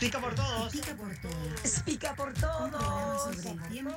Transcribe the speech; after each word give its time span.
Pica 0.00 0.18
por 0.18 0.34
todos. 0.34 0.72
Pica 0.72 0.96
por 0.96 1.14
todos. 1.16 1.80
Pica 1.84 2.14
por 2.14 2.28
Un 2.28 2.34
programa 2.34 2.70
todos. 2.70 3.36
sobre 3.36 3.50
el 3.50 3.68
tiempo 3.68 3.96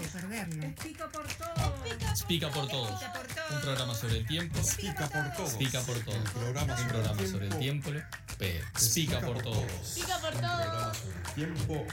y 0.00 0.06
perderlo. 0.06 0.74
Pica 0.80 1.08
por 1.08 1.26
todos. 1.26 2.22
Pica 2.28 2.50
por 2.50 2.68
todos. 2.68 3.02
Un 3.50 3.60
programa 3.60 3.94
sobre 3.96 4.18
el 4.18 4.26
tiempo. 4.26 4.60
Pica 4.76 5.08
por 5.08 5.32
todos. 5.32 5.54
Pica 5.54 5.80
por 5.80 5.98
todos. 6.04 6.18
Un 6.18 6.88
programa 6.88 7.26
sobre 7.26 7.46
el 7.48 7.58
tiempo. 7.58 7.90
Pero 8.38 8.64
pica 8.94 9.20
por 9.20 9.42
todos. 9.42 9.90
Pica 9.94 10.18
por 10.18 10.34
todos. 10.34 10.98
Tiempo. 11.34 11.86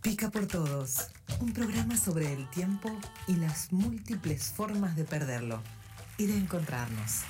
Pica 0.00 0.30
por 0.30 0.46
todos. 0.46 1.08
Un 1.40 1.52
programa 1.52 1.96
sobre 1.98 2.32
el 2.32 2.48
tiempo 2.50 2.90
y 3.26 3.36
las 3.36 3.70
múltiples 3.70 4.44
formas 4.44 4.96
de 4.96 5.04
perderlo 5.04 5.62
y 6.16 6.24
de 6.26 6.38
encontrarnos. 6.38 7.22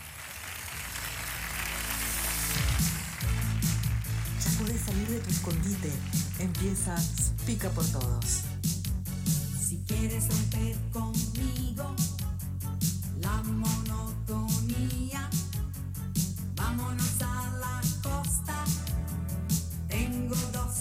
De 4.95 5.19
tu 5.19 5.31
escondite. 5.31 5.93
Empieza 6.39 6.95
Pica 7.45 7.69
por 7.71 7.85
todos. 7.87 8.43
Si 9.61 9.77
quieres 9.89 10.29
romper 10.29 10.77
conmigo 10.93 11.95
la 13.21 13.43
monotonía, 13.43 15.29
vámonos 16.55 17.23
a 17.23 17.51
la 17.59 17.81
costa. 18.03 18.65
Tengo 19.89 20.37
dos 20.53 20.74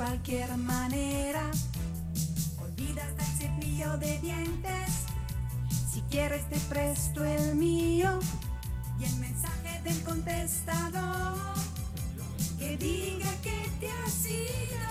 cualquier 0.00 0.56
manera. 0.56 1.50
Olvidas 2.58 3.14
del 3.16 3.26
cepillo 3.38 3.98
de 3.98 4.18
dientes. 4.20 5.04
Si 5.92 6.00
quieres 6.10 6.48
te 6.48 6.58
presto 6.58 7.22
el 7.22 7.54
mío 7.54 8.18
y 8.98 9.04
el 9.04 9.16
mensaje 9.16 9.78
del 9.84 10.02
contestador 10.02 11.36
que 12.58 12.78
diga 12.78 13.30
que 13.42 13.70
te 13.78 13.90
has 13.90 14.24
ido. 14.24 14.88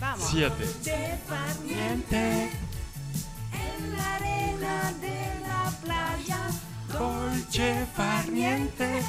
Vamos. 0.00 0.28
Siete. 0.30 0.64
De 0.82 1.18
farniente 1.28 2.50
en 3.52 3.96
la 3.98 4.14
arena 4.14 4.92
de 5.02 5.40
la 5.46 5.70
playa. 5.82 6.40
Dolce 6.88 7.86
farniente. 7.94 9.02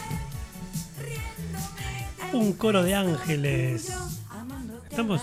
Un 2.34 2.54
coro 2.54 2.84
de 2.84 2.96
ángeles. 2.96 3.92
Estamos, 4.90 5.22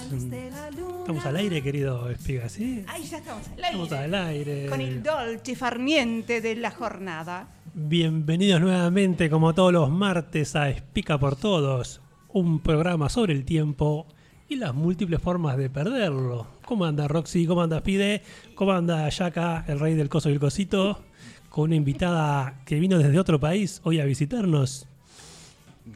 estamos 1.00 1.26
al 1.26 1.36
aire, 1.36 1.62
querido 1.62 2.08
Espiga, 2.10 2.48
¿sí? 2.48 2.84
Ahí 2.88 3.04
ya 3.04 3.18
estamos 3.18 3.46
al 3.48 3.58
Estamos 3.64 3.92
aire. 3.92 4.04
al 4.04 4.14
aire. 4.26 4.66
Con 4.66 4.80
el 4.80 5.02
dolce 5.02 5.56
farniente 5.56 6.40
de 6.40 6.56
la 6.56 6.70
jornada. 6.70 7.48
Bienvenidos 7.74 8.60
nuevamente, 8.60 9.28
como 9.28 9.54
todos 9.54 9.72
los 9.72 9.90
martes, 9.90 10.56
a 10.56 10.70
Espica 10.70 11.18
por 11.18 11.36
Todos, 11.36 12.00
un 12.28 12.60
programa 12.60 13.08
sobre 13.08 13.34
el 13.34 13.44
tiempo 13.44 14.06
y 14.48 14.56
las 14.56 14.74
múltiples 14.74 15.20
formas 15.20 15.56
de 15.58 15.68
perderlo. 15.68 16.46
¿Cómo 16.64 16.86
anda 16.86 17.08
Roxy? 17.08 17.46
¿Cómo 17.46 17.62
anda 17.62 17.82
Pide? 17.82 18.22
¿Cómo 18.54 18.72
anda 18.72 19.08
Yaka, 19.08 19.64
el 19.68 19.78
rey 19.80 19.94
del 19.94 20.08
coso 20.08 20.30
y 20.30 20.32
el 20.32 20.40
cosito? 20.40 21.02
Con 21.50 21.64
una 21.64 21.76
invitada 21.76 22.60
que 22.64 22.80
vino 22.80 22.98
desde 22.98 23.18
otro 23.18 23.38
país 23.38 23.80
hoy 23.84 24.00
a 24.00 24.04
visitarnos. 24.06 24.87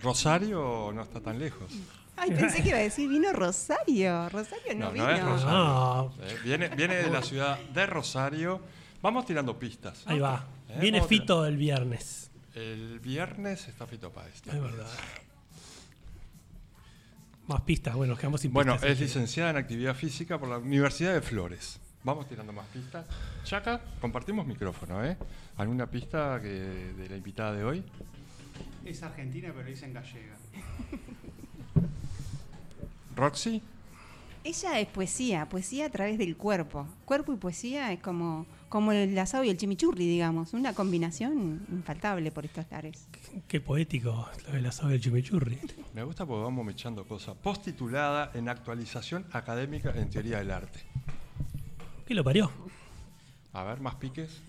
Rosario 0.00 0.91
no 0.94 1.03
está 1.03 1.20
tan 1.20 1.38
lejos. 1.38 1.72
Ay, 2.16 2.30
pensé 2.30 2.62
que 2.62 2.69
iba 2.69 2.78
a 2.78 2.82
decir 2.82 3.08
vino 3.08 3.32
Rosario. 3.32 4.28
Rosario 4.28 4.75
no, 4.76 4.86
No, 4.86 4.92
vino. 4.92 5.04
no 5.06 5.10
es 5.14 5.22
Rosario. 5.25 6.12
Eh, 6.22 6.38
Viene, 6.44 6.69
viene 6.69 6.97
de 6.97 7.10
la 7.10 7.22
ciudad 7.22 7.58
de 7.58 7.86
Rosario. 7.86 8.60
Vamos 9.00 9.26
tirando 9.26 9.58
pistas. 9.58 10.02
ahí 10.06 10.19
va. 10.20 10.47
Eh, 10.69 10.78
Viene. 10.81 11.02
Fito 11.02 11.44
el 11.47 11.56
viernes. 11.56 12.31
El 12.54 13.00
viernes 13.00 13.66
está 13.69 13.86
Fito 13.86 14.12
Páez. 14.12 14.42
Es 14.47 14.60
verdad. 14.60 14.86
Más 17.47 17.60
pistas, 17.62 17.94
bueno, 17.94 18.16
quedamos 18.16 18.41
sin 18.41 18.52
Bueno, 18.52 18.75
pistas. 18.75 18.91
es 18.91 19.00
licenciada 19.00 19.50
en 19.50 19.56
actividad 19.56 19.94
física 19.94 20.38
por 20.38 20.48
la 20.48 20.58
Universidad 20.58 21.12
de 21.12 21.20
Flores. 21.22 21.81
Vamos 22.04 22.28
tirando 22.28 22.52
más 22.52 22.66
pistas. 22.66 23.06
Chaca, 23.44 23.81
compartimos 24.00 24.47
micrófono, 24.47 25.04
¿eh? 25.04 25.16
¿Alguna 25.56 25.88
pista 25.91 26.41
que, 26.41 26.48
de 26.48 27.08
la 27.08 27.16
invitada 27.16 27.52
de 27.52 27.64
hoy? 27.64 27.84
Es 28.84 29.03
argentina, 29.03 29.48
pero 29.53 29.65
le 29.65 29.70
dicen 29.70 29.93
gallega. 29.93 30.37
Roxy, 33.16 33.62
Ella 34.44 34.81
es 34.81 34.88
poesía, 34.88 35.48
poesía 35.48 35.87
a 35.87 35.91
través 35.91 36.19
del 36.19 36.37
cuerpo. 36.37 36.87
Cuerpo 37.04 37.32
y 37.32 37.37
poesía 37.37 37.93
es 37.93 38.00
como, 38.00 38.47
como 38.69 38.91
el 38.93 39.16
asado 39.19 39.44
y 39.44 39.50
el 39.50 39.56
chimichurri, 39.56 40.06
digamos. 40.09 40.53
Una 40.54 40.75
combinación 40.75 41.65
infaltable 41.70 42.31
por 42.32 42.44
estos 42.44 42.65
lares. 42.70 43.06
Qué 43.47 43.60
poético 43.60 44.28
lo 44.47 44.53
del 44.54 44.66
asado 44.66 44.88
del 44.88 45.00
chimichurri. 45.00 45.59
me 45.94 46.03
gusta 46.03 46.26
porque 46.26 46.43
vamos 46.43 46.64
mechando 46.64 47.06
cosas. 47.06 47.37
Postitulada 47.37 48.31
en 48.34 48.49
actualización 48.49 49.26
académica 49.32 49.93
en 49.94 50.10
teoría 50.10 50.38
del 50.38 50.50
arte. 50.50 50.81
¿Qué 52.06 52.14
lo 52.14 52.25
parió? 52.25 52.50
A 53.53 53.62
ver, 53.62 53.81
más 53.81 53.94
piques. 53.97 54.41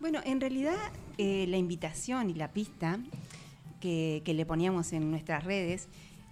Bueno, 0.00 0.20
en 0.24 0.40
realidad 0.40 0.76
eh, 1.16 1.46
la 1.48 1.56
invitación 1.56 2.30
y 2.30 2.34
la 2.34 2.52
pista 2.52 3.00
que, 3.80 4.22
le 4.24 4.46
poníamos 4.46 4.92
en 4.92 5.10
nuestras 5.10 5.42
redes 5.42 5.88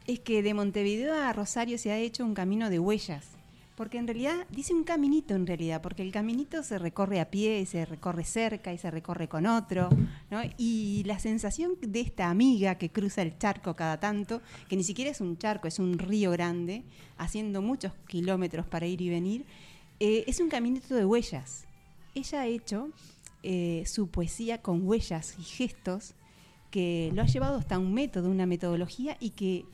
es 0.06 0.20
que 0.20 0.42
de 0.42 0.54
Montevideo 0.54 1.14
a 1.14 1.32
Rosario 1.32 1.76
se 1.76 1.90
ha 1.90 1.98
hecho 1.98 2.24
un 2.24 2.34
camino 2.34 2.70
de 2.70 2.78
huellas. 2.78 3.26
Porque 3.74 3.98
en 3.98 4.06
realidad, 4.06 4.46
dice 4.50 4.72
un 4.72 4.84
caminito 4.84 5.34
en 5.34 5.46
realidad, 5.46 5.82
porque 5.82 6.02
el 6.02 6.12
caminito 6.12 6.62
se 6.62 6.78
recorre 6.78 7.20
a 7.20 7.28
pie, 7.28 7.66
se 7.66 7.84
recorre 7.84 8.24
cerca 8.24 8.72
y 8.72 8.78
se 8.78 8.90
recorre 8.90 9.28
con 9.28 9.46
otro, 9.46 9.90
¿no? 10.30 10.40
Y 10.56 11.02
la 11.04 11.18
sensación 11.18 11.72
de 11.82 12.00
esta 12.00 12.30
amiga 12.30 12.76
que 12.76 12.88
cruza 12.88 13.20
el 13.20 13.36
charco 13.36 13.76
cada 13.76 14.00
tanto, 14.00 14.40
que 14.68 14.76
ni 14.76 14.82
siquiera 14.82 15.10
es 15.10 15.20
un 15.20 15.36
charco, 15.36 15.68
es 15.68 15.78
un 15.78 15.98
río 15.98 16.30
grande, 16.30 16.84
haciendo 17.18 17.60
muchos 17.60 17.92
kilómetros 18.06 18.66
para 18.66 18.86
ir 18.86 19.02
y 19.02 19.10
venir, 19.10 19.44
eh, 20.00 20.24
es 20.26 20.40
un 20.40 20.48
caminito 20.48 20.94
de 20.94 21.04
huellas. 21.04 21.66
Ella 22.14 22.40
ha 22.40 22.46
hecho 22.46 22.88
eh, 23.48 23.84
su 23.86 24.08
poesía 24.08 24.60
con 24.60 24.84
huellas 24.84 25.36
y 25.38 25.44
gestos 25.44 26.14
que 26.72 27.12
lo 27.14 27.22
ha 27.22 27.26
llevado 27.26 27.58
hasta 27.58 27.78
un 27.78 27.94
método, 27.94 28.28
una 28.28 28.44
metodología 28.44 29.16
y 29.20 29.30
que 29.30 29.64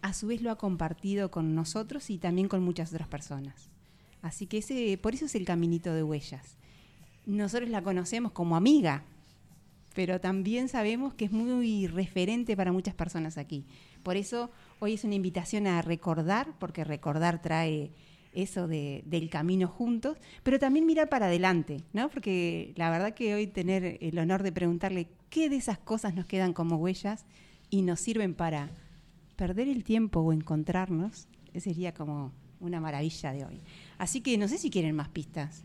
a 0.00 0.12
su 0.12 0.26
vez 0.26 0.42
lo 0.42 0.50
ha 0.50 0.58
compartido 0.58 1.30
con 1.30 1.54
nosotros 1.54 2.10
y 2.10 2.18
también 2.18 2.48
con 2.48 2.64
muchas 2.64 2.92
otras 2.92 3.06
personas. 3.06 3.70
Así 4.22 4.48
que 4.48 4.58
ese, 4.58 4.98
por 4.98 5.14
eso 5.14 5.26
es 5.26 5.36
el 5.36 5.44
caminito 5.44 5.94
de 5.94 6.02
huellas. 6.02 6.56
Nosotros 7.24 7.70
la 7.70 7.84
conocemos 7.84 8.32
como 8.32 8.56
amiga, 8.56 9.04
pero 9.94 10.20
también 10.20 10.68
sabemos 10.68 11.14
que 11.14 11.26
es 11.26 11.30
muy 11.30 11.86
referente 11.86 12.56
para 12.56 12.72
muchas 12.72 12.96
personas 12.96 13.38
aquí. 13.38 13.64
Por 14.02 14.16
eso 14.16 14.50
hoy 14.80 14.94
es 14.94 15.04
una 15.04 15.14
invitación 15.14 15.68
a 15.68 15.80
recordar, 15.80 16.58
porque 16.58 16.82
recordar 16.82 17.40
trae 17.40 17.92
eso 18.32 18.66
de- 18.66 19.02
del 19.06 19.28
camino 19.30 19.68
juntos, 19.68 20.18
pero 20.42 20.58
también 20.58 20.86
mirar 20.86 21.08
para 21.08 21.26
adelante, 21.26 21.82
¿no? 21.92 22.08
Porque 22.08 22.72
la 22.76 22.90
verdad 22.90 23.14
que 23.14 23.34
hoy 23.34 23.46
tener 23.46 23.98
el 24.00 24.18
honor 24.18 24.42
de 24.42 24.52
preguntarle 24.52 25.08
qué 25.30 25.48
de 25.48 25.56
esas 25.56 25.78
cosas 25.78 26.14
nos 26.14 26.26
quedan 26.26 26.52
como 26.52 26.76
huellas 26.76 27.24
y 27.70 27.82
nos 27.82 28.00
sirven 28.00 28.34
para 28.34 28.70
perder 29.36 29.68
el 29.68 29.84
tiempo 29.84 30.20
o 30.20 30.32
encontrarnos, 30.32 31.26
sería 31.58 31.92
como 31.92 32.32
una 32.60 32.80
maravilla 32.80 33.32
de 33.32 33.44
hoy. 33.44 33.60
Así 33.98 34.20
que 34.20 34.38
no 34.38 34.48
sé 34.48 34.56
si 34.58 34.70
quieren 34.70 34.94
más 34.94 35.08
pistas. 35.08 35.62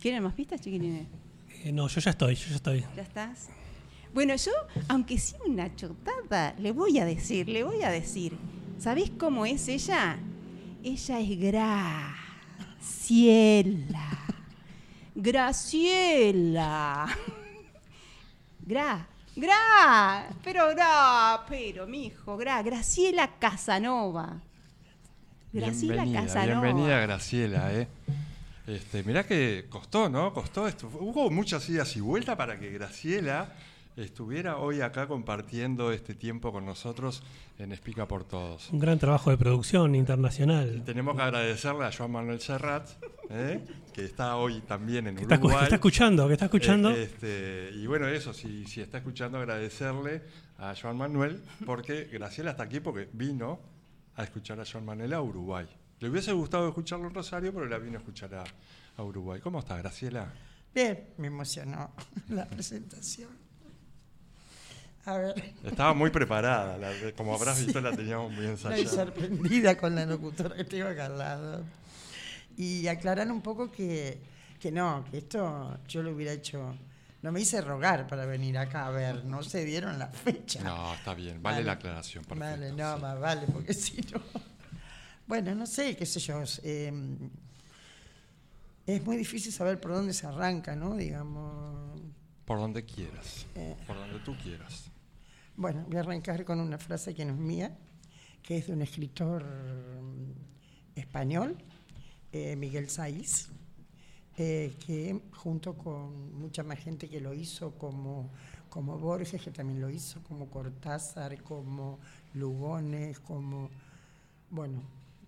¿Quieren 0.00 0.22
más 0.22 0.34
pistas, 0.34 0.60
chiquilines? 0.60 1.06
Eh, 1.64 1.72
no, 1.72 1.88
yo 1.88 2.00
ya 2.00 2.10
estoy, 2.10 2.34
yo 2.34 2.48
ya 2.50 2.54
estoy. 2.56 2.84
¿Ya 2.94 3.02
estás? 3.02 3.48
Bueno, 4.14 4.34
yo, 4.36 4.52
aunque 4.88 5.18
sea 5.18 5.38
una 5.46 5.74
chotada, 5.74 6.54
le 6.58 6.72
voy 6.72 6.98
a 6.98 7.04
decir, 7.04 7.48
le 7.48 7.64
voy 7.64 7.82
a 7.82 7.90
decir. 7.90 8.36
¿Sabés 8.78 9.10
cómo 9.10 9.46
es 9.46 9.68
ella? 9.68 10.18
Ella 10.88 11.18
es 11.18 11.28
Graciela. 12.78 14.06
Graciela. 15.16 17.08
Gra, 18.60 19.08
Gra, 19.34 20.28
pero 20.44 20.68
Gra, 20.68 21.44
pero 21.48 21.88
mijo, 21.88 22.36
Gra, 22.36 22.62
Graciela 22.62 23.36
Casanova. 23.36 24.40
Graciela 25.52 26.04
bienvenida, 26.04 26.22
Casanova. 26.22 26.60
bienvenida 26.62 27.00
Graciela, 27.00 27.74
¿eh? 27.74 27.88
Este, 28.68 29.02
mirá 29.02 29.26
que 29.26 29.66
costó, 29.68 30.08
¿no? 30.08 30.32
Costó 30.32 30.68
esto. 30.68 30.86
Hubo 30.86 31.30
muchas 31.30 31.68
idas 31.68 31.96
y 31.96 32.00
vueltas 32.00 32.36
para 32.36 32.60
que 32.60 32.70
Graciela 32.70 33.52
estuviera 33.96 34.58
hoy 34.58 34.80
acá 34.82 35.06
compartiendo 35.08 35.92
este 35.92 36.14
tiempo 36.14 36.52
con 36.52 36.66
nosotros 36.66 37.22
en 37.58 37.72
Explica 37.72 38.06
por 38.06 38.24
Todos. 38.24 38.70
Un 38.70 38.78
gran 38.78 38.98
trabajo 38.98 39.30
de 39.30 39.38
producción 39.38 39.94
internacional. 39.94 40.82
Tenemos 40.84 41.16
que 41.16 41.22
agradecerle 41.22 41.84
a 41.84 41.92
Joan 41.92 42.12
Manuel 42.12 42.40
Serrat, 42.40 42.88
¿eh? 43.30 43.64
que 43.94 44.04
está 44.04 44.36
hoy 44.36 44.60
también 44.60 45.06
en 45.06 45.16
Que 45.16 45.22
está, 45.22 45.36
Uruguay. 45.36 45.58
que 45.58 45.64
está 45.64 45.76
escuchando, 45.76 46.26
que 46.26 46.32
está 46.34 46.44
escuchando. 46.46 46.90
Eh, 46.90 47.04
este, 47.04 47.70
y 47.74 47.86
bueno, 47.86 48.06
eso, 48.08 48.32
si, 48.34 48.66
si 48.66 48.80
está 48.82 48.98
escuchando, 48.98 49.38
agradecerle 49.38 50.22
a 50.58 50.74
Joan 50.74 50.96
Manuel, 50.96 51.42
porque 51.64 52.04
Graciela 52.04 52.50
está 52.52 52.64
aquí 52.64 52.80
porque 52.80 53.08
vino 53.12 53.60
a 54.16 54.24
escuchar 54.24 54.60
a 54.60 54.64
Joan 54.70 54.84
Manuel 54.84 55.12
a 55.14 55.22
Uruguay. 55.22 55.66
Le 56.00 56.10
hubiese 56.10 56.32
gustado 56.32 56.68
escucharlo 56.68 57.08
en 57.08 57.14
Rosario, 57.14 57.52
pero 57.54 57.66
la 57.66 57.78
vino 57.78 57.96
a 57.96 58.00
escuchar 58.00 58.34
a, 58.34 58.44
a 58.96 59.02
Uruguay. 59.02 59.40
¿Cómo 59.40 59.60
está, 59.60 59.78
Graciela? 59.78 60.30
Bien, 60.74 61.08
me 61.16 61.28
emocionó 61.28 61.90
la 62.28 62.44
presentación. 62.46 63.45
A 65.06 65.16
ver, 65.18 65.54
Estaba 65.64 65.94
muy 65.94 66.10
preparada, 66.10 66.76
la- 66.78 67.12
como 67.16 67.34
habrás 67.36 67.64
visto 67.64 67.80
la 67.80 67.92
teníamos 67.96 68.32
muy 68.32 68.44
estoy 68.46 68.80
ensayada. 68.80 69.04
sorprendida 69.06 69.76
con 69.78 69.94
la 69.94 70.04
locutora 70.04 70.54
que 70.56 70.64
tengo 70.64 70.88
acá 70.88 71.06
al 71.06 71.18
lado. 71.18 71.64
Y 72.56 72.86
aclarar 72.88 73.30
un 73.30 73.40
poco 73.40 73.70
que, 73.70 74.18
que 74.58 74.72
no, 74.72 75.04
que 75.10 75.18
esto 75.18 75.78
yo 75.88 76.02
lo 76.02 76.12
hubiera 76.12 76.32
hecho. 76.32 76.74
No 77.22 77.32
me 77.32 77.40
hice 77.40 77.60
rogar 77.60 78.06
para 78.06 78.24
venir 78.26 78.56
acá 78.58 78.86
a 78.86 78.90
ver, 78.90 79.24
no 79.24 79.42
se 79.42 79.64
dieron 79.64 79.98
la 79.98 80.08
fecha. 80.08 80.62
No, 80.62 80.94
está 80.94 81.14
bien, 81.14 81.42
vale, 81.42 81.62
la 81.64 81.72
aclaración. 81.72 82.24
Perfecto, 82.24 82.50
Vale, 82.50 82.72
no, 82.72 82.96
sí. 82.96 83.02
más 83.02 83.20
vale, 83.20 83.46
porque 83.52 83.74
si 83.74 84.00
no. 84.12 84.20
Bueno, 85.26 85.54
no 85.54 85.66
sé, 85.66 85.96
qué 85.96 86.06
sé 86.06 86.20
yo. 86.20 86.42
eh, 86.62 86.92
es 88.86 89.04
muy 89.04 89.16
difícil 89.16 89.52
saber 89.52 89.80
por 89.80 89.92
dónde 89.92 90.12
se 90.14 90.26
arranca, 90.26 90.76
¿no? 90.76 90.94
Digamos. 90.96 92.00
Por 92.44 92.58
donde 92.58 92.84
quieras, 92.84 93.46
Eh. 93.56 93.76
por 93.86 93.96
donde 93.96 94.18
tú 94.20 94.36
quieras. 94.42 94.84
Bueno, 95.58 95.86
voy 95.88 95.96
a 95.96 96.00
arrancar 96.00 96.44
con 96.44 96.60
una 96.60 96.76
frase 96.76 97.14
que 97.14 97.24
no 97.24 97.32
es 97.32 97.38
mía, 97.38 97.74
que 98.42 98.58
es 98.58 98.66
de 98.66 98.74
un 98.74 98.82
escritor 98.82 99.42
mm, 99.42 100.98
español, 100.98 101.56
eh, 102.30 102.54
Miguel 102.56 102.90
Saiz, 102.90 103.48
eh, 104.36 104.76
que 104.84 105.18
junto 105.32 105.72
con 105.72 106.38
mucha 106.38 106.62
más 106.62 106.78
gente 106.78 107.08
que 107.08 107.22
lo 107.22 107.32
hizo, 107.32 107.70
como, 107.78 108.28
como 108.68 108.98
Borges, 108.98 109.40
que 109.40 109.50
también 109.50 109.80
lo 109.80 109.88
hizo, 109.88 110.22
como 110.24 110.50
Cortázar, 110.50 111.42
como 111.42 112.00
Lugones, 112.34 113.18
como, 113.20 113.70
bueno, 114.50 114.82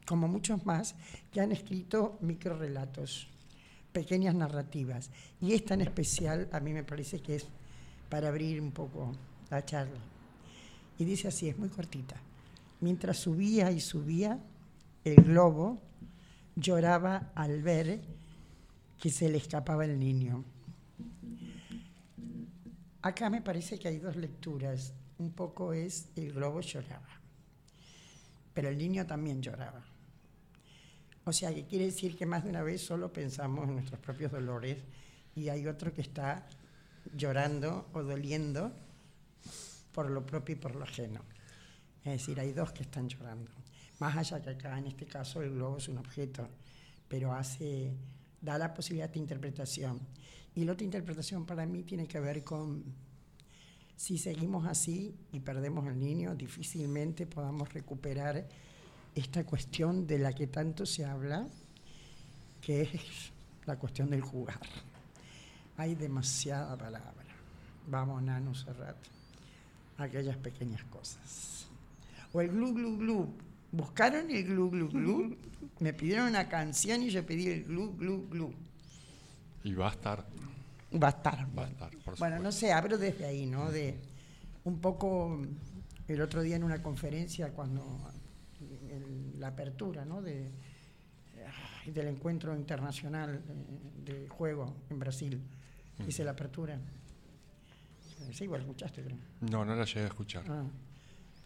como 0.06 0.28
muchos 0.28 0.66
más, 0.66 0.94
que 1.32 1.40
han 1.40 1.52
escrito 1.52 2.18
microrelatos, 2.20 3.28
pequeñas 3.94 4.34
narrativas. 4.34 5.10
Y 5.40 5.54
esta 5.54 5.72
en 5.72 5.80
especial 5.80 6.50
a 6.52 6.60
mí 6.60 6.74
me 6.74 6.84
parece 6.84 7.20
que 7.20 7.36
es 7.36 7.46
para 8.10 8.28
abrir 8.28 8.60
un 8.60 8.72
poco 8.72 9.12
la 9.50 9.64
charla. 9.64 10.17
Y 10.98 11.04
dice 11.04 11.28
así, 11.28 11.48
es 11.48 11.58
muy 11.58 11.68
cortita. 11.68 12.16
Mientras 12.80 13.18
subía 13.18 13.70
y 13.70 13.80
subía, 13.80 14.38
el 15.04 15.16
globo 15.16 15.80
lloraba 16.56 17.30
al 17.34 17.62
ver 17.62 18.00
que 18.98 19.10
se 19.10 19.28
le 19.28 19.38
escapaba 19.38 19.84
el 19.84 19.98
niño. 19.98 20.44
Acá 23.02 23.30
me 23.30 23.40
parece 23.40 23.78
que 23.78 23.88
hay 23.88 23.98
dos 23.98 24.16
lecturas. 24.16 24.92
Un 25.18 25.32
poco 25.32 25.72
es 25.72 26.08
el 26.16 26.32
globo 26.32 26.60
lloraba, 26.60 27.08
pero 28.54 28.68
el 28.68 28.78
niño 28.78 29.06
también 29.06 29.40
lloraba. 29.40 29.84
O 31.24 31.32
sea, 31.32 31.52
que 31.52 31.66
quiere 31.66 31.86
decir 31.86 32.16
que 32.16 32.26
más 32.26 32.44
de 32.44 32.50
una 32.50 32.62
vez 32.62 32.80
solo 32.82 33.12
pensamos 33.12 33.68
en 33.68 33.74
nuestros 33.74 34.00
propios 34.00 34.32
dolores 34.32 34.78
y 35.34 35.48
hay 35.48 35.66
otro 35.66 35.92
que 35.92 36.00
está 36.00 36.46
llorando 37.14 37.88
o 37.92 38.02
doliendo 38.02 38.72
por 39.98 40.10
lo 40.10 40.24
propio 40.24 40.54
y 40.54 40.58
por 40.60 40.76
lo 40.76 40.84
ajeno. 40.84 41.22
Es 42.04 42.12
decir, 42.12 42.38
hay 42.38 42.52
dos 42.52 42.70
que 42.70 42.84
están 42.84 43.08
llorando. 43.08 43.50
Más 43.98 44.16
allá 44.16 44.40
que 44.40 44.50
acá, 44.50 44.78
en 44.78 44.86
este 44.86 45.06
caso, 45.06 45.42
el 45.42 45.50
globo 45.50 45.78
es 45.78 45.88
un 45.88 45.98
objeto, 45.98 46.48
pero 47.08 47.32
hace, 47.32 47.96
da 48.40 48.56
la 48.58 48.72
posibilidad 48.72 49.10
de 49.10 49.18
interpretación. 49.18 49.98
Y 50.54 50.64
la 50.64 50.74
otra 50.74 50.84
interpretación 50.84 51.44
para 51.44 51.66
mí 51.66 51.82
tiene 51.82 52.06
que 52.06 52.20
ver 52.20 52.44
con 52.44 52.84
si 53.96 54.18
seguimos 54.18 54.68
así 54.68 55.16
y 55.32 55.40
perdemos 55.40 55.84
al 55.84 55.98
niño, 55.98 56.36
difícilmente 56.36 57.26
podamos 57.26 57.72
recuperar 57.72 58.46
esta 59.16 59.44
cuestión 59.44 60.06
de 60.06 60.20
la 60.20 60.32
que 60.32 60.46
tanto 60.46 60.86
se 60.86 61.04
habla, 61.06 61.44
que 62.60 62.82
es 62.82 63.32
la 63.66 63.76
cuestión 63.76 64.10
del 64.10 64.20
jugar. 64.20 64.60
Hay 65.76 65.96
demasiada 65.96 66.76
palabra. 66.76 67.26
Vamos, 67.88 68.22
Nano 68.22 68.54
Serrat. 68.54 69.17
Aquellas 69.98 70.36
pequeñas 70.36 70.82
cosas. 70.84 71.66
O 72.32 72.40
el 72.40 72.48
glu, 72.48 72.72
glu, 72.72 72.96
glu. 72.98 73.28
Buscaron 73.72 74.30
el 74.30 74.44
glu, 74.44 74.70
glu, 74.70 74.88
glu. 74.88 75.36
Me 75.80 75.92
pidieron 75.92 76.28
una 76.28 76.48
canción 76.48 77.02
y 77.02 77.10
yo 77.10 77.24
pedí 77.26 77.48
el 77.48 77.64
glu, 77.64 77.94
glu, 77.96 78.28
glu. 78.28 78.54
Y 79.64 79.74
va 79.74 79.88
a 79.88 79.90
estar, 79.90 80.24
Va 81.02 81.08
a 81.08 81.10
estar. 81.10 81.46
va 81.58 81.64
a 81.64 81.68
estar, 81.68 81.90
por 81.98 82.18
Bueno, 82.18 82.38
no 82.38 82.50
sé, 82.50 82.72
abro 82.72 82.96
desde 82.96 83.26
ahí, 83.26 83.44
¿no? 83.44 83.70
De 83.70 83.96
un 84.64 84.80
poco 84.80 85.38
el 86.06 86.20
otro 86.20 86.42
día 86.42 86.56
en 86.56 86.64
una 86.64 86.82
conferencia 86.82 87.50
cuando 87.50 87.84
la 89.38 89.48
apertura, 89.48 90.04
¿no? 90.04 90.22
De, 90.22 90.50
del 91.86 92.08
encuentro 92.08 92.54
internacional 92.54 93.36
eh, 93.36 94.04
de 94.04 94.28
juego 94.28 94.74
en 94.90 94.98
Brasil. 94.98 95.40
Hice 96.06 96.24
la 96.24 96.32
apertura. 96.32 96.78
Sí, 98.32 98.44
igual 98.44 98.62
escuchaste, 98.62 99.02
creo. 99.02 99.16
No, 99.40 99.64
no 99.64 99.74
la 99.74 99.84
llegué 99.84 100.02
a 100.02 100.06
escuchar. 100.06 100.44
Ah. 100.48 100.64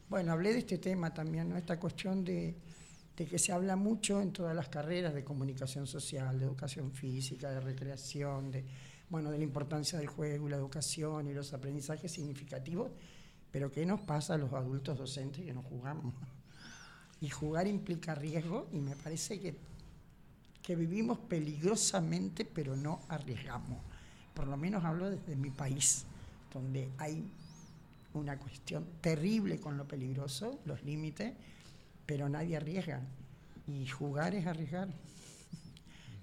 Bueno, 0.09 0.33
hablé 0.33 0.53
de 0.53 0.59
este 0.59 0.79
tema 0.79 1.13
también, 1.15 1.49
¿no? 1.49 1.57
Esta 1.57 1.79
cuestión 1.79 2.25
de, 2.25 2.55
de 3.17 3.27
que 3.27 3.39
se 3.39 3.53
habla 3.53 3.77
mucho 3.77 4.21
en 4.21 4.33
todas 4.33 4.55
las 4.55 4.69
carreras 4.69 5.15
de 5.15 5.25
comunicación 5.25 5.87
social, 5.87 6.39
de 6.39 6.45
educación 6.45 6.93
física, 6.93 7.51
de 7.51 7.61
recreación, 7.61 8.51
de, 8.51 8.65
bueno, 9.13 9.31
de 9.31 9.37
la 9.37 9.45
importancia 9.45 9.99
del 9.99 10.09
juego 10.09 10.49
y 10.49 10.51
la 10.51 10.57
educación 10.57 11.29
y 11.29 11.35
los 11.35 11.53
aprendizajes 11.53 12.11
significativos, 12.11 12.91
pero 13.51 13.71
¿qué 13.71 13.85
nos 13.85 14.01
pasa 14.01 14.35
a 14.35 14.39
los 14.39 14.53
adultos 14.55 14.97
docentes 14.97 15.45
que 15.45 15.53
no 15.53 15.63
jugamos? 15.63 16.15
Y 17.21 17.29
jugar 17.29 17.67
implica 17.67 18.15
riesgo 18.15 18.69
y 18.73 18.81
me 18.81 18.97
parece 18.97 19.39
que, 19.39 19.55
que 20.63 20.77
vivimos 20.77 21.19
peligrosamente, 21.19 22.47
pero 22.47 22.75
no 22.75 23.03
arriesgamos. 23.09 23.79
Por 24.33 24.49
lo 24.49 24.57
menos 24.57 24.83
hablo 24.83 25.11
desde 25.11 25.37
mi 25.37 25.51
país, 25.51 26.07
donde 26.53 26.91
hay 26.99 27.31
una 28.15 28.39
cuestión 28.39 28.87
terrible 29.01 29.59
con 29.59 29.77
lo 29.77 29.87
peligroso, 29.87 30.61
los 30.65 30.83
límites, 30.83 31.33
pero 32.07 32.29
nadie 32.29 32.57
arriesga. 32.57 33.01
Y 33.67 33.87
jugar 33.87 34.35
es 34.35 34.47
arriesgar. 34.47 34.89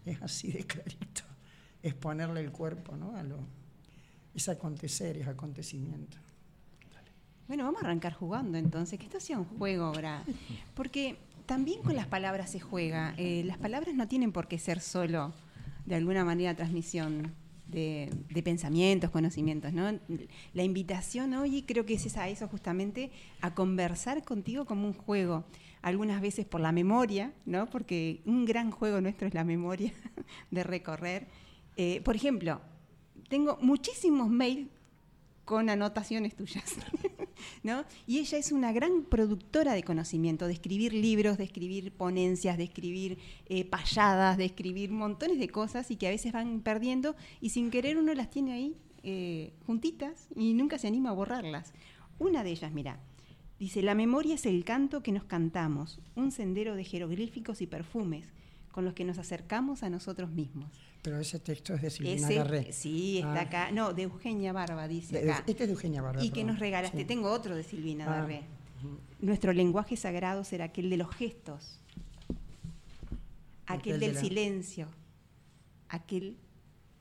Es 0.05 0.21
así 0.21 0.51
de 0.51 0.63
clarito. 0.63 1.23
Es 1.83 1.93
ponerle 1.93 2.41
el 2.41 2.51
cuerpo 2.51 2.95
¿no? 2.95 3.13
Es 4.33 4.49
acontecer, 4.49 5.17
es 5.17 5.27
acontecimiento. 5.27 6.17
Bueno, 7.47 7.63
vamos 7.63 7.81
a 7.81 7.85
arrancar 7.85 8.13
jugando 8.13 8.57
entonces, 8.57 8.99
que 8.99 9.05
esto 9.05 9.19
sea 9.19 9.39
un 9.39 9.45
juego 9.45 9.85
ahora. 9.85 10.23
Porque 10.75 11.17
también 11.47 11.81
con 11.81 11.95
las 11.95 12.05
palabras 12.05 12.51
se 12.51 12.59
juega. 12.59 13.15
Eh, 13.17 13.43
las 13.43 13.57
palabras 13.57 13.95
no 13.95 14.07
tienen 14.07 14.31
por 14.31 14.47
qué 14.47 14.59
ser 14.59 14.79
solo, 14.79 15.33
de 15.85 15.95
alguna 15.95 16.23
manera, 16.23 16.55
transmisión 16.55 17.33
de, 17.69 18.41
pensamientos, 18.43 19.09
conocimientos, 19.09 19.73
¿no? 19.73 19.99
La 20.53 20.63
invitación 20.63 21.33
hoy 21.33 21.63
creo 21.63 21.85
que 21.85 21.95
es 21.95 22.05
esa, 22.05 22.27
eso 22.27 22.47
justamente, 22.47 23.11
a 23.41 23.53
conversar 23.53 24.23
contigo 24.23 24.65
como 24.65 24.87
un 24.87 24.93
juego. 24.93 25.45
Algunas 25.81 26.21
veces 26.21 26.45
por 26.45 26.61
la 26.61 26.71
memoria, 26.71 27.33
¿no? 27.45 27.69
Porque 27.69 28.21
un 28.25 28.45
gran 28.45 28.71
juego 28.71 29.01
nuestro 29.01 29.27
es 29.27 29.33
la 29.33 29.43
memoria 29.43 29.93
de 30.51 30.63
recorrer. 30.63 31.27
Eh, 31.77 32.01
por 32.03 32.15
ejemplo, 32.15 32.59
tengo 33.29 33.57
muchísimos 33.61 34.29
mails 34.29 34.67
con 35.49 35.67
anotaciones 35.67 36.35
tuyas. 36.35 36.75
¿no? 37.63 37.83
Y 38.05 38.19
ella 38.19 38.37
es 38.37 38.51
una 38.51 38.71
gran 38.71 39.01
productora 39.01 39.73
de 39.73 39.81
conocimiento, 39.81 40.45
de 40.45 40.53
escribir 40.53 40.93
libros, 40.93 41.39
de 41.39 41.45
escribir 41.45 41.91
ponencias, 41.91 42.55
de 42.55 42.65
escribir 42.65 43.17
eh, 43.47 43.65
payadas, 43.65 44.37
de 44.37 44.45
escribir 44.45 44.91
montones 44.91 45.39
de 45.39 45.49
cosas 45.49 45.89
y 45.89 45.95
que 45.95 46.05
a 46.05 46.11
veces 46.11 46.33
van 46.33 46.61
perdiendo 46.61 47.15
y 47.41 47.49
sin 47.49 47.71
querer 47.71 47.97
uno 47.97 48.13
las 48.13 48.29
tiene 48.29 48.53
ahí 48.53 48.77
eh, 49.01 49.51
juntitas 49.65 50.27
y 50.35 50.53
nunca 50.53 50.77
se 50.77 50.85
anima 50.85 51.09
a 51.09 51.13
borrarlas. 51.13 51.73
Una 52.19 52.43
de 52.43 52.51
ellas, 52.51 52.71
mira, 52.71 52.99
dice, 53.57 53.81
la 53.81 53.95
memoria 53.95 54.35
es 54.35 54.45
el 54.45 54.63
canto 54.63 55.01
que 55.01 55.11
nos 55.11 55.23
cantamos, 55.23 55.99
un 56.15 56.29
sendero 56.29 56.75
de 56.75 56.83
jeroglíficos 56.83 57.63
y 57.63 57.65
perfumes 57.65 58.27
con 58.71 58.85
los 58.85 58.93
que 58.93 59.03
nos 59.03 59.17
acercamos 59.17 59.81
a 59.81 59.89
nosotros 59.89 60.29
mismos. 60.29 60.69
Pero 61.01 61.17
ese 61.19 61.39
texto 61.39 61.73
es 61.73 61.81
de 61.81 61.89
Silvina 61.89 62.15
Ese- 62.27 62.35
Garré. 62.35 62.73
Sí, 62.73 63.19
está 63.19 63.33
Ah. 63.39 63.41
acá. 63.41 63.71
No, 63.71 63.93
de 63.93 64.03
Eugenia 64.03 64.51
Barba, 64.53 64.87
dice 64.87 65.19
acá. 65.19 65.43
este 65.47 65.63
es 65.63 65.69
de 65.69 65.73
Eugenia 65.73 66.01
Barba. 66.01 66.23
Y 66.23 66.29
que 66.31 66.43
nos 66.43 66.59
regalaste. 66.59 66.97
Sí. 66.97 67.05
Tengo 67.05 67.31
otro 67.31 67.55
de 67.55 67.63
Silvina 67.63 68.05
Ah. 68.05 68.27
Nuestro 69.21 69.51
lenguaje 69.53 69.95
sagrado 69.97 70.43
será 70.43 70.65
aquel 70.65 70.89
de 70.89 70.97
los 70.97 71.09
gestos, 71.15 71.79
aquel 73.65 73.79
Aquel 73.95 73.99
de 73.99 74.05
del 74.07 74.15
la- 74.15 74.21
silencio, 74.21 74.87
aquel 75.89 76.37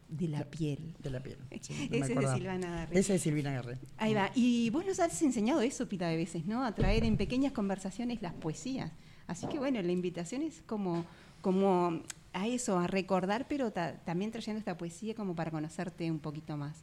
de 0.09 0.28
la 0.28 0.45
piel. 0.45 0.95
De 0.99 1.11
la 1.11 1.21
piel. 1.23 1.37
sí, 1.61 1.88
no 1.90 1.97
Ese 2.05 2.12
es 2.14 2.19
de. 2.21 2.35
Silvana 2.35 2.71
Garré. 2.71 2.99
Ese 2.99 3.14
es 3.14 3.21
de 3.25 3.31
Silvina 3.31 3.52
Garré. 3.52 3.78
Ahí 3.99 4.14
va. 4.14 4.31
Y 4.35 4.71
vos 4.71 4.85
nos 4.87 4.99
has 5.00 5.21
enseñado 5.23 5.61
eso, 5.61 5.88
pila 5.88 6.09
de 6.09 6.17
veces, 6.17 6.47
¿no? 6.47 6.64
A 6.64 6.75
traer 6.75 7.05
en 7.05 7.17
pequeñas 7.17 7.52
conversaciones 7.52 8.23
las 8.23 8.33
poesías. 8.35 8.90
Así 9.26 9.47
que 9.49 9.59
bueno, 9.59 9.81
la 9.83 9.93
invitación 9.93 10.43
es 10.43 10.62
como, 10.67 11.05
como 11.43 12.02
a 12.38 12.47
eso, 12.47 12.78
a 12.78 12.87
recordar, 12.87 13.47
pero 13.49 13.71
ta- 13.73 13.97
también 14.04 14.30
trayendo 14.30 14.59
esta 14.59 14.76
poesía 14.76 15.14
como 15.14 15.35
para 15.35 15.50
conocerte 15.50 16.11
un 16.11 16.21
poquito 16.21 16.57
más. 16.57 16.76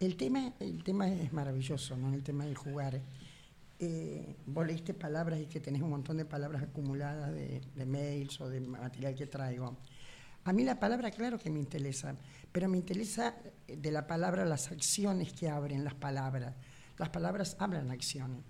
El 0.00 0.16
tema, 0.16 0.52
el 0.60 0.84
tema 0.84 1.08
es 1.08 1.32
maravilloso, 1.32 1.96
¿no? 1.96 2.14
El 2.14 2.22
tema 2.22 2.44
del 2.44 2.56
jugar. 2.56 3.00
Eh, 3.80 4.36
vos 4.46 4.66
leíste 4.66 4.94
palabras 4.94 5.40
y 5.40 5.46
que 5.46 5.60
tenés 5.60 5.82
un 5.82 5.90
montón 5.90 6.16
de 6.16 6.24
palabras 6.24 6.62
acumuladas 6.62 7.32
de, 7.32 7.60
de 7.74 7.86
mails 7.86 8.40
o 8.40 8.48
de 8.48 8.60
material 8.60 9.14
que 9.14 9.26
traigo. 9.26 9.76
A 10.44 10.52
mí 10.52 10.64
la 10.64 10.78
palabra, 10.78 11.10
claro 11.10 11.38
que 11.38 11.50
me 11.50 11.58
interesa, 11.58 12.14
pero 12.52 12.68
me 12.68 12.76
interesa 12.78 13.34
de 13.66 13.90
la 13.90 14.06
palabra 14.06 14.44
las 14.44 14.70
acciones 14.70 15.32
que 15.32 15.48
abren 15.48 15.84
las 15.84 15.94
palabras. 15.94 16.54
Las 16.96 17.08
palabras 17.10 17.56
hablan 17.58 17.90
acciones. 17.90 18.40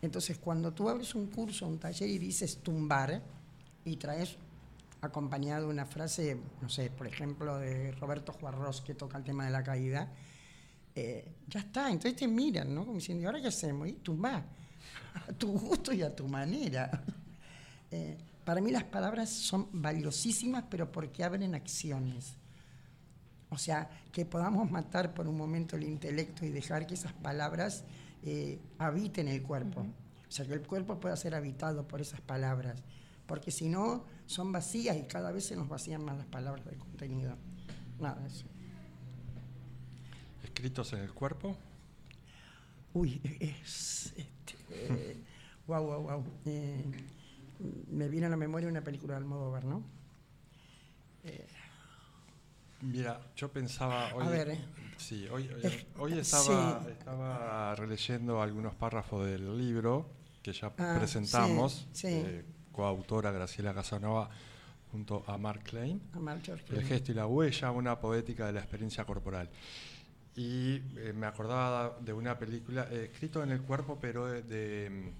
Entonces, 0.00 0.38
cuando 0.38 0.72
tú 0.72 0.88
abres 0.88 1.14
un 1.14 1.26
curso, 1.26 1.66
un 1.66 1.78
taller 1.78 2.08
y 2.08 2.18
dices 2.18 2.58
tumbar 2.58 3.20
y 3.84 3.96
traes 3.96 4.36
acompañado 5.02 5.68
una 5.68 5.84
frase, 5.84 6.38
no 6.60 6.68
sé, 6.68 6.88
por 6.90 7.06
ejemplo, 7.06 7.58
de 7.58 7.92
Roberto 7.92 8.32
Juarros 8.32 8.80
que 8.80 8.94
toca 8.94 9.18
el 9.18 9.24
tema 9.24 9.44
de 9.44 9.50
la 9.50 9.62
caída, 9.62 10.10
eh, 10.94 11.26
ya 11.48 11.60
está, 11.60 11.90
entonces 11.90 12.16
te 12.16 12.28
miran, 12.28 12.74
¿no? 12.74 12.82
Como 12.82 12.94
diciendo, 12.94 13.22
¿y 13.22 13.26
ahora 13.26 13.40
qué 13.40 13.48
hacemos? 13.48 13.88
Y 13.88 13.94
tumba, 13.94 14.44
a 15.28 15.32
tu 15.32 15.58
gusto 15.58 15.92
y 15.92 16.02
a 16.02 16.14
tu 16.14 16.26
manera. 16.26 17.04
Eh, 17.94 18.16
para 18.42 18.62
mí 18.62 18.70
las 18.70 18.84
palabras 18.84 19.28
son 19.28 19.68
valiosísimas, 19.70 20.64
pero 20.70 20.90
porque 20.90 21.24
abren 21.24 21.54
acciones. 21.54 22.36
O 23.50 23.58
sea, 23.58 23.90
que 24.10 24.24
podamos 24.24 24.70
matar 24.70 25.12
por 25.12 25.28
un 25.28 25.36
momento 25.36 25.76
el 25.76 25.82
intelecto 25.82 26.46
y 26.46 26.48
dejar 26.48 26.86
que 26.86 26.94
esas 26.94 27.12
palabras 27.12 27.84
eh, 28.22 28.58
habiten 28.78 29.28
el 29.28 29.42
cuerpo. 29.42 29.82
O 29.82 30.30
sea, 30.30 30.46
que 30.46 30.54
el 30.54 30.62
cuerpo 30.62 30.98
pueda 31.00 31.14
ser 31.16 31.34
habitado 31.34 31.86
por 31.86 32.00
esas 32.00 32.22
palabras. 32.22 32.82
Porque 33.26 33.50
si 33.50 33.68
no, 33.68 34.06
son 34.32 34.50
vacías 34.52 34.96
y 34.96 35.02
cada 35.02 35.30
vez 35.32 35.44
se 35.46 35.56
nos 35.56 35.68
vacían 35.68 36.04
más 36.04 36.16
las 36.16 36.26
palabras 36.26 36.64
del 36.64 36.78
contenido. 36.78 37.36
Nada, 38.00 38.26
eso. 38.26 38.46
¿Escritos 40.42 40.92
en 40.92 41.00
el 41.00 41.12
cuerpo? 41.12 41.56
Uy, 42.94 43.20
es. 43.40 44.12
Este, 44.16 44.56
eh, 44.70 45.16
wow, 45.66 45.84
wow, 45.84 46.02
wow. 46.02 46.24
Eh, 46.46 46.84
me 47.90 48.08
viene 48.08 48.26
a 48.26 48.30
la 48.30 48.36
memoria 48.36 48.68
una 48.68 48.82
película 48.82 49.14
de 49.14 49.18
Almodóvar, 49.18 49.64
¿no? 49.64 49.82
Eh, 51.24 51.46
Mira, 52.80 53.20
yo 53.36 53.50
pensaba 53.52 54.12
hoy. 54.14 54.24
A 54.26 54.28
ver, 54.28 54.48
eh. 54.50 54.58
Sí, 54.98 55.28
hoy, 55.28 55.48
hoy- 55.48 55.86
hoy 55.98 56.18
estaba, 56.18 56.80
sí. 56.84 56.90
estaba 56.90 57.74
releyendo 57.76 58.42
algunos 58.42 58.74
párrafos 58.74 59.26
del 59.26 59.56
libro 59.58 60.10
que 60.42 60.52
ya 60.52 60.72
Ah, 60.78 60.94
presentamos. 60.98 61.86
sí, 61.92 62.08
sí. 62.10 62.42
Eh, 62.72 62.76
coautora 62.76 63.30
Graciela 63.30 63.74
Casanova 63.74 64.28
junto 64.90 65.24
a 65.26 65.38
Mark 65.38 65.62
Klein. 65.64 66.00
a 66.14 66.18
El 66.70 66.84
gesto 66.84 67.12
y 67.12 67.14
la 67.14 67.26
huella, 67.26 67.70
una 67.70 67.98
poética 67.98 68.46
de 68.46 68.52
la 68.52 68.60
experiencia 68.60 69.04
corporal. 69.04 69.48
Y 70.36 70.76
eh, 70.96 71.12
me 71.14 71.26
acordaba 71.26 71.98
de 72.00 72.12
una 72.12 72.38
película, 72.38 72.88
eh, 72.90 73.10
escrito 73.12 73.42
en 73.42 73.50
el 73.50 73.62
cuerpo, 73.62 73.98
pero 74.00 74.26
de... 74.26 74.42
de, 74.42 75.12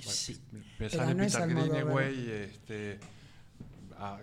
sí. 0.00 0.40
me 0.78 0.90
sale 0.90 1.14
no 1.14 1.24
Peter. 1.24 1.48
Greenaway, 1.48 2.30
este, 2.30 2.98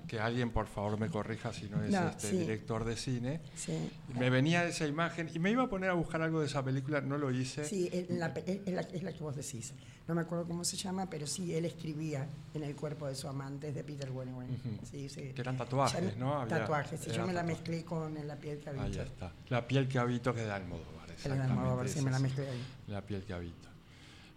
que 0.08 0.20
alguien 0.20 0.52
por 0.52 0.68
favor 0.68 1.00
me 1.00 1.10
corrija 1.10 1.52
si 1.52 1.68
no 1.70 1.84
es 1.84 1.92
No, 1.92 2.08
este, 2.10 2.30
sí. 2.30 2.38
director 2.38 2.84
de 2.86 2.96
cine. 2.96 3.42
Sí. 3.56 3.90
Me 4.18 4.30
venía 4.30 4.66
esa 4.66 4.86
imagen 4.86 5.30
y 5.34 5.40
me 5.40 5.50
iba 5.52 5.64
a 5.64 5.70
poner 5.70 5.90
a 5.90 5.94
buscar 5.94 6.22
algo 6.22 6.40
de 6.42 6.46
esa 6.48 6.64
película, 6.64 7.02
no 7.02 7.18
lo 7.18 7.32
hice. 7.32 7.66
Sí, 7.66 7.90
es 7.92 8.10
la, 8.10 8.28
la- 8.66 8.88
la 9.02 9.14
que 9.14 9.20
vos 9.24 9.36
decís. 9.36 9.74
No 10.08 10.14
me 10.16 10.22
acuerdo 10.22 10.46
cómo 10.46 10.64
se 10.64 10.76
llama, 10.78 11.10
pero 11.10 11.26
sí, 11.26 11.56
él 11.56 11.66
escribía 11.66 12.28
en 12.54 12.64
el 12.64 12.76
cuerpo 12.76 13.08
de 13.08 13.16
su 13.16 13.28
amante, 13.28 13.70
es 13.70 13.76
de 13.76 13.84
Peter 13.84 14.12
Greenaway. 14.12 14.50
Ujú. 14.50 14.86
sí, 14.92 15.08
sí. 15.10 15.32
Que 15.34 15.42
eran 15.42 15.58
tatuajes, 15.58 16.14
Ya 16.14 16.20
¿no? 16.20 16.36
Había- 16.42 16.60
tatuajes, 16.60 17.00
sí, 17.00 17.12
yo 17.12 17.26
me 17.26 17.34
la 17.34 17.44
mezclé 17.44 17.84
con 17.86 18.16
En 18.18 18.28
la 18.28 18.36
piel 18.36 18.60
que 18.60 18.70
habito. 18.70 18.84
Ahí 18.86 18.98
está. 19.00 19.32
La 19.50 19.66
piel 19.68 19.88
que 19.88 19.98
habito 20.00 20.34
que 20.34 20.42
es 20.42 20.46
de 20.48 20.52
Almodóvar. 20.54 21.10
El 21.24 21.32
Almodóvar, 21.32 21.88
sí, 21.90 22.02
me 22.02 22.12
la 22.12 22.20
mezclé 22.20 22.50
ahí. 22.50 22.64
La 22.88 23.02
piel 23.02 23.24
que 23.24 23.34
habito. 23.34 23.70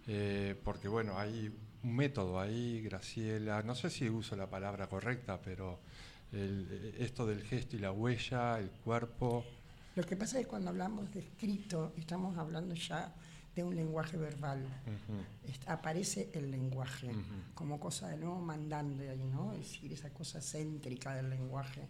Eh, 0.07 0.55
porque 0.63 0.87
bueno, 0.87 1.19
hay 1.19 1.51
un 1.83 1.95
método 1.95 2.39
ahí, 2.39 2.81
Graciela, 2.81 3.61
no 3.63 3.75
sé 3.75 3.89
si 3.89 4.09
uso 4.09 4.35
la 4.35 4.49
palabra 4.49 4.87
correcta, 4.87 5.39
pero 5.41 5.79
el- 6.31 6.95
esto 6.99 7.25
del 7.25 7.41
gesto 7.43 7.75
y 7.75 7.79
la 7.79 7.91
huella, 7.91 8.59
el 8.59 8.69
cuerpo, 8.69 9.45
Lo 9.95 10.03
que 10.03 10.15
pasa 10.15 10.37
es 10.39 10.45
que 10.45 10.49
cuando 10.49 10.69
hablamos 10.69 11.11
de 11.11 11.21
escrito, 11.21 11.91
estamos 11.97 12.37
hablando 12.37 12.75
ya 12.75 13.11
de 13.55 13.63
un 13.63 13.75
lenguaje 13.75 14.15
verbal. 14.17 14.63
aparece 15.65 16.29
el 16.33 16.51
lenguaje 16.51 17.09
como 17.55 17.79
cosa 17.79 18.07
de 18.09 18.17
nuevo 18.17 18.39
mandante 18.39 19.09
ahí, 19.09 19.23
¿no? 19.33 19.53
Es 19.53 19.59
decir, 19.59 19.91
esa 19.93 20.09
cosa 20.11 20.39
céntrica 20.41 21.15
del 21.15 21.29
lenguaje. 21.29 21.81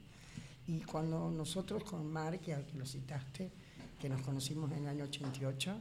Y 0.68 0.80
cuando 0.82 1.30
nosotros 1.32 1.84
con 1.84 2.10
Mark, 2.12 2.40
que 2.40 2.56
lo 2.76 2.86
citaste, 2.86 3.52
que 4.00 4.08
nos 4.10 4.22
conocimos 4.22 4.72
en 4.72 4.84
el 4.84 4.88
año 4.90 5.04
88, 5.06 5.78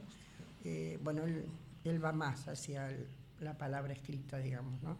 eh, 0.65 0.99
bueno, 1.03 1.23
él, 1.23 1.45
él 1.85 2.03
va 2.03 2.11
más 2.11 2.47
hacia 2.47 2.89
el- 2.89 3.07
la 3.41 3.57
palabra 3.57 3.93
escrita, 3.93 4.37
digamos, 4.37 4.81
¿no? 4.81 4.97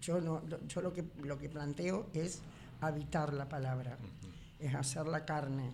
Yo, 0.00 0.20
no, 0.20 0.42
yo 0.66 0.80
lo, 0.82 0.92
que, 0.92 1.04
lo 1.22 1.38
que 1.38 1.48
planteo 1.48 2.10
es 2.12 2.40
habitar 2.80 3.32
la 3.32 3.48
palabra, 3.48 3.96
es 4.58 4.74
hacer 4.74 5.06
la 5.06 5.24
carne, 5.24 5.72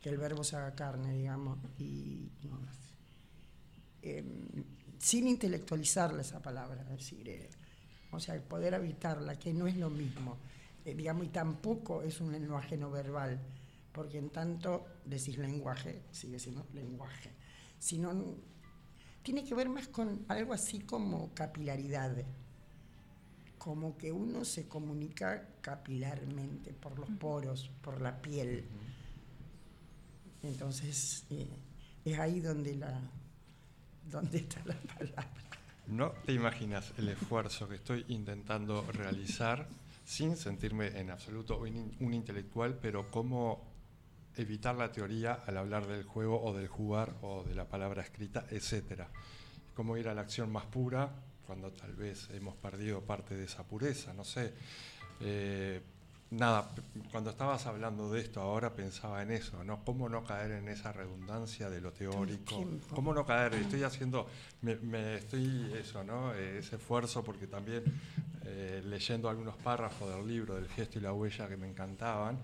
que 0.00 0.08
el 0.08 0.18
verbo 0.18 0.44
se 0.44 0.56
haga 0.56 0.74
carne, 0.74 1.12
digamos, 1.12 1.58
y, 1.78 2.30
y 2.42 2.50
eh, 4.02 4.24
sin 4.98 5.28
intelectualizarla 5.28 6.22
esa 6.22 6.40
palabra, 6.40 6.82
es 6.82 6.88
decir, 6.88 7.28
eh, 7.28 7.50
o 8.12 8.20
sea, 8.20 8.40
poder 8.40 8.74
habitarla, 8.74 9.38
que 9.38 9.52
no 9.52 9.66
es 9.66 9.76
lo 9.76 9.90
mismo, 9.90 10.38
eh, 10.84 10.94
digamos, 10.94 11.26
y 11.26 11.28
tampoco 11.28 12.02
es 12.02 12.20
un 12.20 12.32
lenguaje 12.32 12.76
no 12.76 12.90
verbal, 12.90 13.38
porque 13.92 14.18
en 14.18 14.30
tanto 14.30 14.86
decís 15.04 15.38
lenguaje, 15.38 16.02
sigue 16.12 16.38
siendo 16.38 16.66
lenguaje, 16.72 17.30
sino 17.78 18.12
tiene 19.26 19.42
que 19.42 19.56
ver 19.56 19.68
más 19.68 19.88
con 19.88 20.24
algo 20.28 20.52
así 20.52 20.78
como 20.78 21.34
capilaridad, 21.34 22.16
como 23.58 23.98
que 23.98 24.12
uno 24.12 24.44
se 24.44 24.68
comunica 24.68 25.48
capilarmente 25.60 26.72
por 26.72 26.96
los 26.96 27.10
poros, 27.10 27.68
por 27.82 28.00
la 28.00 28.22
piel. 28.22 28.64
Entonces, 30.44 31.24
eh, 31.30 31.48
es 32.04 32.16
ahí 32.20 32.38
donde, 32.38 32.76
la, 32.76 33.00
donde 34.08 34.38
está 34.38 34.62
la 34.64 34.76
palabra. 34.94 35.28
no 35.88 36.10
te 36.24 36.32
imaginas 36.32 36.92
el 36.96 37.08
esfuerzo 37.08 37.68
que 37.68 37.74
estoy 37.74 38.04
intentando 38.06 38.86
realizar 38.92 39.66
sin 40.04 40.36
sentirme 40.36 41.00
en 41.00 41.10
absoluto 41.10 41.58
un, 41.58 41.96
un 41.98 42.14
intelectual, 42.14 42.78
pero 42.80 43.10
cómo 43.10 43.75
evitar 44.36 44.76
la 44.76 44.92
teoría 44.92 45.42
al 45.46 45.56
hablar 45.56 45.86
del 45.86 46.04
juego 46.04 46.42
o 46.42 46.54
del 46.54 46.68
jugar 46.68 47.14
o 47.22 47.44
de 47.44 47.54
la 47.54 47.66
palabra 47.66 48.02
escrita, 48.02 48.46
etcétera. 48.50 49.08
Cómo 49.74 49.96
ir 49.96 50.08
a 50.08 50.14
la 50.14 50.22
acción 50.22 50.50
más 50.50 50.64
pura 50.66 51.10
cuando 51.46 51.70
tal 51.70 51.94
vez 51.94 52.28
hemos 52.30 52.56
perdido 52.56 53.00
parte 53.02 53.36
de 53.36 53.44
esa 53.44 53.62
pureza, 53.62 54.12
no 54.12 54.24
sé. 54.24 54.52
Eh, 55.20 55.80
nada, 56.30 56.70
cuando 57.10 57.30
estabas 57.30 57.66
hablando 57.66 58.10
de 58.10 58.20
esto 58.20 58.40
ahora 58.40 58.74
pensaba 58.74 59.22
en 59.22 59.30
eso, 59.30 59.62
¿no? 59.64 59.84
Cómo 59.84 60.08
no 60.08 60.24
caer 60.24 60.52
en 60.52 60.68
esa 60.68 60.92
redundancia 60.92 61.70
de 61.70 61.80
lo 61.80 61.92
teórico, 61.92 62.64
cómo 62.94 63.14
no 63.14 63.24
caer, 63.24 63.54
estoy 63.54 63.84
haciendo, 63.84 64.26
me, 64.62 64.76
me 64.76 65.16
estoy 65.16 65.72
eso, 65.78 66.02
¿no? 66.02 66.34
Eh, 66.34 66.58
ese 66.58 66.76
esfuerzo 66.76 67.22
porque 67.22 67.46
también 67.46 67.84
eh, 68.44 68.82
leyendo 68.84 69.28
algunos 69.28 69.56
párrafos 69.56 70.08
del 70.14 70.26
libro 70.26 70.56
del 70.56 70.68
gesto 70.68 70.98
y 70.98 71.02
la 71.02 71.12
huella 71.12 71.48
que 71.48 71.56
me 71.56 71.68
encantaban, 71.68 72.38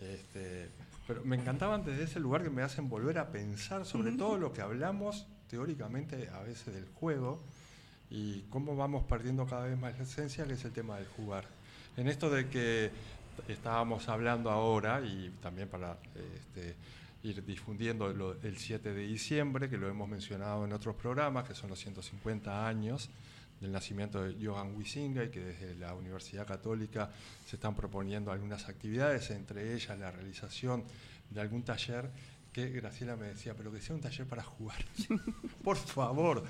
este, 0.00 0.70
pero 1.06 1.22
me 1.24 1.36
encantaban 1.36 1.84
desde 1.84 2.04
ese 2.04 2.20
lugar 2.20 2.42
que 2.42 2.50
me 2.50 2.62
hacen 2.62 2.88
volver 2.88 3.18
a 3.18 3.30
pensar 3.30 3.84
sobre 3.84 4.12
todo 4.12 4.38
lo 4.38 4.52
que 4.52 4.62
hablamos 4.62 5.26
teóricamente 5.48 6.28
a 6.30 6.40
veces 6.40 6.74
del 6.74 6.86
juego 6.86 7.42
y 8.10 8.42
cómo 8.50 8.76
vamos 8.76 9.04
perdiendo 9.04 9.46
cada 9.46 9.64
vez 9.66 9.78
más 9.78 9.96
la 9.98 10.04
esencia, 10.04 10.46
que 10.46 10.54
es 10.54 10.64
el 10.64 10.72
tema 10.72 10.96
del 10.96 11.06
jugar. 11.08 11.44
En 11.96 12.08
esto 12.08 12.30
de 12.30 12.48
que 12.48 12.90
estábamos 13.48 14.08
hablando 14.08 14.50
ahora 14.50 15.00
y 15.04 15.32
también 15.42 15.68
para 15.68 15.96
este, 16.36 16.74
ir 17.22 17.44
difundiendo 17.44 18.08
lo- 18.12 18.40
el 18.42 18.56
7 18.58 18.92
de 18.94 19.02
diciembre, 19.06 19.68
que 19.68 19.76
lo 19.76 19.88
hemos 19.88 20.08
mencionado 20.08 20.64
en 20.64 20.72
otros 20.72 20.94
programas, 20.96 21.46
que 21.46 21.54
son 21.54 21.70
los 21.70 21.78
150 21.80 22.66
años 22.66 23.10
del 23.64 23.72
nacimiento 23.72 24.22
de 24.22 24.36
Johann 24.46 24.76
Huizinga 24.76 25.24
y 25.24 25.30
que 25.30 25.40
desde 25.40 25.74
la 25.76 25.94
Universidad 25.94 26.46
Católica 26.46 27.10
se 27.46 27.56
están 27.56 27.74
proponiendo 27.74 28.30
algunas 28.30 28.68
actividades, 28.68 29.30
entre 29.30 29.74
ellas 29.74 29.98
la 29.98 30.10
realización 30.10 30.84
de 31.30 31.40
algún 31.40 31.62
taller 31.62 32.10
que 32.52 32.68
Graciela 32.70 33.16
me 33.16 33.26
decía, 33.28 33.54
pero 33.56 33.72
que 33.72 33.80
sea 33.80 33.96
un 33.96 34.02
taller 34.02 34.26
para 34.28 34.42
jugar. 34.44 34.84
Por 35.64 35.76
favor, 35.78 36.44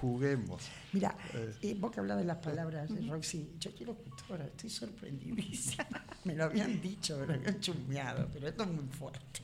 juguemos. 0.00 0.62
Mira, 0.92 1.14
Eh. 1.34 1.54
eh, 1.60 1.76
vos 1.78 1.90
que 1.90 2.00
hablas 2.00 2.18
de 2.18 2.24
las 2.24 2.38
palabras, 2.38 2.88
eh, 2.90 3.04
Roxy, 3.10 3.50
yo 3.58 3.74
quiero 3.74 3.96
ahora 4.30 4.46
estoy 4.46 4.70
sorprendidísima. 4.70 5.86
me 6.24 6.34
lo 6.36 6.44
habían 6.44 6.80
dicho, 6.80 7.18
me 7.18 7.26
lo 7.26 7.34
habían 7.34 7.60
chummeado, 7.60 8.28
pero 8.32 8.46
esto 8.48 8.62
es 8.62 8.70
muy 8.70 8.86
fuerte. 8.86 9.40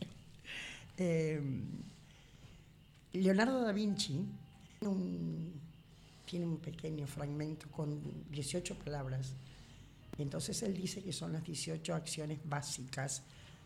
Eh, 0.97 1.41
Leonardo 3.15 3.63
da 3.63 3.73
Vinci 3.73 4.25
un, 4.83 5.61
tiene 6.31 6.47
un 6.47 6.59
pequeño 6.59 7.09
fragmento 7.09 7.69
con 7.73 8.01
18 8.31 8.77
palabras. 8.77 9.33
Entonces 10.17 10.63
él 10.63 10.77
dice 10.77 11.03
que 11.03 11.13
son 11.13 11.33
las 11.33 11.43
18 11.43 11.93
acciones 11.93 12.39
básicas 12.45 13.25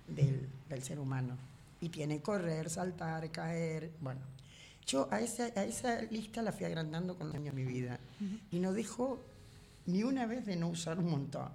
del, 0.09 0.49
del 0.67 0.83
ser 0.83 0.99
humano. 0.99 1.37
Y 1.83 1.91
tiene 1.91 2.23
correr, 2.23 2.71
saltar, 2.71 3.31
caer. 3.31 3.91
Bueno, 4.01 4.23
yo 4.87 5.09
a 5.11 5.21
esa, 5.21 5.45
a 5.45 5.65
esa 5.65 6.01
lista 6.03 6.41
la 6.41 6.53
fui 6.53 6.65
agrandando 6.65 7.19
con 7.19 7.27
los 7.27 7.37
años 7.37 7.55
de 7.55 7.65
mi 7.65 7.71
vida. 7.71 8.01
Y 8.51 8.59
no 8.61 8.73
dejo 8.73 9.23
ni 9.85 10.03
una 10.03 10.25
vez 10.25 10.47
de 10.47 10.57
no 10.57 10.69
usar 10.69 10.99
un 10.99 11.11
montón. 11.11 11.51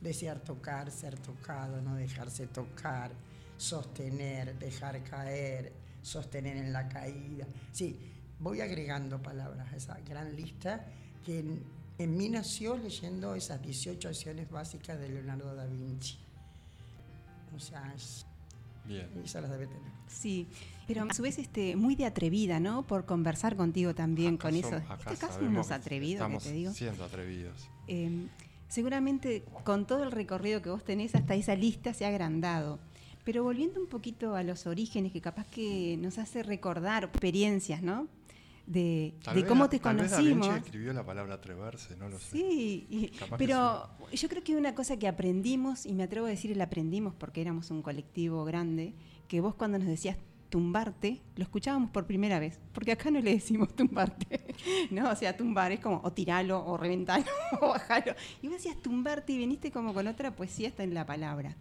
Desear 0.00 0.38
tocar, 0.38 0.92
ser 0.92 1.18
tocado, 1.18 1.82
no 1.82 1.96
dejarse 1.96 2.46
tocar, 2.46 3.10
sostener, 3.56 4.56
dejar 4.60 5.02
caer, 5.02 5.72
sostener 6.00 6.58
en 6.58 6.72
la 6.72 6.88
caída. 6.88 7.44
Sí, 7.72 8.13
voy 8.38 8.60
agregando 8.60 9.20
palabras 9.22 9.72
a 9.72 9.76
esa 9.76 9.98
gran 10.00 10.34
lista 10.36 10.84
que 11.24 11.40
en, 11.40 11.62
en 11.98 12.16
mí 12.16 12.28
nació 12.28 12.76
leyendo 12.76 13.34
esas 13.34 13.62
18 13.62 14.08
acciones 14.08 14.50
básicas 14.50 14.98
de 14.98 15.08
Leonardo 15.08 15.54
da 15.54 15.66
Vinci. 15.66 16.18
O 17.56 17.60
sea, 17.60 17.92
es, 17.94 18.26
Bien. 18.84 19.08
ella 19.24 19.40
las 19.40 19.50
debe 19.50 19.66
tener. 19.66 19.92
Sí, 20.08 20.46
pero 20.86 21.04
a 21.08 21.14
su 21.14 21.22
vez 21.22 21.38
este, 21.38 21.76
muy 21.76 21.94
de 21.94 22.04
atrevida, 22.06 22.60
¿no? 22.60 22.86
Por 22.86 23.06
conversar 23.06 23.56
contigo 23.56 23.94
también 23.94 24.34
Acá 24.34 24.48
con 24.48 24.56
eso. 24.56 24.76
acá 24.76 25.12
Este 25.12 25.26
caso 25.26 25.40
unos 25.40 25.70
atrevidos, 25.70 26.18
que 26.20 26.24
estamos 26.24 26.44
te 26.44 26.52
digo. 26.52 26.72
siendo 26.72 27.04
atrevidos. 27.04 27.68
Eh, 27.88 28.26
seguramente 28.68 29.44
con 29.64 29.86
todo 29.86 30.02
el 30.02 30.10
recorrido 30.12 30.60
que 30.62 30.70
vos 30.70 30.84
tenés, 30.84 31.14
hasta 31.14 31.34
esa 31.34 31.54
lista 31.54 31.94
se 31.94 32.04
ha 32.04 32.08
agrandado. 32.08 32.78
Pero 33.24 33.42
volviendo 33.42 33.80
un 33.80 33.86
poquito 33.86 34.34
a 34.36 34.42
los 34.42 34.66
orígenes, 34.66 35.10
que 35.12 35.20
capaz 35.22 35.46
que 35.46 35.96
nos 35.98 36.18
hace 36.18 36.42
recordar 36.42 37.04
experiencias, 37.04 37.82
¿no? 37.82 38.06
De, 38.66 39.14
Tal 39.22 39.34
de 39.34 39.42
vez- 39.42 39.48
cómo 39.48 39.68
te 39.68 39.78
tal 39.78 39.96
vez 39.96 40.10
Da 40.10 40.18
Vinci 40.18 40.32
conocimos. 40.32 40.64
escribió 40.64 40.92
la 40.94 41.04
palabra 41.04 41.34
atreverse, 41.34 41.96
no 41.96 42.08
lo 42.08 42.18
sé. 42.18 42.38
Sí, 42.38 42.86
y- 42.88 43.12
pero 43.36 43.90
yo 44.12 44.28
creo 44.28 44.42
que 44.42 44.56
una 44.56 44.74
cosa 44.74 44.98
que 44.98 45.06
aprendimos, 45.06 45.84
y 45.84 45.92
me 45.92 46.02
atrevo 46.04 46.26
a 46.26 46.30
decir 46.30 46.50
el 46.52 46.60
aprendimos 46.62 47.14
porque 47.14 47.40
éramos 47.42 47.70
un 47.70 47.82
colectivo 47.82 48.44
grande, 48.44 48.94
que 49.28 49.40
vos 49.40 49.54
cuando 49.54 49.78
nos 49.78 49.86
decías 49.88 50.16
tumbarte, 50.48 51.20
lo 51.36 51.42
escuchábamos 51.42 51.90
por 51.90 52.06
primera 52.06 52.38
vez, 52.38 52.60
porque 52.72 52.92
acá 52.92 53.10
no 53.10 53.20
le 53.20 53.32
decimos 53.34 53.74
tumbarte, 53.74 54.40
¿no? 54.90 55.10
O 55.10 55.16
sea, 55.16 55.36
tumbar 55.36 55.72
es 55.72 55.80
como 55.80 56.00
o 56.04 56.12
tiralo, 56.12 56.64
o 56.64 56.76
reventalo, 56.76 57.24
o 57.60 57.68
bajalo. 57.70 58.14
Y 58.40 58.46
vos 58.48 58.56
decías 58.58 58.80
tumbarte 58.80 59.32
y 59.32 59.38
viniste 59.38 59.70
como 59.72 59.92
con 59.92 60.06
otra 60.06 60.34
poesía 60.34 60.68
hasta 60.68 60.84
en 60.84 60.94
la 60.94 61.04
palabra. 61.04 61.56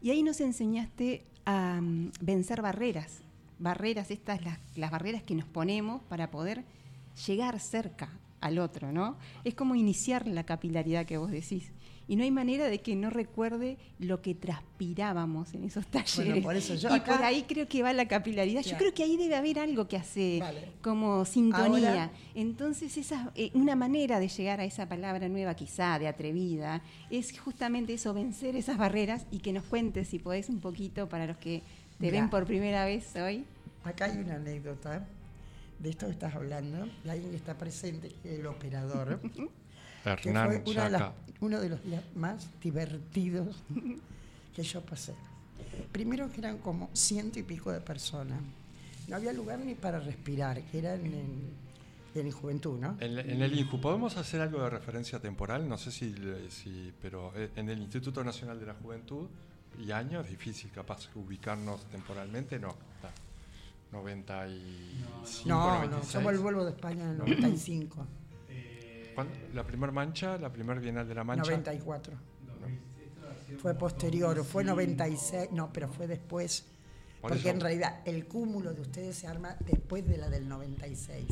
Y 0.00 0.10
ahí 0.10 0.22
nos 0.22 0.40
enseñaste 0.40 1.24
a 1.44 1.80
mm, 1.82 2.12
vencer 2.20 2.62
barreras, 2.62 3.20
barreras 3.58 4.10
estas, 4.10 4.44
las, 4.44 4.58
las 4.76 4.90
barreras 4.90 5.22
que 5.22 5.34
nos 5.34 5.46
ponemos 5.46 6.02
para 6.04 6.30
poder 6.30 6.64
llegar 7.26 7.58
cerca 7.60 8.10
al 8.40 8.58
otro, 8.58 8.92
¿no? 8.92 9.16
Es 9.44 9.54
como 9.54 9.74
iniciar 9.74 10.26
la 10.26 10.44
capilaridad 10.44 11.06
que 11.06 11.16
vos 11.16 11.30
decís. 11.30 11.72
Y 12.08 12.14
no 12.14 12.22
hay 12.22 12.30
manera 12.30 12.66
de 12.66 12.80
que 12.80 12.94
no 12.94 13.10
recuerde 13.10 13.78
lo 13.98 14.22
que 14.22 14.34
transpirábamos 14.36 15.54
en 15.54 15.64
esos 15.64 15.86
talleres. 15.88 16.44
por 16.44 16.54
eso 16.54 16.74
yo 16.74 16.88
y 16.90 16.92
acá- 16.92 17.16
por 17.16 17.24
ahí 17.24 17.42
creo 17.48 17.66
que 17.66 17.82
va 17.82 17.92
la 17.92 18.06
capilaridad. 18.06 18.62
Yo 18.62 18.76
creo 18.76 18.94
que 18.94 19.02
ahí 19.02 19.16
debe 19.16 19.34
haber 19.34 19.58
algo 19.58 19.88
que 19.88 19.96
hace 19.96 20.38
Vale. 20.40 20.68
como 20.82 21.24
sintonía. 21.24 21.88
Ahora- 22.04 22.10
Entonces, 22.34 22.96
esa, 22.96 23.32
eh, 23.34 23.50
una 23.54 23.74
manera 23.74 24.20
de 24.20 24.28
llegar 24.28 24.60
a 24.60 24.64
esa 24.64 24.88
palabra 24.88 25.28
nueva, 25.28 25.54
quizá 25.54 25.98
de 25.98 26.06
atrevida, 26.06 26.82
es 27.10 27.36
justamente 27.40 27.94
eso, 27.94 28.14
vencer 28.14 28.54
esas 28.54 28.78
barreras 28.78 29.26
y 29.32 29.38
que 29.40 29.52
nos 29.52 29.64
cuentes, 29.64 30.06
si 30.08 30.18
podés, 30.20 30.48
un 30.48 30.60
poquito 30.60 31.08
para 31.08 31.26
los 31.26 31.38
que 31.38 31.62
te 31.98 32.06
Mirá. 32.06 32.20
ven 32.20 32.30
por 32.30 32.44
primera 32.46 32.84
vez 32.84 33.14
hoy. 33.16 33.44
Acá 33.84 34.06
hay 34.06 34.18
una 34.18 34.36
anécdota 34.36 35.06
de 35.78 35.90
esto 35.90 36.06
que 36.06 36.12
estás 36.12 36.34
hablando, 36.34 36.88
alguien 37.08 37.30
que 37.30 37.36
está 37.36 37.56
presente, 37.56 38.08
que 38.22 38.34
es 38.34 38.40
el 38.40 38.46
operador, 38.46 39.20
que 39.30 39.48
Hernán 40.28 40.62
fue 40.64 40.72
una 40.72 40.84
de 40.84 40.90
las- 40.90 41.12
uno 41.40 41.60
de 41.60 41.68
los 41.68 41.84
días 41.84 42.02
más 42.14 42.48
divertidos 42.62 43.56
que 44.54 44.62
yo 44.62 44.80
pasé. 44.80 45.12
Primero 45.92 46.30
que 46.30 46.40
eran 46.40 46.58
como 46.58 46.88
ciento 46.94 47.38
y 47.38 47.42
pico 47.42 47.70
de 47.72 47.80
personas. 47.80 48.40
No 49.08 49.16
había 49.16 49.32
lugar 49.32 49.58
ni 49.58 49.74
para 49.74 50.00
respirar, 50.00 50.60
que 50.62 50.78
eran 50.78 51.04
en, 51.04 51.50
en 52.14 52.30
juventud, 52.32 52.78
¿no? 52.80 52.96
En, 53.00 53.18
en 53.18 53.42
el 53.42 53.56
INJU, 53.58 53.80
¿podemos 53.80 54.16
hacer 54.16 54.40
algo 54.40 54.62
de 54.62 54.70
referencia 54.70 55.20
temporal? 55.20 55.68
No 55.68 55.76
sé 55.78 55.92
si, 55.92 56.14
si- 56.48 56.92
pero 57.02 57.32
eh, 57.36 57.50
en 57.56 57.68
el 57.68 57.78
Instituto 57.80 58.24
Nacional 58.24 58.58
de 58.58 58.66
la 58.66 58.74
Juventud 58.74 59.28
y 59.78 59.90
año 59.92 60.20
es 60.20 60.28
difícil 60.28 60.70
capaz 60.70 61.08
ubicarnos 61.14 61.84
temporalmente, 61.90 62.58
no. 62.58 62.70
está. 62.96 63.10
95, 63.92 65.08
No, 65.46 65.54
no, 65.70 65.76
96. 65.78 66.12
somos 66.12 66.32
el 66.32 66.38
vuelo 66.40 66.64
de 66.64 66.70
España 66.72 67.04
en 67.04 67.10
el 67.10 67.18
95, 67.18 68.06
¿Cuándo? 69.14 69.32
La 69.54 69.64
primer 69.64 69.92
mancha, 69.92 70.36
la 70.36 70.52
primer 70.52 70.80
Bienal 70.80 71.08
de 71.08 71.14
la 71.14 71.24
Mancha. 71.24 71.44
94. 71.50 72.14
Fue 73.62 73.74
posterior, 73.74 74.44
fue 74.44 74.64
96, 74.64 75.50
no, 75.52 75.72
pero 75.72 75.88
fue 75.88 76.06
después. 76.06 76.64
Por 77.22 77.30
porque 77.30 77.38
eso- 77.48 77.48
en 77.50 77.60
realidad 77.60 78.00
el 78.04 78.26
cúmulo 78.26 78.74
de 78.74 78.82
ustedes 78.82 79.16
se 79.16 79.26
arma 79.26 79.56
después 79.64 80.06
de 80.06 80.18
la 80.18 80.28
del 80.28 80.46
96. 80.48 81.26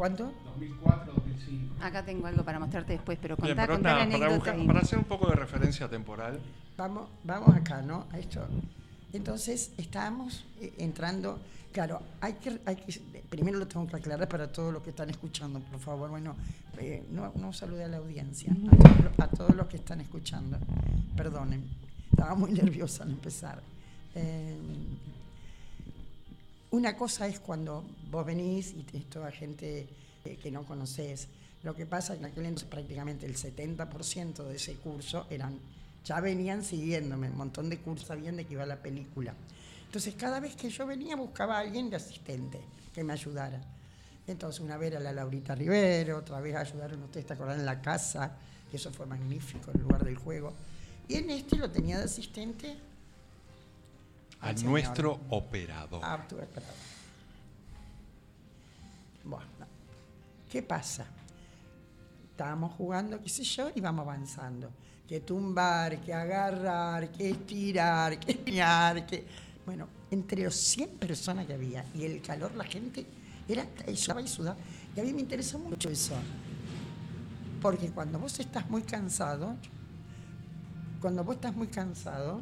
¿Cuánto? 0.00 0.32
2004, 0.46 1.12
2005. 1.12 1.74
Acá 1.84 2.02
tengo 2.02 2.26
algo 2.26 2.42
para 2.42 2.58
mostrarte 2.58 2.94
después, 2.94 3.18
pero 3.20 3.36
Bien, 3.36 3.48
contá, 3.48 3.62
pero 3.66 3.74
contá 3.74 3.88
la 3.90 3.94
para, 3.96 4.04
anécdota. 4.04 4.34
buscar- 4.36 4.58
y- 4.58 4.66
para 4.66 4.80
hacer 4.80 4.98
un 4.98 5.04
poco 5.04 5.28
de 5.28 5.36
referencia 5.36 5.88
temporal, 5.90 6.40
Vamos, 6.78 7.10
vamos 7.24 7.54
acá, 7.54 7.82
¿no? 7.82 8.06
A 8.10 8.18
esto. 8.18 8.40
Entonces, 9.12 9.72
estábamos 9.76 10.46
eh, 10.62 10.72
entrando. 10.78 11.38
Claro, 11.70 12.00
hay 12.22 12.32
que, 12.34 12.58
hay 12.64 12.76
que. 12.76 12.98
Primero 13.28 13.58
lo 13.58 13.68
tengo 13.68 13.86
que 13.86 13.96
aclarar 13.96 14.26
para 14.26 14.50
todos 14.50 14.72
los 14.72 14.82
que 14.82 14.88
están 14.88 15.10
escuchando, 15.10 15.60
por 15.60 15.78
favor. 15.80 16.08
Bueno, 16.08 16.34
eh, 16.78 17.04
no, 17.10 17.30
no 17.36 17.52
salude 17.52 17.84
a 17.84 17.88
la 17.88 17.98
audiencia, 17.98 18.50
a 18.72 18.76
todos, 18.78 19.00
los- 19.04 19.18
a 19.20 19.26
todos 19.28 19.54
los 19.54 19.66
que 19.66 19.76
están 19.76 20.00
escuchando. 20.00 20.56
Perdonen, 21.14 21.62
estaba 22.10 22.34
muy 22.34 22.52
nerviosa 22.62 23.02
al 23.02 23.10
empezar. 23.10 23.60
Eh, 24.14 24.56
una 26.70 26.96
cosa 26.96 27.26
es 27.26 27.40
cuando 27.40 27.84
vos 28.10 28.24
venís 28.24 28.74
y 28.74 28.86
es 28.96 29.06
toda 29.06 29.32
gente 29.32 29.88
eh, 30.24 30.36
que 30.40 30.50
no 30.50 30.64
conoces. 30.64 31.28
Lo 31.62 31.74
que 31.74 31.84
pasa 31.84 32.12
es 32.12 32.20
que 32.20 32.26
en 32.26 32.30
aquel 32.30 32.46
entonces 32.46 32.68
prácticamente 32.68 33.26
el 33.26 33.36
70% 33.36 34.44
de 34.44 34.56
ese 34.56 34.74
curso 34.76 35.26
eran, 35.30 35.58
ya 36.04 36.20
venían 36.20 36.64
siguiéndome, 36.64 37.28
un 37.28 37.36
montón 37.36 37.68
de 37.68 37.78
cursos 37.78 38.06
sabían 38.06 38.36
de 38.36 38.44
que 38.44 38.54
iba 38.54 38.64
la 38.66 38.80
película. 38.80 39.34
Entonces 39.84 40.14
cada 40.14 40.38
vez 40.38 40.54
que 40.54 40.70
yo 40.70 40.86
venía 40.86 41.16
buscaba 41.16 41.56
a 41.56 41.60
alguien 41.60 41.90
de 41.90 41.96
asistente 41.96 42.60
que 42.94 43.02
me 43.02 43.12
ayudara. 43.12 43.60
Entonces 44.26 44.60
una 44.60 44.76
vez 44.76 44.92
era 44.92 45.00
la 45.00 45.12
Laurita 45.12 45.54
Rivero, 45.56 46.18
otra 46.18 46.40
vez 46.40 46.54
ayudaron 46.54 47.02
ustedes, 47.02 47.26
¿te 47.26 47.32
acordás? 47.32 47.58
En 47.58 47.66
la 47.66 47.82
casa, 47.82 48.36
que 48.70 48.76
eso 48.76 48.92
fue 48.92 49.06
magnífico, 49.06 49.72
el 49.72 49.80
lugar 49.80 50.04
del 50.04 50.16
juego. 50.16 50.52
Y 51.08 51.16
en 51.16 51.30
este 51.30 51.56
lo 51.56 51.68
tenía 51.68 51.98
de 51.98 52.04
asistente 52.04 52.76
a 54.40 54.56
señor. 54.56 54.70
nuestro 54.70 55.20
operador. 55.30 56.00
Ah, 56.02 56.18
estuve 56.22 56.42
esperando. 56.42 56.74
Bueno, 59.24 59.44
¿qué 60.50 60.62
pasa? 60.62 61.06
Estábamos 62.30 62.72
jugando, 62.72 63.20
qué 63.22 63.28
sé 63.28 63.44
yo, 63.44 63.70
y 63.74 63.80
vamos 63.80 64.06
avanzando. 64.06 64.70
Que 65.06 65.20
tumbar, 65.20 66.00
que 66.00 66.14
agarrar, 66.14 67.10
que 67.10 67.30
estirar, 67.30 68.18
que 68.18 68.34
piñar, 68.34 69.06
que... 69.06 69.26
Bueno, 69.66 69.88
entre 70.10 70.44
los 70.44 70.54
100 70.54 70.90
personas 70.98 71.46
que 71.46 71.54
había 71.54 71.84
y 71.94 72.04
el 72.04 72.22
calor, 72.22 72.54
la 72.54 72.64
gente 72.64 73.06
era 73.48 73.66
y 73.86 73.96
sudaba 73.96 74.22
y 74.22 74.28
sudaba. 74.28 74.56
Y 74.96 75.00
a 75.00 75.02
mí 75.02 75.12
me 75.12 75.20
interesa 75.20 75.58
mucho 75.58 75.90
eso. 75.90 76.14
Porque 77.60 77.90
cuando 77.90 78.18
vos 78.18 78.38
estás 78.40 78.68
muy 78.70 78.82
cansado, 78.82 79.54
cuando 81.00 81.24
vos 81.24 81.36
estás 81.36 81.54
muy 81.54 81.68
cansado, 81.68 82.40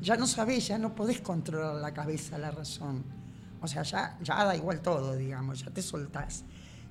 ya 0.00 0.16
no 0.16 0.26
sabés, 0.26 0.68
ya 0.68 0.78
no 0.78 0.94
podés 0.94 1.20
controlar 1.20 1.76
la 1.76 1.92
cabeza, 1.92 2.38
la 2.38 2.50
razón. 2.50 3.04
O 3.60 3.68
sea, 3.68 3.82
ya, 3.82 4.18
ya 4.22 4.44
da 4.44 4.56
igual 4.56 4.80
todo, 4.80 5.16
digamos, 5.16 5.60
ya 5.60 5.70
te 5.70 5.82
soltás. 5.82 6.44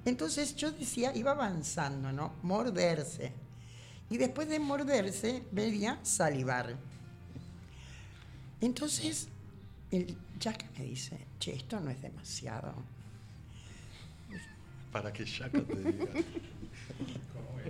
Entonces 0.05 0.55
yo 0.55 0.71
decía, 0.71 1.15
iba 1.15 1.31
avanzando, 1.31 2.11
¿no? 2.11 2.33
Morderse. 2.43 3.33
Y 4.09 4.17
después 4.17 4.47
de 4.47 4.59
morderse, 4.59 5.43
venía 5.51 5.99
salivar. 6.03 6.75
Entonces, 8.61 9.29
el 9.91 10.17
Jack 10.39 10.65
me 10.77 10.85
dice, 10.85 11.17
che, 11.39 11.55
esto 11.55 11.79
no 11.79 11.89
es 11.89 12.01
demasiado. 12.01 12.73
Para 14.91 15.13
que 15.13 15.25
Chaca 15.25 15.61
te 15.61 15.75
diga. 15.75 16.05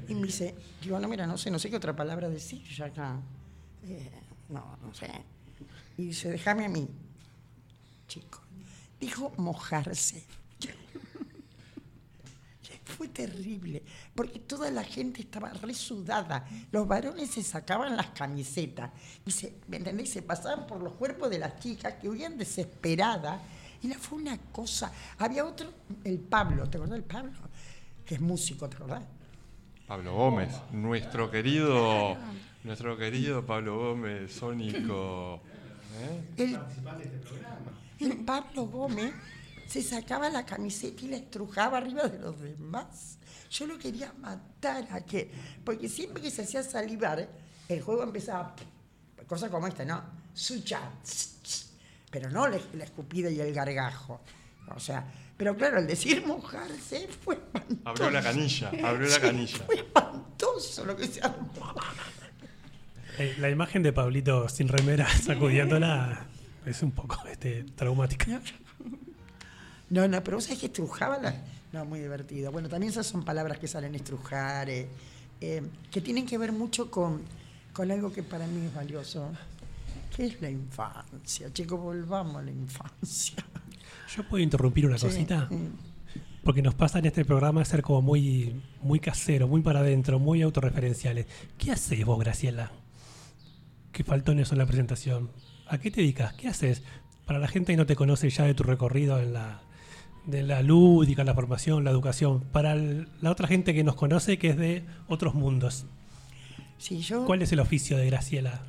Y 0.07 0.15
me 0.15 0.27
dice, 0.27 0.55
digo, 0.81 0.99
no, 0.99 1.07
mira, 1.07 1.27
no 1.27 1.37
sé, 1.37 1.51
no 1.51 1.59
sé 1.59 1.69
qué 1.69 1.75
otra 1.75 1.95
palabra 1.95 2.29
decir, 2.29 2.63
Jack. 2.63 2.93
Eh, 3.83 4.09
no, 4.49 4.77
no 4.81 4.93
sé. 4.93 5.09
Y 5.97 6.07
dice, 6.07 6.29
déjame 6.29 6.65
a 6.65 6.69
mí. 6.69 6.87
Chico. 8.07 8.41
Dijo 8.99 9.31
mojarse. 9.37 10.23
Fue 12.97 13.07
terrible, 13.07 13.83
porque 14.15 14.39
toda 14.39 14.71
la 14.71 14.83
gente 14.83 15.21
estaba 15.21 15.53
resudada. 15.53 16.47
Los 16.71 16.87
varones 16.87 17.29
se 17.29 17.43
sacaban 17.43 17.95
las 17.95 18.07
camisetas 18.07 18.91
y 19.25 19.31
se, 19.31 19.59
¿me 19.67 19.77
entendés? 19.77 20.09
Se 20.09 20.23
pasaban 20.23 20.65
por 20.65 20.81
los 20.81 20.93
cuerpos 20.93 21.29
de 21.29 21.39
las 21.39 21.59
chicas 21.59 21.95
que 21.95 22.09
huían 22.09 22.37
desesperadas. 22.37 23.41
Y 23.81 23.87
la, 23.87 23.97
fue 23.97 24.17
una 24.17 24.37
cosa. 24.51 24.91
Había 25.19 25.45
otro, 25.45 25.71
el 26.03 26.19
Pablo, 26.19 26.69
¿te 26.69 26.77
acordás 26.77 26.95
del 26.95 27.03
Pablo? 27.03 27.31
Que 28.05 28.15
es 28.15 28.21
músico, 28.21 28.67
¿te 28.67 28.75
acordás? 28.75 29.03
Pablo 29.89 30.13
Gómez, 30.13 30.51
nuestro 30.71 31.31
querido, 31.31 32.15
nuestro 32.63 32.97
querido 32.97 33.45
Pablo 33.45 33.77
Gómez, 33.77 34.33
sónico. 34.33 35.41
¿eh? 36.01 36.21
El, 36.37 36.59
el 37.99 38.17
Pablo 38.25 38.65
Gómez 38.67 39.13
se 39.67 39.81
sacaba 39.81 40.29
la 40.29 40.45
camiseta 40.45 41.03
y 41.05 41.09
la 41.09 41.17
estrujaba 41.17 41.77
arriba 41.77 42.03
de 42.07 42.19
los 42.19 42.39
demás. 42.39 43.17
Yo 43.51 43.65
lo 43.65 43.77
quería 43.77 44.13
matar 44.13 44.87
a 44.91 45.01
que, 45.01 45.31
porque 45.63 45.89
siempre 45.89 46.21
que 46.21 46.31
se 46.31 46.43
hacía 46.43 46.63
salivar, 46.63 47.27
el 47.67 47.81
juego 47.81 48.03
empezaba, 48.03 48.55
cosas 49.27 49.49
como 49.49 49.67
esta, 49.67 49.85
¿no? 49.85 50.03
Sucha, 50.33 50.79
pero 52.11 52.29
no 52.29 52.47
la 52.47 52.59
la 52.73 52.83
escupida 52.83 53.29
y 53.29 53.39
el 53.39 53.53
gargajo. 53.53 54.21
O 54.75 54.79
sea, 54.79 55.11
pero 55.35 55.55
claro, 55.55 55.77
al 55.77 55.87
decir 55.87 56.25
mojarse 56.25 57.07
fue 57.23 57.35
espantoso. 57.35 57.81
Abrió 57.85 58.11
la 58.11 58.21
canilla, 58.21 58.69
abrió 58.83 59.07
la 59.07 59.15
Sí, 59.15 59.21
canilla. 59.21 59.57
Fue 59.65 59.75
espantoso 59.75 60.85
lo 60.85 60.95
que 60.95 61.07
se 61.07 61.21
armó. 61.21 61.51
Eh, 63.19 63.35
la 63.37 63.49
imagen 63.49 63.83
de 63.83 63.91
Pablito 63.91 64.47
sin 64.47 64.69
remera 64.69 65.05
sacudiéndola 65.21 66.25
es 66.65 66.81
un 66.81 66.91
poco 66.91 67.17
este, 67.29 67.65
traumática. 67.75 68.41
No, 69.89 70.07
no, 70.07 70.23
pero 70.23 70.37
vos 70.37 70.45
sabés 70.45 70.59
que 70.59 70.67
estrujaba 70.67 71.17
la... 71.19 71.35
No, 71.73 71.83
muy 71.83 71.99
divertido. 71.99 72.51
Bueno, 72.51 72.69
también 72.69 72.91
esas 72.91 73.05
son 73.05 73.23
palabras 73.23 73.59
que 73.59 73.67
salen 73.67 73.93
estrujar, 73.93 74.69
eh, 74.69 74.87
eh, 75.41 75.61
que 75.91 75.99
tienen 76.01 76.25
que 76.25 76.37
ver 76.37 76.53
mucho 76.53 76.89
con, 76.89 77.21
con 77.73 77.91
algo 77.91 78.11
que 78.13 78.23
para 78.23 78.47
mí 78.47 78.65
es 78.65 78.73
valioso, 78.73 79.29
que 80.15 80.27
es 80.27 80.41
la 80.41 80.49
infancia. 80.49 81.51
Chicos, 81.51 81.79
volvamos 81.79 82.37
a 82.37 82.41
la 82.41 82.51
infancia. 82.51 83.43
Yo 84.15 84.23
puedo 84.27 84.41
interrumpir 84.41 84.85
una 84.85 84.97
Sí, 84.97 85.07
cosita. 85.07 85.49
Porque 86.43 86.61
nos 86.61 86.73
pasa 86.73 86.99
en 86.99 87.05
este 87.05 87.25
programa 87.25 87.65
ser 87.65 87.81
como 87.81 88.01
muy, 88.01 88.61
muy 88.81 88.99
casero, 88.99 89.47
muy 89.47 89.61
para 89.61 89.81
adentro, 89.81 90.19
muy 90.19 90.41
autorreferenciales. 90.41 91.27
¿Qué 91.57 91.71
haces 91.71 92.05
vos, 92.05 92.17
Graciela? 92.17 92.71
¿Qué 93.99 94.05
faltó 94.05 94.31
en 94.31 94.39
eso 94.39 94.53
en 94.53 94.59
la 94.59 94.65
presentación? 94.65 95.29
¿A 95.67 95.77
qué 95.77 95.91
te 95.91 95.99
dedicas? 95.99 96.31
¿Qué 96.35 96.47
haces? 96.47 96.83
Para 97.25 97.37
la 97.37 97.49
gente 97.49 97.73
que 97.73 97.75
no 97.77 97.85
te 97.85 97.97
conoce 97.97 98.29
ya 98.29 98.45
de 98.45 98.53
tu 98.53 98.63
recorrido 98.63 99.19
en 99.19 99.33
la, 99.33 99.59
de 100.25 100.41
la 100.41 100.61
lúdica, 100.63 101.25
la 101.25 101.33
formación, 101.33 101.83
la 101.83 101.91
educación. 101.91 102.39
Para 102.53 102.71
el- 102.75 103.09
la 103.19 103.29
otra 103.29 103.45
gente 103.49 103.73
que 103.73 103.83
nos 103.83 103.95
conoce 103.95 104.37
que 104.39 104.51
es 104.51 104.57
de 104.57 104.85
otros 105.09 105.35
mundos. 105.35 105.85
Sí, 106.77 107.01
yo... 107.01 107.25
¿Cuál 107.25 107.41
es 107.41 107.51
el 107.51 107.59
oficio 107.59 107.97
de 107.97 108.05
Graciela? 108.05 108.63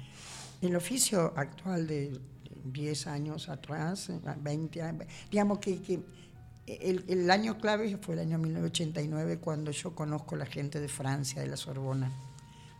El 0.62 0.74
oficio 0.74 1.32
actual 1.36 1.86
de 1.86 2.10
10 2.64 3.06
años 3.06 3.48
atrás, 3.48 4.10
20 4.42 4.82
años, 4.82 5.04
digamos 5.30 5.60
que, 5.60 5.80
que 5.80 6.00
el, 6.66 7.04
el 7.06 7.30
año 7.30 7.56
clave 7.56 7.96
fue 8.02 8.14
el 8.14 8.20
año 8.22 8.36
1989 8.38 9.38
cuando 9.38 9.70
yo 9.70 9.94
conozco 9.94 10.34
a 10.34 10.38
la 10.38 10.46
gente 10.46 10.80
de 10.80 10.88
Francia, 10.88 11.40
de 11.40 11.46
la 11.46 11.56
Sorbona, 11.56 12.10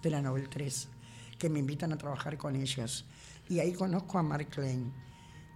de 0.03 0.11
la 0.11 0.21
Nobel 0.21 0.49
3, 0.49 0.89
que 1.41 1.49
me 1.49 1.59
invitan 1.59 1.91
a 1.93 1.97
trabajar 1.99 2.37
con 2.37 2.55
ellos. 2.55 3.05
Y 3.49 3.59
ahí 3.59 3.73
conozco 3.73 4.19
a 4.19 4.23
Marc 4.23 4.51
Klein, 4.51 4.93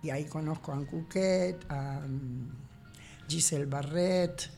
y 0.02 0.10
ahí 0.10 0.24
conozco 0.24 0.72
a 0.72 0.76
Anne 0.76 0.86
Couquet, 0.86 1.64
a 1.68 2.00
mm, 2.00 3.28
Giselle 3.28 3.66
Barret, 3.66 4.50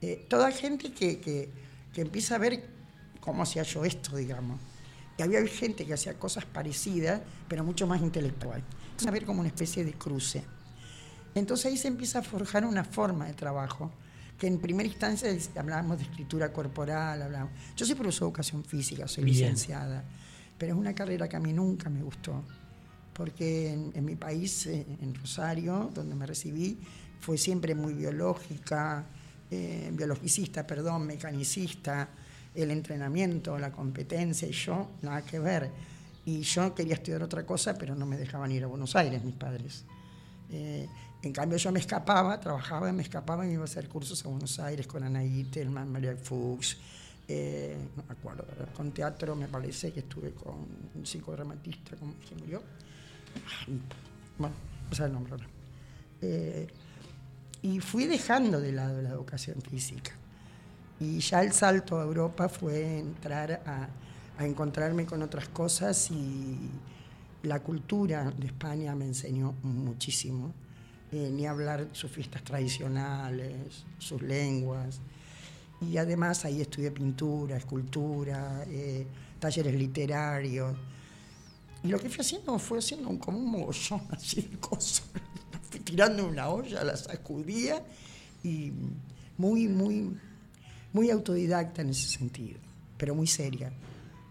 eh, 0.00 0.24
toda 0.30 0.50
gente 0.52 0.92
que, 0.92 1.20
que- 1.20 1.50
que 1.92 2.00
empieza 2.00 2.36
a 2.36 2.38
ver 2.38 2.64
cómo 3.20 3.42
hacía 3.42 3.62
yo 3.64 3.84
esto, 3.84 4.16
digamos. 4.16 4.58
Y 5.18 5.22
había 5.22 5.44
gente 5.46 5.84
que 5.84 5.92
hacía 5.94 6.14
cosas 6.18 6.44
parecidas, 6.46 7.20
pero 7.48 7.62
mucho 7.64 7.86
más 7.86 8.00
intelectual. 8.00 8.62
Entonces, 8.84 9.08
a 9.08 9.10
ver 9.10 9.26
como 9.26 9.40
una 9.40 9.48
especie 9.48 9.84
de 9.84 9.92
cruce. 9.92 10.42
Entonces 11.34 11.66
ahí 11.66 11.76
se 11.76 11.88
empieza 11.88 12.20
a 12.20 12.22
forjar 12.22 12.64
una 12.64 12.84
forma 12.84 13.26
de 13.26 13.34
trabajo, 13.34 13.90
que 14.38 14.46
en 14.46 14.58
primera 14.58 14.88
instancia 14.88 15.28
hablábamos 15.56 15.98
de 15.98 16.04
escritura 16.04 16.52
corporal, 16.52 17.20
hablábamos. 17.22 17.52
Yo 17.76 17.84
soy 17.86 17.94
profesor 17.94 18.20
de 18.22 18.26
educación 18.30 18.64
física, 18.64 19.06
soy 19.06 19.24
Bien. 19.24 19.36
licenciada, 19.36 20.04
pero 20.62 20.74
es 20.74 20.78
una 20.78 20.94
carrera 20.94 21.28
que 21.28 21.34
a 21.34 21.40
mí 21.40 21.52
nunca 21.52 21.90
me 21.90 22.04
gustó, 22.04 22.40
porque 23.14 23.72
en, 23.72 23.90
en 23.96 24.04
mi 24.04 24.14
país, 24.14 24.68
eh, 24.68 24.86
en 25.00 25.12
Rosario, 25.12 25.90
donde 25.92 26.14
me 26.14 26.24
recibí, 26.24 26.78
fue 27.18 27.36
siempre 27.36 27.74
muy 27.74 27.94
biológica, 27.94 29.04
eh, 29.50 29.90
biologicista, 29.92 30.64
perdón, 30.64 31.04
mecanicista, 31.08 32.10
el 32.54 32.70
entrenamiento, 32.70 33.58
la 33.58 33.72
competencia, 33.72 34.46
y 34.46 34.52
yo, 34.52 34.88
nada 35.02 35.22
que 35.22 35.40
ver. 35.40 35.68
Y 36.24 36.42
yo 36.42 36.72
quería 36.76 36.94
estudiar 36.94 37.24
otra 37.24 37.44
cosa, 37.44 37.74
pero 37.74 37.96
no 37.96 38.06
me 38.06 38.16
dejaban 38.16 38.52
ir 38.52 38.62
a 38.62 38.68
Buenos 38.68 38.94
Aires, 38.94 39.24
mis 39.24 39.34
padres. 39.34 39.84
Eh, 40.48 40.86
en 41.24 41.32
cambio, 41.32 41.58
yo 41.58 41.72
me 41.72 41.80
escapaba, 41.80 42.38
trabajaba, 42.38 42.92
me 42.92 43.02
escapaba 43.02 43.44
y 43.44 43.48
me 43.48 43.54
iba 43.54 43.62
a 43.62 43.64
hacer 43.64 43.88
cursos 43.88 44.24
a 44.24 44.28
Buenos 44.28 44.60
Aires 44.60 44.86
con 44.86 45.02
Anaí 45.02 45.42
Telman, 45.42 45.90
María 45.90 46.14
Fuchs, 46.14 46.76
eh, 47.28 47.76
no 47.96 48.04
me 48.04 48.12
acuerdo, 48.12 48.44
con 48.76 48.92
teatro 48.92 49.34
me 49.36 49.46
parece 49.46 49.92
que 49.92 50.00
estuve 50.00 50.32
con 50.32 50.54
un 50.94 51.06
psicodramatista, 51.06 51.96
¿cómo 51.96 52.14
se 52.28 52.34
murió? 52.34 52.62
Bueno, 54.38 54.54
no 54.88 54.94
sé 54.96 55.04
el 55.04 55.12
nombre 55.12 55.32
ahora. 55.32 55.46
Eh, 56.20 56.66
y 57.62 57.80
fui 57.80 58.06
dejando 58.06 58.60
de 58.60 58.72
lado 58.72 59.00
la 59.02 59.10
educación 59.10 59.60
física. 59.62 60.12
Y 61.00 61.20
ya 61.20 61.42
el 61.42 61.52
salto 61.52 62.00
a 62.00 62.04
Europa 62.04 62.48
fue 62.48 62.98
entrar 62.98 63.62
a, 63.66 63.88
a 64.38 64.46
encontrarme 64.46 65.06
con 65.06 65.22
otras 65.22 65.48
cosas 65.48 66.10
y 66.10 66.70
la 67.42 67.60
cultura 67.60 68.30
de 68.30 68.46
España 68.46 68.94
me 68.94 69.06
enseñó 69.06 69.54
muchísimo. 69.62 70.52
Eh, 71.12 71.30
ni 71.30 71.46
hablar 71.46 71.88
sus 71.92 72.10
fiestas 72.10 72.42
tradicionales, 72.42 73.84
sus 73.98 74.22
lenguas. 74.22 74.98
Y 75.88 75.96
además 75.96 76.44
ahí 76.44 76.60
estudié 76.60 76.90
pintura, 76.90 77.56
escultura, 77.56 78.64
eh, 78.68 79.06
talleres 79.38 79.74
literarios. 79.74 80.76
Y 81.82 81.88
lo 81.88 81.98
que 81.98 82.08
fui 82.08 82.20
haciendo 82.20 82.58
fue 82.58 82.78
haciendo 82.78 83.18
como 83.18 83.38
un 83.38 83.50
mogollón 83.50 84.02
así 84.10 84.42
de 84.42 84.58
cosas. 84.58 85.04
Fui 85.70 85.80
tirando 85.80 86.26
una 86.26 86.48
olla, 86.48 86.84
la 86.84 86.96
sacudía 86.96 87.82
y 88.44 88.72
muy, 89.38 89.68
muy, 89.68 90.14
muy 90.92 91.10
autodidacta 91.10 91.80
en 91.82 91.88
ese 91.90 92.08
sentido, 92.08 92.58
pero 92.98 93.14
muy 93.14 93.26
seria. 93.26 93.72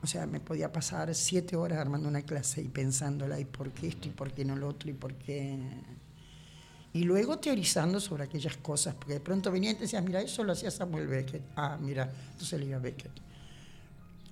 O 0.04 0.08
sea, 0.08 0.26
me 0.26 0.40
podía 0.40 0.72
pasar 0.72 1.14
siete 1.14 1.56
horas 1.56 1.80
armando 1.80 2.08
una 2.08 2.22
clase 2.24 2.62
y 2.62 2.68
pensándola, 2.68 3.40
y 3.40 3.46
por 3.46 3.72
qué 3.72 3.88
esto, 3.88 4.08
y 4.08 4.12
por 4.12 4.32
qué 4.32 4.46
no 4.46 4.56
lo 4.56 4.68
otro, 4.68 4.90
y 4.90 4.94
por 4.94 5.14
qué... 5.16 5.58
Y 6.94 7.04
luego 7.04 7.40
teorizando 7.40 8.00
sobre 8.00 8.26
aquellas 8.26 8.58
cosas, 8.58 8.96
porque 8.96 9.14
de 9.14 9.20
pronto 9.22 9.52
venía 9.52 9.72
y 9.72 9.76
te 9.76 10.02
mira, 10.02 10.22
eso 10.22 10.44
lo 10.44 10.52
hacía 10.52 10.70
Samuel 10.72 11.08
Beckett. 11.08 11.44
Ah, 11.56 11.78
mira, 11.80 12.12
entonces 12.32 12.60
leía 12.60 12.80
Beckett. 12.80 13.12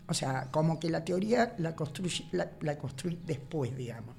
O 0.07 0.13
sea, 0.13 0.49
como 0.51 0.79
que 0.79 0.89
la 0.89 1.05
teoría 1.05 1.55
la 1.59 1.75
construí, 1.75 2.11
la, 2.31 2.51
la 2.61 2.77
construí 2.77 3.17
después, 3.25 3.75
digamos. 3.77 4.15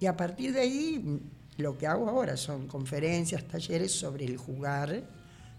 Y 0.00 0.06
a 0.06 0.16
partir 0.16 0.52
de 0.52 0.60
ahí, 0.60 1.20
lo 1.56 1.78
que 1.78 1.86
hago 1.86 2.08
ahora 2.08 2.36
son 2.36 2.66
conferencias, 2.66 3.46
talleres 3.48 3.92
sobre 3.92 4.24
el 4.24 4.36
jugar. 4.36 5.02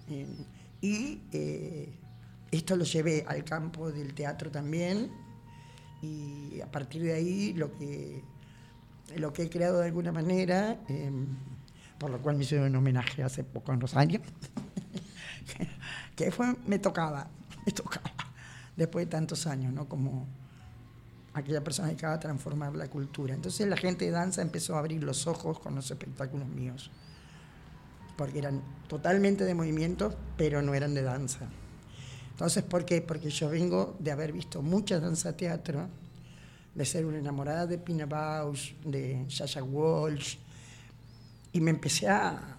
eh, 0.10 0.28
y 0.82 1.22
eh, 1.34 1.94
esto 2.52 2.76
lo 2.76 2.84
llevé 2.86 3.26
al 3.28 3.44
campo 3.44 3.92
del 3.92 4.14
teatro 4.14 4.50
también. 4.50 5.12
Y 6.02 6.62
a 6.62 6.72
partir 6.72 7.04
de 7.04 7.14
ahí, 7.14 7.54
lo 7.54 7.78
que, 7.78 8.24
lo 9.18 9.34
que 9.34 9.44
he 9.44 9.50
creado 9.50 9.80
de 9.80 9.88
alguna 9.88 10.12
manera, 10.12 10.80
eh, 10.88 11.12
por 12.00 12.10
lo 12.10 12.20
cual 12.20 12.38
me 12.38 12.44
hicieron 12.44 12.70
un 12.70 12.76
homenaje 12.78 13.22
hace 13.22 13.44
poco 13.44 13.74
en 13.74 13.82
Rosario, 13.82 14.22
que 16.16 16.32
fue, 16.32 16.56
me 16.66 16.80
tocaba, 16.80 17.28
me 17.66 17.72
tocaba, 17.72 18.12
después 18.76 19.06
de 19.06 19.12
tantos 19.12 19.46
años, 19.46 19.74
¿no? 19.74 19.88
Como 19.88 20.26
aquella 21.34 21.64
persona 21.64 21.90
que 21.90 21.96
acaba 21.96 22.14
de 22.14 22.22
transformar 22.22 22.76
la 22.76 22.88
cultura. 22.88 23.34
Entonces 23.34 23.68
la 23.68 23.78
gente 23.78 24.06
de 24.06 24.12
danza 24.12 24.42
empezó 24.42 24.76
a 24.76 24.80
abrir 24.80 25.04
los 25.04 25.28
ojos 25.28 25.60
con 25.60 25.76
los 25.76 25.92
espectáculos 25.92 26.48
míos, 26.48 26.90
porque 28.18 28.40
eran 28.40 28.62
totalmente 28.88 29.44
de 29.44 29.54
movimiento, 29.54 30.16
pero 30.38 30.62
no 30.62 30.74
eran 30.74 30.94
de 30.94 31.04
danza. 31.04 31.48
Entonces, 32.32 32.64
¿por 32.64 32.86
qué? 32.86 33.02
Porque 33.02 33.30
yo 33.30 33.50
vengo 33.50 33.98
de 34.00 34.12
haber 34.12 34.32
visto 34.32 34.62
mucha 34.62 35.00
danza 35.00 35.36
teatro, 35.36 35.90
de 36.74 36.86
ser 36.86 37.06
una 37.06 37.18
enamorada 37.18 37.68
de 37.68 37.78
Pina 37.78 38.06
Bausch, 38.06 38.76
de 38.86 39.26
Sasha 39.28 39.62
Walsh, 39.62 40.38
y 41.54 41.60
me 41.62 41.72
empecé 41.72 42.08
a, 42.08 42.58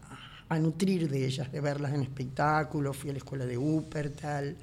a 0.49 0.59
nutrir 0.59 1.09
de 1.09 1.25
ellas, 1.27 1.51
de 1.53 1.61
verlas 1.61 1.93
en 1.95 2.03
espectáculos, 2.03 2.97
fui 2.97 3.11
a 3.11 3.13
la 3.13 3.19
escuela 3.19 3.47
de 3.47 3.57
Wuppertal, 3.57 4.57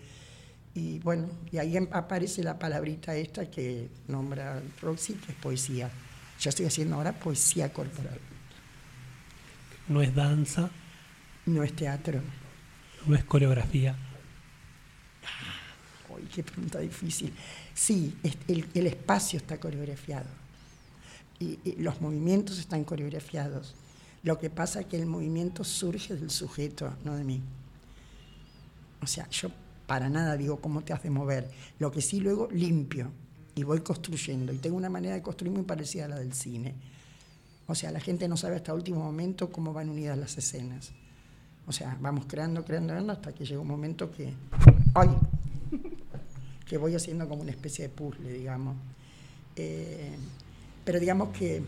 y 0.74 1.00
bueno, 1.00 1.28
y 1.52 1.58
ahí 1.58 1.76
em- 1.78 1.88
aparece 1.92 2.44
la 2.44 2.60
palabrita 2.60 3.16
esta 3.16 3.50
que 3.50 3.90
nombra 4.08 4.62
Roxy, 4.82 5.14
que 5.14 5.32
es 5.32 5.38
poesía. 5.40 5.90
Yo 6.40 6.50
estoy 6.50 6.66
haciendo 6.68 6.96
ahora 6.96 7.14
poesía 7.14 7.74
corporal, 7.74 8.20
No 9.88 10.02
es 10.02 10.14
danza, 10.14 10.70
no 11.48 11.64
es 11.64 11.74
teatro. 11.76 12.22
no 13.08 13.16
es 13.16 13.24
coreografía. 13.24 13.96
Uy, 16.10 16.24
qué 16.34 16.44
pregunta 16.44 16.80
difícil. 16.80 17.34
Sí, 17.74 18.16
el, 18.48 18.66
el 18.74 18.88
espacio 18.88 19.38
está 19.38 19.60
coreografiado. 19.60 20.28
Y, 21.40 21.60
y 21.64 21.76
los 21.78 22.02
movimientos 22.02 22.60
están 22.60 22.84
coreografiados. 22.84 23.76
Lo 24.28 24.38
que 24.38 24.50
pasa 24.50 24.82
es 24.82 24.88
que 24.88 24.98
el 24.98 25.06
movimiento 25.06 25.64
surge 25.64 26.14
del 26.14 26.30
sujeto, 26.30 26.94
no 27.06 27.16
de 27.16 27.24
mí. 27.24 27.42
O 29.02 29.08
sea, 29.08 29.26
yo 29.30 29.50
para 29.86 30.10
nada 30.10 30.36
digo 30.36 30.60
cómo 30.60 30.82
te 30.82 30.92
has 30.92 31.02
de 31.02 31.10
mover. 31.10 31.50
Lo 31.80 31.90
que 31.92 32.02
sí 32.02 32.20
luego 32.20 32.50
limpio 32.52 33.10
y 33.56 33.64
voy 33.64 33.80
construyendo. 33.80 34.52
Y 34.52 34.58
tengo 34.58 34.76
una 34.76 34.90
manera 34.90 35.16
de 35.16 35.22
construir 35.22 35.54
muy 35.54 35.64
parecida 35.64 36.04
a 36.04 36.08
la 36.10 36.20
del 36.20 36.34
cine. 36.34 36.76
O 37.68 37.74
sea, 37.74 37.90
la 37.90 38.02
gente 38.02 38.28
no 38.28 38.36
sabe 38.36 38.58
hasta 38.58 38.74
el 38.74 38.80
último 38.80 39.02
momento 39.02 39.50
cómo 39.50 39.72
van 39.72 39.90
unidas 39.90 40.18
las 40.18 40.38
escenas. 40.38 40.92
O 41.66 41.72
sea, 41.72 41.98
vamos 42.02 42.26
creando, 42.28 42.66
creando, 42.66 42.92
creando 42.92 43.14
hasta 43.14 43.34
que 43.34 43.46
llega 43.46 43.62
un 43.62 43.68
momento 43.70 44.12
que. 44.12 44.34
¡Ay! 44.94 45.08
Que 46.66 46.78
voy 46.78 46.96
haciendo 46.96 47.30
como 47.30 47.44
una 47.44 47.52
especie 47.52 47.88
de 47.88 47.90
puzzle, 47.96 48.34
digamos. 48.34 48.76
Eh, 49.56 50.18
pero 50.84 51.00
digamos 51.00 51.30
que 51.30 51.64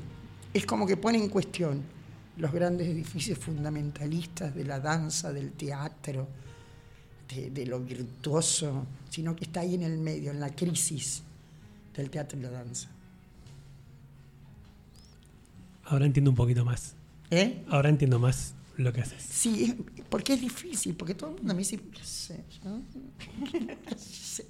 es 0.54 0.66
como 0.66 0.86
que 0.86 0.98
pone 0.98 1.18
en 1.18 1.30
cuestión 1.30 1.99
los 2.40 2.52
grandes 2.52 2.88
edificios 2.88 3.38
fundamentalistas 3.38 4.56
de 4.56 4.64
la 4.64 4.80
danza, 4.80 5.32
del 5.32 5.52
teatro, 5.52 6.28
de, 7.34 7.52
de 7.52 7.66
lo 7.66 7.80
virtuoso, 7.80 8.88
sino 9.10 9.36
que 9.36 9.46
está 9.46 9.60
ahí 9.60 9.76
en 9.76 9.84
el 9.84 9.98
medio, 9.98 10.32
en 10.32 10.40
la 10.40 10.56
crisis 10.56 11.22
del 11.96 12.10
teatro 12.10 12.40
y 12.40 12.42
la 12.42 12.50
danza. 12.50 12.90
Ahora 15.84 16.06
entiendo 16.06 16.32
un 16.32 16.36
poquito 16.36 16.64
más. 16.64 16.96
¿Eh? 17.30 17.64
Ahora 17.70 17.90
entiendo 17.90 18.20
más 18.20 18.54
lo 18.78 18.94
que 18.94 19.02
haces. 19.02 19.22
Sí, 19.22 19.76
porque 20.10 20.34
es 20.34 20.42
difícil, 20.42 20.96
porque 20.96 21.14
todo 21.14 21.32
el 21.32 21.36
mundo 21.38 21.54
me 21.54 21.60
dice, 21.60 21.78
¿qué 21.78 22.04
sé? 22.04 22.44
¿Qué 23.90 23.96
sé? 23.98 24.46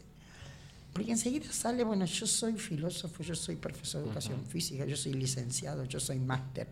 Porque 0.93 1.11
enseguida 1.11 1.51
sale, 1.51 1.83
bueno, 1.83 2.05
yo 2.05 2.27
soy 2.27 2.53
filósofo, 2.53 3.23
yo 3.23 3.33
soy 3.33 3.55
profesor 3.55 4.01
de 4.01 4.07
educación 4.07 4.45
física, 4.45 4.85
yo 4.85 4.95
soy 4.95 5.13
licenciado, 5.13 5.85
yo 5.85 5.99
soy 5.99 6.19
máster. 6.19 6.67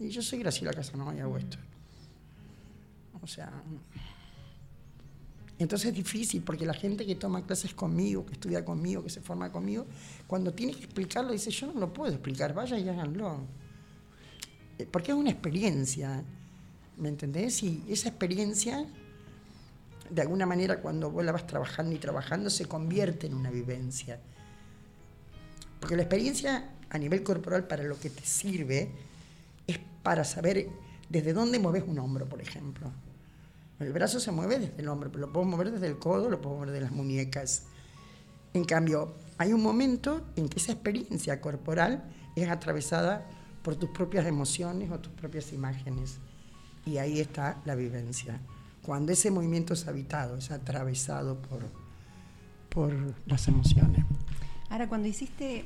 Y 0.00 0.08
yo 0.08 0.22
soy 0.22 0.38
Graciela 0.38 0.72
Casanova 0.72 1.14
y 1.14 1.20
hago 1.20 1.36
esto. 1.36 1.58
O 3.20 3.26
sea. 3.26 3.52
Entonces 5.58 5.90
es 5.90 5.94
difícil, 5.94 6.42
porque 6.42 6.64
la 6.64 6.72
gente 6.72 7.04
que 7.04 7.16
toma 7.16 7.44
clases 7.44 7.74
conmigo, 7.74 8.24
que 8.24 8.32
estudia 8.32 8.64
conmigo, 8.64 9.04
que 9.04 9.10
se 9.10 9.20
forma 9.20 9.52
conmigo, 9.52 9.86
cuando 10.26 10.54
tiene 10.54 10.72
que 10.72 10.84
explicarlo, 10.84 11.32
dice, 11.32 11.50
yo 11.50 11.66
no 11.66 11.78
lo 11.78 11.92
puedo 11.92 12.10
explicar, 12.10 12.54
vaya 12.54 12.78
y 12.78 12.88
háganlo. 12.88 13.40
Eh, 14.78 14.88
Porque 14.90 15.12
es 15.12 15.18
una 15.18 15.28
experiencia, 15.28 16.24
¿me 16.96 17.10
entendés? 17.10 17.62
Y 17.62 17.84
esa 17.90 18.08
experiencia, 18.08 18.86
de 20.08 20.22
alguna 20.22 20.46
manera, 20.46 20.80
cuando 20.80 21.10
vos 21.10 21.22
la 21.22 21.32
vas 21.32 21.46
trabajando 21.46 21.94
y 21.94 21.98
trabajando, 21.98 22.48
se 22.48 22.64
convierte 22.64 23.26
en 23.26 23.34
una 23.34 23.50
vivencia. 23.50 24.18
Porque 25.78 25.94
la 25.94 26.02
experiencia 26.02 26.70
a 26.88 26.96
nivel 26.96 27.22
corporal 27.22 27.66
para 27.66 27.82
lo 27.84 28.00
que 28.00 28.08
te 28.08 28.24
sirve 28.24 29.09
es 29.70 29.80
para 30.02 30.24
saber 30.24 30.68
desde 31.08 31.32
dónde 31.32 31.58
mueves 31.58 31.84
un 31.86 31.98
hombro, 31.98 32.28
por 32.28 32.40
ejemplo. 32.40 32.90
El 33.78 33.92
brazo 33.92 34.20
se 34.20 34.30
mueve 34.30 34.58
desde 34.58 34.82
el 34.82 34.88
hombro, 34.88 35.10
pero 35.10 35.26
lo 35.26 35.32
puedo 35.32 35.46
mover 35.46 35.70
desde 35.70 35.86
el 35.86 35.98
codo, 35.98 36.28
lo 36.28 36.40
puedo 36.40 36.56
mover 36.56 36.70
de 36.70 36.82
las 36.82 36.92
muñecas. 36.92 37.64
En 38.52 38.64
cambio, 38.64 39.14
hay 39.38 39.52
un 39.52 39.62
momento 39.62 40.26
en 40.36 40.48
que 40.48 40.58
esa 40.58 40.72
experiencia 40.72 41.40
corporal 41.40 42.04
es 42.36 42.48
atravesada 42.48 43.26
por 43.62 43.76
tus 43.76 43.90
propias 43.90 44.26
emociones 44.26 44.90
o 44.90 44.98
tus 44.98 45.12
propias 45.12 45.52
imágenes. 45.52 46.18
Y 46.84 46.98
ahí 46.98 47.20
está 47.20 47.60
la 47.64 47.74
vivencia. 47.74 48.40
Cuando 48.82 49.12
ese 49.12 49.30
movimiento 49.30 49.74
es 49.74 49.86
habitado, 49.86 50.36
es 50.36 50.50
atravesado 50.50 51.40
por, 51.40 51.62
por 52.68 52.94
las 53.26 53.48
emociones. 53.48 54.04
Ahora, 54.68 54.88
cuando 54.88 55.08
hiciste, 55.08 55.64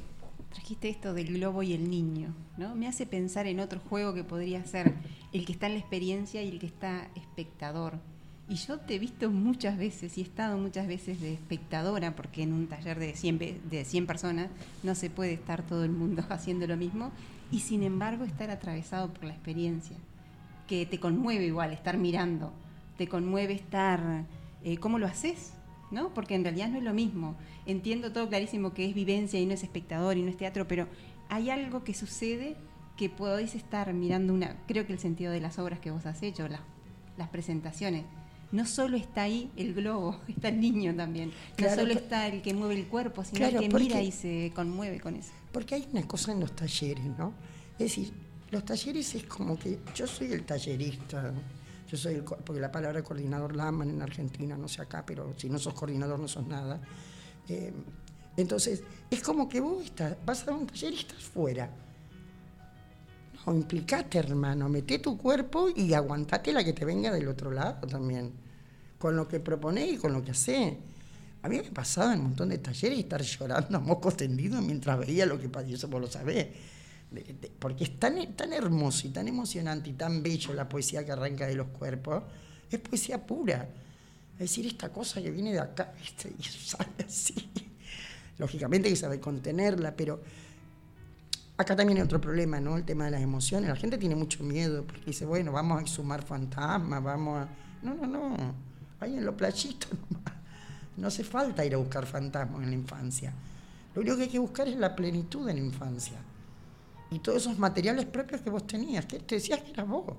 trajiste 0.55 0.89
esto 0.89 1.13
del 1.13 1.27
globo 1.35 1.63
y 1.63 1.73
el 1.75 1.91
niño, 1.91 2.35
¿no? 2.57 2.75
Me 2.75 2.87
hace 2.89 3.05
pensar 3.07 3.47
en 3.47 3.61
otro 3.61 3.81
juego 3.81 4.15
que 4.15 4.25
podría 4.25 4.65
ser 4.65 4.95
el 5.33 5.45
que 5.45 5.53
está 5.53 5.67
en 5.67 5.75
la 5.75 5.79
experiencia 5.81 6.43
y 6.43 6.49
el 6.49 6.59
que 6.59 6.67
está 6.67 7.09
espectador. 7.17 7.99
Y 8.49 8.57
yo 8.57 8.79
te 8.79 8.95
he 8.95 8.99
visto 8.99 9.31
muchas 9.31 9.77
veces 9.79 10.17
y 10.17 10.21
he 10.21 10.25
estado 10.25 10.57
muchas 10.59 10.87
veces 10.87 11.21
de 11.21 11.33
espectadora, 11.35 12.15
porque 12.15 12.43
en 12.43 12.53
un 12.53 12.67
taller 12.67 12.99
de 12.99 13.15
100, 13.15 13.39
pe- 13.39 13.61
de 13.71 13.85
100 13.85 14.07
personas 14.07 14.49
no 14.83 14.95
se 14.95 15.11
puede 15.11 15.33
estar 15.33 15.63
todo 15.63 15.85
el 15.85 15.93
mundo 15.93 16.23
haciendo 16.31 16.67
lo 16.67 16.77
mismo, 16.77 17.11
y 17.51 17.61
sin 17.61 17.83
embargo 17.83 18.25
estar 18.25 18.51
atravesado 18.51 19.13
por 19.13 19.25
la 19.25 19.33
experiencia, 19.35 19.97
que 20.69 20.87
te 20.87 21.01
conmueve 21.01 21.47
igual 21.47 21.73
estar 21.73 21.97
mirando, 21.99 22.53
te 22.99 23.09
conmueve 23.09 23.55
estar, 23.55 24.25
eh, 24.63 24.77
¿cómo 24.79 24.99
lo 24.99 25.07
haces? 25.07 25.53
¿No? 25.91 26.13
Porque 26.15 26.35
en 26.35 26.45
realidad 26.45 26.69
no 26.69 26.79
es 26.79 26.85
lo 26.85 26.95
mismo. 26.95 27.37
Entiendo 27.67 28.13
todo 28.13 28.29
clarísimo 28.29 28.73
que 28.75 28.87
es 28.89 28.95
vivencia 28.95 29.41
y 29.41 29.47
no 29.47 29.53
es 29.55 29.63
espectador 29.63 30.17
y 30.17 30.23
no 30.23 30.31
es 30.31 30.37
teatro, 30.37 30.67
pero 30.69 30.89
hay 31.29 31.51
algo 31.51 31.85
que 31.85 31.95
sucede 31.95 32.57
que 32.97 33.09
podéis 33.09 33.55
estar 33.55 33.93
mirando 33.93 34.33
una, 34.35 34.57
creo 34.69 34.87
que 34.87 34.93
el 34.93 34.99
sentido 35.01 35.33
de 35.33 35.41
las 35.41 35.59
obras 35.59 35.81
que 35.81 35.91
vos 35.91 36.07
has 36.07 36.23
hecho, 36.23 36.47
las, 36.49 36.61
las 37.17 37.29
presentaciones. 37.29 38.05
No 38.53 38.67
solo 38.67 38.97
está 38.97 39.23
ahí 39.23 39.51
el 39.57 39.75
globo, 39.75 40.21
está 40.29 40.49
el 40.49 40.61
niño 40.61 40.95
también. 40.95 41.33
Claro, 41.57 41.75
no 41.77 41.83
solo 41.83 41.95
está 41.95 42.29
el 42.29 42.41
que 42.43 42.55
mueve 42.55 42.75
el 42.79 42.87
cuerpo, 42.87 43.25
sino 43.25 43.39
Claro, 43.39 43.57
el 43.59 43.65
que 43.65 43.71
porque- 43.71 43.85
mira 43.85 44.03
y 44.03 44.13
se 44.13 44.53
conmueve 44.55 45.01
con 45.01 45.17
eso. 45.17 45.33
Porque 45.51 45.75
hay 45.75 45.89
una 45.93 46.07
cosa 46.07 46.33
en 46.33 46.41
los 46.41 46.55
talleres, 46.55 47.05
¿no? 47.19 47.33
Es 47.75 47.79
decir, 47.97 48.13
los 48.53 48.65
talleres 48.65 49.13
es 49.17 49.25
como 49.25 49.59
que 49.59 49.81
yo 49.97 50.07
soy 50.07 50.31
el 50.33 50.45
tallerista, 50.45 51.33
yo 51.95 52.03
soy 52.03 52.15
el, 52.17 52.25
porque 52.25 52.61
la 52.61 52.73
palabra 52.73 53.03
coordinador 53.03 53.55
la 53.55 53.69
aman 53.69 53.89
en 53.89 54.03
Argentina, 54.03 54.57
no 54.57 54.67
sé 54.67 54.83
acá, 54.83 55.05
pero 55.07 55.33
si 55.37 55.49
no 55.49 55.59
sos 55.59 55.75
coordinador 55.75 56.19
no 56.19 56.27
sos 56.27 56.47
nada. 56.47 56.81
Eh, 57.49 57.73
entonces, 58.37 58.83
es 59.11 59.23
como 59.23 59.49
que 59.49 59.61
vos 59.61 59.85
estás, 59.85 60.17
vas 60.27 60.43
a 60.43 60.47
dar 60.47 60.55
un 60.55 60.67
taller 60.67 60.93
y 60.93 60.99
estás 60.99 61.23
fuera. 61.23 61.71
No, 63.47 63.55
implicate, 63.55 64.19
hermano, 64.19 64.69
mete 64.69 64.99
tu 64.99 65.17
cuerpo 65.17 65.69
y 65.75 65.93
aguantate 65.95 66.53
la 66.53 66.65
que 66.65 66.73
te 66.73 66.85
venga 66.85 67.13
del 67.13 67.29
otro 67.29 67.53
lado 67.53 67.87
también. 67.87 68.33
Con 68.99 69.15
lo 69.15 69.29
que 69.29 69.39
proponés 69.39 69.93
y 69.93 69.97
con 69.99 70.13
lo 70.13 70.25
que 70.25 70.33
hacés. 70.33 70.75
A 71.43 71.49
mí 71.49 71.59
me 71.59 71.71
pasaba 71.71 72.15
en 72.15 72.21
un 72.21 72.27
montón 72.27 72.49
de 72.49 72.59
talleres 72.59 72.99
estar 72.99 73.23
llorando 73.23 73.77
a 73.77 73.81
mocos 73.81 74.17
tendidos 74.17 74.63
mientras 74.63 74.99
veía 74.99 75.27
lo 75.27 75.39
que 75.39 75.49
pasaba, 75.49 75.71
y 75.71 75.75
eso 75.75 75.89
vos 75.89 76.01
lo 76.01 76.07
sabés. 76.09 76.49
De- 77.11 77.51
porque 77.59 77.85
es 77.85 77.99
tan, 77.99 78.35
tan 78.35 78.53
hermoso 78.53 79.07
y 79.07 79.11
tan 79.11 79.29
emocionante 79.29 79.91
y 79.91 79.93
tan 79.93 80.23
bello 80.23 80.53
la 80.55 80.69
poesía 80.69 81.05
que 81.05 81.13
arranca 81.13 81.47
de 81.47 81.55
los 81.55 81.69
cuerpos, 81.69 82.23
es 82.71 82.81
poesía 82.81 83.25
pura. 83.25 83.69
Es 84.35 84.39
decir, 84.41 84.67
esta 84.67 84.89
cosa 84.93 85.23
que 85.23 85.31
viene 85.31 85.53
de 85.53 85.61
acá, 85.61 85.93
¿viste? 85.99 86.33
y 86.39 86.43
sale 86.43 86.91
así. 87.07 87.35
Lógicamente 88.39 88.89
que 88.89 88.97
saber 88.97 89.21
contenerla, 89.21 89.95
pero 89.95 90.21
acá 91.57 91.77
también 91.77 91.99
hay 91.99 92.05
otro 92.05 92.21
problema, 92.21 92.59
¿no? 92.61 92.77
El 92.77 92.85
tema 92.85 93.05
de 93.05 93.13
las 93.13 93.21
emociones. 93.23 93.69
La 93.69 93.77
gente 93.77 93.97
tiene 93.97 94.17
mucho 94.17 94.43
miedo 94.43 94.85
porque 94.85 95.07
dice, 95.07 95.25
bueno, 95.25 95.53
vamos 95.53 95.79
a 95.79 95.83
exhumar 95.83 96.23
fantasmas, 96.25 97.03
vamos 97.03 97.43
a... 97.43 97.49
No, 97.85 97.95
no, 97.95 98.07
no. 98.07 98.55
Ahí 98.99 99.17
en 99.17 99.25
los 99.25 99.35
playitos 99.37 99.91
nomás. 100.11 100.35
No 100.97 101.09
hace 101.09 101.23
falta 101.25 101.65
ir 101.65 101.75
a 101.75 101.79
buscar 101.79 102.07
fantasmas 102.07 102.63
en 102.63 102.71
la 102.71 102.75
infancia. 102.75 103.33
Lo 103.95 104.01
único 104.01 104.17
que 104.17 104.23
hay 104.25 104.29
que 104.29 104.39
buscar 104.39 104.67
es 104.67 104.77
la 104.77 104.97
plenitud 104.97 105.49
en 105.49 105.57
la 105.57 105.63
infancia. 105.63 106.19
Y 107.15 107.21
todos 107.21 107.43
esos 107.43 107.57
materiales 107.61 108.07
propios 108.07 108.41
que 108.41 108.51
vos 108.51 108.67
tenías, 108.67 109.07
que 109.07 109.21
te 109.21 109.37
decías 109.37 109.63
que 109.63 109.71
eras 109.71 109.87
vos. 109.87 110.17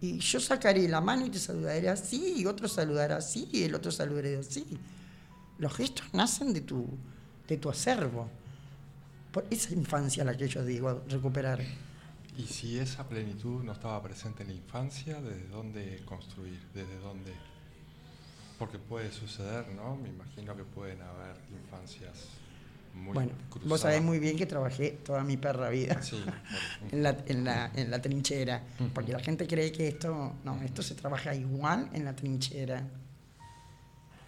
Y 0.00 0.18
yo 0.18 0.40
sacaré 0.40 0.88
la 0.88 1.00
mano 1.00 1.24
y 1.24 1.30
te 1.30 1.38
saludaré 1.38 1.88
así, 1.88 2.34
y 2.38 2.46
otro 2.46 2.66
saludará 2.66 3.18
así, 3.18 3.48
y 3.52 3.62
el 3.62 3.72
otro 3.72 3.92
saludaré 3.92 4.36
así. 4.36 4.66
Los 5.58 5.72
gestos 5.74 6.12
nacen 6.12 6.52
de 6.52 6.62
tu, 6.62 6.88
de 7.46 7.56
tu 7.56 7.70
acervo. 7.70 8.28
Por 9.30 9.46
esa 9.48 9.72
infancia 9.74 10.24
la 10.24 10.36
que 10.36 10.48
yo 10.48 10.64
digo, 10.64 11.04
recuperar. 11.08 11.60
Y 12.36 12.42
si 12.42 12.80
esa 12.80 13.08
plenitud 13.08 13.62
no 13.62 13.70
estaba 13.70 14.02
presente 14.02 14.42
en 14.42 14.48
la 14.48 14.54
infancia, 14.54 15.20
¿desde 15.20 15.46
dónde 15.46 16.02
construir? 16.04 16.60
¿Desde 16.74 16.98
dónde? 16.98 17.32
Porque 18.58 18.80
puede 18.80 19.12
suceder, 19.12 19.68
¿no? 19.68 19.94
Me 19.94 20.08
imagino 20.08 20.56
que 20.56 20.64
pueden 20.64 21.00
haber 21.00 21.36
infancias 21.52 22.26
muy 22.94 23.12
Bueno, 23.12 23.32
cruzadas. 23.50 23.68
vos 23.68 23.80
sabés 23.80 24.02
muy 24.02 24.18
bien 24.18 24.36
que 24.36 24.46
trabajé 24.46 24.90
toda 25.04 25.22
mi 25.24 25.36
perra 25.36 25.68
vida 25.68 26.00
Sí, 26.02 26.22
en, 26.92 27.02
la, 27.02 27.16
en, 27.26 27.44
la, 27.44 27.70
en 27.74 27.90
la 27.90 28.00
trinchera, 28.00 28.62
porque 28.94 29.12
la 29.12 29.18
gente 29.20 29.46
cree 29.46 29.72
que 29.72 29.88
esto, 29.88 30.32
no, 30.44 30.62
esto 30.62 30.82
se 30.82 30.94
trabaja 30.94 31.34
igual 31.34 31.90
en 31.92 32.04
la 32.04 32.14
trinchera. 32.14 32.86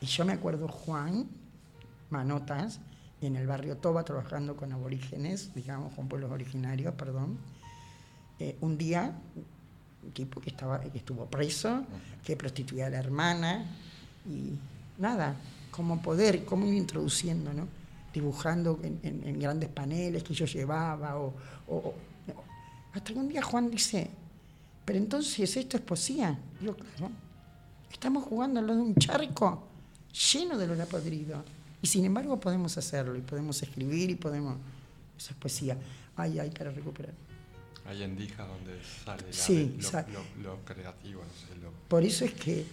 Y 0.00 0.06
yo 0.06 0.24
me 0.24 0.32
acuerdo 0.34 0.68
Juan 0.68 1.26
Manotas 2.10 2.80
en 3.22 3.36
el 3.36 3.46
barrio 3.46 3.76
Toba 3.78 4.04
trabajando 4.04 4.56
con 4.56 4.72
aborígenes, 4.72 5.54
digamos, 5.54 5.94
con 5.94 6.08
pueblos 6.08 6.30
originarios, 6.30 6.94
perdón. 6.94 7.38
Eh, 8.38 8.56
un 8.60 8.76
día, 8.76 9.12
un 10.02 10.12
tipo 10.12 10.40
que, 10.40 10.50
estaba, 10.50 10.80
que 10.80 10.98
estuvo 10.98 11.24
preso, 11.26 11.84
que 12.22 12.36
prostituía 12.36 12.86
a 12.86 12.90
la 12.90 12.98
hermana, 12.98 13.64
y 14.28 14.52
nada, 15.00 15.34
cómo 15.70 16.02
poder, 16.02 16.44
cómo 16.44 16.66
ir 16.66 16.74
introduciendo, 16.74 17.52
¿no? 17.54 17.66
Dibujando 18.20 18.80
en, 18.82 18.98
en- 19.02 19.22
en 19.28 19.38
grandes 19.38 19.68
paneles 19.68 20.22
que 20.22 20.32
yo 20.32 20.46
llevaba, 20.46 21.18
o, 21.18 21.34
o- 21.68 21.76
o- 21.76 21.94
hasta 22.94 23.12
que 23.12 23.18
un 23.18 23.28
día 23.28 23.42
Juan 23.42 23.70
dice, 23.70 24.08
pero 24.86 24.98
entonces 24.98 25.54
esto 25.54 25.76
es 25.76 25.82
poesía. 25.82 26.38
Digo, 26.58 26.74
claro, 26.74 27.12
estamos 27.92 28.24
jugando 28.24 28.58
al 28.60 28.66
lado 28.68 28.78
de 28.78 28.84
un 28.86 28.94
charco 28.94 29.68
lleno 30.32 30.56
de 30.56 30.64
olor 30.64 30.86
podrido. 30.86 31.44
Y 31.82 31.86
sin 31.88 32.06
embargo 32.06 32.40
podemos 32.40 32.78
hacerlo, 32.78 33.16
y 33.16 33.20
podemos 33.20 33.62
escribir, 33.62 34.08
y 34.08 34.14
podemos... 34.14 34.56
Eso 35.18 35.32
es 35.32 35.36
poesía. 35.36 35.76
Ay, 36.16 36.38
ay, 36.38 36.48
para 36.50 36.70
recuperar. 36.70 37.12
Ahí 37.84 38.02
en 38.02 38.16
Dija 38.16 38.46
donde 38.46 38.80
sale 39.04 39.24
la- 39.26 39.32
Sí, 39.34 39.76
lo, 39.78 39.88
sa- 39.90 40.06
lo- 40.08 40.42
lo 40.42 40.64
creativo, 40.64 41.20
no 41.20 41.34
sé, 41.54 41.60
lo- 41.60 41.70
Por 41.86 42.02
eso 42.02 42.24
es 42.24 42.32
que 42.32 42.64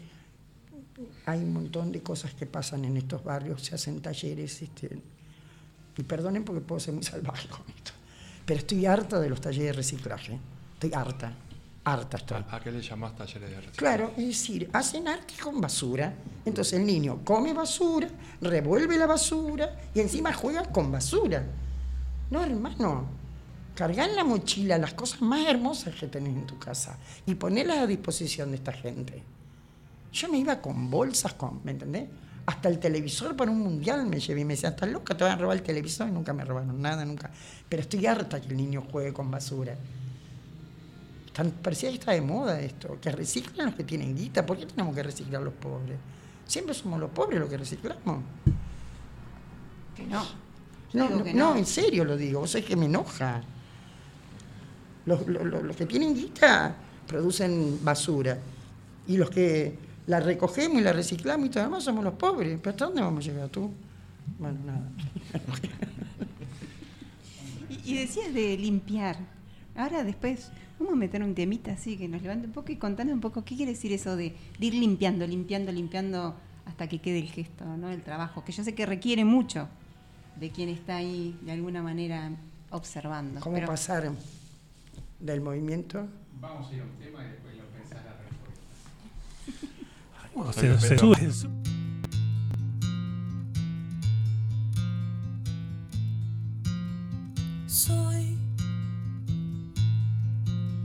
hay 1.25 1.39
un 1.39 1.51
montón 1.51 1.91
de 1.91 2.01
cosas 2.01 2.33
que 2.33 2.45
pasan 2.45 2.85
en 2.85 2.95
estos 2.95 3.21
barrios, 3.25 3.61
se 3.61 3.75
hacen 3.75 4.01
talleres, 4.01 4.61
este, 4.61 5.01
y 5.97 6.03
perdonen 6.03 6.43
porque 6.43 6.61
puedo 6.61 6.79
ser 6.79 6.93
muy 6.93 7.03
salvaje 7.03 7.47
con 7.47 7.61
esto, 7.75 7.91
pero 8.45 8.59
estoy 8.59 8.85
harta 8.85 9.19
de 9.19 9.29
los 9.29 9.39
talleres 9.41 9.67
de 9.67 9.73
reciclaje, 9.73 10.39
estoy 10.73 10.93
harta, 10.93 11.33
harta 11.83 12.17
estoy. 12.17 12.43
¿A 12.49 12.59
qué 12.59 12.71
le 12.71 12.81
llamás 12.81 13.15
talleres 13.15 13.49
de 13.49 13.55
reciclaje? 13.55 13.77
Claro, 13.77 14.11
es 14.17 14.27
decir, 14.27 14.69
hacen 14.73 15.07
arte 15.07 15.33
con 15.41 15.59
basura. 15.59 16.13
Entonces 16.45 16.73
el 16.73 16.85
niño 16.85 17.19
come 17.23 17.53
basura, 17.53 18.07
revuelve 18.41 18.97
la 18.97 19.07
basura 19.07 19.77
y 19.93 19.99
encima 19.99 20.33
juega 20.33 20.63
con 20.71 20.91
basura. 20.91 21.45
No, 22.31 22.43
hermano, 22.43 23.07
cargar 23.75 24.09
en 24.09 24.15
la 24.15 24.23
mochila 24.23 24.77
las 24.77 24.93
cosas 24.93 25.21
más 25.21 25.47
hermosas 25.47 25.95
que 25.95 26.07
tenés 26.07 26.35
en 26.35 26.45
tu 26.45 26.57
casa 26.57 26.97
y 27.25 27.35
ponerlas 27.35 27.79
a 27.79 27.87
disposición 27.87 28.51
de 28.51 28.57
esta 28.57 28.71
gente. 28.71 29.23
Yo 30.11 30.29
me 30.29 30.37
iba 30.37 30.61
con 30.61 30.89
bolsas, 30.89 31.33
con, 31.33 31.61
¿me 31.63 31.71
entendés? 31.71 32.07
Hasta 32.45 32.67
el 32.67 32.79
televisor 32.79 33.35
para 33.37 33.49
un 33.51 33.59
mundial 33.59 34.05
me 34.05 34.19
llevé 34.19 34.41
y 34.41 34.45
me 34.45 34.53
decía, 34.55 34.69
estás 34.69 34.89
loca, 34.89 35.15
te 35.15 35.23
van 35.23 35.33
a 35.33 35.35
robar 35.37 35.55
el 35.57 35.63
televisor 35.63 36.09
y 36.09 36.11
nunca 36.11 36.33
me 36.33 36.43
robaron 36.43 36.81
nada, 36.81 37.05
nunca. 37.05 37.31
Pero 37.69 37.81
estoy 37.83 38.05
harta 38.05 38.41
que 38.41 38.47
el 38.49 38.57
niño 38.57 38.83
juegue 38.91 39.13
con 39.13 39.31
basura. 39.31 39.75
Tan, 41.31 41.49
parecía 41.51 41.89
que 41.89 41.95
está 41.95 42.11
de 42.11 42.21
moda 42.21 42.59
esto, 42.59 42.99
que 43.01 43.11
reciclan 43.11 43.67
los 43.67 43.75
que 43.75 43.83
tienen 43.85 44.15
guita. 44.15 44.45
¿Por 44.45 44.57
qué 44.57 44.65
tenemos 44.65 44.93
que 44.93 45.03
reciclar 45.03 45.41
los 45.41 45.53
pobres? 45.53 45.97
Siempre 46.45 46.73
somos 46.75 46.99
los 46.99 47.09
pobres 47.11 47.39
los 47.39 47.49
que 47.49 47.57
reciclamos. 47.57 48.21
Que 49.95 50.05
no. 50.05 50.23
No, 50.93 51.09
no, 51.09 51.23
que 51.23 51.33
no, 51.33 51.53
no. 51.53 51.55
en 51.57 51.65
serio 51.65 52.03
lo 52.05 52.17
digo, 52.17 52.41
vos 52.41 52.51
sabés 52.51 52.67
que 52.67 52.75
me 52.75 52.85
enoja. 52.85 53.41
Los, 55.05 55.25
los- 55.27 55.43
los- 55.45 55.63
los 55.63 55.75
que 55.75 55.85
tienen 55.85 56.13
guita 56.13 56.75
producen 57.07 57.79
basura. 57.83 58.37
Y 59.07 59.17
los 59.17 59.29
que 59.29 59.77
la 60.07 60.19
recogemos 60.19 60.81
y 60.81 60.83
la 60.83 60.93
reciclamos 60.93 61.47
y 61.47 61.49
todo 61.49 61.63
lo 61.63 61.69
demás 61.69 61.83
somos 61.83 62.03
los 62.03 62.13
pobres. 62.15 62.57
¿Pero 62.59 62.71
hasta 62.71 62.85
dónde 62.85 63.01
vamos 63.01 63.25
a 63.25 63.29
llegar 63.31 63.49
tú? 63.49 63.71
Bueno, 64.39 64.59
nada. 64.65 64.89
Y, 67.69 67.93
y 67.93 67.97
decías 67.97 68.33
de 68.33 68.57
limpiar. 68.57 69.17
Ahora 69.75 70.03
después 70.03 70.49
vamos 70.79 70.93
a 70.93 70.97
meter 70.97 71.23
un 71.23 71.33
temita 71.33 71.71
así 71.73 71.97
que 71.97 72.07
nos 72.07 72.21
levante 72.21 72.45
un 72.47 72.53
poco 72.53 72.71
y 72.71 72.75
contanos 72.75 73.13
un 73.13 73.21
poco 73.21 73.43
qué 73.43 73.55
quiere 73.55 73.71
decir 73.71 73.91
eso 73.93 74.15
de, 74.15 74.35
de 74.59 74.65
ir 74.65 74.73
limpiando, 74.75 75.25
limpiando, 75.25 75.71
limpiando 75.71 76.35
hasta 76.65 76.87
que 76.87 76.99
quede 76.99 77.19
el 77.19 77.29
gesto, 77.29 77.65
¿no? 77.77 77.89
El 77.89 78.01
trabajo, 78.03 78.43
que 78.45 78.51
yo 78.51 78.63
sé 78.63 78.75
que 78.75 78.85
requiere 78.85 79.25
mucho 79.25 79.67
de 80.39 80.49
quien 80.51 80.69
está 80.69 80.97
ahí 80.97 81.37
de 81.41 81.51
alguna 81.51 81.81
manera 81.81 82.29
observando. 82.69 83.39
¿Cómo 83.41 83.55
Pero- 83.55 83.67
pasar 83.67 84.11
del 85.19 85.41
movimiento? 85.41 86.07
Vamos 86.39 86.69
a 86.71 86.75
ir 86.75 86.81
a 86.81 86.83
un 86.83 86.91
tema 86.91 87.23
y 87.23 87.27
después 87.29 87.57
lo 87.57 87.65
pensás 87.67 88.03
la 88.05 88.13
respuesta. 88.13 89.73
Bueno, 90.33 90.51
se, 90.53 90.79
se 90.79 90.97
sube- 90.97 91.47
Soy 97.67 98.37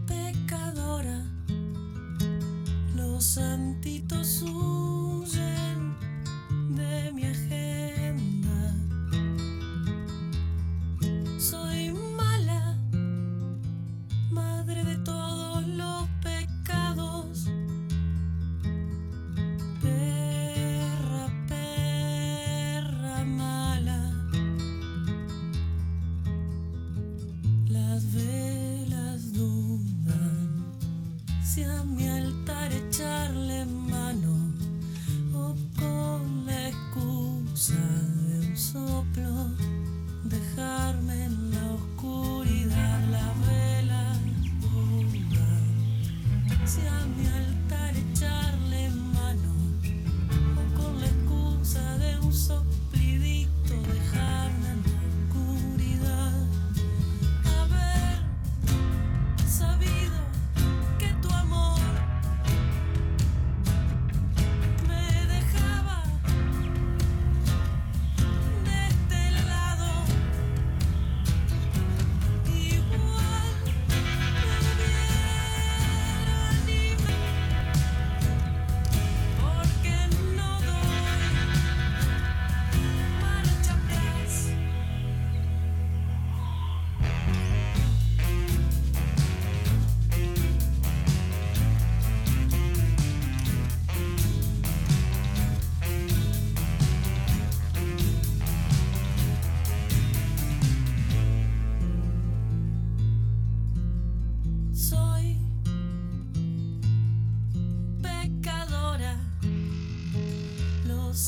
pecadora, 0.07 1.25
los 2.97 3.25
santitos 3.25 4.27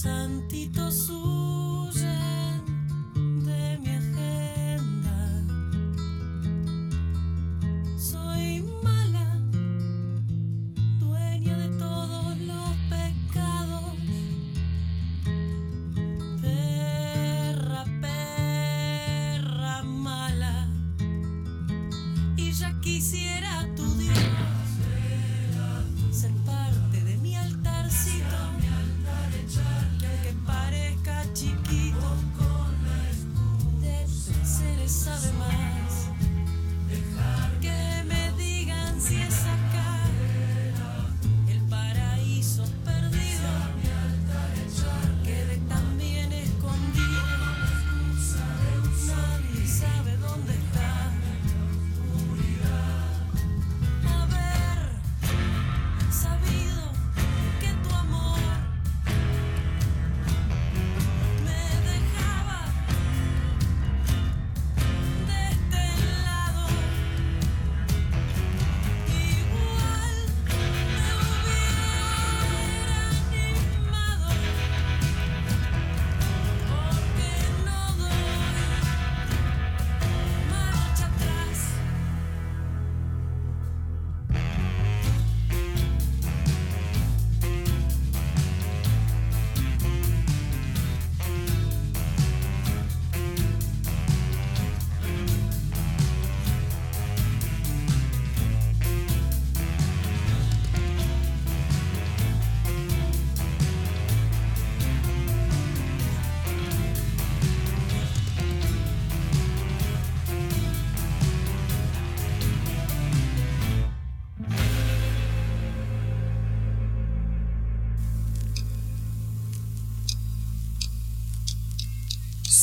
los 0.01 0.13
santitos 0.13 1.19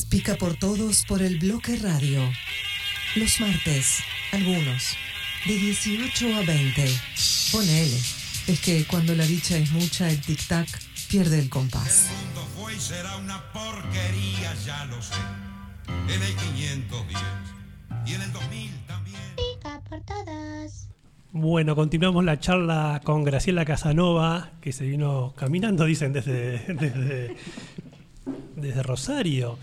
Pica 0.10 0.36
por 0.36 0.55
todos 0.55 1.03
por 1.05 1.22
el 1.22 1.38
bloque 1.38 1.76
radio. 1.76 2.22
Los 3.16 3.41
martes, 3.41 3.99
algunos, 4.32 4.95
de 5.45 5.53
18 5.53 6.34
a 6.34 6.39
20. 6.45 6.86
Ponele. 7.51 7.99
Es 8.47 8.62
que 8.62 8.86
cuando 8.86 9.14
la 9.16 9.26
dicha 9.26 9.58
es 9.58 9.70
mucha, 9.72 10.10
el 10.10 10.22
tic-tac 10.22 10.68
pierde 11.10 11.39
el 11.39 11.49
compás. 11.49 12.08
El 12.10 12.26
mundo 12.26 12.47
fue 12.55 12.74
y 12.76 12.80
será 12.80 13.18
una 13.18 13.51
porquería, 13.51 14.55
ya 14.66 14.86
lo 14.86 15.01
sé. 15.01 15.16
En 16.08 16.24
el 16.24 16.36
510 16.36 17.20
y 18.05 18.14
en 18.14 18.22
el 18.22 18.32
2000 18.32 18.72
también. 18.88 19.22
Pica 19.36 19.82
por 19.89 19.99
todos. 20.01 20.88
Bueno, 21.34 21.76
continuamos 21.76 22.24
la 22.24 22.39
charla 22.39 23.01
con 23.03 23.26
Graciela 23.26 23.66
Casanova, 23.66 24.51
que 24.62 24.72
se 24.72 24.86
vino 24.86 25.34
caminando, 25.36 25.84
dicen, 25.84 26.14
desde, 26.14 26.60
desde, 26.68 27.36
desde 28.55 28.84
Rosario. 28.84 29.60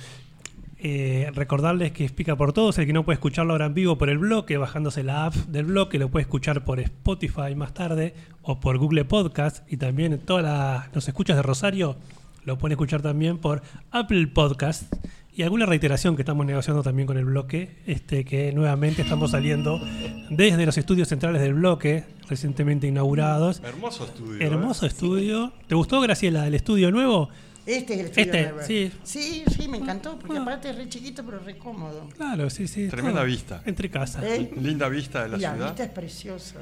Eh, 0.87 1.31
recordarles 1.35 1.93
que 1.93 2.05
es 2.05 2.13
Pica 2.13 2.37
por 2.37 2.53
Todos, 2.53 2.77
el 2.77 2.85
que 2.85 2.93
no 2.93 3.07
puede 3.07 3.15
escucharlo 3.15 3.55
ahora 3.55 3.65
en 3.65 3.73
vivo 3.73 3.97
por 3.97 4.11
el 4.11 4.19
bloque, 4.19 4.59
bajándose 4.59 5.03
la 5.03 5.25
app 5.25 5.35
del 5.35 5.65
bloque, 5.65 5.99
lo 5.99 6.11
puede 6.11 6.25
escuchar 6.25 6.63
por 6.63 6.79
Spotify 6.79 7.55
más 7.57 7.73
tarde 7.73 8.13
o 8.43 8.61
por 8.61 8.77
Google 8.77 9.07
Podcast 9.07 9.67
y 9.73 9.79
también 9.79 10.19
todas 10.19 10.45
las 10.45 10.95
los 10.95 11.09
escuchas 11.09 11.37
de 11.37 11.43
Rosario 11.43 11.97
lo 12.45 12.59
pueden 12.59 12.73
escuchar 12.73 13.01
también 13.01 13.39
por 13.39 13.63
Apple 13.93 14.27
Podcast 14.27 14.93
y 15.35 15.43
alguna 15.43 15.65
reiteración 15.65 16.17
que 16.17 16.23
estamos 16.23 16.45
negociando 16.45 16.83
también 16.83 17.07
con 17.07 17.17
el 17.17 17.25
bloque, 17.25 17.79
este 17.87 18.27
que 18.27 18.53
nuevamente 18.53 19.01
estamos 19.01 19.31
saliendo 19.31 19.81
desde 20.29 20.67
los 20.67 20.77
estudios 20.77 21.09
centrales 21.09 21.41
del 21.41 21.55
bloque, 21.55 22.05
recientemente 22.29 22.87
inaugurados. 22.87 23.63
Hermoso 23.65 24.05
estudio. 24.05 24.39
¿eh? 24.39 24.45
Hermoso 24.45 24.85
estudio. 24.85 25.55
¿Te 25.67 25.75
gustó, 25.75 26.03
Graciela, 26.03 26.47
el 26.47 26.55
estudio 26.55 26.91
nuevo? 26.91 27.31
Este 27.67 27.95
es 27.95 28.01
el 28.01 28.07
estudio 28.07 28.61
Este, 28.61 28.91
sí. 28.91 28.93
Sí, 29.05 29.45
sí, 29.57 29.69
me 29.69 29.79
encantó, 29.79 30.19
porque 30.19 30.39
aparte 30.39 30.71
es 30.71 30.77
re 30.77 30.89
chiquito, 30.89 31.25
pero 31.25 31.39
re 31.39 31.57
cómodo. 31.57 32.09
Claro, 32.17 32.51
sí, 32.51 32.69
sí. 32.69 32.89
Tremenda 32.89 33.21
todo. 33.21 33.27
vista. 33.27 33.63
Entre 33.65 33.91
casa. 33.91 34.21
¿Eh? 34.27 34.51
Linda 34.61 34.89
vista 34.89 35.23
de 35.23 35.31
la 35.31 35.37
y 35.39 35.41
la 35.41 35.53
ciudad. 35.53 35.67
vista 35.69 35.85
es 35.85 35.91
preciosa. 35.91 36.57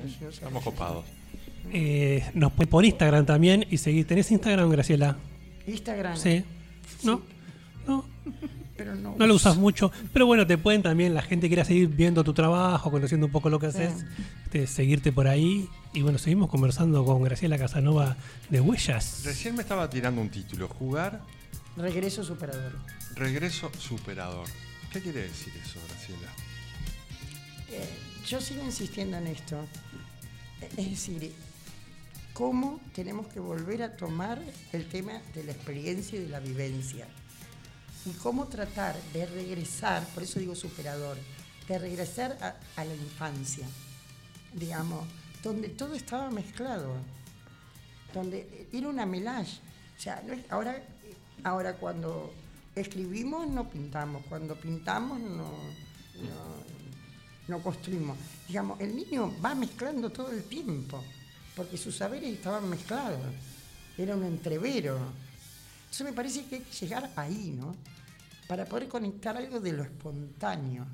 preciosa, 0.00 0.36
Estamos 0.36 0.64
copados. 0.64 1.04
Eh, 1.72 2.24
nos 2.34 2.52
pueden 2.52 2.70
por 2.70 2.84
Instagram 2.84 3.26
también 3.26 3.66
y 3.70 3.76
seguir. 3.76 4.06
¿Tenés 4.06 4.30
Instagram, 4.30 4.70
Graciela? 4.70 5.16
Instagram. 5.66 6.16
Sí. 6.16 6.44
¿No? 7.02 7.22
No, 7.86 8.04
Pero 8.76 8.94
no, 8.94 9.14
no 9.16 9.26
lo 9.26 9.34
usas 9.34 9.56
mucho. 9.56 9.90
Pero 10.12 10.26
bueno, 10.26 10.46
te 10.46 10.58
pueden 10.58 10.82
también, 10.82 11.14
la 11.14 11.22
gente 11.22 11.48
quiera 11.48 11.64
seguir 11.64 11.88
viendo 11.88 12.22
tu 12.24 12.34
trabajo, 12.34 12.90
conociendo 12.90 13.26
un 13.26 13.32
poco 13.32 13.48
lo 13.48 13.58
que 13.58 13.66
haces, 13.66 14.04
este, 14.44 14.66
seguirte 14.66 15.12
por 15.12 15.28
ahí. 15.28 15.68
Y 15.94 16.02
bueno, 16.02 16.18
seguimos 16.18 16.50
conversando 16.50 17.04
con 17.04 17.22
Graciela 17.22 17.58
Casanova 17.58 18.16
de 18.50 18.60
Huellas. 18.60 19.22
Recién 19.24 19.54
me 19.54 19.62
estaba 19.62 19.88
tirando 19.88 20.20
un 20.20 20.28
título. 20.28 20.68
Jugar, 20.68 21.22
Regreso 21.76 22.22
superador. 22.24 22.72
regreso, 23.14 23.70
superador. 23.78 24.46
¿Qué 24.92 25.00
quiere 25.00 25.22
decir 25.22 25.52
eso, 25.62 25.78
Graciela? 25.88 26.28
Eh, 27.70 27.88
yo 28.26 28.40
sigo 28.40 28.62
insistiendo 28.64 29.16
en 29.18 29.26
esto. 29.26 29.58
Es 30.76 30.90
decir, 30.90 31.32
cómo 32.32 32.80
tenemos 32.94 33.26
que 33.28 33.40
volver 33.40 33.82
a 33.82 33.96
tomar 33.96 34.40
el 34.72 34.86
tema 34.88 35.20
de 35.34 35.44
la 35.44 35.52
experiencia 35.52 36.18
y 36.18 36.22
de 36.22 36.28
la 36.28 36.40
vivencia. 36.40 37.06
Y 38.06 38.12
cómo 38.12 38.46
tratar 38.46 38.96
de 39.12 39.26
regresar, 39.26 40.06
por 40.14 40.22
eso 40.22 40.38
digo 40.38 40.54
superador, 40.54 41.18
de 41.66 41.78
regresar 41.78 42.56
a, 42.76 42.84
la 42.84 42.94
infancia, 42.94 43.66
digamos, 44.54 45.06
donde 45.42 45.70
todo 45.70 45.94
estaba 45.94 46.30
mezclado, 46.30 46.94
donde 48.14 48.68
era 48.72 48.88
una 48.88 49.04
melage. 49.04 49.58
O 49.96 50.00
sea, 50.00 50.22
ahora, 50.50 50.80
ahora 51.42 51.76
cuando 51.76 52.32
escribimos 52.76 53.48
no 53.48 53.68
pintamos, 53.68 54.24
cuando 54.28 54.54
pintamos 54.54 55.18
no, 55.18 55.50
no, 56.22 56.56
no 57.48 57.62
construimos. 57.62 58.16
Digamos, 58.46 58.80
el 58.80 58.94
niño 58.94 59.34
va 59.44 59.56
mezclando 59.56 60.10
todo 60.10 60.30
el 60.30 60.44
tiempo, 60.44 61.02
porque 61.56 61.76
sus 61.76 61.96
saberes 61.96 62.32
estaban 62.32 62.68
mezclados, 62.68 63.20
era 63.98 64.14
un 64.14 64.24
entrevero. 64.24 64.96
Entonces 65.80 66.06
me 66.06 66.12
parece 66.12 66.44
que 66.44 66.56
hay 66.56 66.62
que 66.62 66.86
llegar 66.86 67.10
ahí, 67.16 67.56
¿no? 67.58 67.74
Para 68.46 68.64
poder 68.64 68.88
conectar 68.88 69.36
algo 69.36 69.60
de 69.60 69.72
lo 69.72 69.82
espontáneo 69.82 70.86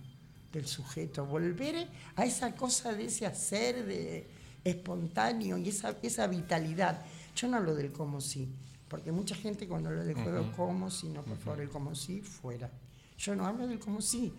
del 0.53 0.66
sujeto, 0.66 1.26
volver 1.26 1.88
a 2.16 2.24
esa 2.24 2.55
cosa 2.55 2.92
de 2.92 3.07
ese 3.07 3.26
hacer 3.26 3.84
de 3.84 4.26
espontáneo 4.64 5.59
y 5.59 5.68
esa, 5.68 5.96
esa 6.03 6.26
vitalidad. 6.26 7.05
Yo 7.36 7.48
no 7.48 7.57
hablo 7.59 7.74
del 7.74 7.92
como 7.92 8.20
si, 8.20 8.48
porque 8.88 9.12
mucha 9.12 9.34
gente 9.34 9.66
cuando 9.66 9.88
habla 9.88 10.05
del 10.05 10.14
juego 10.14 10.42
Ujú. 10.42 10.53
como 10.53 10.90
si, 10.90 11.09
no, 11.09 11.22
por 11.22 11.36
favor, 11.38 11.61
el 11.61 11.68
como 11.68 11.94
si, 11.94 12.20
fuera. 12.22 12.70
Yo 13.18 13.34
no 13.36 13.46
hablo 13.46 13.66
del 13.66 13.78
como 13.78 14.00
si. 14.00 14.32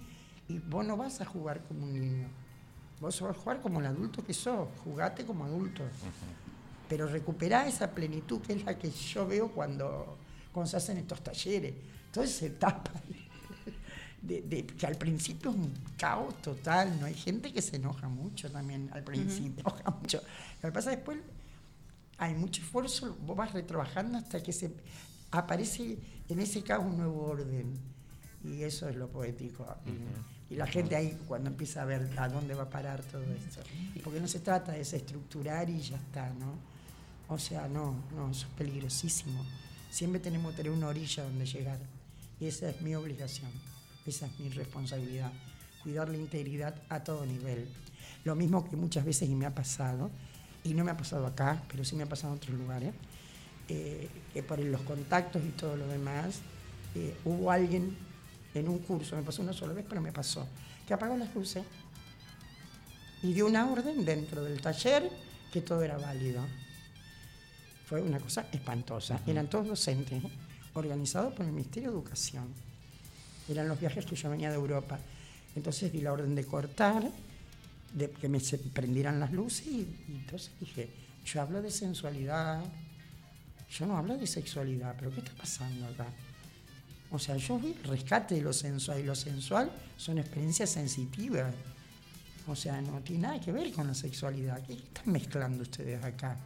Y 0.47 0.59
vos 0.59 0.85
no 0.85 0.97
vas 0.97 1.21
a 1.21 1.25
jugar 1.25 1.63
como 1.67 1.83
un 1.83 1.99
niño. 1.99 2.27
Vos 2.99 3.19
vas 3.21 3.35
a 3.35 3.39
jugar 3.39 3.61
como 3.61 3.79
el 3.79 3.85
adulto 3.85 4.23
que 4.23 4.33
sos. 4.33 4.67
Jugate 4.83 5.25
como 5.25 5.45
adulto. 5.45 5.83
Pero 6.89 7.07
recuperá 7.07 7.67
esa 7.67 7.89
plenitud 7.91 8.41
que 8.41 8.53
es 8.53 8.63
la 8.63 8.77
que 8.77 8.91
yo 8.91 9.25
veo 9.25 9.49
cuando, 9.51 10.17
cuando 10.51 10.69
se 10.69 10.77
hacen 10.77 10.97
estos 10.97 11.23
talleres. 11.23 11.73
Toda 12.13 12.25
esa 12.25 12.45
etapa 12.45 12.91
de, 14.21 14.41
de- 14.43 14.65
que 14.65 14.85
al 14.85 14.95
principio 14.95 15.51
es 15.51 15.57
un 15.57 15.73
caos 15.97 16.41
total. 16.41 16.97
No 16.99 17.05
hay 17.07 17.13
gente 17.15 17.51
que 17.51 17.61
se 17.61 17.75
enoja 17.75 18.07
mucho 18.07 18.49
también 18.51 18.89
al 18.93 19.03
principio. 19.03 19.63
enoja 19.67 19.91
mucho. 19.99 20.21
Lo 20.61 20.69
que 20.69 20.71
pasa 20.73 20.91
después 20.91 21.17
hay 22.17 22.35
mucho 22.35 22.61
esfuerzo, 22.61 23.17
vos 23.25 23.35
vas 23.35 23.51
retrabajando 23.51 24.17
hasta 24.19 24.41
que 24.41 24.53
se 24.53 24.71
aparece 25.31 25.97
en 26.29 26.39
ese 26.39 26.61
caos 26.63 26.85
un 26.85 26.97
nuevo 26.97 27.25
orden. 27.25 27.73
Y 28.45 28.63
eso 28.63 28.87
es 28.87 28.95
lo 28.95 29.09
poético. 29.09 29.65
Y, 30.49 30.53
y 30.53 30.57
la 30.57 30.67
gente 30.67 30.95
ahí 30.95 31.17
cuando 31.27 31.49
empieza 31.49 31.81
a 31.81 31.85
ver 31.85 32.09
a 32.17 32.27
dónde 32.29 32.53
va 32.53 32.63
a 32.63 32.69
parar 32.69 33.01
todo 33.03 33.23
esto. 33.23 33.61
Porque 34.03 34.19
no 34.19 34.27
se 34.27 34.39
trata 34.39 34.71
de 34.73 34.79
desestructurar 34.79 35.69
y 35.69 35.79
ya 35.81 35.95
está, 35.97 36.29
¿no? 36.33 36.53
O 37.29 37.39
sea, 37.39 37.67
no, 37.67 37.95
no, 38.15 38.29
eso 38.29 38.45
es 38.47 38.53
peligrosísimo. 38.53 39.43
Siempre 39.89 40.19
tenemos 40.19 40.51
que 40.51 40.57
tener 40.57 40.71
una 40.71 40.87
orilla 40.87 41.23
donde 41.23 41.45
llegar. 41.45 41.79
Y 42.39 42.47
esa 42.47 42.69
es 42.69 42.81
mi 42.81 42.95
obligación, 42.95 43.51
esa 44.05 44.25
es 44.25 44.39
mi 44.39 44.49
responsabilidad. 44.49 45.31
Cuidar 45.81 46.09
la 46.09 46.17
integridad 46.17 46.75
a 46.89 47.03
todo 47.03 47.25
nivel. 47.25 47.67
Lo 48.23 48.35
mismo 48.35 48.69
que 48.69 48.75
muchas 48.75 49.05
veces 49.05 49.29
y 49.29 49.35
me 49.35 49.45
ha 49.45 49.53
pasado, 49.53 50.09
y 50.63 50.73
no 50.73 50.83
me 50.83 50.91
ha 50.91 50.97
pasado 50.97 51.25
acá, 51.25 51.63
pero 51.69 51.83
sí 51.83 51.95
me 51.95 52.03
ha 52.03 52.09
pasado 52.09 52.33
en 52.33 52.37
otros 52.37 52.57
lugares, 52.57 52.93
eh, 53.67 54.09
que 54.33 54.43
por 54.43 54.59
los 54.59 54.81
contactos 54.81 55.41
y 55.43 55.49
todo 55.49 55.75
lo 55.75 55.87
demás, 55.87 56.39
eh, 56.95 57.15
hubo 57.25 57.51
alguien 57.51 57.95
en 58.53 58.69
un 58.69 58.79
curso, 58.79 59.15
me 59.15 59.23
pasó 59.23 59.41
una 59.41 59.53
sola 59.53 59.73
vez, 59.73 59.85
pero 59.87 60.01
me 60.01 60.11
pasó, 60.11 60.47
que 60.87 60.93
apagó 60.93 61.17
las 61.17 61.33
luces 61.33 61.63
y 63.23 63.33
dio 63.33 63.47
una 63.47 63.71
orden 63.71 64.05
dentro 64.05 64.43
del 64.43 64.61
taller 64.61 65.09
que 65.51 65.61
todo 65.61 65.81
era 65.81 65.97
válido. 65.97 66.45
Fue 67.85 68.01
una 68.01 68.19
cosa 68.19 68.47
espantosa. 68.51 69.21
Eran 69.25 69.49
todos 69.49 69.67
docentes, 69.67 70.23
organizados 70.73 71.33
por 71.33 71.45
el 71.45 71.51
Ministerio 71.51 71.89
de 71.89 71.95
Educación. 71.95 72.47
Eran 73.49 73.67
los 73.67 73.79
viajes 73.79 74.05
que 74.05 74.15
yo 74.15 74.29
venía 74.29 74.49
de 74.49 74.55
Europa. 74.55 74.99
Entonces 75.55 75.91
di 75.91 76.01
la 76.01 76.13
orden 76.13 76.33
de 76.35 76.45
cortar, 76.45 77.09
de 77.93 78.09
que 78.09 78.27
me 78.27 78.39
prendieran 78.73 79.19
las 79.19 79.31
luces 79.31 79.67
y, 79.67 79.87
y 80.07 80.15
entonces 80.15 80.51
dije, 80.59 80.89
yo 81.25 81.41
hablo 81.41 81.61
de 81.61 81.69
sensualidad, 81.69 82.63
yo 83.69 83.85
no 83.85 83.97
hablo 83.97 84.17
de 84.17 84.27
sexualidad, 84.27 84.95
pero 84.97 85.11
¿qué 85.11 85.19
está 85.19 85.33
pasando 85.33 85.87
acá? 85.87 86.05
O 87.11 87.19
sea, 87.19 87.37
yo 87.37 87.59
vi 87.59 87.75
el 87.83 87.83
rescate 87.83 88.35
de 88.35 88.41
lo 88.41 88.53
sensual 88.53 88.99
y 88.99 89.03
lo 89.03 89.15
sensual 89.15 89.71
son 89.97 90.17
experiencias 90.17 90.71
sensitivas. 90.71 91.53
O 92.47 92.55
sea, 92.55 92.81
no 92.81 92.99
tiene 93.01 93.23
nada 93.23 93.39
que 93.39 93.51
ver 93.51 93.71
con 93.71 93.87
la 93.87 93.93
sexualidad. 93.93 94.61
¿Qué 94.65 94.73
están 94.73 95.11
mezclando 95.11 95.61
ustedes 95.63 96.03
acá? 96.03 96.37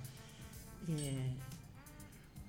Eh, 0.89 1.31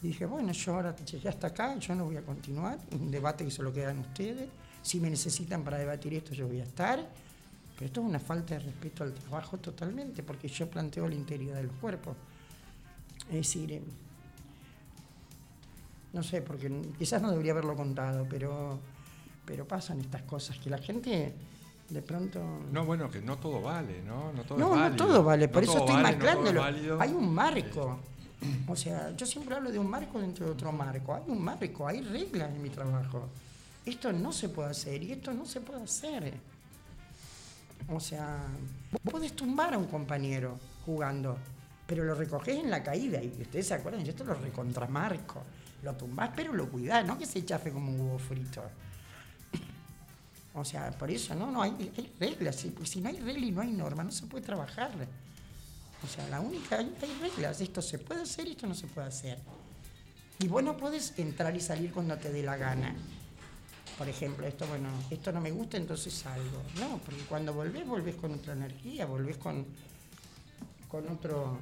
dije, 0.03 0.27
bueno, 0.27 0.53
yo 0.53 0.75
ahora 0.75 0.95
llegué 0.97 1.29
hasta 1.29 1.49
acá, 1.49 1.77
yo 1.79 1.95
no 1.95 2.05
voy 2.05 2.17
a 2.17 2.23
continuar. 2.23 2.79
Un 2.93 3.11
debate 3.11 3.45
que 3.45 3.51
solo 3.51 3.73
quedan 3.73 3.99
ustedes. 3.99 4.49
Si 4.83 5.01
me 5.01 5.11
necesitan 5.11 5.65
para 5.65 5.79
debatir 5.79 6.15
esto, 6.15 6.35
yo 6.35 6.47
voy 6.47 6.61
a 6.61 6.65
estar. 6.65 6.99
Pero 7.75 7.87
esto 7.87 8.01
es 8.01 8.07
una 8.07 8.19
falta 8.19 8.55
de 8.55 8.61
respeto 8.61 9.05
al 9.05 9.13
trabajo 9.15 9.59
totalmente, 9.59 10.23
porque 10.23 10.49
yo 10.49 10.69
planteo 10.69 11.09
la 11.09 11.15
integridad 11.15 11.57
del 11.57 11.71
cuerpo. 11.71 12.15
Es 13.29 13.35
decir, 13.35 13.73
eh, 13.73 13.83
no 16.13 16.23
sé, 16.23 16.43
porque 16.43 16.71
quizás 16.99 17.21
no 17.21 17.31
debería 17.31 17.53
haberlo 17.53 17.77
contado, 17.77 18.27
pero, 18.29 18.79
pero 19.45 19.67
pasan 19.67 20.01
estas 20.01 20.23
cosas 20.23 20.59
que 20.59 20.71
la 20.71 20.79
gente 20.79 21.35
de 21.91 22.03
pronto... 22.03 22.41
No, 22.73 22.85
bueno, 22.85 23.11
que 23.11 23.21
no 23.21 23.39
todo 23.39 23.61
vale, 23.61 24.03
¿no? 24.03 24.33
No 24.33 24.43
todo 24.45 24.59
No, 24.59 24.67
es 24.67 24.71
no 24.73 24.77
válido. 24.81 25.07
todo 25.07 25.23
vale, 25.25 25.49
por 25.49 25.65
No 25.65 25.71
eso 25.71 25.79
estoy 25.81 26.03
vale, 26.03 26.53
válido. 26.59 27.01
hay 27.01 27.13
un 27.13 27.33
marco. 27.35 27.99
O 28.69 28.77
sea, 28.77 29.15
yo 29.17 29.27
siempre 29.27 29.57
hablo 29.57 29.73
de 29.73 29.79
un 29.79 29.89
marco 29.89 30.21
dentro 30.21 30.47
de 30.47 30.53
otro 30.53 30.71
marco. 30.73 31.15
Hay 31.15 31.25
un 31.27 31.43
marco, 31.43 31.89
hay 31.89 32.03
reglas 32.03 32.51
en 32.55 32.63
mi 32.63 32.71
trabajo. 32.71 33.29
Esto 33.85 34.13
no 34.13 34.33
se 34.33 34.49
puede 34.49 34.71
hacer 34.71 35.03
y 35.03 35.13
esto 35.13 35.33
no 35.33 35.45
se 35.45 35.61
puede 35.61 35.83
hacer. 35.83 36.35
O 37.89 37.99
sea, 37.99 38.45
vos 38.93 39.13
podés 39.13 39.35
tumbar 39.35 39.75
a 39.75 39.79
un 39.79 39.87
compañero 39.87 40.59
jugando, 40.85 41.39
pero 41.87 42.05
lo 42.05 42.15
recoges 42.15 42.57
en 42.57 42.71
la 42.71 42.83
caída. 42.83 43.23
Y 43.23 43.29
ustedes 43.41 43.67
se 43.67 43.75
acuerdan, 43.75 44.05
yo 44.05 44.11
esto 44.11 44.25
lo 44.25 44.35
recontramarco. 44.35 45.43
Lo 45.83 45.95
tumbás, 45.95 46.31
pero 46.35 46.53
lo 46.53 46.69
cuidás, 46.69 47.07
no 47.07 47.17
que 47.17 47.25
se 47.25 47.45
chafe 47.45 47.73
como 47.73 47.91
un 47.91 48.01
huevo 48.01 48.19
frito. 48.19 48.63
O 50.55 50.65
sea, 50.65 50.91
por 50.91 51.11
eso, 51.11 51.35
¿no? 51.35 51.51
no 51.51 51.63
hay, 51.63 51.93
reglas. 52.19 52.57
Si, 52.57 52.75
si 52.85 53.01
no 53.01 53.09
hay 53.09 53.21
regla 53.21 53.47
y 53.47 53.51
no 53.53 53.61
hay 53.61 53.73
norma, 53.73 54.03
no 54.03 54.11
se 54.11 54.27
puede 54.27 54.45
trabajar. 54.45 54.91
O 56.05 56.07
sea, 56.07 56.29
la 56.29 56.41
única, 56.41 56.79
hay, 56.79 56.95
hay 57.03 57.19
reglas. 57.21 57.61
Esto 57.61 57.83
se 57.83 57.99
puede 57.99 58.23
hacer 58.23 58.47
esto 58.49 58.67
no 58.67 58.75
se 58.75 58.87
puede 58.87 59.09
hacer. 59.09 59.39
Y 60.41 60.47
vos 60.49 60.63
no 60.63 60.77
podés 60.77 61.15
entrar 61.19 61.55
y 61.57 61.61
salir 61.61 61.91
cuando 61.93 62.17
te 62.17 62.31
dé 62.33 62.43
la 62.43 62.57
gana. 62.57 62.95
Por 63.97 64.09
ejemplo, 64.09 64.47
esto, 64.47 64.65
bueno, 64.69 64.89
esto 65.11 65.33
no 65.33 65.41
me 65.41 65.51
gusta, 65.51 65.77
entonces 65.77 66.15
salgo. 66.15 66.63
No, 66.79 66.99
porque 66.99 67.23
cuando 67.23 67.53
volvés, 67.53 67.85
volvés 67.85 68.15
con 68.15 68.33
otra 68.33 68.53
energía, 68.53 69.07
volvés 69.07 69.39
con, 69.39 69.67
con 70.87 71.09
otro, 71.09 71.59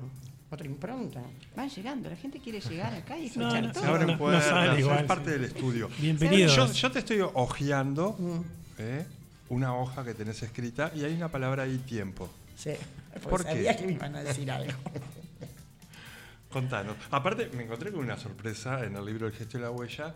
otra 0.51 0.66
impronta. 0.66 1.22
Van 1.57 1.70
llegando, 1.70 2.11
la 2.11 2.16
gente 2.16 2.39
quiere 2.39 2.61
llegar 2.61 2.93
acá 2.93 3.16
y 3.16 3.26
escuchar 3.28 3.62
no, 3.62 3.72
todo. 3.72 3.82
Se 3.82 3.89
abren 3.89 4.18
no 4.18 4.41
sale 4.43 4.80
igual, 4.80 4.99
es 4.99 5.05
parte 5.05 5.24
sí. 5.24 5.30
del 5.30 5.45
estudio. 5.45 5.89
Bienvenidos. 5.99 6.55
Yo, 6.55 6.70
yo 6.70 6.91
te 6.93 6.99
estoy 6.99 7.20
hojeando 7.20 8.14
Mm, 8.18 8.41
¿eh? 8.78 9.07
una 9.49 9.74
hoja 9.74 10.05
que 10.05 10.12
tenés 10.12 10.43
escrita 10.43 10.93
y 10.95 11.05
hay 11.05 11.14
una 11.14 11.30
palabra 11.30 11.62
ahí, 11.62 11.78
tiempo. 11.78 12.28
Sí, 12.57 12.70
porque 13.12 13.28
¿Por 13.28 13.44
qué? 13.44 13.50
sabía 13.52 13.76
que 13.76 13.86
me 13.86 13.92
iban 13.92 14.16
a 14.16 14.22
decir 14.22 14.50
algo. 14.50 14.72
Contanos. 16.50 16.96
Aparte, 17.11 17.50
me 17.54 17.64
encontré 17.64 17.90
con 17.92 18.00
una 18.00 18.16
sorpresa 18.16 18.84
en 18.84 18.96
el 18.96 19.04
libro 19.04 19.26
El 19.26 19.32
gesto 19.32 19.59
y 19.59 19.61
la 19.61 19.70
huella. 19.70 20.14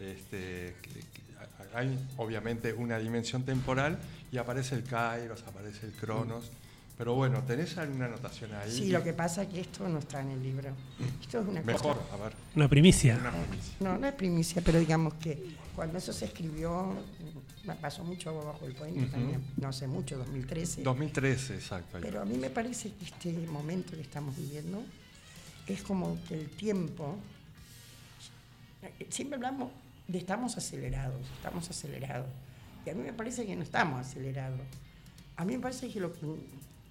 Este, 0.00 0.76
que- 0.82 1.00
que 1.00 1.20
hay 1.74 1.98
obviamente 2.16 2.72
una 2.72 2.98
dimensión 2.98 3.44
temporal 3.44 3.98
y 4.32 4.38
aparece 4.38 4.74
el 4.74 4.84
Kairos, 4.84 5.42
aparece 5.46 5.86
el 5.86 5.92
Cronos. 5.92 6.50
Pero 6.96 7.14
bueno, 7.14 7.42
¿tenés 7.44 7.76
alguna 7.78 8.06
anotación 8.06 8.52
ahí? 8.54 8.70
Sí, 8.70 8.90
lo 8.90 9.02
que 9.02 9.14
pasa 9.14 9.42
es 9.42 9.48
que 9.48 9.60
esto 9.62 9.88
no 9.88 9.98
está 10.00 10.20
en 10.20 10.30
el 10.32 10.42
libro. 10.42 10.68
Esto 11.22 11.40
es 11.40 11.48
una 11.48 11.62
Mejor, 11.62 11.96
cosa. 11.98 12.14
a 12.14 12.16
ver. 12.24 12.32
Una 12.56 12.68
primicia. 12.68 13.16
Una 13.18 13.30
primicia. 13.30 13.74
No, 13.80 13.98
no 13.98 14.06
es 14.06 14.12
primicia, 14.14 14.62
pero 14.64 14.78
digamos 14.78 15.14
que 15.14 15.54
cuando 15.80 15.96
eso 15.96 16.12
se 16.12 16.26
escribió, 16.26 16.94
pasó 17.80 18.04
mucho 18.04 18.28
agua 18.28 18.52
bajo 18.52 18.66
el 18.66 18.74
puente 18.74 19.00
Ujú. 19.00 19.12
también, 19.12 19.42
no 19.56 19.68
hace 19.68 19.86
mucho, 19.86 20.18
2013. 20.18 20.82
2013, 20.82 21.54
exacto. 21.54 21.96
Pero 22.02 22.20
a 22.20 22.26
mí 22.26 22.36
me 22.36 22.50
parece 22.50 22.92
que 22.92 23.06
este 23.06 23.32
momento 23.46 23.92
que 23.92 24.02
estamos 24.02 24.36
viviendo 24.36 24.82
es 25.66 25.82
como 25.82 26.18
que 26.28 26.34
el 26.34 26.50
tiempo, 26.50 27.16
siempre 29.08 29.36
hablamos 29.36 29.70
de 30.06 30.18
estamos 30.18 30.54
acelerados, 30.58 31.22
estamos 31.38 31.70
acelerados. 31.70 32.28
Y 32.84 32.90
a 32.90 32.94
mí 32.94 33.02
me 33.02 33.14
parece 33.14 33.46
que 33.46 33.56
no 33.56 33.62
estamos 33.62 34.06
acelerados. 34.06 34.60
A 35.38 35.46
mí 35.46 35.54
me 35.54 35.60
parece 35.60 35.88
que 35.88 35.98
lo 35.98 36.12
que... 36.12 36.20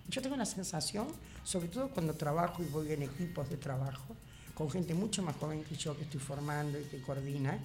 Yo 0.07 0.19
tengo 0.19 0.35
la 0.35 0.47
sensación, 0.47 1.05
sobre 1.43 1.67
todo 1.67 1.89
cuando 1.89 2.15
trabajo 2.15 2.63
y 2.63 2.65
voy 2.65 2.91
en 2.91 3.03
equipos 3.03 3.51
de 3.51 3.57
trabajo, 3.57 4.15
con 4.55 4.67
gente 4.71 4.95
mucho 4.95 5.21
más 5.21 5.35
joven 5.35 5.63
que 5.63 5.75
yo 5.75 5.95
que 5.95 6.05
estoy 6.05 6.19
formando 6.19 6.79
y 6.79 6.85
que 6.85 6.99
coordina, 7.03 7.59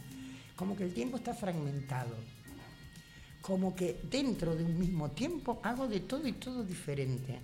como 0.57 0.77
que 0.77 0.85
el 0.85 0.95
tiempo 0.95 1.17
está 1.17 1.35
fragmentado 1.35 2.15
como 3.45 3.77
que 3.77 4.01
dentro 4.09 4.57
de 4.57 4.65
un 4.65 4.79
mismo 4.79 5.11
tiempo 5.11 5.61
hago 5.63 5.87
de 5.87 6.01
todo 6.01 6.27
y 6.27 6.33
todo 6.33 6.65
diferente. 6.65 7.39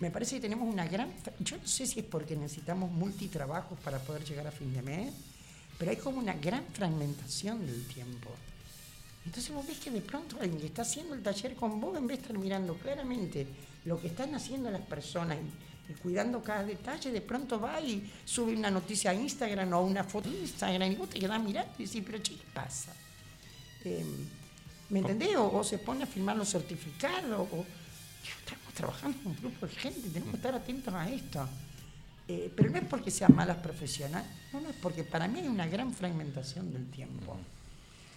Me 0.00 0.10
parece 0.10 0.36
que 0.36 0.40
tenemos 0.40 0.72
una 0.72 0.86
gran... 0.88 1.12
Yo 1.40 1.58
no 1.58 1.66
sé 1.66 1.86
si 1.86 2.00
es 2.00 2.06
porque 2.06 2.34
necesitamos 2.34 2.90
multitrabajos 2.90 3.78
para 3.80 3.98
poder 3.98 4.24
llegar 4.24 4.46
a 4.46 4.50
fin 4.50 4.72
de 4.72 4.80
mes, 4.80 5.12
pero 5.78 5.90
hay 5.90 5.98
como 5.98 6.18
una 6.18 6.32
gran 6.32 6.64
fragmentación 6.72 7.66
del 7.66 7.86
tiempo. 7.88 8.30
Entonces 9.26 9.52
vos 9.52 9.66
ves 9.66 9.80
que 9.80 9.90
de 9.90 10.00
pronto 10.00 10.38
alguien 10.40 10.58
que 10.58 10.68
está 10.68 10.80
haciendo 10.80 11.14
el 11.14 11.22
taller 11.22 11.54
con 11.56 11.78
vos, 11.78 11.98
en 11.98 12.06
vez 12.06 12.16
de 12.16 12.22
estar 12.22 12.38
mirando 12.38 12.74
claramente 12.78 13.46
lo 13.84 14.00
que 14.00 14.06
están 14.06 14.34
haciendo 14.34 14.70
las 14.70 14.80
personas 14.80 15.36
cuidando 16.02 16.42
cada 16.42 16.64
detalle, 16.64 17.10
de 17.10 17.20
pronto 17.20 17.60
va 17.60 17.80
y 17.80 18.10
sube 18.24 18.56
una 18.56 18.70
noticia 18.70 19.10
a 19.10 19.14
Instagram 19.14 19.72
o 19.74 19.82
una 19.82 20.02
foto 20.02 20.28
a 20.28 20.32
Instagram 20.32 20.92
y 20.92 20.94
vos 20.94 21.10
te 21.10 21.18
quedás 21.18 21.42
mirando 21.42 21.70
y 21.78 21.84
decís, 21.84 22.02
pero 22.04 22.18
che, 22.22 22.34
¿qué 22.36 22.46
pasa? 22.52 22.92
Eh, 23.84 24.04
¿Me 24.90 25.00
entendés? 25.00 25.36
O, 25.36 25.62
se 25.62 25.78
pone 25.78 26.04
a 26.04 26.06
firmar 26.06 26.36
los 26.36 26.48
certificados. 26.48 27.48
O, 27.52 27.64
estamos 28.22 28.74
trabajando 28.74 29.18
con 29.22 29.32
un 29.32 29.38
grupo 29.38 29.66
de 29.66 29.72
gente, 29.74 30.08
tenemos 30.08 30.30
que 30.30 30.36
estar 30.36 30.54
atentos 30.54 30.94
a 30.94 31.08
esto. 31.08 31.48
Eh, 32.26 32.50
pero 32.56 32.70
no 32.70 32.78
es 32.78 32.84
porque 32.84 33.10
sean 33.10 33.34
malas 33.36 33.58
profesionales, 33.58 34.26
no, 34.52 34.60
no, 34.60 34.70
es 34.70 34.76
porque 34.76 35.04
para 35.04 35.28
mí 35.28 35.40
hay 35.40 35.48
una 35.48 35.66
gran 35.66 35.92
fragmentación 35.92 36.72
del 36.72 36.90
tiempo. 36.90 37.36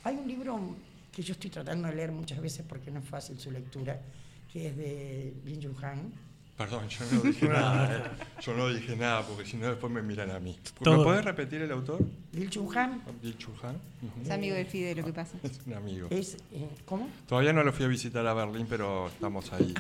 Hay 0.04 0.16
un 0.16 0.28
libro 0.28 0.78
que 1.12 1.22
yo 1.22 1.34
estoy 1.34 1.50
tratando 1.50 1.90
de 1.90 1.96
leer 1.96 2.12
muchas 2.14 2.40
veces 2.40 2.66
porque 2.68 2.90
no 2.90 3.00
es 3.00 3.06
fácil 3.06 3.38
su 3.38 3.52
lectura, 3.52 4.00
que 4.52 4.70
es 4.70 4.78
de 4.78 5.34
Lin 5.44 5.60
Yu 5.60 5.76
Han. 5.82 6.27
Perdón, 6.58 6.90
yo 6.90 7.06
no 7.12 7.22
dije 7.22 7.48
nada. 7.50 7.96
eh. 7.98 8.42
Yo 8.42 8.54
no 8.56 8.68
dije 8.70 8.96
nada 8.96 9.22
porque 9.28 9.46
si 9.46 9.58
no 9.58 9.68
después 9.68 9.94
me 9.94 10.02
miran 10.02 10.32
a 10.32 10.40
mí. 10.40 10.58
¿Me 10.80 10.96
podés 10.96 11.24
repetir 11.24 11.62
el 11.62 11.72
autor? 11.72 12.00
Lin 12.34 12.50
Yu 12.50 12.72
Han 12.76 13.02
Bill 13.22 13.38
Chuhan. 13.38 13.76
Ujú. 13.76 14.22
Es 14.24 14.32
amigo 14.32 14.56
del 14.56 14.66
Fide, 14.66 14.96
lo 14.96 15.06
que 15.06 15.14
pasa. 15.14 15.38
Es 15.44 15.60
un 15.68 15.74
amigo. 15.76 16.08
es, 16.10 16.36
eh, 16.52 16.68
¿cómo? 16.86 17.10
Todavía 17.28 17.54
no 17.54 17.64
lo 17.64 17.72
fui 17.72 17.86
a 17.86 17.88
visitar 17.88 18.26
a 18.26 18.34
Berlín, 18.34 18.66
pero 18.68 19.08
estamos 19.08 19.52
ahí. 19.54 19.74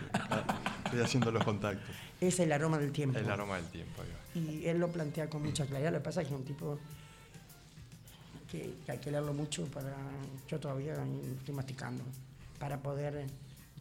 Estoy 0.85 1.01
haciendo 1.01 1.31
los 1.31 1.43
contactos. 1.43 1.89
Es 2.21 2.39
el 2.39 2.51
aroma 2.51 2.77
del 2.77 2.91
tiempo. 2.91 3.17
El 3.17 3.29
aroma 3.29 3.55
del 3.57 3.65
tiempo. 3.65 4.01
va. 4.01 4.39
Y 4.39 4.67
él 4.67 4.77
lo 4.79 4.89
plantea 4.89 5.29
con 5.29 5.41
mucha 5.43 5.65
claridad. 5.65 5.91
Lo 5.91 5.97
que 5.97 6.03
pasa 6.05 6.21
es 6.21 6.27
que 6.27 6.33
es 6.35 6.39
un 6.39 6.45
tipo 6.45 6.77
que, 8.51 8.75
que 8.85 8.91
hay 8.91 8.99
que 8.99 9.09
leerlo 9.11 9.33
mucho 9.33 9.65
para. 9.65 9.95
Yo 10.47 10.59
todavía 10.59 10.93
estoy 11.39 11.55
masticando 11.55 12.03
para 12.59 12.77
poder 12.77 13.25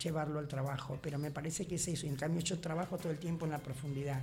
llevarlo 0.03 0.39
al 0.39 0.49
trabajo. 0.49 0.99
Pero 1.03 1.19
me 1.19 1.31
parece 1.31 1.67
que 1.67 1.77
es 1.77 1.89
eso. 1.89 2.07
Y 2.07 2.09
en 2.09 2.17
cambio, 2.17 2.41
yo 2.41 2.59
trabajo 2.59 2.97
todo 2.99 3.13
el 3.13 3.19
tiempo 3.19 3.45
en 3.45 3.53
la 3.53 3.59
profundidad. 3.59 4.23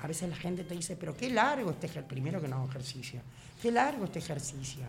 A 0.00 0.06
veces 0.06 0.28
la 0.28 0.36
gente 0.36 0.64
te 0.64 0.74
dice, 0.74 0.96
pero 0.96 1.16
qué 1.16 1.30
largo 1.30 1.70
este 1.70 1.86
ejercicio. 1.86 2.08
Primero 2.08 2.40
que 2.40 2.48
no 2.48 2.56
hago 2.56 2.68
ejercicio. 2.68 3.20
Qué 3.60 3.72
largo 3.72 4.04
este 4.04 4.20
ejercicio. 4.20 4.84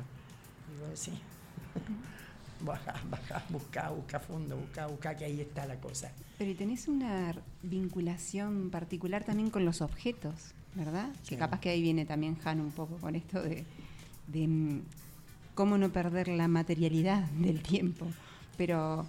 Digo, 0.71 0.95
sí. 0.95 1.11
Baja, 2.61 2.93
baja, 3.09 3.41
busca, 3.47 3.89
busca 3.89 4.19
fondo, 4.19 4.57
busca, 4.57 4.87
busca, 4.87 5.15
que 5.15 5.23
ahí 5.23 5.39
está 5.39 5.65
la 5.65 5.79
cosa. 5.79 6.11
Pero 6.37 6.51
y 6.51 6.55
tenés 6.55 6.89
una 6.89 7.33
vinculación 7.63 8.69
particular 8.69 9.23
también 9.23 9.49
con 9.49 9.63
los 9.63 9.81
objetos, 9.81 10.51
¿verdad? 10.75 11.07
Sí. 11.23 11.29
Que 11.29 11.37
capaz 11.37 11.61
que 11.61 11.69
ahí 11.69 11.81
viene 11.81 12.05
también 12.05 12.37
Han 12.43 12.59
un 12.59 12.71
poco 12.71 12.97
con 12.97 13.15
esto 13.15 13.41
de, 13.41 13.63
de, 14.27 14.47
mm, 14.47 14.81
cómo 15.55 15.77
no 15.77 15.89
perder 15.93 16.27
la 16.27 16.49
materialidad 16.49 17.23
del 17.29 17.61
tiempo. 17.61 18.07
Pero 18.57 19.05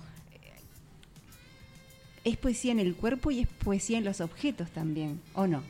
es 2.25 2.37
poesía 2.37 2.73
en 2.73 2.81
el 2.81 2.95
cuerpo 2.97 3.31
y 3.31 3.41
es 3.41 3.49
poesía 3.49 3.99
en 3.99 4.05
los 4.05 4.21
objetos 4.21 4.71
también, 4.71 5.21
¿o 5.35 5.47
no? 5.47 5.63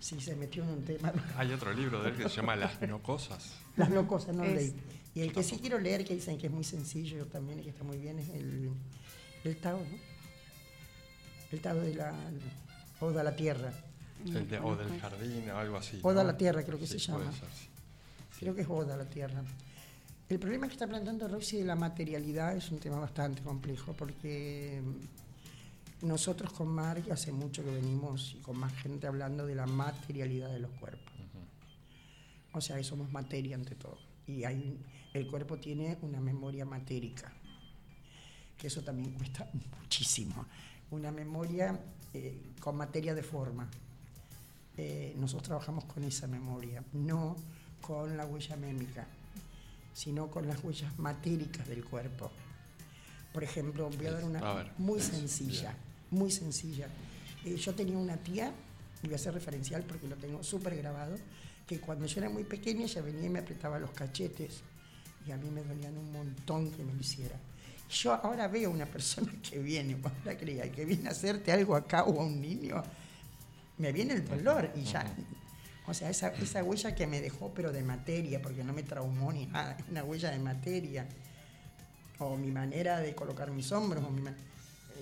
Sí, 0.00 0.20
se 0.20 0.36
metió 0.36 0.62
en 0.62 0.70
un 0.70 0.84
tema. 0.84 1.12
Hay 1.36 1.52
otro 1.52 1.72
libro 1.72 2.02
de 2.02 2.10
él 2.10 2.16
que 2.16 2.28
se 2.28 2.36
llama 2.36 2.54
Las 2.56 2.80
no 2.82 3.02
cosas. 3.02 3.54
Las 3.76 3.90
no 3.90 4.06
cosas, 4.06 4.34
no 4.34 4.44
lo 4.44 4.50
Es- 4.50 4.56
leí. 4.56 4.74
Y 5.14 5.20
el 5.22 5.32
que 5.32 5.42
sí 5.42 5.58
quiero 5.58 5.78
leer, 5.80 6.04
que 6.04 6.14
dicen 6.14 6.38
que 6.38 6.46
es 6.46 6.52
muy 6.52 6.62
sencillo 6.62 7.26
también 7.26 7.58
y 7.58 7.62
que 7.64 7.70
está 7.70 7.82
muy 7.82 7.98
bien, 7.98 8.18
es 8.20 8.28
el, 8.28 8.70
el 9.42 9.56
Tao, 9.56 9.78
¿no? 9.80 9.98
El 11.50 11.60
Tao 11.60 11.76
de 11.80 11.94
la 11.94 12.14
Oda 13.00 13.22
a 13.22 13.24
la 13.24 13.34
Tierra. 13.34 13.72
El 14.24 14.48
de- 14.48 14.58
o 14.60 14.76
del 14.76 15.00
jardín 15.00 15.50
o 15.50 15.56
algo 15.58 15.76
así. 15.76 15.98
Oda 16.02 16.20
a 16.20 16.24
¿no? 16.24 16.30
la 16.32 16.36
Tierra 16.36 16.62
creo 16.64 16.78
que 16.78 16.86
Sí, 16.86 16.98
se 17.00 17.10
puede 17.12 17.24
llama. 17.24 17.36
ser, 17.36 17.48
sí. 17.52 17.68
Creo 18.38 18.54
que 18.54 18.60
es 18.62 18.68
Oda 18.68 18.94
a 18.94 18.96
la 18.98 19.06
Tierra. 19.08 19.42
El 20.28 20.38
problema 20.38 20.66
que 20.68 20.74
está 20.74 20.86
planteando 20.86 21.26
Roxy 21.26 21.56
de 21.58 21.64
la 21.64 21.74
materialidad 21.74 22.54
es 22.56 22.70
un 22.70 22.78
tema 22.78 23.00
bastante 23.00 23.42
complejo 23.42 23.94
porque 23.94 24.80
nosotros 26.02 26.52
con 26.52 26.68
Mark 26.68 27.04
hace 27.10 27.32
mucho 27.32 27.64
que 27.64 27.70
venimos 27.70 28.34
y 28.34 28.40
con 28.40 28.58
más 28.58 28.72
gente 28.74 29.06
hablando 29.06 29.46
de 29.46 29.54
la 29.54 29.66
materialidad 29.66 30.50
de 30.50 30.60
los 30.60 30.70
cuerpos. 30.72 31.12
O 32.52 32.60
sea, 32.60 32.76
que 32.76 32.84
somos 32.84 33.10
materia 33.12 33.56
ante 33.56 33.74
todo. 33.74 33.98
Y 34.26 34.44
hay, 34.44 34.78
el 35.12 35.26
cuerpo 35.26 35.58
tiene 35.58 35.98
una 36.02 36.20
memoria 36.20 36.64
matérica, 36.64 37.32
que 38.56 38.66
eso 38.66 38.82
también 38.82 39.12
cuesta 39.12 39.48
muchísimo. 39.80 40.46
Una 40.90 41.10
memoria 41.10 41.78
eh, 42.14 42.52
con 42.60 42.76
materia 42.76 43.14
de 43.14 43.22
forma. 43.22 43.68
Eh, 44.76 45.14
nosotros 45.18 45.48
trabajamos 45.48 45.84
con 45.84 46.04
esa 46.04 46.26
memoria, 46.26 46.82
no 46.92 47.36
con 47.80 48.16
la 48.16 48.24
huella 48.26 48.56
mémica, 48.56 49.06
sino 49.92 50.30
con 50.30 50.46
las 50.46 50.62
huellas 50.62 50.96
matéricas 50.98 51.66
del 51.68 51.84
cuerpo. 51.84 52.30
Por 53.32 53.44
ejemplo, 53.44 53.90
voy 53.90 54.06
a 54.06 54.12
dar 54.12 54.22
A 54.22 54.26
una 54.26 54.54
ver. 54.54 54.72
muy 54.78 55.00
sencilla, 55.00 55.76
muy 56.10 56.30
sencilla. 56.30 56.88
Eh, 57.44 57.56
yo 57.56 57.74
tenía 57.74 57.96
una 57.98 58.16
tía, 58.16 58.52
voy 59.02 59.12
a 59.12 59.16
hacer 59.16 59.34
referencial 59.34 59.82
porque 59.84 60.06
lo 60.08 60.16
tengo 60.16 60.42
súper 60.42 60.76
grabado, 60.76 61.16
que 61.66 61.80
cuando 61.80 62.06
yo 62.06 62.20
era 62.20 62.30
muy 62.30 62.44
pequeña 62.44 62.84
ella 62.84 63.02
venía 63.02 63.26
y 63.26 63.28
me 63.28 63.38
apretaba 63.40 63.78
los 63.78 63.90
cachetes 63.90 64.60
y 65.26 65.30
a 65.32 65.36
mí 65.36 65.50
me 65.50 65.62
dolían 65.62 65.96
un 65.98 66.10
montón 66.12 66.70
que 66.70 66.82
me 66.82 66.94
lo 66.94 67.00
hiciera. 67.00 67.36
Yo 67.90 68.12
ahora 68.14 68.48
veo 68.48 68.70
una 68.70 68.86
persona 68.86 69.32
que 69.50 69.58
viene, 69.58 69.94
no 69.94 70.10
la 70.24 70.36
creas, 70.36 70.68
que 70.70 70.84
viene 70.84 71.08
a 71.08 71.12
hacerte 71.12 71.52
algo 71.52 71.74
acá 71.76 72.04
o 72.04 72.20
a 72.20 72.24
un 72.24 72.40
niño, 72.40 72.82
me 73.78 73.92
viene 73.92 74.14
el 74.14 74.26
dolor 74.28 74.70
y 74.74 74.82
ya. 74.84 75.06
O 75.86 75.94
sea, 75.94 76.10
esa, 76.10 76.28
esa 76.34 76.62
huella 76.62 76.94
que 76.94 77.06
me 77.06 77.20
dejó, 77.20 77.50
pero 77.54 77.72
de 77.72 77.82
materia, 77.82 78.42
porque 78.42 78.62
no 78.62 78.74
me 78.74 78.82
traumó 78.82 79.32
ni 79.32 79.46
nada, 79.46 79.76
una 79.90 80.04
huella 80.04 80.30
de 80.30 80.38
materia. 80.38 81.06
O 82.18 82.36
mi 82.36 82.50
manera 82.50 82.98
de 82.98 83.14
colocar 83.14 83.50
mis 83.52 83.70
hombros, 83.72 84.04
o 84.04 84.10
mi 84.10 84.20
ma- 84.20 84.30
eh, 84.30 84.34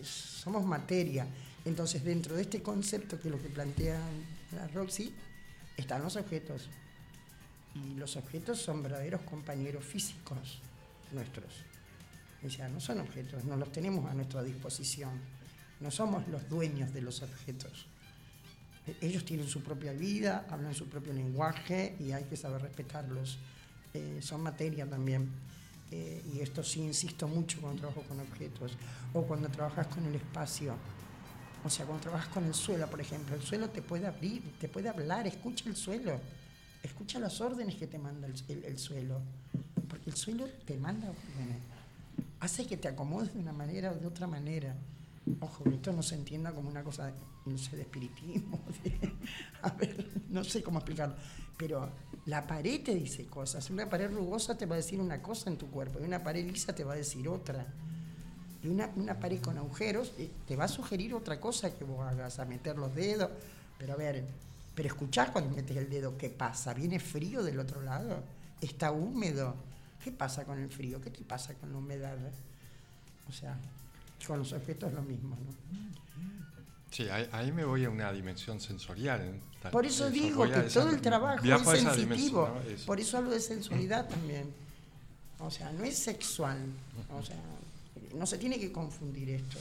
somos 0.02 0.64
materia. 0.64 1.26
Entonces, 1.64 2.04
dentro 2.04 2.36
de 2.36 2.42
este 2.42 2.62
concepto 2.62 3.20
que 3.20 3.28
es 3.28 3.34
lo 3.34 3.42
que 3.42 3.48
plantea 3.48 4.00
la 4.52 4.68
Roxy, 4.68 5.12
están 5.76 6.02
los 6.02 6.16
objetos. 6.16 6.68
Y 7.74 7.94
los 7.94 8.16
objetos 8.16 8.60
son 8.60 8.82
verdaderos 8.82 9.22
compañeros 9.22 9.84
físicos 9.84 10.60
nuestros. 11.12 11.46
O 12.44 12.50
sea, 12.50 12.68
no 12.68 12.80
son 12.80 13.00
objetos, 13.00 13.44
no 13.44 13.56
los 13.56 13.72
tenemos 13.72 14.08
a 14.10 14.14
nuestra 14.14 14.42
disposición. 14.42 15.10
No 15.80 15.90
somos 15.90 16.26
los 16.28 16.48
dueños 16.48 16.92
de 16.94 17.02
los 17.02 17.22
objetos. 17.22 17.86
Ellos 19.00 19.24
tienen 19.24 19.48
su 19.48 19.62
propia 19.62 19.92
vida, 19.92 20.46
hablan 20.48 20.74
su 20.74 20.88
propio 20.88 21.12
lenguaje 21.12 21.96
y 21.98 22.12
hay 22.12 22.24
que 22.24 22.36
saber 22.36 22.62
respetarlos. 22.62 23.38
Eh, 23.92 24.20
son 24.22 24.42
materia 24.42 24.88
también. 24.88 25.28
Eh, 25.92 26.22
y 26.34 26.40
esto 26.40 26.62
sí 26.64 26.80
insisto 26.80 27.28
mucho 27.28 27.60
cuando 27.60 27.80
trabajo 27.80 28.02
con 28.02 28.18
objetos 28.20 28.72
o 29.12 29.22
cuando 29.22 29.48
trabajas 29.48 29.86
con 29.86 30.04
el 30.06 30.14
espacio. 30.16 30.74
O 31.64 31.70
sea, 31.70 31.86
cuando 31.86 32.02
trabajas 32.02 32.28
con 32.28 32.44
el 32.44 32.54
suelo, 32.54 32.88
por 32.88 33.00
ejemplo, 33.00 33.34
el 33.36 33.42
suelo 33.42 33.70
te 33.70 33.82
puede 33.82 34.06
abrir, 34.06 34.42
te 34.60 34.68
puede 34.68 34.88
hablar, 34.88 35.26
escucha 35.26 35.68
el 35.68 35.76
suelo, 35.76 36.20
escucha 36.82 37.18
las 37.18 37.40
órdenes 37.40 37.74
que 37.76 37.86
te 37.86 37.98
manda 37.98 38.26
el, 38.26 38.34
el- 38.48 38.64
el 38.64 38.78
suelo, 38.78 39.20
porque 39.88 40.10
el 40.10 40.16
suelo 40.16 40.46
te 40.64 40.76
manda 40.76 41.08
órdenes, 41.10 41.58
hace 42.40 42.66
que 42.66 42.76
te 42.76 42.88
acomodes 42.88 43.32
de 43.32 43.40
una 43.40 43.52
manera 43.52 43.92
o 43.92 43.94
de 43.94 44.06
otra 44.06 44.26
manera. 44.26 44.74
Ojo, 45.40 45.64
esto 45.70 45.92
no 45.92 46.02
se 46.04 46.14
entienda 46.14 46.52
como 46.52 46.68
una 46.70 46.84
cosa, 46.84 47.12
no 47.46 47.58
sé, 47.58 47.74
de 47.76 47.82
espiritismo, 47.82 48.60
de- 48.84 49.12
a 49.62 49.70
ver, 49.70 50.08
no 50.28 50.44
sé 50.44 50.62
cómo 50.62 50.78
explicarlo, 50.78 51.16
pero 51.56 51.90
la 52.26 52.46
pared 52.46 52.82
te 52.82 52.94
dice 52.94 53.26
cosas, 53.26 53.70
una 53.70 53.88
pared 53.88 54.10
rugosa 54.10 54.56
te 54.56 54.66
va 54.66 54.74
a 54.74 54.78
decir 54.78 55.00
una 55.00 55.22
cosa 55.22 55.50
en 55.50 55.56
tu 55.56 55.70
cuerpo, 55.70 56.00
y 56.00 56.04
una 56.04 56.22
pared 56.22 56.44
lisa 56.44 56.74
te 56.74 56.84
va 56.84 56.94
a 56.94 56.96
decir 56.96 57.28
otra. 57.28 57.66
Y 58.62 58.68
una, 58.68 58.90
una 58.96 59.18
pared 59.18 59.40
con 59.40 59.56
agujeros 59.56 60.12
te 60.46 60.56
va 60.56 60.64
a 60.64 60.68
sugerir 60.68 61.14
otra 61.14 61.40
cosa 61.40 61.74
que 61.74 61.84
vos 61.84 62.06
hagas, 62.06 62.38
a 62.38 62.44
meter 62.44 62.76
los 62.76 62.94
dedos. 62.94 63.30
Pero 63.78 63.92
a 63.92 63.96
ver, 63.96 64.24
pero 64.74 64.88
escuchás 64.88 65.30
cuando 65.30 65.54
metes 65.54 65.76
el 65.76 65.88
dedo, 65.88 66.18
¿qué 66.18 66.30
pasa? 66.30 66.74
¿Viene 66.74 66.98
frío 66.98 67.42
del 67.42 67.58
otro 67.58 67.80
lado? 67.82 68.22
¿Está 68.60 68.92
húmedo? 68.92 69.54
¿Qué 70.02 70.12
pasa 70.12 70.44
con 70.44 70.58
el 70.58 70.70
frío? 70.70 71.00
¿Qué 71.00 71.10
te 71.10 71.22
pasa 71.24 71.54
con 71.54 71.72
la 71.72 71.78
humedad? 71.78 72.16
O 73.28 73.32
sea, 73.32 73.56
con 74.26 74.38
los 74.38 74.52
objetos 74.52 74.92
lo 74.92 75.02
mismo, 75.02 75.36
¿no? 75.36 76.45
Sí, 76.96 77.06
ahí, 77.10 77.28
ahí 77.30 77.52
me 77.52 77.62
voy 77.62 77.84
a 77.84 77.90
una 77.90 78.10
dimensión 78.10 78.58
sensorial. 78.58 79.20
¿eh? 79.20 79.40
Tal- 79.60 79.70
Por 79.70 79.84
eso 79.84 80.08
digo 80.08 80.44
que 80.44 80.60
esa- 80.66 80.80
todo 80.80 80.88
el 80.94 81.00
trabajo 81.02 81.44
es 81.74 81.80
sensitivo. 81.82 82.48
Por 82.86 82.98
eso 82.98 83.18
hablo 83.18 83.32
de 83.32 83.40
sensualidad 83.40 84.08
también. 84.08 84.50
O 85.38 85.50
sea, 85.50 85.70
no 85.72 85.84
es 85.84 85.98
sexual. 85.98 86.56
O 87.12 87.22
sea, 87.22 87.36
no 88.14 88.24
se 88.24 88.38
tiene 88.38 88.58
que 88.58 88.72
confundir 88.72 89.28
esto. 89.28 89.58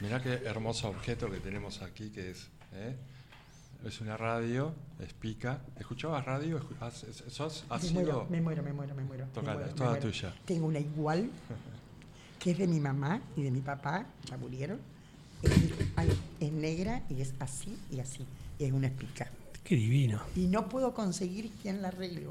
Mirá 0.00 0.22
qué 0.22 0.32
hermoso 0.46 0.88
objeto 0.88 1.30
que 1.30 1.38
tenemos 1.40 1.82
aquí, 1.82 2.08
que 2.08 2.30
es, 2.30 2.48
¿eh? 2.72 2.96
es 3.84 4.00
una 4.00 4.16
radio, 4.16 4.74
es 5.00 5.12
pica. 5.12 5.60
¿Escuchabas 5.78 6.24
radio? 6.24 6.66
Has- 6.80 7.04
¿Sos, 7.28 7.66
has 7.68 7.82
Me 7.82 7.88
sido- 7.90 8.00
muero, 8.00 8.26
me 8.30 8.40
muero, 8.40 8.62
me 8.62 8.72
muero, 8.72 8.94
me 8.94 9.04
muero. 9.04 9.26
me 9.26 9.32
Tocala, 9.32 9.52
muero, 9.52 9.68
es 9.68 9.74
me 9.74 9.78
toda 9.86 10.00
tuya. 10.00 10.34
Tengo 10.46 10.66
una 10.66 10.78
igual, 10.80 11.28
que 12.38 12.52
es 12.52 12.58
de 12.58 12.66
mi 12.66 12.80
mamá 12.80 13.20
y 13.36 13.42
de 13.42 13.50
mi 13.50 13.60
papá, 13.60 14.06
ya 14.30 14.38
murieron. 14.38 14.80
Es, 15.42 16.52
negra 16.52 17.02
y 17.08 17.20
es 17.20 17.34
así 17.40 17.76
y 17.90 18.00
así. 18.00 18.24
Y 18.58 18.64
es 18.64 18.72
una 18.72 18.88
espica. 18.88 19.30
Qué 19.64 19.76
divino. 19.76 20.20
Y 20.36 20.46
no 20.46 20.68
puedo 20.68 20.94
conseguir 20.94 21.50
quien 21.62 21.82
la 21.82 21.88
arregle. 21.88 22.26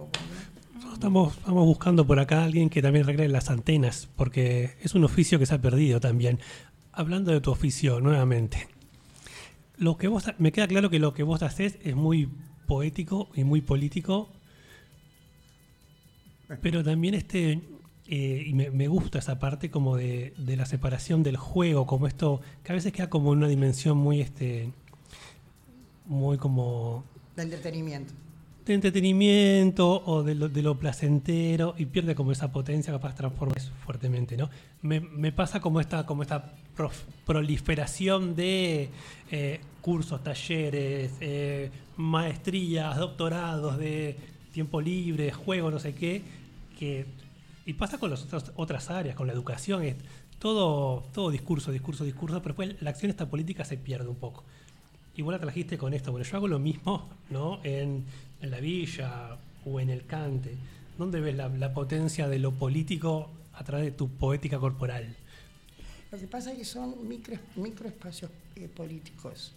Estamos, 0.93 1.37
estamos 1.37 1.65
buscando 1.65 2.05
por 2.05 2.19
acá 2.19 2.41
a 2.41 2.43
alguien 2.45 2.69
que 2.69 2.81
también 2.81 3.05
arregle 3.05 3.29
las 3.29 3.49
antenas, 3.49 4.09
porque 4.15 4.77
es 4.81 4.95
un 4.95 5.03
oficio 5.03 5.39
que 5.39 5.45
se 5.45 5.55
ha 5.55 5.61
perdido 5.61 5.99
también. 5.99 6.39
Hablando 6.91 7.31
de 7.31 7.41
tu 7.41 7.51
oficio 7.51 7.99
nuevamente, 8.01 8.67
lo 9.77 9.97
que 9.97 10.07
vos, 10.07 10.25
me 10.37 10.51
queda 10.51 10.67
claro 10.67 10.89
que 10.89 10.99
lo 10.99 11.13
que 11.13 11.23
vos 11.23 11.41
haces 11.41 11.79
es 11.83 11.95
muy 11.95 12.29
poético 12.67 13.29
y 13.33 13.43
muy 13.43 13.61
político, 13.61 14.29
pero 16.61 16.83
también 16.83 17.15
este, 17.15 17.61
eh, 18.11 18.43
y 18.45 18.53
me, 18.53 18.69
me 18.69 18.87
gusta 18.87 19.17
esa 19.19 19.39
parte 19.39 19.71
como 19.71 19.95
de, 19.95 20.33
de 20.37 20.55
la 20.57 20.65
separación 20.67 21.23
del 21.23 21.37
juego, 21.37 21.87
como 21.87 22.05
esto, 22.05 22.41
que 22.63 22.71
a 22.71 22.75
veces 22.75 22.91
queda 22.93 23.09
como 23.09 23.31
una 23.31 23.47
dimensión 23.47 23.97
muy, 23.97 24.21
este, 24.21 24.69
muy 26.05 26.37
como 26.37 27.03
De 27.35 27.43
entretenimiento. 27.43 28.13
de 28.65 28.73
entretenimiento 28.73 30.03
o 30.05 30.23
de 30.23 30.35
lo, 30.35 30.49
de 30.49 30.61
lo 30.61 30.77
placentero 30.77 31.73
y 31.77 31.85
pierde 31.85 32.13
como 32.13 32.31
esa 32.31 32.51
potencia 32.51 32.91
capaz 32.93 33.15
transforma 33.15 33.53
eso 33.55 33.71
fuertemente, 33.85 34.35
¿no? 34.37 34.49
Me, 34.81 34.99
me 34.99 35.31
pasa 35.31 35.59
como 35.61 35.79
esta, 35.79 36.05
como 36.05 36.21
esta 36.21 36.53
prof- 36.75 37.05
proliferación 37.25 38.35
de 38.35 38.89
eh, 39.31 39.59
cursos, 39.81 40.21
talleres, 40.23 41.11
eh, 41.21 41.71
maestrías, 41.97 42.97
doctorados 42.97 43.77
de 43.77 44.15
tiempo 44.51 44.81
libre, 44.81 45.31
juego, 45.31 45.71
no 45.71 45.79
sé 45.79 45.93
qué, 45.95 46.21
que 46.77 47.05
y 47.65 47.73
pasa 47.73 47.97
con 47.97 48.09
las 48.09 48.23
otras, 48.23 48.51
otras 48.55 48.89
áreas, 48.89 49.15
con 49.15 49.27
la 49.27 49.33
educación, 49.33 49.83
es 49.83 49.95
todo, 50.39 51.03
todo 51.13 51.29
discurso, 51.29 51.71
discurso, 51.71 52.03
discurso, 52.03 52.41
pero 52.41 52.55
después 52.55 52.81
la 52.81 52.89
acción 52.89 53.11
esta 53.11 53.29
política 53.29 53.63
se 53.65 53.77
pierde 53.77 54.07
un 54.07 54.15
poco. 54.15 54.43
Y 55.15 55.21
vos 55.21 55.33
la 55.33 55.39
trajiste 55.39 55.77
con 55.77 55.93
esto. 55.93 56.11
Bueno, 56.11 56.25
yo 56.25 56.37
hago 56.37 56.47
lo 56.47 56.57
mismo, 56.57 57.09
¿no? 57.29 57.59
En, 57.63 58.05
en 58.41 58.51
la 58.51 58.59
villa 58.59 59.37
o 59.65 59.79
en 59.79 59.89
el 59.89 60.05
cante. 60.05 60.55
¿Dónde 60.97 61.19
ves 61.19 61.35
la, 61.35 61.49
la 61.49 61.73
potencia 61.73 62.27
de 62.27 62.39
lo 62.39 62.51
político 62.51 63.29
a 63.53 63.63
través 63.63 63.85
de 63.85 63.91
tu 63.91 64.09
poética 64.09 64.57
corporal? 64.57 65.15
Lo 66.11 66.17
que 66.17 66.27
pasa 66.27 66.51
es 66.51 66.57
que 66.57 66.65
son 66.65 67.07
micro, 67.07 67.37
microespacios 67.55 68.31
eh, 68.55 68.67
políticos. 68.67 69.53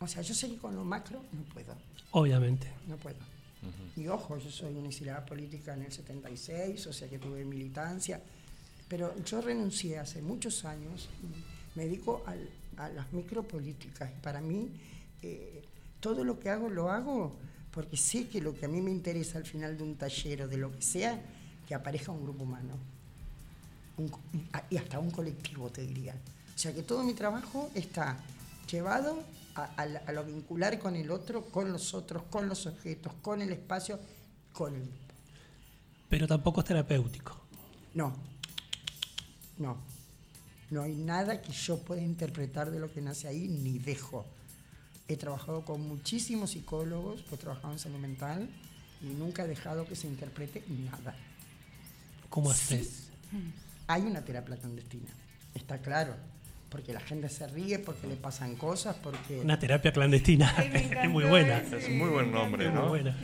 O 0.00 0.06
sea, 0.06 0.22
yo 0.22 0.34
sé 0.34 0.48
que 0.48 0.56
con 0.56 0.74
lo 0.74 0.84
macro 0.84 1.22
no 1.32 1.42
puedo. 1.54 1.74
Obviamente. 2.12 2.72
No 2.88 2.96
puedo. 2.96 3.18
Y 3.96 4.06
ojo, 4.08 4.38
yo 4.38 4.50
soy 4.50 4.76
exiliada 4.86 5.24
política 5.26 5.74
en 5.74 5.82
el 5.82 5.92
76, 5.92 6.86
o 6.86 6.92
sea 6.92 7.08
que 7.08 7.18
tuve 7.18 7.44
militancia, 7.44 8.20
pero 8.88 9.14
yo 9.24 9.40
renuncié 9.40 9.98
hace 9.98 10.22
muchos 10.22 10.64
años, 10.64 11.08
me 11.74 11.84
dedico 11.84 12.22
al- 12.26 12.48
a 12.76 12.88
las 12.88 13.12
micropolíticas. 13.12 14.10
Para 14.22 14.40
mí, 14.40 14.68
eh, 15.22 15.62
todo 16.00 16.24
lo 16.24 16.38
que 16.40 16.48
hago 16.48 16.68
lo 16.70 16.90
hago 16.90 17.36
porque 17.70 17.96
sé 17.96 18.26
que 18.28 18.40
lo 18.40 18.54
que 18.54 18.64
a 18.64 18.68
mí 18.68 18.80
me 18.80 18.90
interesa 18.90 19.38
al 19.38 19.44
final 19.46 19.76
de 19.76 19.82
un 19.84 19.94
taller 19.96 20.42
o 20.42 20.48
de 20.48 20.56
lo 20.56 20.72
que 20.72 20.82
sea, 20.82 21.20
que 21.68 21.74
aparezca 21.74 22.10
un 22.10 22.22
grupo 22.22 22.42
humano. 22.44 22.74
Un 23.98 24.10
y 24.70 24.76
hasta 24.76 24.98
un 24.98 25.10
colectivo, 25.10 25.68
te 25.70 25.82
diría. 25.82 26.14
O 26.54 26.58
sea 26.58 26.72
que 26.74 26.82
todo 26.82 27.04
mi 27.04 27.14
trabajo 27.14 27.70
está 27.74 28.16
llevado 28.70 29.22
a, 29.64 29.82
a 29.82 30.12
lo 30.12 30.24
vincular 30.24 30.78
con 30.78 30.96
el 30.96 31.10
otro, 31.10 31.46
con 31.46 31.72
los 31.72 31.94
otros, 31.94 32.24
con 32.30 32.48
los 32.48 32.66
objetos, 32.66 33.12
con 33.22 33.42
el 33.42 33.52
espacio, 33.52 33.98
con 34.52 34.74
el... 34.74 34.88
Pero 36.08 36.26
tampoco 36.26 36.60
es 36.60 36.66
terapéutico. 36.66 37.40
No, 37.94 38.14
no. 39.58 39.76
No 40.70 40.82
hay 40.82 40.94
nada 40.94 41.42
que 41.42 41.52
yo 41.52 41.78
pueda 41.80 42.00
interpretar 42.02 42.70
de 42.70 42.78
lo 42.78 42.92
que 42.92 43.00
nace 43.00 43.26
ahí, 43.26 43.48
ni 43.48 43.78
dejo. 43.78 44.24
He 45.08 45.16
trabajado 45.16 45.64
con 45.64 45.80
muchísimos 45.86 46.50
psicólogos, 46.50 47.24
he 47.32 47.36
trabajado 47.36 47.72
en 47.72 47.78
salud 47.80 47.98
mental 47.98 48.48
y 49.02 49.06
nunca 49.06 49.44
he 49.44 49.48
dejado 49.48 49.84
que 49.86 49.96
se 49.96 50.06
interprete 50.06 50.64
nada. 50.68 51.16
¿Cómo 52.28 52.52
Sí. 52.52 52.74
haces? 52.74 53.08
Hay 53.88 54.02
una 54.02 54.24
terapia 54.24 54.56
clandestina, 54.56 55.10
está 55.54 55.78
claro. 55.78 56.14
Porque 56.70 56.92
la 56.92 57.00
gente 57.00 57.28
se 57.28 57.48
ríe, 57.48 57.80
porque 57.80 58.06
le 58.06 58.14
pasan 58.14 58.54
cosas, 58.54 58.94
porque... 59.02 59.40
Una 59.40 59.58
terapia 59.58 59.92
clandestina. 59.92 60.54
es 61.02 61.10
muy 61.10 61.24
buena. 61.24 61.58
Es 61.58 61.88
un 61.88 61.98
muy 61.98 62.08
buen 62.10 62.30
nombre, 62.30 62.66
Es 62.66 62.72
muy 62.72 62.80
¿no? 62.80 62.88
buena. 62.88 63.16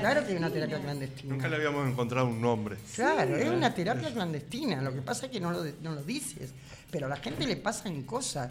Claro 0.00 0.24
que 0.24 0.30
hay 0.32 0.38
una 0.38 0.50
terapia 0.50 0.80
clandestina. 0.80 1.34
Nunca 1.34 1.48
le 1.48 1.56
habíamos 1.56 1.88
encontrado 1.90 2.28
un 2.28 2.40
nombre. 2.40 2.76
Claro, 2.94 3.36
es 3.36 3.48
una 3.48 3.74
terapia 3.74 4.12
clandestina. 4.12 4.80
Lo 4.80 4.94
que 4.94 5.02
pasa 5.02 5.26
es 5.26 5.32
que 5.32 5.40
no 5.40 5.50
lo, 5.50 5.64
no 5.82 5.92
lo 5.92 6.04
dices. 6.04 6.52
Pero 6.90 7.06
a 7.06 7.08
la 7.08 7.16
gente 7.16 7.44
le 7.48 7.56
pasan 7.56 8.04
cosas. 8.04 8.50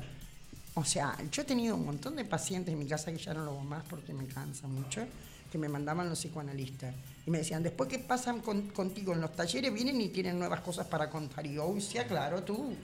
O 0.74 0.84
sea, 0.84 1.16
yo 1.32 1.44
he 1.44 1.46
tenido 1.46 1.76
un 1.76 1.86
montón 1.86 2.16
de 2.18 2.26
pacientes 2.26 2.74
en 2.74 2.80
mi 2.80 2.86
casa 2.88 3.12
que 3.14 3.18
ya 3.20 3.34
no 3.34 3.46
lo 3.46 3.52
hago 3.52 3.62
más 3.64 3.84
porque 3.90 4.12
me 4.12 4.26
cansa 4.26 4.68
mucho, 4.68 5.06
que 5.52 5.58
me 5.58 5.70
mandaban 5.70 6.10
los 6.10 6.20
psicoanalistas. 6.20 6.94
Y 7.26 7.32
me 7.32 7.38
decían, 7.38 7.64
después 7.64 7.88
que 7.88 8.00
pasan 8.00 8.42
con- 8.42 8.70
contigo 8.72 9.14
en 9.14 9.22
los 9.22 9.34
talleres, 9.34 9.74
vienen 9.74 10.02
y 10.02 10.10
tienen 10.10 10.38
nuevas 10.38 10.60
cosas 10.60 10.86
para 10.88 11.10
contar. 11.10 11.46
Y 11.46 11.54
yo, 11.54 11.66
uy, 11.68 11.80
sí, 11.80 11.98
claro, 12.10 12.44
tú. 12.44 12.76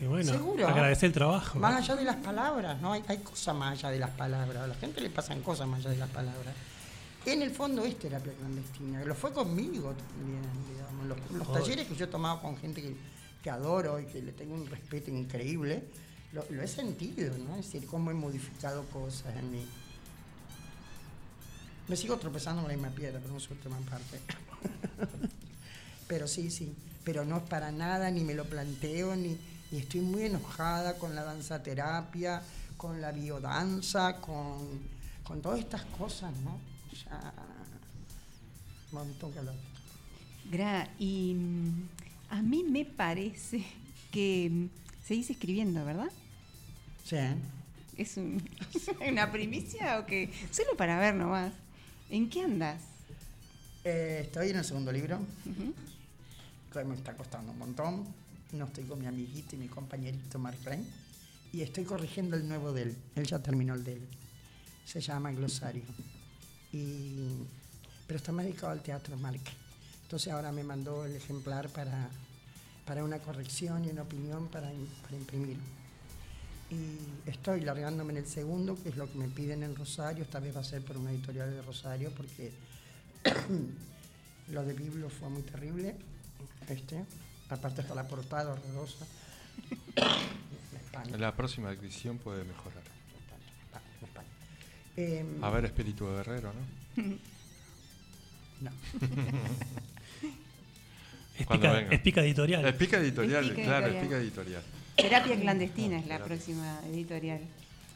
Y 0.00 0.06
bueno, 0.06 0.32
Seguro. 0.32 0.66
agradecer 0.66 1.08
el 1.08 1.12
trabajo. 1.12 1.58
Más 1.58 1.76
allá 1.76 1.96
de 1.96 2.04
las 2.04 2.16
palabras, 2.16 2.80
¿no? 2.80 2.92
Hay, 2.92 3.04
hay 3.06 3.18
cosas 3.18 3.54
más 3.54 3.78
allá 3.78 3.90
de 3.90 3.98
las 3.98 4.10
palabras. 4.10 4.62
A 4.62 4.66
la 4.66 4.74
gente 4.74 5.00
le 5.00 5.10
pasan 5.10 5.42
cosas 5.42 5.68
más 5.68 5.80
allá 5.80 5.90
de 5.90 5.98
las 5.98 6.08
palabras. 6.08 6.54
En 7.26 7.42
el 7.42 7.50
fondo 7.50 7.84
es 7.84 7.98
terapia 7.98 8.32
clandestina. 8.32 9.04
Lo 9.04 9.14
fue 9.14 9.32
conmigo 9.32 9.92
también, 9.92 10.42
digamos. 10.68 11.18
Los, 11.32 11.52
talleres 11.52 11.86
que 11.86 11.94
yo 11.94 12.06
he 12.06 12.08
tomado 12.08 12.40
con 12.40 12.56
gente 12.56 12.80
que, 12.80 12.96
que 13.42 13.50
adoro 13.50 14.00
y 14.00 14.06
que 14.06 14.22
le 14.22 14.32
tengo 14.32 14.54
un 14.54 14.66
respeto 14.66 15.10
increíble, 15.10 15.84
lo, 16.32 16.44
lo 16.48 16.62
he 16.62 16.68
sentido, 16.68 17.36
¿no? 17.36 17.56
Es 17.56 17.66
decir, 17.66 17.86
cómo 17.86 18.10
he 18.10 18.14
modificado 18.14 18.84
cosas 18.86 19.36
en 19.36 19.50
mí. 19.50 19.66
Me 21.88 21.96
sigo 21.96 22.16
tropezando 22.16 22.62
con 22.62 22.70
la 22.70 22.76
misma 22.76 22.94
piedra, 22.94 23.18
pero 23.20 23.34
no 23.34 23.40
soy 23.40 23.58
tema 23.58 23.76
aparte. 23.76 24.18
pero 26.08 26.26
sí, 26.26 26.50
sí. 26.50 26.74
Pero 27.04 27.26
no 27.26 27.38
es 27.38 27.42
para 27.42 27.70
nada, 27.70 28.10
ni 28.10 28.22
me 28.22 28.32
lo 28.32 28.44
planteo, 28.44 29.14
ni, 29.14 29.36
Y 29.72 29.78
estoy 29.78 30.00
muy 30.00 30.24
enojada 30.24 30.98
con 30.98 31.14
la 31.14 31.22
danza 31.22 31.62
terapia, 31.62 32.42
con 32.76 33.00
la 33.00 33.12
biodanza, 33.12 34.16
con, 34.20 34.58
con 35.22 35.40
todas 35.40 35.60
estas 35.60 35.82
cosas, 35.84 36.32
¿no? 36.44 36.58
Ya, 37.04 37.32
montón 38.92 39.30
calor. 39.32 39.54
Gra, 40.50 40.88
y 40.98 41.34
mm, 41.34 41.88
a 42.30 42.42
mí 42.42 42.64
me 42.64 42.84
parece 42.84 43.64
que 44.10 44.48
mm, 44.50 44.66
seguís 45.06 45.30
escribiendo, 45.30 45.84
¿verdad? 45.84 46.10
Sí. 47.04 47.16
¿Es 47.96 48.16
un- 48.16 48.42
una 49.08 49.30
primicia 49.30 50.00
o 50.00 50.06
qué? 50.06 50.30
Solo 50.50 50.76
para 50.76 50.98
ver 50.98 51.14
nomás. 51.14 51.52
¿En 52.08 52.28
qué 52.28 52.42
andas? 52.42 52.82
Eh, 53.84 54.22
estoy 54.24 54.50
en 54.50 54.56
el 54.56 54.64
segundo 54.64 54.90
libro, 54.90 55.20
que 56.72 56.84
me 56.84 56.94
está 56.96 57.14
costando 57.16 57.52
un 57.52 57.58
montón. 57.58 58.04
No 58.52 58.64
estoy 58.66 58.84
con 58.84 59.00
mi 59.00 59.06
amiguito 59.06 59.54
y 59.54 59.58
mi 59.58 59.68
compañerito 59.68 60.38
Mark 60.38 60.58
Klein. 60.64 60.86
Y 61.52 61.62
estoy 61.62 61.84
corrigiendo 61.84 62.36
el 62.36 62.48
nuevo 62.48 62.72
de 62.72 62.82
él. 62.82 62.96
Él 63.14 63.26
ya 63.26 63.38
terminó 63.38 63.74
el 63.74 63.84
de 63.84 63.94
él. 63.94 64.08
Se 64.84 65.00
llama 65.00 65.32
Glosario. 65.32 65.84
Pero 66.72 68.16
está 68.16 68.32
más 68.32 68.44
dedicado 68.44 68.72
al 68.72 68.82
teatro, 68.82 69.16
Mark. 69.16 69.40
Entonces 70.02 70.32
ahora 70.32 70.50
me 70.50 70.64
mandó 70.64 71.04
el 71.04 71.14
ejemplar 71.14 71.68
para, 71.68 72.10
para 72.84 73.04
una 73.04 73.18
corrección 73.20 73.84
y 73.84 73.90
una 73.90 74.02
opinión 74.02 74.48
para, 74.48 74.70
para 75.02 75.16
imprimir. 75.16 75.58
Y 76.70 77.28
estoy 77.28 77.60
largándome 77.62 78.12
en 78.12 78.18
el 78.18 78.26
segundo, 78.26 78.80
que 78.80 78.90
es 78.90 78.96
lo 78.96 79.10
que 79.10 79.18
me 79.18 79.28
piden 79.28 79.62
en 79.62 79.74
Rosario. 79.74 80.22
Esta 80.22 80.38
vez 80.38 80.54
va 80.54 80.60
a 80.60 80.64
ser 80.64 80.82
por 80.84 80.96
una 80.96 81.10
editorial 81.10 81.50
de 81.50 81.62
Rosario, 81.62 82.12
porque 82.16 82.52
lo 84.48 84.64
de 84.64 84.72
Biblo 84.74 85.08
fue 85.10 85.28
muy 85.28 85.42
terrible. 85.42 85.96
Este, 86.68 87.04
aparte 87.50 87.80
está 87.82 87.94
la 87.94 88.06
portada 88.06 88.52
horrorosa. 88.52 89.06
La 91.18 91.34
próxima 91.34 91.70
edición 91.72 92.18
puede 92.18 92.44
mejorar. 92.44 92.82
me 94.00 94.06
espanto. 94.06 94.30
Em, 94.96 95.42
A 95.44 95.50
ver, 95.50 95.64
espíritu 95.66 96.06
de 96.06 96.16
guerrero, 96.16 96.52
¿no? 96.52 97.02
no. 98.60 98.70
Es 101.38 101.46
Cuando 101.46 101.66
pica, 101.68 101.72
venga. 101.78 101.94
es 101.94 102.00
pica 102.00 102.20
editorial. 102.22 102.64
Es 102.66 102.74
pica 102.74 102.98
editorial, 102.98 103.44
Es 103.44 103.50
pica 103.50 103.62
claro, 103.64 103.86
editorial. 103.86 104.02
es 104.02 104.08
pica 104.08 104.16
editorial. 104.18 104.62
Terapia 104.96 105.40
clandestina 105.40 105.96
es 105.98 106.02
la 106.06 106.14
Terapia. 106.16 106.26
próxima 106.26 106.80
editorial. 106.92 107.40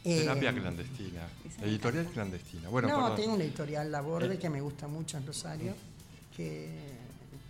Terapia 0.02 0.48
Em, 0.50 0.56
clandestina. 0.56 1.28
Editorial 1.62 2.06
clandestina. 2.06 2.68
Bueno, 2.68 2.88
no, 2.88 2.94
perdón. 3.00 3.16
tengo 3.16 3.34
una 3.34 3.44
editorial 3.44 3.92
La 3.92 4.00
Borde 4.00 4.34
Eh. 4.34 4.38
que 4.38 4.48
me 4.50 4.60
gusta 4.60 4.86
mucho 4.88 5.18
en 5.18 5.26
Rosario, 5.26 5.74
que 6.36 6.70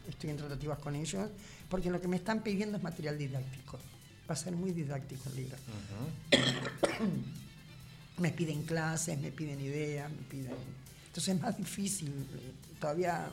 estoy 0.09 0.31
en 0.31 0.37
tratativas 0.37 0.79
con 0.79 0.95
ellos, 0.97 1.29
porque 1.69 1.91
lo 1.91 2.01
que 2.01 2.09
me 2.09 2.17
están 2.17 2.43
pidiendo 2.43 2.77
es 2.77 2.83
material 2.83 3.19
didáctico. 3.19 3.79
Va 4.29 4.35
a 4.35 4.37
ser 4.37 4.55
muy 4.55 4.73
didáctico 4.73 5.29
el 5.31 5.37
libro. 5.37 5.57
Ujú. 5.57 7.13
Me 8.23 8.31
piden 8.31 8.63
clases, 8.63 9.19
me 9.19 9.33
piden 9.33 9.61
ideas, 9.61 10.11
me 10.11 10.23
piden... 10.23 10.53
Entonces 11.07 11.35
es 11.35 11.41
más 11.41 11.57
difícil, 11.57 12.09
eh, 12.09 12.53
todavía 12.81 13.29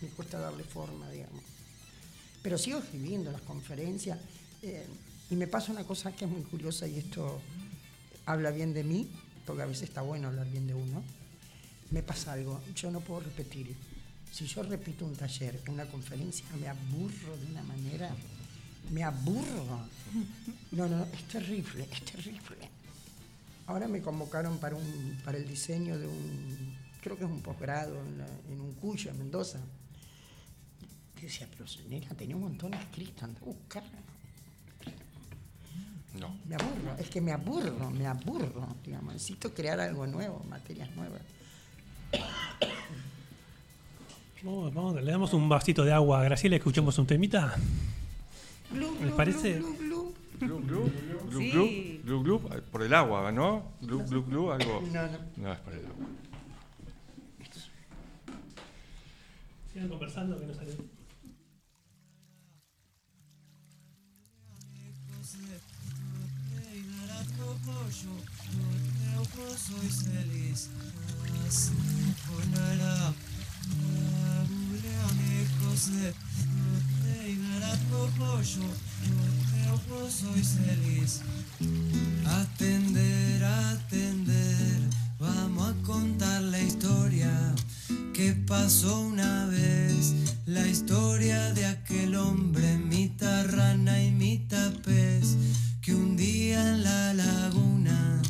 me 0.00 0.08
cuesta 0.08 0.38
darle 0.38 0.64
forma, 0.64 1.08
digamos. 1.10 1.42
Pero 2.42 2.58
sigo 2.58 2.78
escribiendo 2.80 3.30
las 3.30 3.42
conferencias 3.42 4.18
eh, 4.62 4.86
y 5.30 5.36
me 5.36 5.46
pasa 5.46 5.72
una 5.72 5.84
cosa 5.84 6.12
que 6.12 6.24
es 6.24 6.30
muy 6.30 6.42
curiosa 6.42 6.86
y 6.86 6.98
esto 6.98 7.40
habla 8.26 8.50
bien 8.50 8.74
de 8.74 8.84
mí, 8.84 9.08
porque 9.46 9.62
a 9.62 9.66
veces 9.66 9.84
está 9.84 10.02
bueno 10.02 10.28
hablar 10.28 10.50
bien 10.50 10.66
de 10.66 10.74
uno. 10.74 11.02
Me 11.90 12.02
pasa 12.02 12.32
algo, 12.32 12.60
yo 12.74 12.90
no 12.90 13.00
puedo 13.00 13.20
repetir. 13.20 13.76
Si 14.32 14.46
yo 14.46 14.62
repito 14.62 15.04
un 15.04 15.14
taller, 15.14 15.60
una 15.68 15.84
conferencia, 15.86 16.46
me 16.58 16.66
aburro 16.66 17.36
de 17.36 17.46
una 17.50 17.62
manera, 17.62 18.10
me 18.90 19.04
aburro. 19.04 19.80
No, 20.72 20.88
no, 20.88 21.04
es 21.04 21.24
terrible, 21.28 21.86
es 21.92 22.02
terrible. 22.04 22.56
Ahora 23.66 23.86
me 23.88 24.00
convocaron 24.00 24.58
para, 24.58 24.74
un, 24.76 25.20
para 25.24 25.36
el 25.38 25.46
diseño 25.46 25.98
de 25.98 26.06
un, 26.06 26.76
creo 27.02 27.16
que 27.18 27.24
es 27.24 27.30
un 27.30 27.42
posgrado 27.42 27.94
en, 28.00 28.18
la- 28.18 28.26
en 28.50 28.60
un 28.60 28.72
Cuyo, 28.74 29.10
en 29.10 29.18
Mendoza. 29.18 29.58
Yo 31.16 31.22
decía, 31.22 31.46
pero 31.50 31.64
nena, 31.88 32.08
tenía 32.16 32.34
un 32.34 32.42
montón 32.42 32.74
escrito, 32.74 33.24
anda 33.24 33.38
a 33.40 33.44
buscar. 33.44 33.84
No. 36.18 36.34
Me 36.46 36.56
aburro, 36.56 36.96
es 36.98 37.08
que 37.08 37.20
me 37.20 37.32
aburro, 37.32 37.90
me 37.90 38.06
aburro, 38.06 38.76
digamos. 38.84 39.12
Necesito 39.14 39.54
crear 39.54 39.78
algo 39.78 40.06
nuevo, 40.06 40.42
materias 40.48 40.90
nuevas. 40.96 41.20
Vamos, 44.42 44.74
vamos, 44.74 45.00
le 45.00 45.12
damos 45.12 45.32
un 45.34 45.48
vasito 45.48 45.84
de 45.84 45.92
agua 45.92 46.20
a 46.20 46.24
Graciela 46.24 46.56
y 46.56 46.58
escuchemos 46.58 46.98
un 46.98 47.06
temita. 47.06 47.54
¿Les 49.00 49.12
parece? 49.12 49.62
Sí. 51.30 52.00
por 52.72 52.82
el 52.82 52.92
agua, 52.92 53.30
¿no? 53.30 53.62
Glu, 53.80 54.04
glu, 54.04 54.24
glu, 54.24 54.50
algo. 54.50 54.82
No, 54.92 55.02
no. 55.02 55.18
No, 55.36 55.52
es 55.52 55.58
por 55.60 55.72
el 55.74 55.86
agua. 55.86 56.06
Sigan 59.72 59.88
conversando 59.88 60.38
que 60.40 60.46
no 60.46 60.54
sale. 60.54 60.72
soy 69.56 69.88
feliz. 69.88 70.70
Ponara, 75.72 76.12
soy 80.10 80.42
feliz. 80.42 81.22
Atender, 82.26 83.42
atender, 83.42 84.80
vamos 85.18 85.70
a 85.70 85.74
contar 85.82 86.42
la 86.42 86.60
historia 86.60 87.54
que 88.12 88.34
pasó 88.34 89.00
una 89.00 89.46
vez. 89.46 90.12
La 90.44 90.68
historia 90.68 91.54
de 91.54 91.64
aquel 91.64 92.16
hombre, 92.16 92.76
mitad 92.76 93.46
rana 93.46 94.02
y 94.02 94.10
mitad 94.10 94.74
pez, 94.84 95.38
que 95.80 95.94
un 95.94 96.18
día 96.18 96.68
en 96.68 96.82
la 96.82 97.14
laguna 97.14 98.20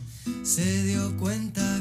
se 0.45 0.85
dio 0.85 1.17
cuenta 1.19 1.72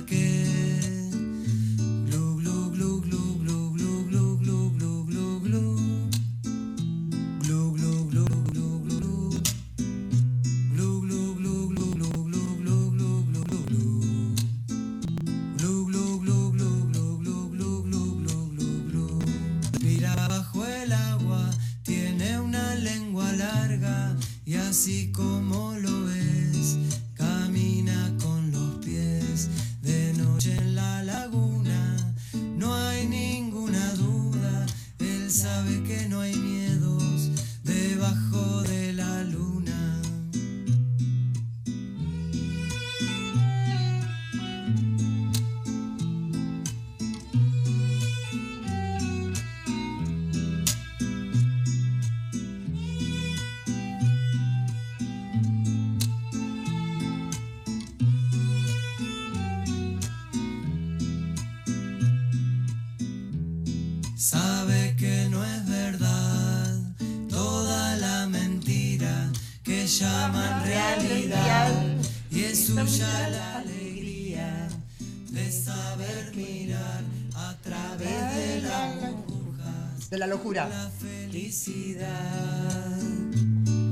felicidad. 81.63 82.99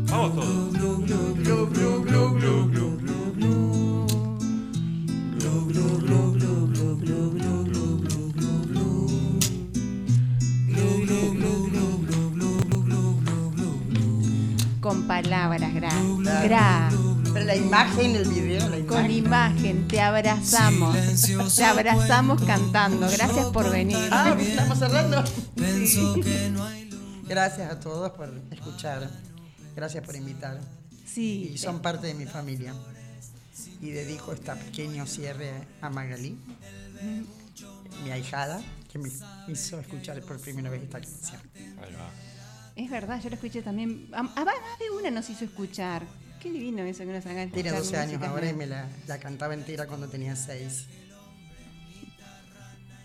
Vamos 0.10 0.36
todos. 0.36 0.70
Con 14.80 15.04
palabras, 15.04 15.74
Gra. 15.74 15.92
Gra. 16.44 16.90
Pero 17.32 17.46
la 17.46 17.56
imagen, 17.56 18.16
el 18.16 18.28
video, 18.28 18.88
Con 18.88 19.12
imagen. 19.12 19.88
te 19.88 20.02
abrazamos. 20.02 20.96
Te 21.56 21.64
abrazamos 21.64 22.42
cantando. 22.42 23.08
Gracias 23.12 23.46
por 23.48 23.70
venir. 23.70 23.98
Ah, 24.10 24.36
estamos 24.40 24.80
cerrando. 24.80 25.24
Gracias 27.30 27.72
a 27.72 27.80
todos 27.80 28.12
por 28.14 28.28
escuchar. 28.50 29.08
Gracias 29.76 30.04
por 30.04 30.16
invitar. 30.16 30.60
Sí. 31.06 31.52
Y 31.54 31.58
son 31.60 31.80
parte 31.80 32.08
de 32.08 32.16
mi 32.16 32.26
familia. 32.26 32.74
Y 33.80 33.92
dedico 33.92 34.34
este 34.34 34.52
pequeño 34.56 35.06
cierre 35.06 35.54
a 35.80 35.92
Magalí, 35.92 36.40
mi 38.04 38.10
ahijada, 38.10 38.60
que 38.92 38.98
me 38.98 39.10
hizo 39.48 39.80
escuchar 39.80 40.20
por 40.24 40.42
primera 40.42 40.72
vez 40.72 40.82
esta 40.82 41.00
canción. 41.00 41.42
Ahí 41.56 41.94
va. 41.94 42.10
Es 42.76 42.90
verdad, 42.90 43.22
yo 43.22 43.30
lo 43.30 43.36
escuché 43.36 43.62
también. 43.62 44.10
A, 44.12 44.20
a 44.22 44.24
más 44.24 44.56
de 44.80 44.90
una 44.90 45.12
nos 45.12 45.30
hizo 45.30 45.46
escuchar. 45.46 46.02
Qué 46.42 46.52
divino 46.52 46.82
eso 46.84 47.00
que 47.00 47.14
nos 47.14 47.26
hagan 47.28 47.52
Tiene 47.52 47.70
escuchar 47.70 48.08
12 48.08 48.16
años 48.16 48.24
ahora 48.24 48.50
y 48.50 48.54
me 48.54 48.66
la, 48.66 48.88
la 49.06 49.20
cantaba 49.20 49.54
entera 49.54 49.86
cuando 49.86 50.08
tenía 50.08 50.36
6. 50.36 50.88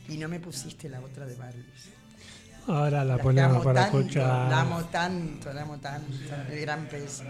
Y 0.09 0.17
no 0.17 0.29
me 0.29 0.41
pusiste 0.41 0.89
la 0.89 1.01
otra 1.01 1.27
de 1.27 1.35
Barbies. 1.35 2.04
Ahora 2.67 3.05
la 3.05 3.17
La 3.17 3.23
ponemos 3.23 3.63
para 3.65 3.83
tanto, 3.83 3.99
escuchar. 4.01 4.51
La 4.51 4.61
amo 4.63 4.85
tanto, 4.85 5.53
la 5.53 5.63
amo 5.63 5.79
tanto. 5.79 6.13
El 6.51 6.61
gran 6.61 6.87
pez. 6.87 7.23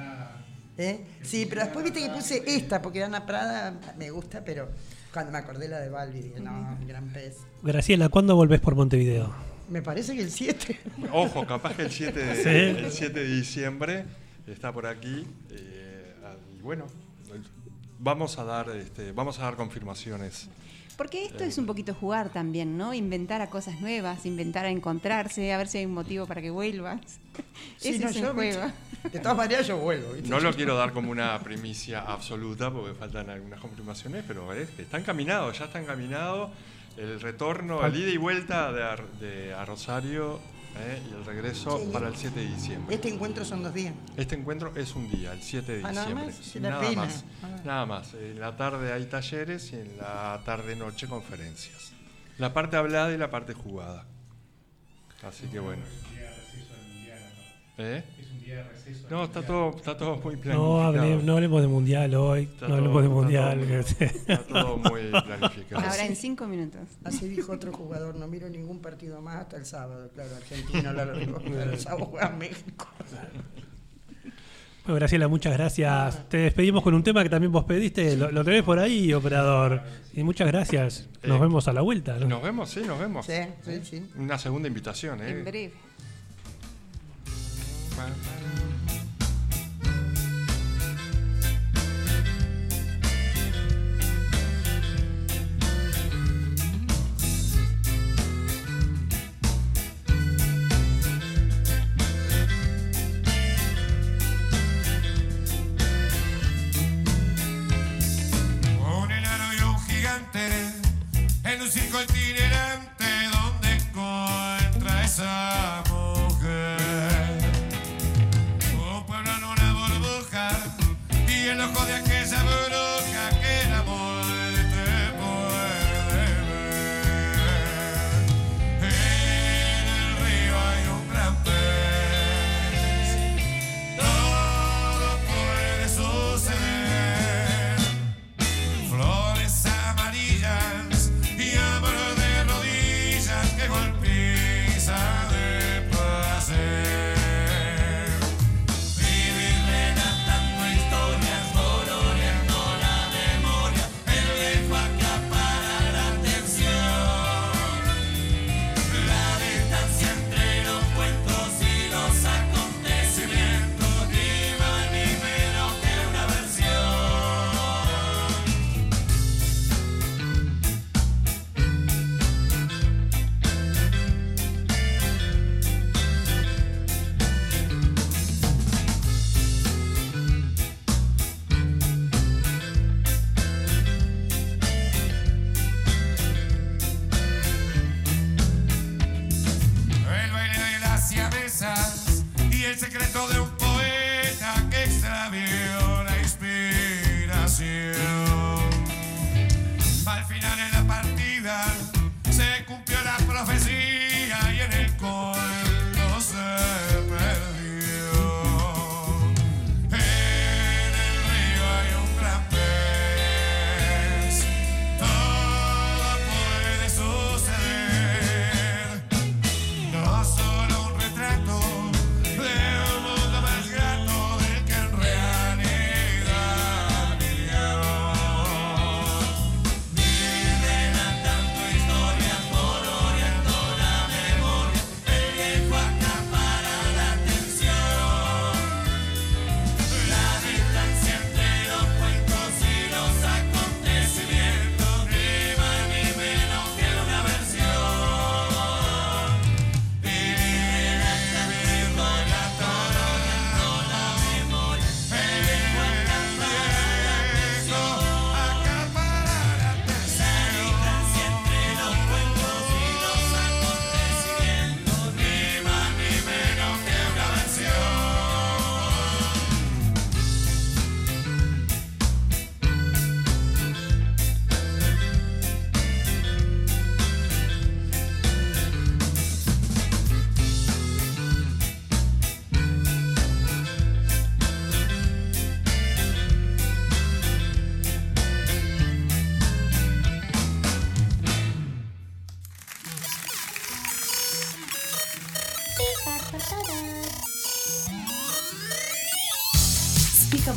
¿Eh? 0.76 1.04
Sí, 1.22 1.46
pero 1.48 1.62
después 1.62 1.84
viste 1.84 2.00
que 2.00 2.10
puse 2.10 2.42
esta, 2.46 2.82
porque 2.82 3.02
Ana 3.04 3.24
Prada 3.26 3.74
me 3.96 4.10
gusta, 4.10 4.42
pero 4.44 4.68
cuando 5.12 5.30
me 5.32 5.38
acordé 5.38 5.68
la 5.68 5.78
de 5.78 5.88
Balbi, 5.88 6.20
dije, 6.20 6.40
no, 6.40 6.76
el 6.80 6.86
gran 6.88 7.08
pez. 7.12 7.36
Graciela, 7.62 8.08
¿cuándo 8.08 8.34
volvés 8.36 8.60
por 8.60 8.74
Montevideo? 8.74 9.32
Me 9.70 9.82
parece 9.82 10.14
que 10.16 10.22
el 10.22 10.30
7. 10.30 10.80
Ojo, 11.12 11.46
capaz 11.46 11.74
que 11.76 11.82
el 11.82 11.90
7 11.90 12.18
de, 12.18 12.34
Sí. 12.42 12.84
el 12.84 12.90
7 12.92 13.20
de 13.20 13.26
diciembre 13.36 14.04
está 14.46 14.72
por 14.72 14.86
aquí. 14.86 15.26
eh, 15.50 16.14
y 16.58 16.60
bueno, 16.62 16.86
vamos 17.98 18.38
a 18.38 18.44
dar, 18.44 18.68
este, 18.70 19.12
vamos 19.12 19.38
a 19.38 19.42
dar 19.44 19.56
confirmaciones. 19.56 20.48
Porque 20.96 21.24
esto 21.24 21.44
es 21.44 21.58
un 21.58 21.66
poquito 21.66 21.94
jugar 21.94 22.30
también, 22.30 22.76
¿no? 22.76 22.94
Inventar 22.94 23.40
a 23.40 23.50
cosas 23.50 23.80
nuevas, 23.80 24.26
inventar 24.26 24.64
a 24.64 24.70
encontrarse, 24.70 25.52
a 25.52 25.58
ver 25.58 25.68
si 25.68 25.78
hay 25.78 25.86
un 25.86 25.94
motivo 25.94 26.26
para 26.26 26.40
que 26.40 26.50
vuelvas. 26.50 27.00
Sí, 27.78 27.90
Ese 27.90 27.98
no, 27.98 28.08
es 28.08 28.14
yo, 28.16 28.28
un 28.28 28.34
juego. 28.34 28.72
De 29.12 29.18
todas 29.18 29.36
maneras 29.36 29.66
yo 29.66 29.76
vuelvo. 29.76 30.12
¿viste? 30.12 30.28
No 30.28 30.40
lo 30.40 30.52
quiero 30.54 30.76
dar 30.76 30.92
como 30.92 31.10
una 31.10 31.38
primicia 31.40 32.00
absoluta 32.00 32.70
porque 32.70 32.94
faltan 32.94 33.28
algunas 33.28 33.60
confirmaciones, 33.60 34.24
pero 34.26 34.52
es 34.52 34.70
que 34.70 34.82
está 34.82 34.98
encaminado, 34.98 35.52
ya 35.52 35.64
está 35.64 35.80
encaminado 35.80 36.50
el 36.96 37.20
retorno, 37.20 37.84
el 37.84 37.96
ida 37.96 38.10
y 38.10 38.16
vuelta 38.16 38.72
de, 38.72 38.82
a, 38.82 38.96
de 39.20 39.52
a 39.52 39.64
Rosario 39.64 40.40
eh, 40.76 41.02
y 41.10 41.14
el 41.14 41.24
regreso 41.24 41.78
Sí. 41.78 41.90
para 41.92 42.08
el 42.08 42.16
7 42.16 42.40
de 42.40 42.46
diciembre. 42.46 42.94
Este 42.94 43.08
encuentro 43.08 43.44
son 43.44 43.62
dos 43.62 43.72
días. 43.74 43.94
Este 44.16 44.34
encuentro 44.34 44.72
es 44.76 44.94
un 44.94 45.10
día, 45.10 45.32
el 45.32 45.42
7 45.42 45.72
de 45.76 45.84
Ah, 45.84 45.92
nada 45.92 46.00
diciembre. 46.06 46.26
más, 46.26 46.34
sí, 46.36 46.60
la 46.60 46.70
nada 46.70 46.80
pena. 46.88 47.02
más. 47.04 47.24
Ah. 47.42 47.60
Nada 47.64 47.86
más. 47.86 48.14
En 48.14 48.40
la 48.40 48.56
tarde 48.56 48.92
hay 48.92 49.04
talleres 49.06 49.72
y 49.72 49.76
en 49.76 49.96
la 49.98 50.40
tarde-noche 50.44 51.06
conferencias. 51.08 51.92
La 52.38 52.52
parte 52.52 52.76
hablada 52.76 53.12
y 53.12 53.18
la 53.18 53.30
parte 53.30 53.52
jugada. 53.54 54.04
Así 55.22 55.46
que 55.46 55.58
bueno. 55.60 55.82
¿Eh? 57.78 58.04
Día 58.44 58.56
de 58.56 58.62
receso. 58.64 59.06
No, 59.10 59.24
está 59.24 59.42
todo, 59.42 59.70
está 59.76 59.96
todo 59.96 60.16
muy 60.16 60.34
No, 60.36 60.40
planificado. 60.42 60.82
hable- 60.82 61.22
no 61.22 61.32
hablemos 61.34 61.62
de 61.62 61.68
mundial 61.68 62.14
hoy. 62.14 62.42
Está 62.42 62.68
no 62.68 62.76
todo- 62.76 62.98
hablemos 62.98 63.02
de 63.02 63.08
está 63.08 63.14
mundial. 63.14 63.60
todo- 63.66 64.06
está 64.06 64.38
todo 64.44 64.76
muy 64.90 65.02
planificado. 65.22 65.82
Ahora 65.86 66.06
en 66.06 66.16
cinco 66.16 66.46
minutos. 66.46 66.80
Así 67.04 67.28
dijo 67.28 67.52
otro 67.52 67.72
jugador, 67.72 68.16
no 68.16 68.26
miro 68.28 68.48
ningún 68.48 68.80
partido 68.80 69.20
más 69.22 69.36
hasta 69.36 69.56
el 69.56 69.64
sábado. 69.66 70.10
Claro, 70.14 70.30
Argentina 70.36 70.92
pero 70.94 71.62
el 71.72 71.78
sábado 71.78 72.06
juega 72.06 72.30
México. 72.30 72.86
Bueno, 74.84 74.96
Graciela, 74.96 75.28
muchas 75.28 75.54
gracias. 75.54 76.28
Te 76.28 76.36
despedimos 76.36 76.82
con 76.82 76.92
un 76.92 77.02
tema 77.02 77.22
que 77.22 77.30
también 77.30 77.50
vos 77.50 77.64
pediste. 77.64 78.16
Lo, 78.18 78.30
lo 78.30 78.44
tenés 78.44 78.62
por 78.64 78.78
ahí, 78.78 79.14
operador. 79.14 79.80
Y 80.12 80.22
muchas 80.22 80.46
gracias. 80.48 81.08
Nos 81.22 81.38
Eh, 81.38 81.40
vemos 81.40 81.66
a 81.68 81.72
la 81.72 81.80
vuelta. 81.80 82.18
¿no? 82.18 82.26
Nos 82.26 82.42
vemos, 82.42 82.68
sí, 82.68 82.82
nos 82.86 82.98
vemos. 82.98 83.24
Sí, 83.24 83.32
sí, 83.64 83.80
sí. 83.82 84.06
Una 84.18 84.38
segunda 84.38 84.68
invitación, 84.68 85.22
¿eh? 85.22 85.30
En 85.30 85.44
breve. 85.44 85.72
Un 87.96 88.43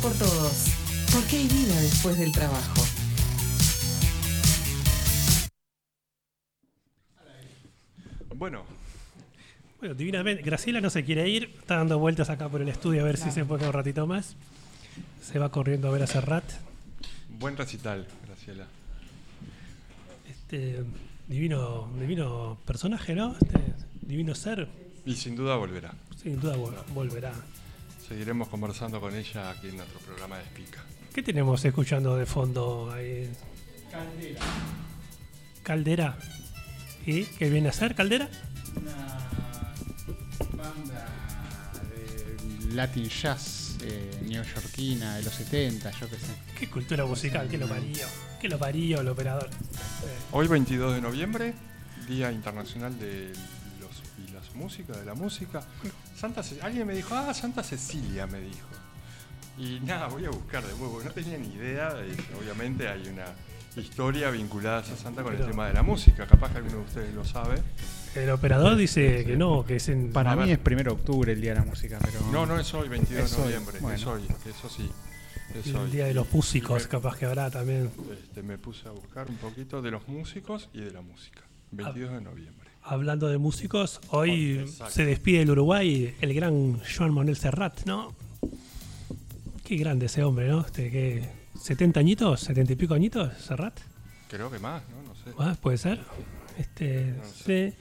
por 0.08 0.16
todos. 0.26 0.52
Porque 1.12 1.36
hay 1.36 1.48
vida 1.48 1.80
después 1.80 2.16
del 2.18 2.32
trabajo. 2.32 2.82
Bueno, 8.34 8.64
Bueno, 9.80 9.94
divinamente. 9.94 10.42
Graciela 10.42 10.80
no 10.80 10.90
se 10.90 11.04
quiere 11.04 11.28
ir, 11.28 11.54
está 11.60 11.76
dando 11.76 11.98
vueltas 12.00 12.30
acá 12.30 12.48
por 12.48 12.60
el 12.60 12.68
estudio 12.68 13.00
a 13.02 13.04
ver 13.04 13.16
si 13.16 13.30
se 13.30 13.44
puede 13.44 13.66
un 13.66 13.72
ratito 13.72 14.06
más. 14.06 14.34
Se 15.22 15.38
va 15.38 15.50
corriendo 15.50 15.88
a 15.88 15.92
ver 15.92 16.02
a 16.02 16.06
Serrat. 16.06 16.44
buen 17.38 17.56
recital, 17.56 18.06
Graciela. 18.26 18.66
Este 20.28 20.82
divino, 21.28 21.88
divino 22.00 22.58
personaje, 22.66 23.14
¿no? 23.14 23.36
Este 23.40 23.60
divino 24.02 24.34
ser, 24.34 24.68
Y 25.06 25.14
sin 25.14 25.36
duda 25.36 25.54
volverá. 25.56 25.94
sin 26.20 26.40
duda 26.40 26.56
vol- 26.56 26.74
volverá. 26.92 27.32
Seguiremos 28.08 28.48
conversando 28.48 29.02
con 29.02 29.14
ella 29.14 29.50
aquí 29.50 29.68
en 29.68 29.76
nuestro 29.76 30.00
programa 30.00 30.38
de 30.38 30.44
Espica. 30.44 30.82
¿Qué 31.12 31.22
tenemos 31.22 31.62
escuchando 31.62 32.16
de 32.16 32.24
fondo 32.24 32.90
ahí? 32.90 33.30
Caldera. 33.90 34.40
Caldera. 35.62 36.18
¿Y 37.04 37.24
qué 37.24 37.50
viene 37.50 37.68
a 37.68 37.72
ser 37.72 37.94
Caldera? 37.94 38.30
Una 38.76 39.28
banda 40.56 41.06
de 41.90 42.74
Latin 42.74 43.10
jazz 43.10 43.76
eh, 43.82 44.20
neoyorquina 44.26 45.16
de 45.16 45.24
los 45.24 45.34
70, 45.34 45.90
yo 45.90 46.08
qué 46.08 46.16
sé. 46.16 46.32
Qué 46.58 46.70
cultura 46.70 47.04
musical, 47.04 47.46
que 47.46 47.58
lo 47.58 47.68
parió. 47.68 48.06
Que 48.40 48.48
lo 48.48 48.58
parió 48.58 49.02
el 49.02 49.08
operador. 49.08 49.50
Hoy 50.32 50.46
22 50.48 50.94
de 50.94 51.00
noviembre, 51.02 51.54
Día 52.08 52.32
Internacional 52.32 52.98
de 52.98 53.32
músicas, 54.58 54.96
de 54.98 55.04
la 55.06 55.14
música. 55.14 55.62
Santa 56.16 56.42
Ce- 56.42 56.60
alguien 56.60 56.86
me 56.86 56.94
dijo, 56.94 57.14
ah, 57.14 57.32
Santa 57.32 57.62
Cecilia 57.62 58.26
me 58.26 58.40
dijo. 58.40 58.66
Y 59.56 59.80
nada, 59.80 60.06
voy 60.08 60.24
a 60.24 60.30
buscar 60.30 60.62
de 60.64 60.72
nuevo, 60.76 61.00
no 61.02 61.10
tenía 61.10 61.38
ni 61.38 61.48
idea. 61.54 61.94
obviamente 62.38 62.86
hay 62.88 63.08
una 63.08 63.24
historia 63.76 64.30
vinculada 64.30 64.78
a 64.78 64.80
esa 64.82 64.96
santa 64.96 65.22
con 65.22 65.34
el 65.34 65.44
tema 65.46 65.66
de 65.68 65.74
la 65.74 65.82
música, 65.82 66.26
capaz 66.26 66.50
que 66.52 66.58
alguno 66.58 66.76
de 66.78 66.82
ustedes 66.84 67.14
lo 67.14 67.24
sabe. 67.24 67.60
El 68.14 68.30
operador 68.30 68.76
dice 68.76 69.24
que 69.24 69.36
no, 69.36 69.64
que 69.64 69.76
es 69.76 69.88
en. 69.88 70.12
Para 70.12 70.32
A 70.32 70.36
mí 70.36 70.42
ver. 70.42 70.50
es 70.52 70.58
primero 70.58 70.92
de 70.94 71.00
octubre 71.00 71.32
el 71.32 71.40
día 71.40 71.54
de 71.54 71.60
la 71.60 71.64
música, 71.64 71.98
pero. 72.02 72.20
No, 72.32 72.46
no 72.46 72.58
es 72.58 72.72
hoy, 72.74 72.88
22 72.88 73.24
Es 73.24 73.30
de 73.36 73.36
hoy, 73.42 73.48
noviembre, 73.54 73.94
es 73.94 74.06
hoy, 74.06 74.22
eso 74.48 74.68
sí. 74.68 74.90
Es 75.54 75.66
el 75.66 75.76
hoy. 75.76 75.90
día 75.90 76.06
de 76.06 76.14
los 76.14 76.32
músicos, 76.32 76.82
me- 76.84 76.88
capaz 76.88 77.16
que 77.16 77.26
habrá 77.26 77.50
también. 77.50 77.90
este, 78.12 78.42
me 78.42 78.58
puse 78.58 78.88
a 78.88 78.92
buscar 78.92 79.28
un 79.28 79.36
poquito 79.36 79.80
de 79.82 79.90
los 79.90 80.06
músicos 80.08 80.68
y 80.72 80.80
de 80.80 80.90
la 80.92 81.00
música. 81.00 81.42
22 81.70 82.12
de 82.12 82.20
noviembre. 82.22 82.57
Hablando 82.90 83.28
de 83.28 83.36
músicos, 83.36 84.00
hoy 84.08 84.60
Exacto. 84.60 84.94
se 84.94 85.04
despide 85.04 85.40
del 85.40 85.50
Uruguay 85.50 86.14
el 86.22 86.32
gran 86.32 86.80
Joan 86.80 87.12
Manuel 87.12 87.36
Serrat, 87.36 87.84
¿no? 87.84 88.14
Qué 89.62 89.76
grande 89.76 90.06
ese 90.06 90.24
hombre, 90.24 90.48
¿no? 90.48 90.62
Este, 90.62 90.90
que, 90.90 91.28
¿70 91.54 91.98
añitos? 91.98 92.48
¿70 92.48 92.70
y 92.70 92.76
pico 92.76 92.94
añitos, 92.94 93.34
Serrat? 93.42 93.78
Creo 94.30 94.50
que 94.50 94.58
más, 94.58 94.82
¿no? 94.88 95.02
No 95.02 95.14
sé. 95.14 95.30
¿Ah, 95.38 95.54
¿Puede 95.60 95.76
ser? 95.76 96.00
Este, 96.56 97.12
No 97.18 97.24
sé. 97.24 97.74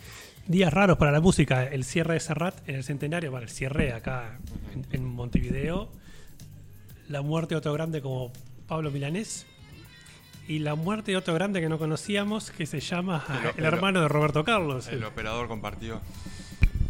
Días 0.45 0.74
raros 0.74 0.97
para 0.97 1.14
la 1.14 1.22
música. 1.22 1.64
El 1.66 1.86
cierre 1.86 2.16
de 2.16 2.20
Serrat 2.20 2.68
en 2.68 2.76
el 2.76 2.84
centenario, 2.84 3.32
para 3.32 3.43
el 3.43 3.49
cierre 3.49 3.93
acá 3.93 4.39
en, 4.74 4.86
en 4.91 5.05
Montevideo. 5.05 5.89
La 7.08 7.22
muerte 7.22 7.55
de 7.55 7.60
otro 7.60 7.72
grande 7.72 8.01
como 8.01 8.34
Pablo 8.68 8.91
Milanés. 8.91 9.45
Y 10.48 10.60
la 10.60 10.76
muerte 10.76 11.12
de 11.12 11.18
otro 11.18 11.34
grande 11.34 11.60
que 11.60 11.68
no 11.70 11.78
conocíamos, 11.78 12.52
que 12.52 12.66
se 12.66 12.80
llama 12.80 13.24
El- 13.30 13.36
el, 13.50 13.54
el- 13.60 13.66
hermano 13.66 14.02
de 14.02 14.08
Roberto 14.08 14.43
Carlos. 14.43 14.88
El 14.88 15.04
operador 15.04 15.48
compartió. 15.48 16.00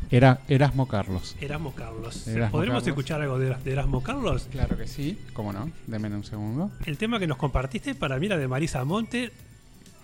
Era 0.09 0.39
Erasmo 0.47 0.87
Carlos. 0.87 1.35
Erasmo 1.41 1.73
Carlos. 1.75 2.27
Erasmo 2.27 2.51
¿Podremos 2.51 2.75
Carlos. 2.83 2.87
escuchar 2.87 3.21
algo 3.21 3.39
de, 3.39 3.55
de 3.55 3.71
Erasmo 3.73 4.01
Carlos? 4.03 4.47
Claro 4.51 4.77
que 4.77 4.87
sí, 4.87 5.19
cómo 5.33 5.51
no. 5.51 5.69
Denme 5.85 6.07
un 6.09 6.23
segundo. 6.23 6.71
El 6.85 6.97
tema 6.97 7.19
que 7.19 7.27
nos 7.27 7.37
compartiste 7.37 7.93
para 7.95 8.17
mí 8.19 8.27
era 8.27 8.37
de 8.37 8.47
Marisa 8.47 8.85
Monte 8.85 9.31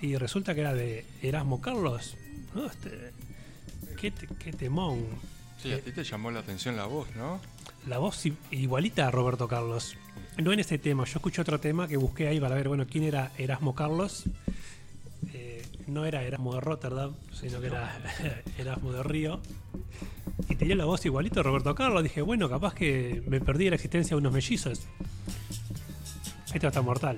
y 0.01 0.17
resulta 0.17 0.53
que 0.55 0.61
era 0.61 0.73
de 0.73 1.05
Erasmo 1.21 1.61
Carlos. 1.61 2.17
¿no? 2.53 2.65
Este, 2.65 3.11
qué, 3.99 4.11
qué 4.39 4.51
temón. 4.51 5.05
Sí, 5.61 5.71
a 5.71 5.79
ti 5.79 5.91
te 5.93 6.03
llamó 6.03 6.31
la 6.31 6.39
atención 6.41 6.75
la 6.75 6.85
voz, 6.85 7.07
¿no? 7.15 7.39
La 7.87 7.97
voz 7.97 8.23
igualita 8.51 9.07
a 9.07 9.11
Roberto 9.11 9.47
Carlos. 9.47 9.97
No 10.41 10.53
en 10.53 10.59
ese 10.59 10.77
tema, 10.77 11.03
yo 11.05 11.17
escuché 11.17 11.41
otro 11.41 11.59
tema 11.59 11.87
que 11.87 11.97
busqué 11.97 12.27
ahí 12.27 12.39
para 12.39 12.55
ver, 12.55 12.67
bueno, 12.69 12.87
quién 12.89 13.03
era 13.03 13.31
Erasmo 13.37 13.75
Carlos. 13.75 14.23
Eh, 15.33 15.63
no 15.87 16.05
era 16.05 16.23
Erasmo 16.23 16.55
de 16.55 16.61
Rotterdam, 16.61 17.13
sino 17.33 17.59
que 17.59 17.67
era 17.67 17.99
Erasmo 18.57 18.93
de 18.93 19.03
Río. 19.03 19.41
Y 20.49 20.55
tenía 20.55 20.75
la 20.75 20.85
voz 20.85 21.05
igualita 21.05 21.41
a 21.41 21.43
Roberto 21.43 21.75
Carlos. 21.75 22.03
Dije, 22.03 22.21
bueno, 22.21 22.49
capaz 22.49 22.73
que 22.73 23.21
me 23.27 23.41
perdí 23.41 23.69
la 23.69 23.75
existencia 23.75 24.15
de 24.15 24.19
unos 24.19 24.33
mellizos. 24.33 24.81
Esto 26.53 26.67
está 26.67 26.81
mortal. 26.81 27.17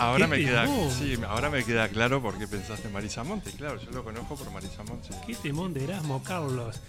Ahora, 0.00 0.26
me 0.26 0.38
queda, 0.38 0.66
sí, 0.90 1.14
ahora 1.28 1.50
me 1.50 1.64
queda 1.64 1.88
claro 1.88 2.22
por 2.22 2.38
qué 2.38 2.46
pensaste 2.48 2.86
en 2.88 2.92
Marisa 2.94 3.22
Monte. 3.24 3.50
Claro, 3.52 3.80
yo 3.80 3.90
lo 3.90 4.02
conozco 4.02 4.34
por 4.36 4.50
Marisa 4.50 4.82
Monte. 4.84 5.08
Qué 5.26 5.34
temón 5.34 5.74
de 5.74 5.84
Erasmo 5.84 6.22
Carlos. 6.22 6.80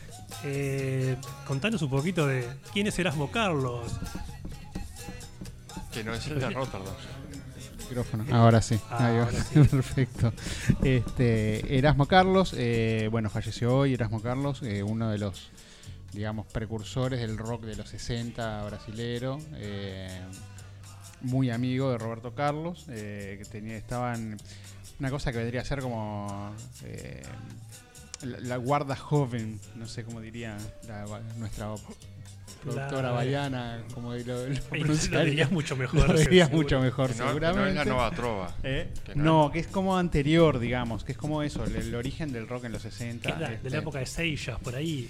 Eh, 0.43 1.18
contanos 1.45 1.82
un 1.82 1.89
poquito 1.89 2.26
de 2.26 2.47
quién 2.74 2.88
es 2.88 2.97
Erasmo 2.97 3.30
Carlos. 3.32 3.91
Que 5.93 6.03
no 6.03 6.14
es 6.14 6.26
el 6.28 6.39
de 6.39 6.49
Rotterdam. 6.51 6.93
Micrófono. 7.89 8.26
Ahora 8.32 8.62
sí. 8.62 8.80
Ah, 8.89 9.07
Ahí 9.07 9.18
va. 9.18 9.24
ahora 9.26 9.43
sí. 9.43 9.59
Perfecto. 9.70 10.34
Este, 10.82 11.78
Erasmo 11.78 12.05
Carlos, 12.07 12.53
eh, 12.57 13.09
bueno, 13.12 13.30
falleció 13.30 13.76
hoy 13.76 13.93
Erasmo 13.95 14.22
Carlos, 14.22 14.62
eh, 14.64 14.82
uno 14.84 15.09
de 15.09 15.18
los, 15.18 15.51
digamos, 16.14 16.45
precursores 16.47 17.20
del 17.20 17.38
rock 17.38 17.64
de 17.66 17.76
los 17.76 17.89
60 17.89 18.64
brasilero. 18.64 19.38
eh, 19.55 20.22
muy 21.24 21.50
amigo 21.50 21.92
de 21.92 21.98
Roberto 21.98 22.34
Carlos, 22.34 22.86
eh, 22.90 23.36
que 23.40 23.46
tenía, 23.50 23.78
estaban 23.78 24.38
una 25.00 25.10
cosa 25.10 25.32
que 25.32 25.38
vendría 25.40 25.62
a 25.62 25.66
ser 25.66 25.80
como 25.82 26.54
eh, 26.84 27.22
la, 28.24 28.40
la 28.40 28.58
guarda 28.58 28.96
joven, 28.96 29.60
no 29.76 29.88
sé 29.88 30.04
cómo 30.04 30.22
diría 30.22 30.58
la- 30.88 31.22
nuestra 31.38 31.70
productora 32.64 33.02
La- 33.04 33.12
baiana, 33.12 33.84
como 33.94 34.14
lo, 34.14 34.20
lo 34.24 34.48
Lo 34.54 34.62
pronunciaría. 34.70 35.24
dirías 35.26 35.52
mucho 35.52 35.76
mejor, 35.76 36.08
Lo 36.14 36.20
dirías 36.20 36.48
seguro. 36.50 36.64
mucho 36.64 36.80
mejor, 36.82 37.12
Que 37.12 37.18
no, 37.18 37.34
que 37.34 37.40
no 37.40 37.54
seguramente. 37.54 38.16
trova. 38.16 38.56
¿Eh? 38.64 38.90
Que 39.06 39.16
No, 39.16 39.52
que 39.52 39.60
es 39.60 39.68
como 39.68 39.98
anterior, 39.98 40.60
digamos, 40.60 41.04
que 41.04 41.14
es 41.14 41.18
como 41.18 41.42
eso, 41.42 41.64
el, 41.64 41.76
el 41.76 41.96
origen 41.96 42.32
del 42.32 42.48
rock 42.48 42.66
en 42.66 42.74
los 42.74 42.84
60. 42.84 43.28
Que 43.28 43.34
es 43.34 43.40
la- 43.40 43.50
de 43.50 43.56
este. 43.56 43.70
la 43.72 43.78
época 43.78 44.00
de 44.00 44.06
Seillas, 44.06 44.60
por 44.60 44.76
ahí. 44.76 45.10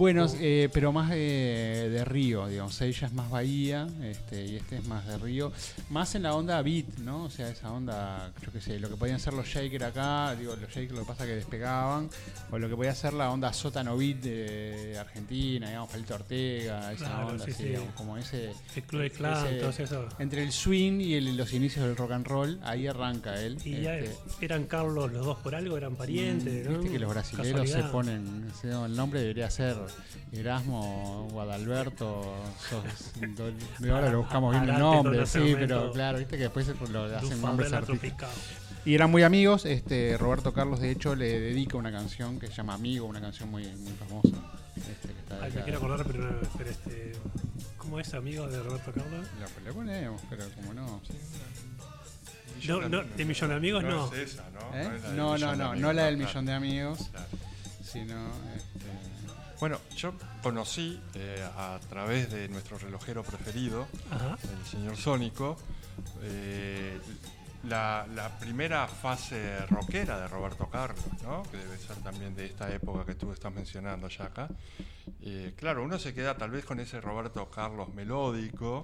Bueno, 0.00 0.24
Oh. 0.24 0.34
eh, 0.40 0.70
pero 0.72 0.92
más 0.92 1.10
de, 1.10 1.90
de 1.92 2.04
Río, 2.06 2.48
digamos. 2.48 2.80
Ella 2.80 3.06
es 3.06 3.12
más 3.12 3.28
Bahía 3.28 3.86
este, 4.02 4.46
y 4.46 4.56
este 4.56 4.78
es 4.78 4.86
más 4.86 5.06
de 5.06 5.18
Río. 5.18 5.52
Más 5.90 6.14
en 6.14 6.22
la 6.22 6.34
onda 6.34 6.62
beat, 6.62 6.86
¿no? 7.00 7.24
O 7.24 7.30
sea, 7.30 7.50
esa 7.50 7.70
onda, 7.70 8.32
yo 8.42 8.50
qué 8.50 8.62
sé, 8.62 8.80
lo 8.80 8.88
que 8.88 8.96
podían 8.96 9.20
ser 9.20 9.34
los 9.34 9.46
Shaker 9.46 9.84
acá, 9.84 10.34
digo, 10.36 10.56
los 10.56 10.70
Shaker 10.70 10.92
lo 10.92 11.00
que 11.00 11.06
pasa 11.06 11.24
es 11.24 11.28
que 11.28 11.36
despegaban, 11.36 12.08
o 12.50 12.58
lo 12.58 12.66
que 12.70 12.76
podía 12.76 12.94
ser 12.94 13.12
la 13.12 13.30
onda 13.30 13.52
sótano 13.52 13.94
beat 13.98 14.16
de 14.22 14.96
Argentina, 14.98 15.66
digamos, 15.68 15.90
Palito 15.90 16.14
Ortega, 16.14 16.92
esa 16.94 17.04
Claro, 17.04 17.26
onda, 17.28 17.44
sí, 17.44 17.50
así, 17.50 17.62
sí. 17.62 17.68
digamos, 17.68 17.94
como 17.94 18.16
ese... 18.16 18.52
El 18.76 18.82
Club 18.84 19.02
de 19.02 19.10
Clan, 19.10 19.46
ese- 19.48 19.58
todo 19.58 19.70
eso. 19.70 20.08
Entre 20.18 20.42
el 20.42 20.52
swing 20.52 21.00
y 21.02 21.14
el- 21.16 21.36
los 21.36 21.52
inicios 21.52 21.84
del 21.84 21.94
rock 21.96 22.12
and 22.12 22.26
roll, 22.26 22.58
ahí 22.62 22.86
arranca 22.86 23.38
él. 23.38 23.58
Y 23.66 23.82
ya 23.82 23.96
este, 23.98 24.16
eran 24.46 24.64
Carlos 24.64 25.12
los 25.12 25.26
dos 25.26 25.38
por 25.40 25.54
algo, 25.54 25.76
eran 25.76 25.94
parientes. 25.94 26.66
¿no? 26.66 26.78
Viste 26.78 26.92
que 26.94 26.98
los 26.98 27.10
brasileños 27.12 27.68
se 27.68 27.82
ponen, 27.82 28.50
el 28.64 28.96
nombre 28.96 29.20
debería 29.20 29.50
ser 29.50 29.76
Erasmo, 30.32 31.28
Guadalberto, 31.32 32.22
sos- 32.68 33.12
do- 33.34 33.52
de 33.78 33.90
ahora 33.90 34.10
lo 34.10 34.18
buscamos 34.20 34.52
bien 34.52 34.68
el 34.68 34.78
nombre, 34.78 35.26
sí, 35.26 35.54
pero 35.58 35.90
claro, 35.92 36.18
viste 36.18 36.36
que 36.36 36.44
después 36.44 36.66
lo 36.90 37.04
hacen 37.04 37.40
nombres 37.40 37.72
artísticos. 37.72 38.28
Y 38.84 38.94
eran 38.94 39.10
muy 39.10 39.22
amigos, 39.24 39.66
este 39.66 40.16
Roberto 40.16 40.52
Carlos 40.54 40.80
de 40.80 40.90
hecho 40.90 41.14
le 41.14 41.38
dedica 41.40 41.76
una 41.76 41.92
canción 41.92 42.38
que 42.40 42.46
se 42.46 42.54
llama 42.54 42.74
Amigo, 42.74 43.06
una 43.06 43.20
canción 43.20 43.50
muy, 43.50 43.66
muy 43.66 43.92
famosa. 43.92 44.36
Este 44.76 45.08
que 45.08 45.18
está 45.20 45.38
Ay, 45.44 45.52
me 45.54 45.62
quiero 45.62 45.78
acordar, 45.78 46.06
pero, 46.06 46.30
no, 46.30 46.38
pero 46.56 46.70
este. 46.70 47.12
¿Cómo 47.76 47.98
es 48.00 48.14
amigo 48.14 48.46
de 48.48 48.62
Roberto 48.62 48.92
Carlos? 48.92 49.26
La, 49.40 49.46
la 49.68 49.72
ponemos, 49.74 50.22
pero 50.30 50.44
como 50.54 50.72
no. 50.72 51.00
No, 52.68 52.88
no, 52.88 53.02
de 53.04 53.24
Millón 53.24 53.48
de 53.50 53.56
Amigos 53.56 53.82
no. 53.84 54.12
es 54.14 54.32
esa, 54.34 54.44
¿no? 54.50 54.76
¿Eh? 54.76 54.82
es 54.96 55.02
la 55.02 55.08
del 55.08 55.16
No, 55.16 55.32
millón 55.34 55.58
no, 55.80 55.92
la 55.92 56.04
del 56.04 56.16
millón 56.18 56.46
de 56.46 56.52
amigos, 56.52 57.08
Claro. 57.10 57.26
sino 57.82 58.26
este, 58.54 58.86
Bueno, 59.60 59.78
yo 59.94 60.14
conocí 60.42 60.98
eh, 61.14 61.46
a 61.56 61.78
través 61.88 62.30
de 62.32 62.48
nuestro 62.48 62.78
relojero 62.78 63.22
preferido, 63.22 63.86
Ajá. 64.10 64.38
el 64.42 64.66
señor 64.66 64.96
Sónico, 64.96 65.56
eh, 66.22 66.98
la, 67.64 68.06
la 68.14 68.38
primera 68.38 68.88
fase 68.88 69.66
rockera 69.66 70.18
de 70.18 70.28
Roberto 70.28 70.70
Carlos, 70.70 71.04
¿no? 71.22 71.42
que 71.50 71.58
debe 71.58 71.76
ser 71.76 71.96
también 71.96 72.34
de 72.34 72.46
esta 72.46 72.72
época 72.74 73.04
que 73.04 73.14
tú 73.14 73.32
estás 73.32 73.52
mencionando 73.52 74.08
ya 74.08 74.24
acá. 74.24 74.48
Eh, 75.20 75.52
claro, 75.58 75.84
uno 75.84 75.98
se 75.98 76.14
queda 76.14 76.38
tal 76.38 76.50
vez 76.52 76.64
con 76.64 76.80
ese 76.80 76.98
Roberto 77.02 77.50
Carlos 77.50 77.92
melódico, 77.94 78.82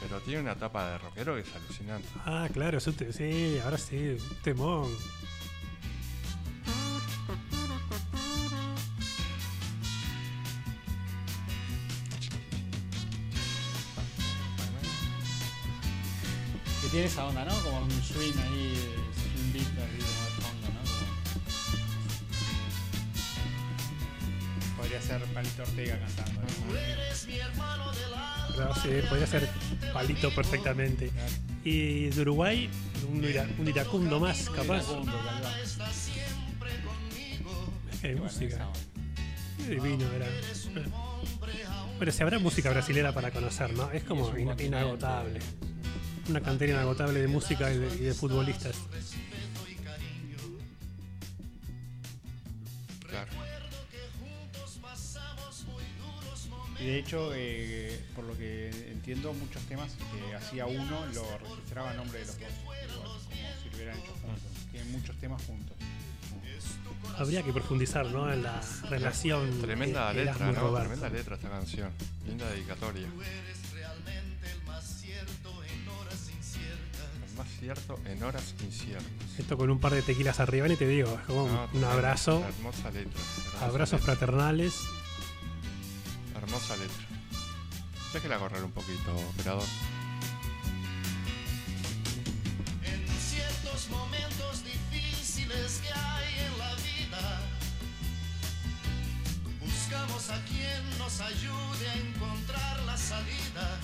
pero 0.00 0.20
tiene 0.20 0.40
una 0.40 0.52
etapa 0.52 0.88
de 0.88 0.98
rockero 0.98 1.34
que 1.34 1.42
es 1.42 1.54
alucinante. 1.54 2.08
Ah, 2.24 2.48
claro, 2.50 2.78
es 2.78 2.86
un 2.86 2.94
te- 2.94 3.12
sí, 3.12 3.58
ahora 3.62 3.76
sí, 3.76 4.16
temón. 4.42 4.88
Que 16.84 16.90
tiene 16.90 17.06
esa 17.06 17.24
onda, 17.26 17.44
¿no? 17.44 17.54
Como 17.62 17.80
un 17.80 17.90
swing 17.90 18.32
ahí, 18.38 18.74
swing 19.14 19.52
beat 19.52 19.66
ahí 19.78 19.98
como 19.98 20.24
de 20.24 20.30
fondo, 20.42 20.68
¿no? 20.68 20.80
Como- 24.66 24.76
Podría 24.76 25.00
ser 25.00 25.22
Palito 25.24 25.62
Ortega 25.62 25.98
cantando. 25.98 26.40
¿no? 26.42 26.46
Claro, 28.54 28.74
sí, 28.82 28.88
podría 29.08 29.26
ser 29.26 29.48
palito 29.92 30.32
perfectamente. 30.34 31.10
Y 31.64 32.06
de 32.10 32.20
Uruguay, 32.20 32.68
un, 33.10 33.24
ira- 33.24 33.48
un 33.58 33.66
iracundo 33.68 34.20
más, 34.20 34.48
capaz. 34.50 34.84
Iracundo, 34.84 35.12
Bueno, 38.02 38.22
música. 38.22 38.68
Qué 39.56 39.64
divino 39.70 40.04
era. 40.12 40.26
Pero 41.98 42.12
si 42.12 42.22
habrá 42.22 42.38
música 42.38 42.70
brasilera 42.70 43.12
para 43.12 43.30
conocer, 43.30 43.72
¿no? 43.72 43.90
Es 43.90 44.04
como 44.04 44.26
Es 44.28 44.34
un 44.34 44.40
in- 44.40 44.46
continente. 44.46 44.66
inagotable. 44.84 45.40
Una 46.28 46.40
cantera 46.40 46.72
inagotable 46.72 47.20
de 47.20 47.28
música 47.28 47.70
y 47.72 47.78
de, 47.78 47.94
y 47.96 47.98
de 47.98 48.14
futbolistas. 48.14 48.76
Claro. 53.08 53.30
Y 56.80 56.86
de 56.86 56.98
hecho, 56.98 57.30
eh, 57.34 57.98
por 58.14 58.24
lo 58.24 58.36
que 58.36 58.68
entiendo, 58.90 59.32
muchos 59.32 59.62
temas 59.64 59.92
que 59.92 60.34
hacía 60.34 60.66
uno 60.66 61.06
lo 61.14 61.38
registraba 61.38 61.90
a 61.90 61.94
nombre 61.94 62.18
de 62.18 62.26
los 62.26 62.38
dos, 62.38 62.48
igual, 62.62 62.78
como 62.88 63.18
si 63.18 63.70
lo 63.70 63.76
hubieran 63.76 63.98
hecho 63.98 64.12
juntos. 64.12 64.42
Tienen 64.70 64.92
muchos 64.92 65.16
temas 65.16 65.42
juntos. 65.44 65.76
Habría 67.16 67.42
que 67.42 67.52
profundizar, 67.52 68.06
¿no? 68.06 68.32
En 68.32 68.42
la 68.42 68.60
relación. 68.90 69.60
Tremenda 69.60 70.10
eh, 70.10 70.24
letra, 70.24 70.52
¿no? 70.52 70.60
Roberto. 70.60 70.88
Tremenda 70.88 71.16
letra 71.16 71.36
esta 71.36 71.48
canción. 71.48 71.90
Linda 72.26 72.50
dedicatoria. 72.50 73.08
Más 77.36 77.48
cierto 77.60 77.98
en 78.06 78.22
horas 78.22 78.54
inciertas. 78.64 79.06
Esto 79.38 79.56
con 79.56 79.70
un 79.70 79.78
par 79.78 79.92
de 79.94 80.02
tequilas 80.02 80.40
arriba 80.40 80.68
y 80.68 80.76
te 80.76 80.86
digo, 80.86 81.12
es 81.14 81.26
como 81.26 81.44
un- 81.44 81.52
No, 81.52 81.68
un 81.72 81.84
abrazo, 81.84 82.44
Hermosa 82.44 82.90
letra. 82.90 83.20
hermosa 83.20 83.64
abrazos 83.66 84.00
letra, 84.00 84.14
fraternales. 84.16 84.74
Hermosa 86.36 86.76
letra. 86.76 86.96
Déjela 88.12 88.38
correr 88.38 88.62
un 88.62 88.70
poquito, 88.72 89.16
operador. 89.30 89.64
En 92.84 93.08
ciertos 93.18 93.88
momentos 93.90 94.62
difíciles 94.64 95.80
que 95.82 95.92
hay 95.92 96.46
en 96.46 96.58
la 96.58 96.74
vida, 96.76 97.40
buscamos 99.60 100.30
a 100.30 100.44
quien 100.44 100.98
nos 100.98 101.20
ayude 101.20 101.88
a 101.90 101.94
encontrar 101.96 102.82
la 102.84 102.96
salida. 102.96 103.78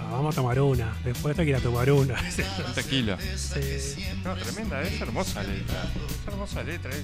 Ah, 0.00 0.08
vamos 0.10 0.34
a 0.34 0.36
tomar 0.36 0.60
una, 0.60 0.92
después 1.04 1.36
te 1.36 1.44
quiero 1.44 1.60
tomar 1.60 1.90
una. 1.90 2.14
Un 2.66 2.74
tequila. 2.74 3.18
Sí. 3.36 4.04
No, 4.24 4.34
tremenda, 4.34 4.82
es 4.82 5.00
hermosa 5.00 5.42
letra. 5.42 5.82
Es 6.08 6.28
hermosa 6.28 6.62
letra, 6.62 6.90
es. 6.90 7.02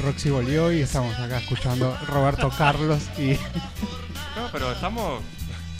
Roxy 0.00 0.30
volvió 0.30 0.72
y 0.72 0.80
estamos 0.80 1.14
acá 1.18 1.38
escuchando 1.38 1.96
Roberto 2.06 2.50
Carlos 2.56 3.02
y 3.18 3.32
No, 4.36 4.50
pero 4.50 4.72
estamos. 4.72 5.22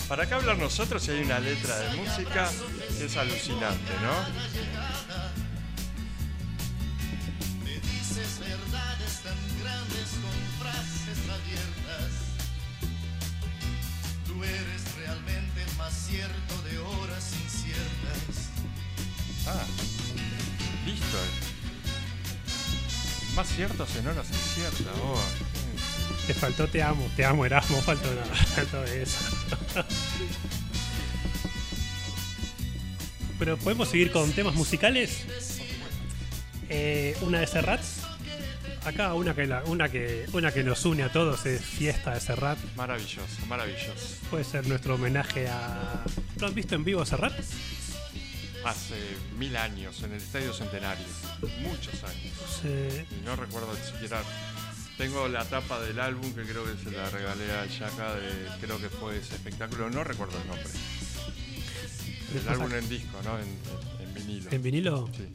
¿Para 0.08 0.26
qué 0.26 0.34
hablar 0.34 0.58
nosotros 0.58 1.02
si 1.02 1.12
hay 1.12 1.22
una 1.22 1.38
letra 1.38 1.78
de 1.78 1.96
música 1.96 2.50
que 2.98 3.06
es 3.06 3.16
alucinante, 3.16 3.92
no? 4.02 4.93
Realmente 15.94 16.00
el 16.00 16.00
más 16.00 16.06
cierto 16.06 16.62
de 16.62 16.78
horas 16.78 17.32
inciertas. 17.44 18.50
Ah, 19.46 19.64
listo. 20.86 21.18
Más 23.34 23.48
ciertos 23.48 23.96
en 23.96 24.06
horas 24.06 24.26
inciertas, 24.28 24.94
oh. 25.02 25.20
Te 26.26 26.34
faltó 26.34 26.66
te 26.68 26.82
amo, 26.82 27.06
te 27.16 27.24
amo 27.24 27.44
Erasmo, 27.44 27.82
faltó 27.82 28.08
nada, 28.14 28.34
faltó 28.54 28.84
eso. 28.84 29.18
Pero 33.38 33.58
podemos 33.58 33.88
seguir 33.88 34.10
con 34.12 34.32
temas 34.32 34.54
musicales. 34.54 35.24
Eh, 36.68 37.16
una 37.22 37.40
de 37.40 37.46
Serrat. 37.46 37.82
Acá 38.84 39.14
una 39.14 39.34
que, 39.34 39.46
la- 39.46 39.62
una, 39.64 39.88
que, 39.88 40.26
una 40.32 40.52
que 40.52 40.62
nos 40.62 40.84
une 40.84 41.02
a 41.04 41.10
todos 41.12 41.46
es 41.46 41.62
Fiesta 41.62 42.12
de 42.14 42.20
Serrat. 42.20 42.58
Maravilloso, 42.76 43.46
maravilloso. 43.48 44.16
Puede 44.30 44.44
ser 44.44 44.66
nuestro 44.66 44.96
homenaje 44.96 45.48
a. 45.48 46.04
¿Lo 46.38 46.46
han 46.48 46.54
visto 46.54 46.74
en 46.74 46.84
vivo 46.84 47.04
Serrat? 47.06 47.32
Hace 48.64 48.94
mil 49.38 49.56
años 49.56 50.02
en 50.02 50.12
el 50.12 50.18
Estadio 50.18 50.52
Centenario. 50.52 51.04
Muchos 51.62 52.02
años. 52.04 52.32
Sí. 52.62 53.04
Y 53.20 53.24
no 53.24 53.36
recuerdo 53.36 53.74
siquiera. 53.76 54.22
Tengo 54.98 55.28
la 55.28 55.44
tapa 55.44 55.80
del 55.80 55.98
álbum 55.98 56.32
que 56.34 56.42
creo 56.42 56.64
que 56.64 56.82
se 56.84 56.90
la 56.96 57.08
regalé 57.10 57.50
a 57.52 57.66
Yaka 57.66 58.14
de. 58.14 58.48
Creo 58.60 58.78
que 58.78 58.88
fue 58.90 59.16
ese 59.18 59.34
espectáculo, 59.34 59.88
no 59.90 60.04
recuerdo 60.04 60.38
el 60.40 60.46
nombre. 60.46 60.64
El 62.28 62.34
Después 62.34 62.46
álbum 62.58 62.70
ac- 62.70 62.78
en 62.78 62.88
disco, 62.88 63.18
¿no? 63.24 63.38
En, 63.38 63.44
en- 63.44 64.08
en 64.08 64.14
vinilo. 64.14 64.50
¿En 64.50 64.62
vinilo? 64.62 65.10
Sí, 65.16 65.28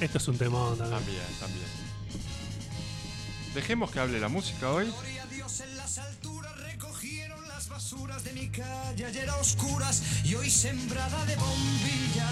Esto 0.00 0.18
es 0.18 0.28
un 0.28 0.36
temón 0.36 0.76
también. 0.76 1.00
también, 1.00 1.22
también. 1.40 1.86
Dejemos 3.54 3.90
que 3.90 4.00
hable 4.00 4.20
la 4.20 4.28
música 4.28 4.70
hoy. 4.70 4.84
Gloria 4.84 5.22
a 5.22 5.26
Dios 5.26 5.60
en 5.60 5.76
las 5.78 5.96
alturas 5.96 6.54
recogieron 6.58 7.48
las 7.48 7.70
basuras 7.70 8.22
de 8.22 8.34
mi 8.34 8.48
calle 8.48 9.06
ayer 9.06 9.30
a 9.30 9.36
oscuras 9.36 10.02
y 10.24 10.34
hoy 10.34 10.50
sembrada 10.50 11.24
de 11.24 11.36
bombillas. 11.36 12.26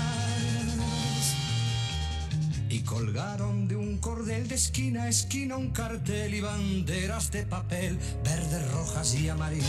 Y 2.68 2.80
colgaron 2.80 3.66
de 3.68 3.76
un 3.76 3.96
cordel 3.98 4.48
de 4.48 4.56
esquina 4.56 5.04
a 5.04 5.08
esquina 5.08 5.56
un 5.56 5.70
cartel 5.70 6.34
y 6.34 6.42
banderas 6.42 7.30
de 7.30 7.46
papel 7.46 7.98
verdes, 8.22 8.70
rojas 8.72 9.14
y 9.14 9.30
amarillas. 9.30 9.68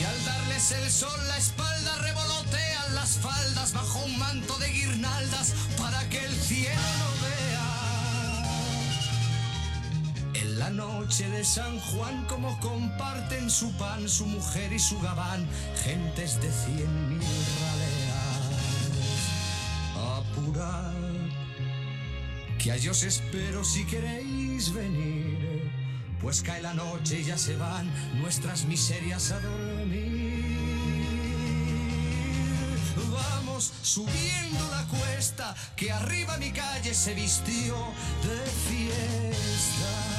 Y 0.00 0.04
al 0.04 0.24
darles 0.24 0.72
el 0.72 0.90
sol 0.90 1.28
la 1.28 1.36
espalda 1.36 1.79
las 2.94 3.18
faldas 3.18 3.72
bajo 3.72 4.04
un 4.04 4.18
manto 4.18 4.58
de 4.58 4.68
guirnaldas 4.68 5.54
para 5.78 6.08
que 6.08 6.24
el 6.24 6.34
cielo 6.34 6.80
no 6.98 7.10
vea. 7.22 7.50
En 10.34 10.58
la 10.58 10.70
noche 10.70 11.28
de 11.28 11.44
San 11.44 11.78
Juan 11.80 12.24
como 12.26 12.58
comparten 12.60 13.50
su 13.50 13.72
pan, 13.76 14.08
su 14.08 14.26
mujer 14.26 14.72
y 14.72 14.78
su 14.78 15.00
gabán, 15.00 15.46
gentes 15.84 16.40
de 16.40 16.50
cien 16.50 17.08
mil 17.08 17.46
raleas. 17.62 18.20
Apurad, 20.18 20.94
que 22.58 22.72
a 22.72 22.76
os 22.90 23.02
espero 23.02 23.64
si 23.64 23.84
queréis 23.84 24.72
venir, 24.72 25.70
pues 26.20 26.42
cae 26.42 26.62
la 26.62 26.74
noche 26.74 27.20
y 27.20 27.24
ya 27.24 27.38
se 27.38 27.56
van 27.56 27.90
nuestras 28.20 28.64
miserias 28.64 29.32
a 29.32 29.40
dormir. 29.40 30.19
subiendo 33.60 34.68
la 34.70 34.84
cuesta 34.86 35.54
que 35.76 35.92
arriba 35.92 36.36
mi 36.38 36.50
calle 36.50 36.94
se 36.94 37.14
vistió 37.14 37.76
de 38.22 38.50
fiesta. 38.68 40.10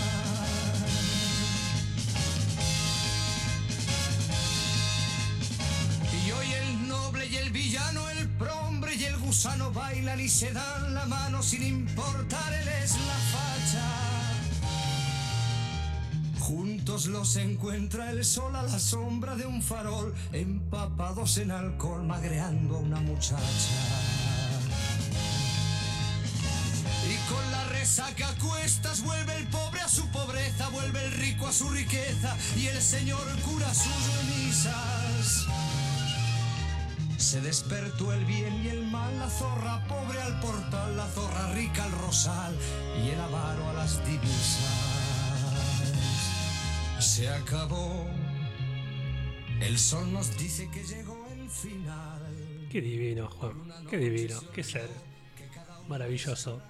y 6.26 6.32
hoy 6.32 6.54
el 6.54 6.88
noble 6.88 7.26
y 7.26 7.38
el 7.38 7.52
villano, 7.52 8.10
el 8.10 8.28
prombre 8.30 8.96
y 8.96 9.06
el 9.06 9.18
gusano 9.18 9.72
bailan 9.72 10.20
y 10.20 10.30
se 10.30 10.52
dan 10.52 10.94
la 10.94 11.06
mano 11.06 11.42
sin 11.42 11.64
importar, 11.64 12.54
él 12.54 12.68
es 12.68 12.92
la 12.92 13.16
facha. 13.34 14.11
Juntos 16.52 17.06
los 17.06 17.38
encuentra 17.38 18.12
el 18.12 18.26
sol 18.26 18.54
a 18.58 18.64
la 18.64 18.78
sombra 18.78 19.38
de 19.38 19.46
un 19.46 19.62
farol, 19.62 20.14
empapados 20.34 21.38
en 21.38 21.50
alcohol, 21.50 22.04
magreando 22.04 22.76
a 22.76 22.80
una 22.80 23.00
muchacha. 23.00 23.40
Y 27.10 27.32
con 27.32 27.52
la 27.52 27.64
resaca 27.70 28.28
a 28.28 28.36
cuestas 28.36 29.02
vuelve 29.02 29.34
el 29.38 29.48
pobre 29.48 29.80
a 29.80 29.88
su 29.88 30.06
pobreza, 30.10 30.68
vuelve 30.68 31.02
el 31.06 31.14
rico 31.14 31.48
a 31.48 31.54
su 31.54 31.70
riqueza 31.70 32.36
y 32.58 32.68
el 32.68 32.82
señor 32.82 33.26
cura 33.46 33.74
sus 33.74 34.18
remisas. 34.18 35.46
Se 37.16 37.40
despertó 37.40 38.12
el 38.12 38.26
bien 38.26 38.62
y 38.66 38.68
el 38.68 38.86
mal, 38.88 39.18
la 39.20 39.30
zorra 39.30 39.88
pobre 39.88 40.22
al 40.22 40.38
portal, 40.42 40.98
la 40.98 41.08
zorra 41.08 41.54
rica 41.54 41.86
al 41.86 41.94
rosal 41.94 42.54
y 43.06 43.12
el 43.12 43.22
avaro 43.22 43.70
a 43.70 43.74
las 43.74 44.06
divisas. 44.06 45.01
Se 47.02 47.28
acabó. 47.28 48.06
El 49.60 49.78
sol 49.78 50.12
nos 50.14 50.38
dice 50.38 50.70
que 50.70 50.84
llegó 50.84 51.28
el 51.34 51.50
final. 51.50 52.68
Qué 52.72 52.82
divino, 52.82 53.28
Juan. 53.28 53.54
Qué 53.90 53.98
divino. 53.98 54.40
Qué 54.54 54.64
ser. 54.64 54.90
Maravilloso. 55.88 56.62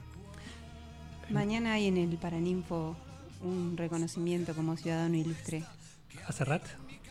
Mañana 1.30 1.74
hay 1.74 1.88
en 1.88 1.98
el 1.98 2.18
Paraninfo 2.18 2.96
un 3.42 3.76
reconocimiento 3.78 4.54
como 4.56 4.76
ciudadano 4.78 5.16
ilustre. 5.16 5.64
¿A 6.26 6.32
Serrat? 6.32 6.64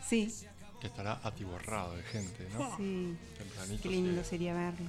Sí, 0.07 0.33
Que 0.81 0.87
estará 0.89 1.21
atiborrado 1.23 1.97
de 1.97 2.03
gente, 2.03 2.49
¿no? 2.53 2.77
sí. 2.77 3.17
Tempranito 3.39 3.83
Qué 3.83 3.89
lindo 3.91 4.23
se- 4.25 4.31
sería 4.31 4.55
verlo. 4.55 4.87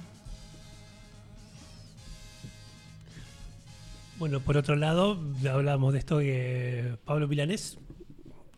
Bueno, 4.18 4.40
por 4.40 4.56
otro 4.56 4.76
lado, 4.76 5.18
hablamos 5.50 5.92
de 5.92 5.98
esto 5.98 6.18
que 6.18 6.96
Pablo 7.04 7.28
Milanés. 7.28 7.78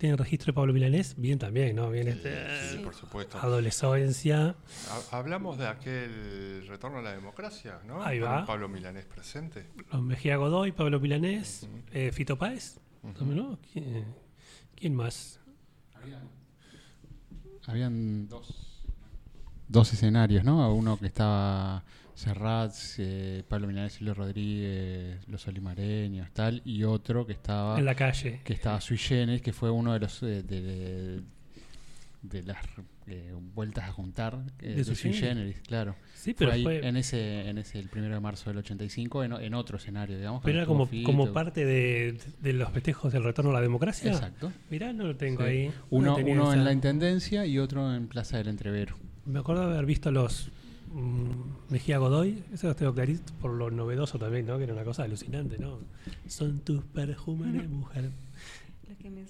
¿Tiene 0.05 0.19
registro 0.19 0.49
de 0.49 0.53
Pablo 0.53 0.75
Milanés? 0.75 1.15
Bien 1.17 1.39
también, 1.39 1.75
¿no? 1.77 1.89
Bien 1.91 2.07
este, 2.09 2.35
sí, 2.71 2.77
por 2.85 2.95
supuesto. 2.95 3.39
Adolescencia. 3.39 4.55
Ha- 4.91 5.17
Hablamos 5.17 5.57
de 5.57 5.67
aquel 5.67 6.67
retorno 6.69 6.99
a 6.99 7.01
la 7.01 7.13
democracia, 7.15 7.81
¿no? 7.87 8.03
Ahí 8.05 8.19
va. 8.19 8.45
Pablo 8.45 8.69
Milanés 8.69 9.07
presente. 9.07 9.67
Los 9.91 10.03
Mejía 10.03 10.37
Godoy, 10.37 10.73
Pablo 10.73 11.01
Milanés, 11.01 11.67
eh, 11.91 12.13
Fito 12.13 12.37
Páez. 12.37 12.81
¿Quién, 13.73 14.05
quién 14.77 14.95
más? 14.95 15.41
Habían 17.67 18.29
dos, 18.29 18.83
dos 19.69 19.91
escenarios, 19.91 20.45
¿no? 20.45 20.75
Uno 20.75 20.99
que 20.99 21.07
estaba 21.07 21.83
Serrat, 22.15 22.73
eh, 22.99 23.43
Pablo 23.49 23.67
Milanés, 23.67 23.95
Silvio 23.95 24.15
Rodríguez, 24.15 25.27
Los 25.29 25.47
Olimareños, 25.49 26.31
tal, 26.33 26.63
y 26.65 26.85
otro 26.85 27.27
que 27.27 27.33
estaba 27.33 27.79
En 27.79 27.85
la 27.85 27.95
calle. 27.95 28.41
que 28.45 28.53
estaba 28.53 28.81
Sui 28.81 28.99
Generis, 28.99 29.43
que 29.43 29.53
fue 29.53 29.71
uno 29.71 29.93
de 29.93 30.01
los 30.01 30.23
eh, 30.23 30.43
de, 30.43 31.23
las 32.45 32.57
eh, 33.07 33.33
vueltas 33.55 33.89
a 33.89 33.93
juntar 33.93 34.39
eh, 34.61 34.75
¿De 34.77 34.85
de, 34.85 34.95
Sui 34.95 35.13
Generis? 35.13 35.61
Claro. 35.67 35.95
Sí, 36.15 36.33
pero 36.35 36.53
ahí, 36.53 36.63
fue- 36.63 36.87
en 36.87 36.97
ese 36.97 37.49
en 37.49 37.59
ese 37.59 37.79
el 37.79 37.89
primero 37.89 38.15
de 38.15 38.21
marzo 38.21 38.49
del 38.49 38.59
85 38.59 39.25
en, 39.25 39.33
en 39.35 39.55
otro 39.55 39.77
escenario, 39.77 40.17
digamos. 40.17 40.43
Pero 40.43 40.59
era 40.59 40.67
como, 40.67 40.89
como 41.05 41.33
parte 41.35 41.67
de, 41.67 42.19
de 42.41 42.53
los 42.55 42.71
festejos 42.73 43.13
del 43.13 43.25
retorno 43.25 43.51
a 43.51 43.55
la 43.55 43.61
democracia. 43.61 44.11
Exacto. 44.13 44.51
Mirá, 44.71 44.93
no 44.95 45.05
lo 45.05 45.17
tengo 45.17 45.43
Sí. 45.43 45.49
ahí. 45.49 45.69
No 45.91 46.17
Uno, 46.17 46.53
en 46.55 46.65
la 46.65 46.73
Intendencia 46.73 47.45
y 47.45 47.59
otro 47.59 47.95
en 47.95 48.07
Plaza 48.09 48.39
del 48.39 48.49
Entrevero. 48.49 48.97
Me 49.27 49.41
acuerdo 49.41 49.67
de 49.69 49.75
haber 49.75 49.85
visto 49.87 50.11
los 50.11 50.51
Mejía 51.71 51.99
Godoy, 51.99 52.45
eso 52.53 52.69
los 52.69 52.77
tengo 52.77 52.95
clarito 52.95 53.33
por 53.41 53.53
lo 53.53 53.71
novedoso 53.71 54.19
también, 54.19 54.47
¿no? 54.47 54.59
Que 54.59 54.65
era 54.65 54.73
una 54.75 54.85
cosa 54.85 55.03
alucinante, 55.05 55.59
¿no? 55.59 55.79
Son 56.29 56.61
tus 56.61 56.85
perfumes, 56.85 57.69
mujer. 57.69 58.11
Los 58.89 58.99
que 58.99 59.11
me. 59.11 59.25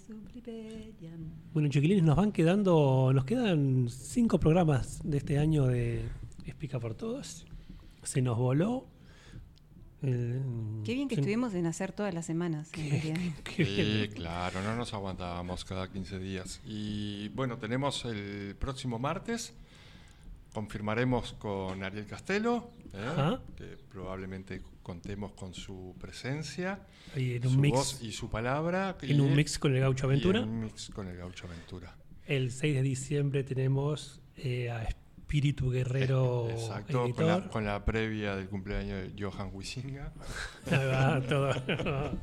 Bueno, 1.53 1.69
chiquilines, 1.69 2.03
nos 2.05 2.17
van 2.17 2.33
quedando, 2.33 3.13
nos 3.15 3.25
quedan 3.25 3.89
cinco 3.89 4.39
programas 4.39 5.01
de 5.05 5.17
este 5.19 5.39
año 5.39 5.67
de 5.67 6.03
Explica 6.45 6.79
por 6.81 6.95
Todos. 6.95 7.47
Se 8.03 8.21
nos 8.21 8.37
voló. 8.37 8.87
Eh, 10.03 10.39
Qué 10.85 10.93
bien 10.95 11.09
que 11.09 11.15
se- 11.15 11.23
estuvimos 11.23 11.55
en 11.55 11.65
hacer 11.65 11.93
todas 11.93 12.13
las 12.13 12.27
semanas, 12.27 12.69
qué 12.73 13.15
Sí, 13.57 14.09
claro, 14.15 14.61
no 14.63 14.77
nos 14.77 14.93
aguantábamos 14.93 15.65
cada 15.65 15.91
15 15.91 16.19
días. 16.19 16.61
Y 16.67 17.29
bueno, 17.31 17.57
tenemos 17.57 18.05
el 18.05 18.55
próximo 18.57 18.99
martes, 18.99 19.55
confirmaremos 20.55 21.35
con 21.35 21.83
Ariel 21.83 22.07
Castelo, 22.07 22.71
¿eh? 22.95 23.37
Que 23.57 23.77
probablemente 23.91 24.63
contemos 24.83 25.33
con 25.33 25.53
su 25.53 25.97
presencia, 26.01 26.81
en 27.17 27.47
un 27.47 27.53
su 27.53 27.61
mix. 27.61 27.77
voz 27.77 28.03
y 28.03 28.13
su 28.13 28.31
palabra. 28.31 28.97
En 29.03 29.21
un 29.21 29.35
mix 29.35 29.59
con 29.59 29.75
el 29.75 29.81
Gaucho 29.81 30.07
Aventura. 30.07 30.41
en 30.41 30.49
un 30.49 30.61
mix 30.61 30.91
con 30.91 31.09
el 31.09 31.17
Gaucho 31.17 31.47
Aventura. 31.47 31.95
El 32.25 32.53
6 32.53 32.77
de 32.77 32.83
diciembre 32.83 33.45
tenemos 33.45 34.23
eh, 34.37 34.71
a 34.71 34.85
Espíritu 34.85 35.71
Guerrero 35.71 36.49
Exacto, 36.51 37.13
con 37.13 37.27
la, 37.27 37.49
con 37.51 37.65
la 37.65 37.85
previa 37.85 38.37
del 38.37 38.49
cumpleaños 38.49 39.03
de 39.03 39.23
Johan 39.23 39.51
Wisinga. 39.53 40.13
Todo. 41.29 41.53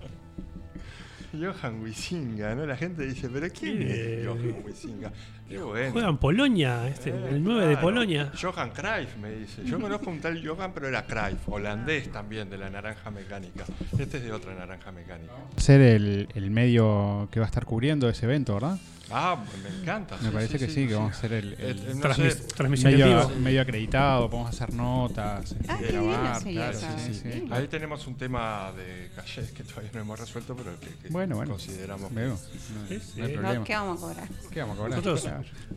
Johan 1.40 1.82
Wisinga, 1.82 2.56
¿no? 2.56 2.66
La 2.66 2.76
gente 2.76 3.06
dice, 3.06 3.30
¿pero 3.30 3.48
quién 3.49 3.78
¿Quién 3.78 3.91
es? 3.91 4.26
Johan 4.28 4.56
Wisinga? 4.66 5.12
Qué 5.48 5.58
bueno. 5.60 5.91
Juega 5.91 6.08
en 6.10 6.18
Polonia, 6.18 6.88
este, 6.88 7.10
Eh, 7.10 7.30
el 7.32 7.44
9 7.44 7.68
de. 7.68 7.78
Polonia. 7.78 8.32
Johan 8.41 8.70
Cruyff 8.72 9.18
me 9.22 9.32
dice. 9.32 9.64
Yo 9.66 9.80
conozco 9.80 10.10
un 10.10 10.20
tal 10.22 10.45
Johan, 10.45 10.72
pero 10.74 10.88
era 10.88 11.06
Cruyff, 11.06 11.48
holandés 11.49 12.10
también, 12.12 12.49
de 12.49 12.58
la 12.58 12.70
naranja 12.70 13.12
mecánica. 13.12 13.66
Este 13.99 14.18
es 14.18 14.24
de 14.24 14.32
otra 14.32 14.56
naranja 14.56 14.91
mecánica. 14.91 15.34
Ser 15.58 15.82
el, 15.82 16.30
el 16.36 16.52
medio 16.52 17.28
que 17.32 17.40
va 17.41 17.45
a 17.45 17.49
estar 17.49 17.66
cubriendo 17.66 18.08
ese 18.08 18.26
evento, 18.26 18.53
¿verdad? 18.53 18.78
Ah, 19.14 19.44
me 19.64 19.82
encanta. 19.82 20.16
Me 20.18 20.28
sí, 20.30 20.34
parece 20.34 20.60
que 20.60 20.68
sí, 20.70 20.88
que 20.88 20.96
vamos 20.96 21.18
a 21.18 21.22
ser 21.22 21.34
el, 21.34 21.54
el 21.60 21.78
Eh, 21.80 21.94
no 21.96 22.02
Transmis- 22.02 22.32
sé, 22.32 22.44
transmisión 22.56 22.94
en 22.94 23.00
medio, 23.00 23.30
medio 23.40 23.62
acreditado, 23.62 24.30
podemos 24.30 24.50
hacer 24.54 24.74
notas, 24.74 25.56
Ah, 25.68 25.78
este, 25.82 25.92
grabar, 25.92 26.42
sería 26.42 26.72
claro, 26.72 26.78
eso. 26.78 26.88
sí, 27.06 27.14
sí, 27.14 27.32
sí. 27.34 27.48
Ahí 27.52 27.68
tenemos 27.68 28.08
un 28.08 28.16
tema 28.16 28.72
de 28.76 29.10
calle 29.16 29.50
que 29.54 29.64
todavía 29.64 29.92
no 29.94 30.00
hemos 30.02 30.20
resuelto, 30.20 30.56
pero 30.56 30.80
que, 30.80 30.88
que 30.88 31.10
Bueno, 31.10 31.36
bueno. 31.36 31.52
consideramos. 31.52 32.10
que- 32.10 32.16
Veo. 32.16 32.30
No, 32.32 32.38
Sí, 32.38 32.96
no 32.96 33.00
sí. 33.00 33.22
hay 33.22 33.28
No, 33.28 33.34
problema. 33.34 33.54
No, 33.56 33.64
¿Qué 33.64 33.74
vamos 33.76 33.98
a 33.98 34.02
cobrar? 34.08 34.28
¿Qué 34.52 34.60
vamos 34.62 34.76
a 34.76 34.78
cobrar? 34.82 34.98
Nosotros 35.04 35.30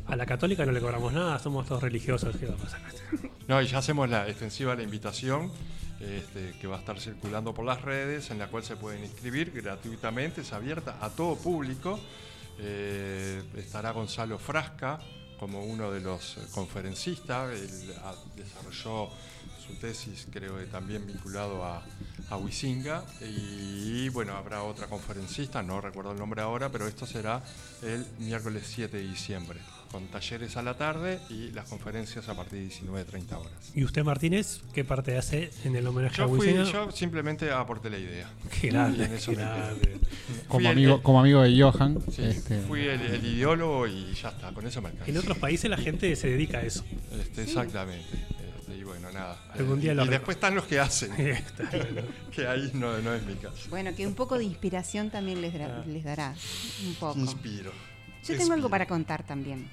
a 0.06 0.16
la 0.16 0.26
católica 0.26 0.64
no 0.66 0.72
le 0.72 0.80
cobramos 0.80 1.12
nada, 1.12 1.38
somos 1.38 1.66
todos 1.66 1.82
religiosos. 1.82 2.36
¿qué 2.36 2.46
va 2.46 2.54
a 2.54 2.58
pasar? 2.58 2.80
No, 3.48 3.60
y 3.60 3.66
ya 3.66 3.78
hacemos 3.78 4.08
la 4.08 4.28
extensiva 4.28 4.74
la 4.74 4.82
invitación 4.82 5.50
este, 6.00 6.52
que 6.60 6.66
va 6.66 6.76
a 6.76 6.78
estar 6.80 6.98
circulando 7.00 7.54
por 7.54 7.64
las 7.64 7.80
redes, 7.80 8.30
en 8.30 8.38
la 8.38 8.48
cual 8.48 8.62
se 8.62 8.76
pueden 8.76 9.02
inscribir 9.04 9.52
gratuitamente, 9.52 10.42
es 10.42 10.52
abierta 10.52 10.98
a 11.00 11.08
todo 11.10 11.36
público. 11.36 11.98
Eh, 12.58 13.42
estará 13.56 13.90
Gonzalo 13.90 14.38
Frasca 14.38 15.00
como 15.38 15.64
uno 15.64 15.90
de 15.90 16.00
los 16.00 16.36
eh, 16.36 16.40
conferencistas, 16.52 17.52
él 17.52 17.94
desarrolló 18.36 19.10
su 19.66 19.74
tesis, 19.80 20.26
creo 20.32 20.58
que 20.58 20.66
también 20.66 21.06
vinculado 21.06 21.64
a, 21.64 21.82
a 22.30 22.36
Huizinga, 22.36 23.02
y 23.20 24.08
bueno, 24.10 24.34
habrá 24.34 24.62
otra 24.62 24.86
conferencista, 24.86 25.62
no 25.62 25.80
recuerdo 25.80 26.12
el 26.12 26.18
nombre 26.18 26.42
ahora, 26.42 26.70
pero 26.70 26.86
esto 26.86 27.06
será 27.06 27.42
el 27.82 28.06
miércoles 28.18 28.64
7 28.66 28.96
de 28.96 29.02
diciembre, 29.02 29.60
con 29.94 30.08
talleres 30.08 30.56
a 30.56 30.62
la 30.62 30.74
tarde 30.76 31.20
y 31.30 31.52
las 31.52 31.68
conferencias 31.68 32.28
a 32.28 32.34
partir 32.34 32.58
de 32.58 32.66
19.30 32.68 33.32
horas. 33.38 33.52
¿Y 33.76 33.84
usted, 33.84 34.02
Martínez, 34.02 34.60
qué 34.72 34.82
parte 34.82 35.16
hace 35.16 35.52
en 35.62 35.76
el 35.76 35.86
homenaje 35.86 36.16
a 36.20 36.26
Yo, 36.26 36.34
fui, 36.34 36.48
Wisinga? 36.48 36.64
yo 36.64 36.90
simplemente 36.90 37.48
aporté 37.52 37.90
la 37.90 37.98
idea. 37.98 38.28
Qué 38.60 38.70
grande, 38.70 38.98
Y 38.98 39.06
en 39.06 39.12
eso 39.14 39.30
qué 39.30 39.36
grande. 39.36 39.98
Como 40.48 40.58
Fui 40.62 40.66
amigo, 40.66 40.94
el- 40.96 41.02
como 41.02 41.20
amigo 41.20 41.42
de 41.42 41.62
Johan, 41.62 42.02
sí, 42.10 42.22
este, 42.24 42.58
fui 42.62 42.80
el, 42.88 43.00
el 43.02 43.24
ideólogo 43.24 43.86
y 43.86 44.12
ya 44.14 44.30
está, 44.30 44.52
con 44.52 44.66
eso 44.66 44.82
me 44.82 44.88
alcanza. 44.88 45.08
En 45.12 45.16
otros 45.16 45.38
países 45.38 45.70
la 45.70 45.76
gente 45.76 46.16
se 46.16 46.26
dedica 46.26 46.58
a 46.58 46.62
eso. 46.62 46.84
Este, 47.12 47.44
Exactamente. 47.44 48.04
Este, 48.58 48.76
y 48.76 48.82
bueno, 48.82 49.12
nada. 49.12 49.40
Algún 49.56 49.80
día 49.80 49.92
y, 49.92 49.94
lo 49.94 50.06
y 50.06 50.08
después 50.08 50.36
están 50.38 50.56
los 50.56 50.64
que 50.64 50.80
hacen. 50.80 51.12
Está 51.20 51.70
bueno. 51.70 52.02
que 52.34 52.48
ahí 52.48 52.68
no, 52.74 52.98
no 52.98 53.14
es 53.14 53.24
mi 53.24 53.34
caso. 53.34 53.70
Bueno, 53.70 53.94
que 53.94 54.04
un 54.08 54.14
poco 54.16 54.38
de 54.38 54.42
inspiración 54.44 55.10
también 55.10 55.40
les, 55.40 55.54
dará- 55.54 55.84
les 55.86 56.02
dará. 56.02 56.34
Un 56.84 56.94
poco. 56.96 57.16
Inspiro. 57.20 57.70
Yo 58.26 58.36
tengo 58.38 58.54
algo 58.54 58.70
para 58.70 58.86
contar 58.86 59.22
también. 59.22 59.68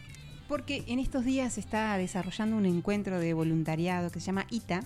Porque 0.52 0.84
en 0.88 1.00
estos 1.00 1.24
días 1.24 1.54
se 1.54 1.62
está 1.62 1.96
desarrollando 1.96 2.58
un 2.58 2.66
encuentro 2.66 3.22
de 3.22 3.34
voluntariado 3.34 4.12
que 4.12 4.20
se 4.20 4.26
llama 4.26 4.48
ITA, 4.50 4.84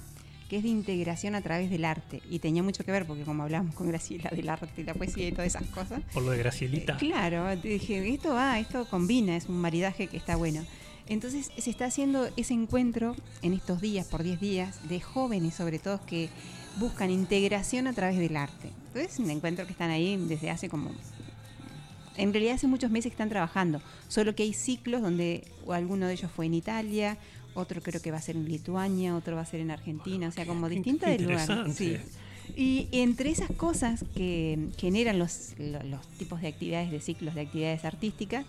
que 0.48 0.58
es 0.58 0.64
de 0.64 0.70
integración 0.70 1.34
a 1.34 1.42
través 1.42 1.72
del 1.72 1.86
arte. 1.86 2.22
Y 2.30 2.38
tenía 2.38 2.62
mucho 2.62 2.84
que 2.84 2.92
ver 2.92 3.08
porque 3.08 3.24
como 3.24 3.42
hablábamos 3.42 3.74
con 3.74 3.88
Graciela 3.88 4.30
del 4.30 4.48
arte 4.48 4.70
y 4.80 4.84
la 4.84 4.94
poesía 4.94 5.28
y 5.28 5.32
todas 5.32 5.48
esas 5.48 5.66
cosas. 5.70 6.04
Por 6.14 6.22
lo 6.22 6.30
de 6.30 6.38
Gracielita. 6.38 6.98
Claro, 6.98 7.60
te 7.60 7.68
dije, 7.68 8.14
esto 8.14 8.36
va, 8.36 8.60
esto 8.60 8.88
combina, 8.88 9.36
es 9.36 9.50
un 9.50 9.60
maridaje 9.60 10.06
que 10.06 10.18
está 10.18 10.36
bueno. 10.36 10.64
Entonces 11.08 11.50
se 11.58 11.70
está 11.72 11.86
haciendo 11.86 12.30
ese 12.38 12.54
encuentro 12.54 13.16
en 13.42 13.54
estos 13.54 13.82
días, 13.82 14.06
por 14.06 14.22
10 14.22 14.40
días, 14.40 14.88
de 14.88 15.02
jóvenes 15.02 15.56
sobre 15.56 15.80
todo 15.80 16.00
que 16.06 16.30
buscan 16.80 17.10
integración 17.10 17.88
a 17.88 17.94
través 17.94 18.20
del 18.20 18.38
arte. 18.38 18.70
Entonces 18.90 19.14
es 19.14 19.20
un 19.20 19.32
encuentro 19.32 19.66
que 19.66 19.72
están 19.72 19.90
ahí 19.90 20.16
desde 20.28 20.52
hace 20.52 20.70
como 20.70 20.92
en 22.18 22.32
realidad 22.34 22.56
hace 22.56 22.68
muchos 22.68 22.92
meses 22.92 23.10
que 23.12 23.14
están 23.14 23.30
trabajando, 23.30 23.82
solo 24.08 24.36
que 24.36 24.44
hay 24.44 24.54
ciclos 24.54 25.02
donde 25.02 25.44
alguno 25.70 26.08
de 26.08 26.14
ellos 26.14 26.32
fue 26.32 26.46
en 26.46 26.54
Italia, 26.54 27.18
otro 27.54 27.82
creo 27.82 28.02
que 28.02 28.12
va 28.12 28.18
a 28.18 28.22
ser 28.22 28.36
en 28.36 28.46
Lituania, 28.50 29.16
otro 29.16 29.36
va 29.36 29.42
a 29.44 29.46
ser 29.46 29.60
en 29.62 29.72
Argentina, 29.72 30.28
o 30.28 30.32
sea, 30.32 30.46
como 30.46 30.68
distintas 30.70 31.10
de 31.12 31.20
lugares. 31.20 31.44
interesante. 31.50 31.74
Sí. 31.98 31.98
Y 32.56 32.88
entre 32.92 33.32
esas 33.32 33.50
cosas 33.52 34.06
que 34.16 34.70
generan 34.78 35.18
los, 35.18 35.54
lo- 35.58 35.82
los 35.84 36.08
tipos 36.18 36.42
de 36.42 36.48
actividades, 36.48 36.92
de 36.92 37.00
ciclos 37.00 37.34
de 37.34 37.42
actividades 37.42 37.84
artísticas, 37.86 38.46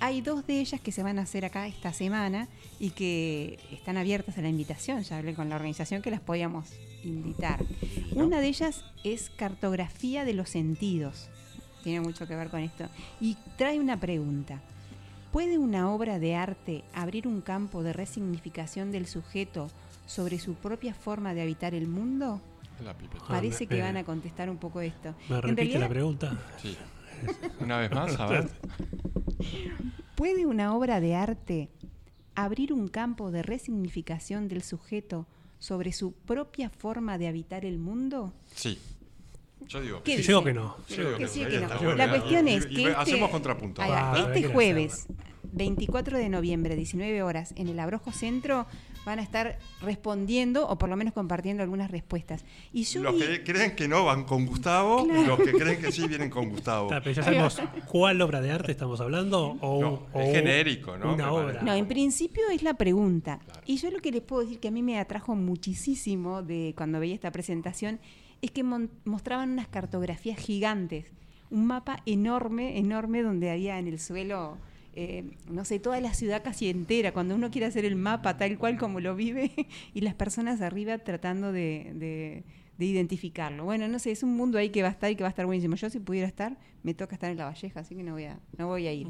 hay 0.00 0.20
dos 0.20 0.46
de 0.46 0.60
ellas 0.60 0.80
que 0.80 0.92
se 0.92 1.02
van 1.02 1.18
a 1.18 1.22
hacer 1.22 1.44
acá 1.46 1.66
esta 1.66 1.92
semana 1.92 2.48
y 2.80 2.90
que 2.90 3.58
están 3.72 3.96
abiertas 3.96 4.36
a 4.36 4.42
la 4.42 4.48
invitación. 4.50 5.02
Ya 5.04 5.16
hablé 5.18 5.32
con 5.34 5.48
la 5.48 5.56
organización 5.56 6.02
que 6.02 6.10
las 6.10 6.20
podíamos 6.20 6.68
invitar. 7.04 7.64
Una 8.14 8.40
de 8.40 8.48
ellas 8.48 8.84
es 9.04 9.30
cartografía 9.36 10.24
de 10.26 10.34
los 10.34 10.50
sentidos. 10.50 11.28
Tiene 11.86 12.00
mucho 12.00 12.26
que 12.26 12.34
ver 12.34 12.48
con 12.50 12.58
esto. 12.58 12.88
Y 13.20 13.36
trae 13.56 13.78
una 13.78 13.96
pregunta. 14.00 14.60
¿Puede 15.30 15.56
una 15.56 15.88
obra 15.92 16.18
de 16.18 16.34
arte 16.34 16.82
abrir 16.92 17.28
un 17.28 17.40
campo 17.40 17.84
de 17.84 17.92
resignificación 17.92 18.90
del 18.90 19.06
sujeto 19.06 19.68
sobre 20.04 20.40
su 20.40 20.54
propia 20.54 20.94
forma 20.94 21.32
de 21.32 21.42
habitar 21.42 21.74
el 21.76 21.86
mundo? 21.86 22.40
La 22.84 22.92
pipeta. 22.92 23.24
Parece 23.28 23.66
me- 23.66 23.76
que 23.76 23.82
van 23.82 23.96
a 23.98 24.02
contestar 24.02 24.50
un 24.50 24.56
poco 24.56 24.80
esto. 24.80 25.14
¿Me 25.28 25.40
repite 25.40 25.78
la 25.78 25.88
pregunta? 25.88 26.36
Sí. 26.60 26.76
Una 27.60 27.78
vez 27.78 27.92
más, 27.92 28.18
a 28.18 28.26
ver. 28.26 28.48
¿Puede 30.16 30.44
una 30.44 30.74
obra 30.74 30.98
de 31.00 31.14
arte 31.14 31.68
abrir 32.34 32.72
un 32.72 32.88
campo 32.88 33.30
de 33.30 33.44
resignificación 33.44 34.48
del 34.48 34.62
sujeto 34.64 35.28
sobre 35.60 35.92
su 35.92 36.14
propia 36.14 36.68
forma 36.68 37.16
de 37.16 37.28
habitar 37.28 37.64
el 37.64 37.78
mundo? 37.78 38.32
Sí. 38.56 38.76
Yo 39.66 39.80
digo 39.80 40.02
que 40.02 40.52
no. 40.54 40.76
Yo 40.88 40.96
digo 41.06 41.18
Que 41.18 41.28
sí, 41.28 41.44
que 41.44 41.60
no. 41.60 41.68
bueno, 41.78 41.94
La 41.96 42.06
y- 42.06 42.10
cuestión 42.10 42.48
y- 42.48 42.54
es 42.54 42.66
y 42.70 42.74
que 42.74 42.82
este, 42.84 42.94
hacemos 42.94 43.30
contrapunto. 43.30 43.82
Este 43.82 44.48
jueves, 44.48 45.06
24 45.52 46.18
de 46.18 46.28
noviembre, 46.28 46.76
19 46.76 47.22
horas, 47.22 47.52
en 47.56 47.68
el 47.68 47.78
Abrojo 47.80 48.12
Centro, 48.12 48.66
van 49.06 49.18
a 49.20 49.22
estar 49.22 49.58
respondiendo 49.82 50.68
o 50.68 50.76
por 50.78 50.88
lo 50.88 50.96
menos 50.96 51.14
compartiendo 51.14 51.62
algunas 51.62 51.90
respuestas. 51.90 52.44
Y 52.72 52.82
yo 52.84 53.02
Los 53.02 53.14
vi- 53.14 53.20
que 53.20 53.44
creen 53.44 53.74
que 53.76 53.86
no 53.88 54.04
van 54.04 54.24
con 54.24 54.46
Gustavo, 54.46 55.04
Claro. 55.04 55.22
los 55.36 55.38
que 55.40 55.52
creen 55.52 55.80
que 55.80 55.92
sí 55.92 56.06
vienen 56.08 56.28
con 56.28 56.48
Gustavo. 56.50 56.86
Está, 56.88 57.00
pero 57.00 57.14
ya 57.14 57.22
sabemos 57.22 57.60
cuál 57.86 58.20
obra 58.20 58.40
de 58.40 58.50
arte 58.50 58.72
estamos 58.72 59.00
hablando 59.00 59.56
o, 59.60 59.80
No, 59.80 60.06
o 60.12 60.20
es 60.20 60.32
genérico, 60.34 60.96
¿no? 60.98 61.14
Una 61.14 61.32
obra. 61.32 61.62
No, 61.62 61.72
en 61.72 61.86
principio 61.86 62.42
es 62.52 62.62
la 62.64 62.74
pregunta. 62.74 63.38
Y 63.64 63.76
yo 63.78 63.90
lo 63.90 64.00
que 64.00 64.10
les 64.12 64.22
puedo 64.22 64.42
decir 64.42 64.58
que 64.60 64.68
a 64.68 64.72
mí 64.72 64.82
me 64.82 64.98
atrajo 64.98 65.34
muchísimo 65.36 66.42
de 66.42 66.74
cuando 66.76 66.98
veía 67.00 67.14
esta 67.14 67.30
presentación 67.30 68.00
es 68.42 68.50
que 68.50 68.62
mostraban 68.62 69.50
unas 69.50 69.68
cartografías 69.68 70.38
gigantes, 70.38 71.06
un 71.50 71.66
mapa 71.66 72.02
enorme, 72.06 72.78
enorme 72.78 73.22
donde 73.22 73.50
había 73.50 73.78
en 73.78 73.86
el 73.88 73.98
suelo, 73.98 74.58
eh, 74.94 75.24
no 75.50 75.64
sé, 75.64 75.78
toda 75.78 76.00
la 76.00 76.14
ciudad 76.14 76.42
casi 76.42 76.68
entera, 76.68 77.12
cuando 77.12 77.34
uno 77.34 77.50
quiere 77.50 77.66
hacer 77.66 77.84
el 77.84 77.96
mapa 77.96 78.36
tal 78.36 78.58
cual 78.58 78.78
como 78.78 79.00
lo 79.00 79.14
vive 79.14 79.52
y 79.94 80.00
las 80.00 80.14
personas 80.14 80.60
arriba 80.60 80.98
tratando 80.98 81.52
de 81.52 82.44
identificarlo. 82.78 83.64
Bueno, 83.64 83.88
no 83.88 83.98
sé, 83.98 84.10
es 84.10 84.22
un 84.22 84.36
mundo 84.36 84.58
ahí 84.58 84.70
que 84.70 84.82
va 84.82 84.88
a 84.88 84.92
estar 84.92 85.10
y 85.10 85.16
que 85.16 85.22
va 85.22 85.28
a 85.28 85.30
estar 85.30 85.46
buenísimo. 85.46 85.76
Yo 85.76 85.90
si 85.90 86.00
pudiera 86.00 86.26
estar, 86.26 86.58
me 86.82 86.94
toca 86.94 87.14
estar 87.14 87.30
en 87.30 87.38
La 87.38 87.46
Valleja, 87.46 87.80
así 87.80 87.94
que 87.94 88.02
no 88.02 88.12
voy 88.12 88.24
a, 88.24 88.38
no 88.56 88.68
voy 88.68 88.86
a 88.86 88.92
ir. 88.92 89.08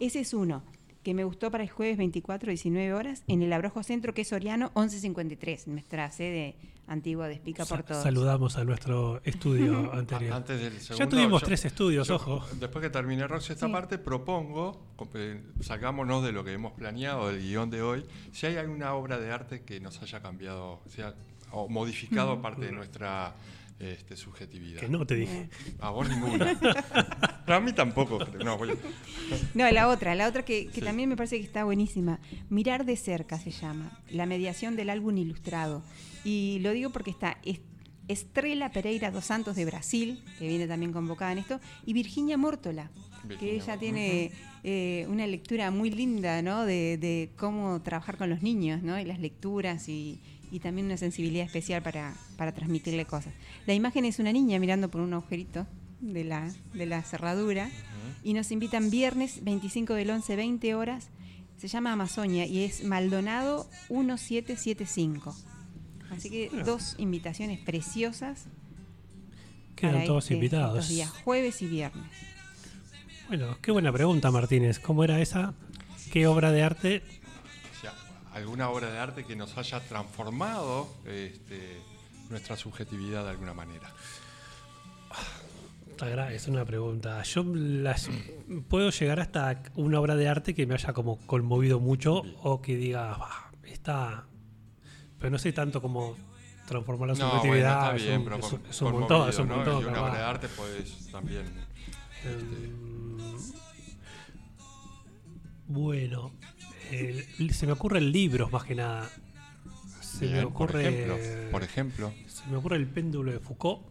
Ese 0.00 0.20
es 0.20 0.34
uno 0.34 0.62
que 1.02 1.14
me 1.14 1.22
gustó 1.22 1.52
para 1.52 1.62
el 1.62 1.70
jueves 1.70 1.98
24, 1.98 2.50
19 2.50 2.92
horas, 2.92 3.22
en 3.28 3.40
el 3.40 3.52
Abrojo 3.52 3.84
Centro, 3.84 4.12
que 4.12 4.22
es 4.22 4.28
Soriano 4.28 4.72
1153, 4.74 5.68
nuestra 5.68 6.10
sede 6.10 6.56
antigua 6.88 7.26
de 7.28 7.34
Espica 7.34 7.64
por 7.64 7.82
Todos. 7.82 8.02
Saludamos 8.02 8.56
a 8.56 8.64
nuestro 8.64 9.20
estudio 9.24 9.92
anterior. 9.92 10.32
Antes 10.34 10.60
del 10.60 10.74
ya 10.74 10.80
segundo, 10.80 11.08
tuvimos 11.08 11.40
yo- 11.42 11.46
tres 11.46 11.64
estudios, 11.64 12.06
yo, 12.08 12.14
ojo. 12.16 12.44
Después 12.60 12.82
que 12.82 12.90
termine 12.90 13.26
Roxy 13.26 13.52
esta 13.52 13.66
Sí. 13.66 13.72
parte, 13.72 13.98
propongo, 13.98 14.86
eh, 15.14 15.42
sacámonos 15.60 16.22
de 16.24 16.32
lo 16.32 16.44
que 16.44 16.52
hemos 16.52 16.72
planeado, 16.72 17.28
del 17.28 17.40
guion 17.40 17.70
de 17.70 17.82
hoy, 17.82 18.06
si 18.32 18.46
hay 18.46 18.56
alguna 18.56 18.94
obra 18.94 19.18
de 19.18 19.30
arte 19.32 19.62
que 19.64 19.80
nos 19.80 20.00
haya 20.02 20.20
cambiado, 20.20 20.80
o 20.84 20.88
sea, 20.88 21.14
o 21.52 21.68
modificado 21.68 22.40
parte 22.42 22.66
de 22.66 22.72
nuestra 22.72 23.34
este, 23.78 24.16
subjetividad. 24.16 24.80
Que 24.80 24.88
no 24.88 25.06
te 25.06 25.14
dije. 25.16 25.48
A 25.80 25.90
vos 25.90 26.08
ninguna. 26.08 26.58
No, 27.46 27.54
a 27.54 27.60
mí 27.60 27.72
tampoco. 27.72 28.18
No, 28.44 28.56
voy 28.58 28.70
a- 28.70 28.74
No, 29.54 29.70
la 29.70 29.88
otra, 29.88 30.14
la 30.14 30.28
otra 30.28 30.44
que, 30.44 30.66
que 30.66 30.80
Sí. 30.80 30.80
también 30.80 31.08
me 31.08 31.16
parece 31.16 31.38
que 31.38 31.44
está 31.44 31.64
buenísima. 31.64 32.18
Mirar 32.48 32.84
de 32.84 32.96
cerca 32.96 33.38
se 33.38 33.50
llama, 33.50 34.00
la 34.10 34.26
mediación 34.26 34.76
del 34.76 34.90
álbum 34.90 35.16
ilustrado. 35.18 35.82
Y 36.24 36.58
lo 36.62 36.72
digo 36.72 36.90
porque 36.90 37.10
está 37.10 37.38
Es- 37.44 37.60
Estrela 38.08 38.70
Pereira 38.70 39.10
dos 39.10 39.24
Santos 39.24 39.56
de 39.56 39.64
Brasil, 39.64 40.22
que 40.38 40.46
viene 40.46 40.68
también 40.68 40.92
convocada 40.92 41.32
en 41.32 41.38
esto, 41.38 41.58
y 41.84 41.92
Virginia 41.92 42.36
Mórtola, 42.36 42.90
que 43.40 43.46
ella 43.50 43.56
Mórtola. 43.74 43.78
tiene 43.80 44.30
eh, 44.62 45.06
una 45.08 45.26
lectura 45.26 45.72
muy 45.72 45.90
linda, 45.90 46.40
¿no? 46.40 46.64
De, 46.64 46.98
de 46.98 47.32
cómo 47.36 47.82
trabajar 47.82 48.16
con 48.16 48.30
los 48.30 48.42
niños, 48.42 48.80
¿no? 48.84 48.96
Y 49.00 49.04
las 49.04 49.18
lecturas 49.18 49.88
y, 49.88 50.20
y 50.50 50.60
también 50.60 50.86
una 50.86 50.96
sensibilidad 50.96 51.44
especial 51.46 51.82
para, 51.82 52.14
para 52.36 52.52
transmitirle 52.52 53.04
cosas. 53.04 53.32
La 53.66 53.74
imagen 53.74 54.04
es 54.04 54.18
una 54.18 54.32
niña 54.32 54.58
mirando 54.58 54.90
por 54.90 55.00
un 55.00 55.12
agujerito 55.12 55.66
de 56.00 56.24
la, 56.24 56.52
de 56.74 56.86
la 56.86 57.02
cerradura 57.02 57.70
y 58.22 58.34
nos 58.34 58.50
invitan 58.50 58.90
viernes 58.90 59.42
25 59.44 59.94
del 59.94 60.10
11, 60.10 60.36
20 60.36 60.74
horas. 60.74 61.08
Se 61.56 61.68
llama 61.68 61.92
Amazonia 61.92 62.46
y 62.46 62.64
es 62.64 62.84
Maldonado 62.84 63.68
1775. 63.88 65.34
Así 66.10 66.30
que 66.30 66.50
dos 66.64 66.94
invitaciones 66.98 67.58
preciosas. 67.60 68.46
Quedan 69.74 70.04
todos 70.04 70.24
este- 70.24 70.34
invitados. 70.34 70.88
días, 70.88 71.10
jueves 71.10 71.60
y 71.62 71.66
viernes. 71.66 72.06
Bueno, 73.28 73.58
qué 73.60 73.72
buena 73.72 73.92
pregunta, 73.92 74.30
Martínez. 74.30 74.78
¿Cómo 74.78 75.02
era 75.02 75.20
esa? 75.20 75.54
¿Qué 76.12 76.26
obra 76.26 76.52
de 76.52 76.62
arte? 76.62 77.02
Alguna 78.36 78.68
obra 78.70 78.90
de 78.90 78.98
arte 78.98 79.24
que 79.24 79.34
nos 79.36 79.56
haya 79.56 79.80
transformado 79.80 80.88
este, 81.06 81.80
nuestra 82.30 82.56
subjetividad 82.56 83.24
de 83.24 83.30
alguna 83.30 83.54
manera. 83.54 83.92
Gra- 85.98 86.30
Es 86.30 86.46
una 86.46 86.64
pregunta. 86.64 87.22
Yo 87.22 87.42
las, 87.54 88.10
puedo 88.68 88.90
llegar 88.90 89.20
hasta 89.20 89.62
una 89.76 89.98
obra 90.00 90.14
de 90.16 90.28
arte 90.28 90.54
que 90.54 90.66
me 90.66 90.74
haya 90.74 90.92
como 90.92 91.18
conmovido 91.26 91.80
mucho 91.80 92.22
o 92.42 92.60
que 92.60 92.76
diga, 92.76 93.16
"Ah, 93.18 93.50
está... 93.64 94.26
Pero 95.18 95.30
no 95.30 95.38
sé 95.38 95.52
tanto 95.52 95.80
como 95.80 96.14
transformar 96.68 97.08
la 97.08 97.14
No, 97.14 97.20
bueno, 97.20 97.40
subjetividad. 97.40 97.96
es 97.96 98.02
bien, 98.02 98.20
es 98.38 98.52
un- 98.52 98.66
es 98.68 98.82
un 98.82 98.92
montón, 98.92 99.28
es 99.30 99.38
un 99.38 99.48
montón. 99.48 99.82
Y 99.82 99.84
una 99.86 100.02
obra 100.02 100.14
de 100.18 100.22
arte 100.24 100.48
pues 100.48 101.08
también... 101.10 101.46
este, 102.22 102.68
Mm, 102.68 103.06
Bueno, 105.68 106.32
el- 106.90 107.50
se 107.52 107.66
me 107.66 107.72
ocurren 107.72 108.10
libros 108.12 108.50
más 108.52 108.64
que 108.64 108.74
nada. 108.74 109.08
Se 110.00 110.26
me 110.26 110.42
por 110.42 110.46
ocurre. 110.70 110.88
ejemplo, 110.88 111.18
por 111.52 111.62
ejemplo. 111.62 112.12
Se 112.28 112.46
me 112.50 112.56
ocurre 112.56 112.76
el 112.76 112.86
péndulo 112.86 113.32
de 113.32 113.38
Foucault. 113.40 113.82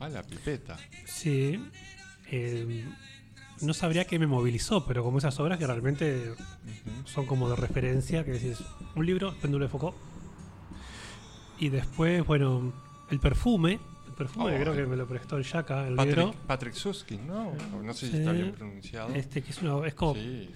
Ah, 0.00 0.08
la 0.08 0.22
pipeta. 0.22 0.76
Sí. 1.04 1.62
Eh, 2.30 2.84
no 3.60 3.74
sabría 3.74 4.04
qué 4.06 4.18
me 4.18 4.26
movilizó, 4.26 4.86
pero 4.86 5.02
como 5.02 5.18
esas 5.18 5.38
obras 5.40 5.58
que 5.58 5.66
realmente 5.66 6.32
son 7.04 7.26
como 7.26 7.48
de 7.50 7.56
referencia, 7.56 8.24
que 8.24 8.32
decís, 8.32 8.58
un 8.94 9.04
libro, 9.04 9.34
péndulo 9.40 9.64
de 9.64 9.70
Foucault. 9.70 9.96
Y 11.58 11.68
después, 11.70 12.24
bueno, 12.24 12.72
el 13.10 13.18
perfume. 13.20 13.80
El 14.06 14.14
perfume, 14.14 14.56
Oh, 14.56 14.60
creo 14.60 14.72
que 14.72 14.80
el- 14.80 14.86
me 14.88 14.96
lo 14.96 15.06
prestó 15.08 15.36
el 15.36 15.44
Yaka, 15.44 15.86
el 15.88 15.96
libro. 15.96 16.26
Patrick, 16.28 16.46
Patrick 16.46 16.74
Susskind, 16.74 17.26
¿no? 17.26 17.52
No 17.82 17.92
sé 17.92 18.08
si 18.10 18.16
está 18.18 18.32
bien 18.32 18.52
pronunciado. 18.52 19.14
Este 19.14 19.42
que 19.42 19.50
es 19.50 19.60
una. 19.62 19.86
Es 19.86 19.94
como. 19.94 20.14
Sí. 20.14 20.50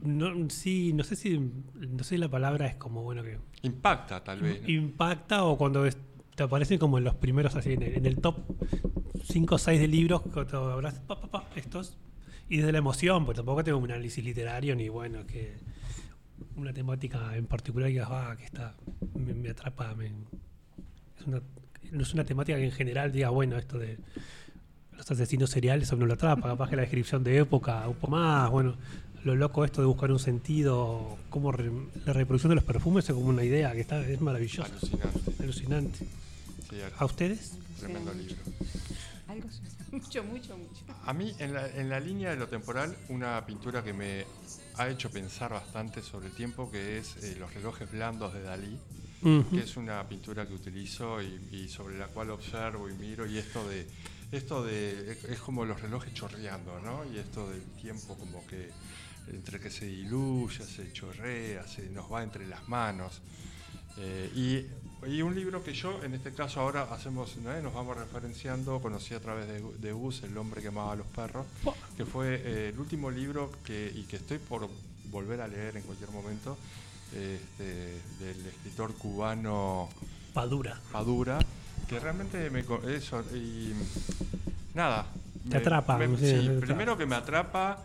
No, 0.00 0.48
sí, 0.50 0.92
no 0.92 1.02
sé 1.04 1.16
si. 1.16 1.38
No 1.38 2.04
sé 2.04 2.10
si 2.10 2.16
la 2.18 2.28
palabra 2.28 2.66
es 2.66 2.76
como, 2.76 3.02
bueno, 3.02 3.22
que. 3.22 3.38
Impacta, 3.62 4.22
tal 4.22 4.40
vez. 4.40 4.62
¿no? 4.62 4.68
impacta 4.68 5.44
o 5.44 5.56
cuando 5.58 5.84
es- 5.86 5.96
te 6.36 6.44
aparecen 6.44 6.78
como 6.78 6.98
en 6.98 7.04
los 7.04 7.16
primeros, 7.16 7.56
así, 7.56 7.72
en 7.72 7.82
el, 7.82 7.94
en 7.96 8.06
el 8.06 8.16
top 8.20 8.36
5 9.24 9.56
o 9.56 9.58
6 9.58 9.80
de 9.80 9.88
libros, 9.88 10.22
que 10.22 10.44
te 10.44 10.56
habrás, 10.56 11.00
pa, 11.00 11.20
pa, 11.20 11.28
pa, 11.28 11.48
estos, 11.56 11.96
y 12.48 12.58
desde 12.58 12.70
la 12.70 12.78
emoción, 12.78 13.24
porque 13.26 13.38
tampoco 13.38 13.64
tengo 13.64 13.78
un 13.78 13.90
análisis 13.90 14.24
literario 14.24 14.76
ni 14.76 14.88
bueno, 14.88 15.26
que 15.26 15.56
una 16.54 16.72
temática 16.72 17.36
en 17.36 17.46
particular 17.46 17.88
que 17.88 17.94
digas, 17.94 18.08
ah, 18.12 18.36
que 18.38 18.44
está, 18.44 18.76
me, 19.16 19.34
me 19.34 19.50
atrapa, 19.50 19.92
me- 19.96 20.06
es 21.18 21.26
una, 21.26 21.42
no 21.90 22.02
es 22.02 22.14
una 22.14 22.22
temática 22.24 22.56
que 22.56 22.64
en 22.66 22.72
general 22.72 23.10
diga, 23.10 23.30
bueno, 23.30 23.58
esto 23.58 23.76
de 23.76 23.98
los 24.96 25.10
asesinos 25.10 25.50
seriales, 25.50 25.88
eso 25.88 25.96
no 25.96 26.06
lo 26.06 26.14
atrapa, 26.14 26.48
capaz 26.50 26.70
que 26.70 26.76
la 26.76 26.82
descripción 26.82 27.24
de 27.24 27.38
época, 27.38 27.86
un 27.88 27.94
poco 27.96 28.12
más, 28.12 28.48
bueno, 28.50 28.76
lo 29.24 29.34
loco 29.34 29.64
esto 29.64 29.80
de 29.80 29.86
buscar 29.86 30.10
un 30.12 30.18
sentido, 30.18 31.16
como 31.30 31.52
re- 31.52 31.70
la 32.04 32.12
reproducción 32.12 32.50
de 32.50 32.54
los 32.56 32.64
perfumes 32.64 33.08
es 33.08 33.14
como 33.14 33.26
una 33.28 33.44
idea 33.44 33.72
que 33.72 33.80
está, 33.80 34.00
es 34.06 34.20
maravillosa. 34.20 34.68
Alucinante. 34.70 35.42
Alucinante. 35.42 35.98
Sí, 36.70 36.76
¿A 36.98 37.04
ustedes? 37.04 37.52
Tremendo 37.78 38.12
libro. 38.14 38.36
Algo 39.28 39.48
mucho, 39.92 40.24
mucho, 40.24 40.56
mucho. 40.58 40.84
A 41.04 41.12
mí, 41.12 41.34
en 41.38 41.54
la, 41.54 41.66
en 41.68 41.88
la 41.88 42.00
línea 42.00 42.30
de 42.30 42.36
lo 42.36 42.48
temporal, 42.48 42.96
una 43.08 43.44
pintura 43.46 43.82
que 43.82 43.92
me 43.92 44.24
ha 44.76 44.88
hecho 44.88 45.10
pensar 45.10 45.50
bastante 45.52 46.02
sobre 46.02 46.28
el 46.28 46.32
tiempo, 46.34 46.70
que 46.70 46.98
es 46.98 47.16
eh, 47.24 47.36
Los 47.38 47.52
relojes 47.54 47.90
blandos 47.90 48.32
de 48.34 48.42
Dalí, 48.42 48.78
que 49.50 49.58
es 49.60 49.76
una 49.76 50.06
pintura 50.08 50.46
que 50.46 50.54
utilizo 50.54 51.20
y, 51.20 51.40
y 51.50 51.68
sobre 51.68 51.98
la 51.98 52.06
cual 52.06 52.30
observo 52.30 52.88
y 52.88 52.94
miro, 52.94 53.26
y 53.26 53.38
esto 53.38 53.66
de 53.68 53.86
esto 54.30 54.62
de, 54.62 55.10
es 55.12 55.38
como 55.40 55.64
los 55.64 55.80
relojes 55.80 56.12
chorreando, 56.12 56.78
¿no? 56.80 57.02
Y 57.12 57.16
esto 57.18 57.48
del 57.48 57.62
tiempo 57.80 58.14
como 58.18 58.46
que 58.46 58.68
entre 59.32 59.60
que 59.60 59.70
se 59.70 59.86
diluye, 59.86 60.64
se 60.64 60.92
chorrea, 60.92 61.66
se 61.66 61.88
nos 61.90 62.10
va 62.12 62.22
entre 62.22 62.46
las 62.46 62.68
manos. 62.68 63.20
Eh, 63.98 64.30
y, 65.04 65.06
y 65.10 65.22
un 65.22 65.34
libro 65.34 65.62
que 65.64 65.72
yo, 65.74 66.02
en 66.04 66.14
este 66.14 66.32
caso 66.32 66.60
ahora 66.60 66.82
hacemos, 66.92 67.36
¿no? 67.38 67.52
nos 67.60 67.74
vamos 67.74 67.96
referenciando, 67.96 68.80
conocí 68.80 69.14
a 69.14 69.20
través 69.20 69.46
de, 69.48 69.60
de 69.78 69.92
Gus, 69.92 70.22
El 70.22 70.36
hombre 70.38 70.60
que 70.62 70.68
amaba 70.68 70.92
a 70.92 70.96
los 70.96 71.06
perros, 71.08 71.46
que 71.96 72.04
fue 72.04 72.40
eh, 72.44 72.68
el 72.72 72.78
último 72.78 73.10
libro 73.10 73.50
que, 73.64 73.92
y 73.94 74.02
que 74.04 74.16
estoy 74.16 74.38
por 74.38 74.68
volver 75.10 75.40
a 75.40 75.48
leer 75.48 75.76
en 75.76 75.82
cualquier 75.82 76.10
momento, 76.10 76.56
este, 77.12 78.00
del 78.20 78.46
escritor 78.46 78.94
cubano 78.94 79.88
Padura. 80.34 80.78
Padura, 80.92 81.38
que 81.88 81.98
realmente 81.98 82.50
me 82.50 82.60
eso 82.94 83.22
y 83.34 83.72
nada. 84.74 85.06
Te 85.48 85.56
atrapa, 85.56 85.96
me- 85.96 86.06
sí, 86.08 86.16
sí, 86.16 86.22
te 86.22 86.38
atrapa. 86.40 86.66
primero 86.66 86.98
que 86.98 87.06
me 87.06 87.16
atrapa, 87.16 87.82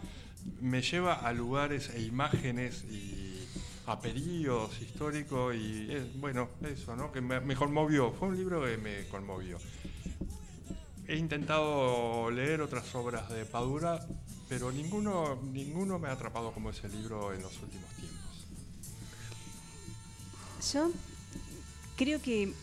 me 0.62 0.82
lleva 0.82 1.14
a 1.14 1.34
lugares 1.34 1.90
e 1.90 2.02
imágenes 2.02 2.84
y 2.86 3.48
a 3.86 4.00
periodos 4.00 4.82
históricos 4.82 5.56
y 5.56 5.88
bueno, 6.16 6.50
eso, 6.62 6.96
¿no? 6.96 7.12
Que 7.12 7.22
me, 7.22 7.40
me 7.42 7.56
conmovió. 7.56 8.12
Fue 8.12 8.30
un 8.30 8.38
libro 8.38 8.64
que 8.64 8.78
me 8.78 9.08
conmovió. 9.08 9.58
He 11.08 11.18
intentado 11.18 12.32
leer 12.32 12.62
otras 12.62 12.96
obras 12.96 13.30
de 13.30 13.46
Padura, 13.46 14.00
pero 14.48 14.72
ninguno, 14.72 15.38
ninguno 15.52 16.00
me 16.00 16.08
ha 16.08 16.14
atrapado 16.14 16.54
como 16.54 16.70
ese 16.70 16.88
libro 16.88 17.34
en 17.34 17.42
los 17.42 17.62
últimos 17.62 17.90
tiempos. 17.96 18.48
Yo 20.72 20.92
creo 21.98 22.22
que 22.22 22.54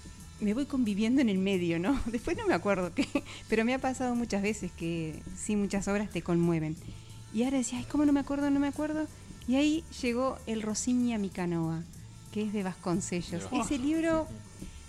me 0.41 0.55
voy 0.55 0.65
conviviendo 0.65 1.21
en 1.21 1.29
el 1.29 1.39
medio, 1.39 1.79
¿no? 1.79 2.01
Después 2.07 2.37
no 2.37 2.47
me 2.47 2.55
acuerdo 2.55 2.95
qué, 2.95 3.07
pero 3.49 3.65
me 3.65 3.75
ha 3.75 3.79
pasado 3.79 4.15
muchas 4.15 4.43
veces 4.43 4.73
que 4.73 5.23
sí, 5.37 5.55
muchas 5.57 5.87
obras 5.89 6.11
te 6.11 6.23
conmueven. 6.23 6.77
Y 7.33 7.45
ahora 7.45 7.59
decía, 7.59 7.79
ay, 7.79 7.87
¿cómo 7.91 8.05
no 8.05 8.13
me 8.13 8.21
acuerdo? 8.21 8.51
No 8.51 8.61
me 8.61 8.69
acuerdo. 8.69 9.07
Y 9.47 9.57
ahí 9.57 9.85
llegó 10.03 10.39
el 10.47 10.63
Rosiña 10.63 11.19
Mi 11.19 11.29
Canoa, 11.29 11.83
que 12.33 12.43
es 12.43 12.53
de 12.53 12.63
Vasconcellos. 12.63 13.45
Ese 13.53 13.79
libro, 13.79 14.27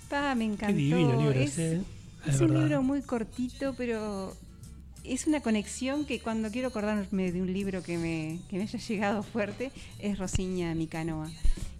pa, 0.09 0.35
me 0.35 0.45
encantó. 0.45 0.76
divino 0.76 1.19
libro 1.19 1.39
es 1.39 1.51
ese, 1.51 1.76
¿eh? 1.76 1.81
es 2.27 2.35
Es 2.35 2.41
un 2.41 2.53
libro 2.59 2.81
muy 2.84 3.01
cortito, 3.01 3.73
pero 3.76 4.35
es 5.03 5.27
una 5.27 5.41
conexión 5.41 6.05
que 6.05 6.19
cuando 6.19 6.51
quiero 6.51 6.68
acordarme 6.68 7.31
de 7.31 7.41
un 7.41 7.51
libro 7.51 7.81
que 7.81 7.97
me, 7.97 8.39
que 8.49 8.57
me 8.57 8.63
haya 8.63 8.80
llegado 8.80 9.23
fuerte, 9.23 9.72
es 9.99 10.18
Rosiña 10.18 10.76
Mi 10.76 10.88
Canoa. 10.88 11.30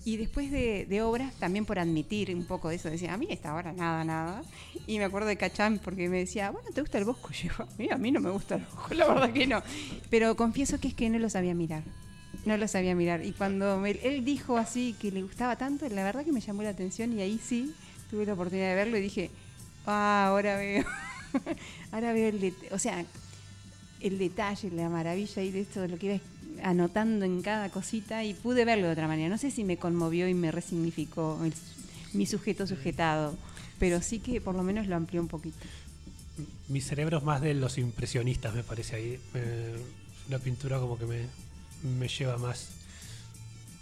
Y 0.03 0.18
después 0.18 0.49
de, 0.52 1.02
obras, 1.03 1.34
también 1.36 1.65
por 1.65 1.78
admitir 1.78 2.34
un 2.36 2.45
poco 2.45 2.69
de 2.69 2.76
eso, 2.76 2.90
decía, 2.90 3.14
a 3.14 3.18
mí 3.18 3.28
esta 3.30 3.56
obra 3.56 3.72
nada, 3.72 4.03
nada. 4.03 4.41
Y 4.88 4.98
me 4.98 5.03
acuerdo 5.06 5.28
de 5.28 5.38
Cachán 5.38 5.78
porque 5.78 6.10
me 6.10 6.18
decía, 6.18 6.49
bueno, 6.49 6.69
¿te 6.73 6.82
gusta 6.82 6.98
el 6.98 7.06
bosco? 7.06 7.30
Y 7.44 7.48
yo, 7.48 7.53
"Mira, 7.78 7.95
a 7.95 7.98
mí 7.99 8.11
no 8.11 8.19
me 8.19 8.32
gusta 8.32 8.56
el 8.56 8.64
bosco, 8.65 8.94
la 8.95 9.07
verdad 9.07 9.32
que 9.32 9.45
no. 9.45 9.61
Pero 10.10 10.36
confieso 10.36 10.80
que 10.80 10.88
es 10.88 10.95
que 10.95 11.10
no 11.10 11.19
lo 11.19 11.30
sabía 11.30 11.53
mirar. 11.53 11.84
No 12.45 12.57
lo 12.57 12.68
sabía 12.68 12.95
mirar. 12.95 13.23
Y 13.23 13.32
cuando 13.34 13.78
me- 13.78 13.91
él 13.91 14.26
dijo 14.26 14.57
así 14.57 14.95
que 14.99 15.11
le 15.11 15.22
gustaba 15.22 15.56
tanto, 15.56 15.88
la 15.90 16.03
verdad 16.03 16.26
que 16.26 16.32
me 16.32 16.41
llamó 16.41 16.64
la 16.64 16.69
atención 16.69 17.14
y 17.14 17.22
ahí 17.22 17.40
sí 17.44 17.76
tuve 18.10 18.26
la 18.26 18.34
oportunidad 18.34 18.69
de 18.69 18.76
verlo 18.76 18.98
y 18.98 19.02
dije, 19.02 19.30
ah, 19.86 20.26
ahora 20.30 20.57
veo. 20.57 20.84
ahora 21.91 22.11
veo 22.14 22.30
el. 22.30 22.53
O 22.72 22.80
sea, 22.80 23.06
el 23.99 24.18
detalle, 24.18 24.72
la 24.72 24.90
maravilla 24.90 25.44
y 25.44 25.52
de 25.52 25.61
esto, 25.61 25.82
de 25.82 25.90
lo 25.90 25.98
que 25.99 26.07
iba 26.07 26.15
anotando 26.63 27.25
en 27.25 27.41
cada 27.41 27.69
cosita 27.69 28.23
y 28.23 28.33
pude 28.33 28.65
verlo 28.65 28.88
de 28.88 28.93
otra 28.93 29.07
manera. 29.07 29.29
No 29.29 29.38
sé 29.38 29.51
si 29.51 29.63
me 29.63 29.77
conmovió 29.77 30.27
y 30.27 30.33
me 30.33 30.51
resignificó 30.51 31.39
el- 31.43 31.53
mi 32.13 32.25
sujeto 32.25 32.67
sujetado, 32.67 33.35
pero 33.79 34.01
sí 34.01 34.19
que 34.19 34.41
por 34.41 34.55
lo 34.55 34.63
menos 34.63 34.88
lo 34.88 34.95
amplió 34.95 35.21
un 35.21 35.27
poquito. 35.27 35.57
Mi 36.69 36.81
cerebro 36.81 37.17
es 37.17 37.23
más 37.23 37.41
de 37.41 37.53
los 37.53 37.77
impresionistas, 37.77 38.53
me 38.53 38.63
parece 38.63 38.95
ahí. 38.95 39.19
Eh, 39.33 39.75
la 40.29 40.39
pintura 40.39 40.79
como 40.79 40.97
que 40.97 41.05
me, 41.05 41.25
me 41.99 42.07
lleva 42.07 42.38
más. 42.38 42.69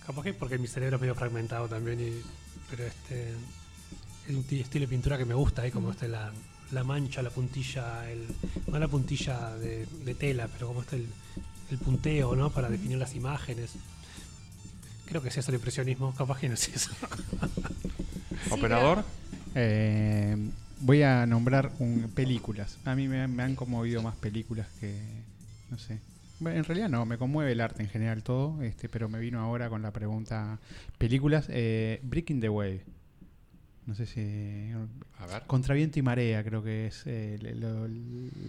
Capaz 0.05 0.23
que 0.23 0.33
porque 0.33 0.57
mi 0.57 0.67
cerebro 0.67 0.95
es 0.95 1.01
medio 1.01 1.15
fragmentado 1.15 1.67
también, 1.67 1.99
y- 1.99 2.21
pero 2.69 2.85
este 2.85 3.29
es 4.27 4.35
un 4.35 4.43
ti- 4.43 4.59
estilo 4.59 4.85
de 4.85 4.89
pintura 4.89 5.17
que 5.17 5.25
me 5.25 5.33
gusta, 5.35 5.61
ahí 5.63 5.71
como 5.71 5.91
está 5.91 6.07
la, 6.07 6.31
la 6.71 6.83
mancha, 6.83 7.21
la 7.21 7.29
puntilla, 7.29 8.09
el, 8.11 8.25
no 8.67 8.79
la 8.79 8.87
puntilla 8.87 9.55
de, 9.57 9.85
de 10.05 10.15
tela, 10.15 10.47
pero 10.47 10.67
como 10.67 10.81
está 10.81 10.95
el, 10.95 11.07
el 11.71 11.77
punteo, 11.79 12.35
¿no? 12.35 12.49
Para 12.51 12.69
definir 12.69 12.97
las 12.97 13.15
imágenes. 13.15 13.71
Creo 15.05 15.21
que 15.21 15.29
es 15.29 15.37
eso 15.37 15.51
el 15.51 15.55
impresionismo, 15.55 16.13
capaz 16.15 16.39
que 16.39 16.47
no 16.47 16.53
es 16.53 16.67
eso. 16.69 16.91
¿Operador? 18.51 19.03
Eh, 19.55 20.37
voy 20.81 21.03
a 21.03 21.25
nombrar 21.25 21.71
un- 21.79 22.11
películas. 22.13 22.77
A 22.85 22.95
mí 22.95 23.07
me, 23.07 23.27
me 23.27 23.43
han 23.43 23.55
conmovido 23.55 24.01
más 24.01 24.15
películas 24.15 24.67
que. 24.79 24.95
No 25.69 25.77
sé. 25.77 25.99
Bueno, 26.39 26.57
en 26.59 26.63
realidad 26.63 26.89
no, 26.89 27.05
me 27.05 27.17
conmueve 27.17 27.51
el 27.51 27.59
arte 27.61 27.83
en 27.83 27.89
general 27.89 28.23
todo, 28.23 28.61
este, 28.61 28.87
pero 28.87 29.09
me 29.09 29.19
vino 29.19 29.39
ahora 29.41 29.69
con 29.69 29.81
la 29.81 29.91
pregunta. 29.91 30.59
Películas. 30.97 31.45
Eh, 31.49 31.99
Breaking 32.03 32.39
the 32.39 32.49
Wave. 32.49 32.81
No 33.85 33.95
sé 33.95 34.05
si. 34.05 34.69
A 35.19 35.25
ver. 35.25 35.43
Contra 35.47 35.73
viento 35.75 35.99
y 35.99 36.01
marea, 36.01 36.43
creo 36.43 36.63
que 36.63 36.87
es. 36.87 37.03
eh, 37.05 37.37
lo- 37.55 37.87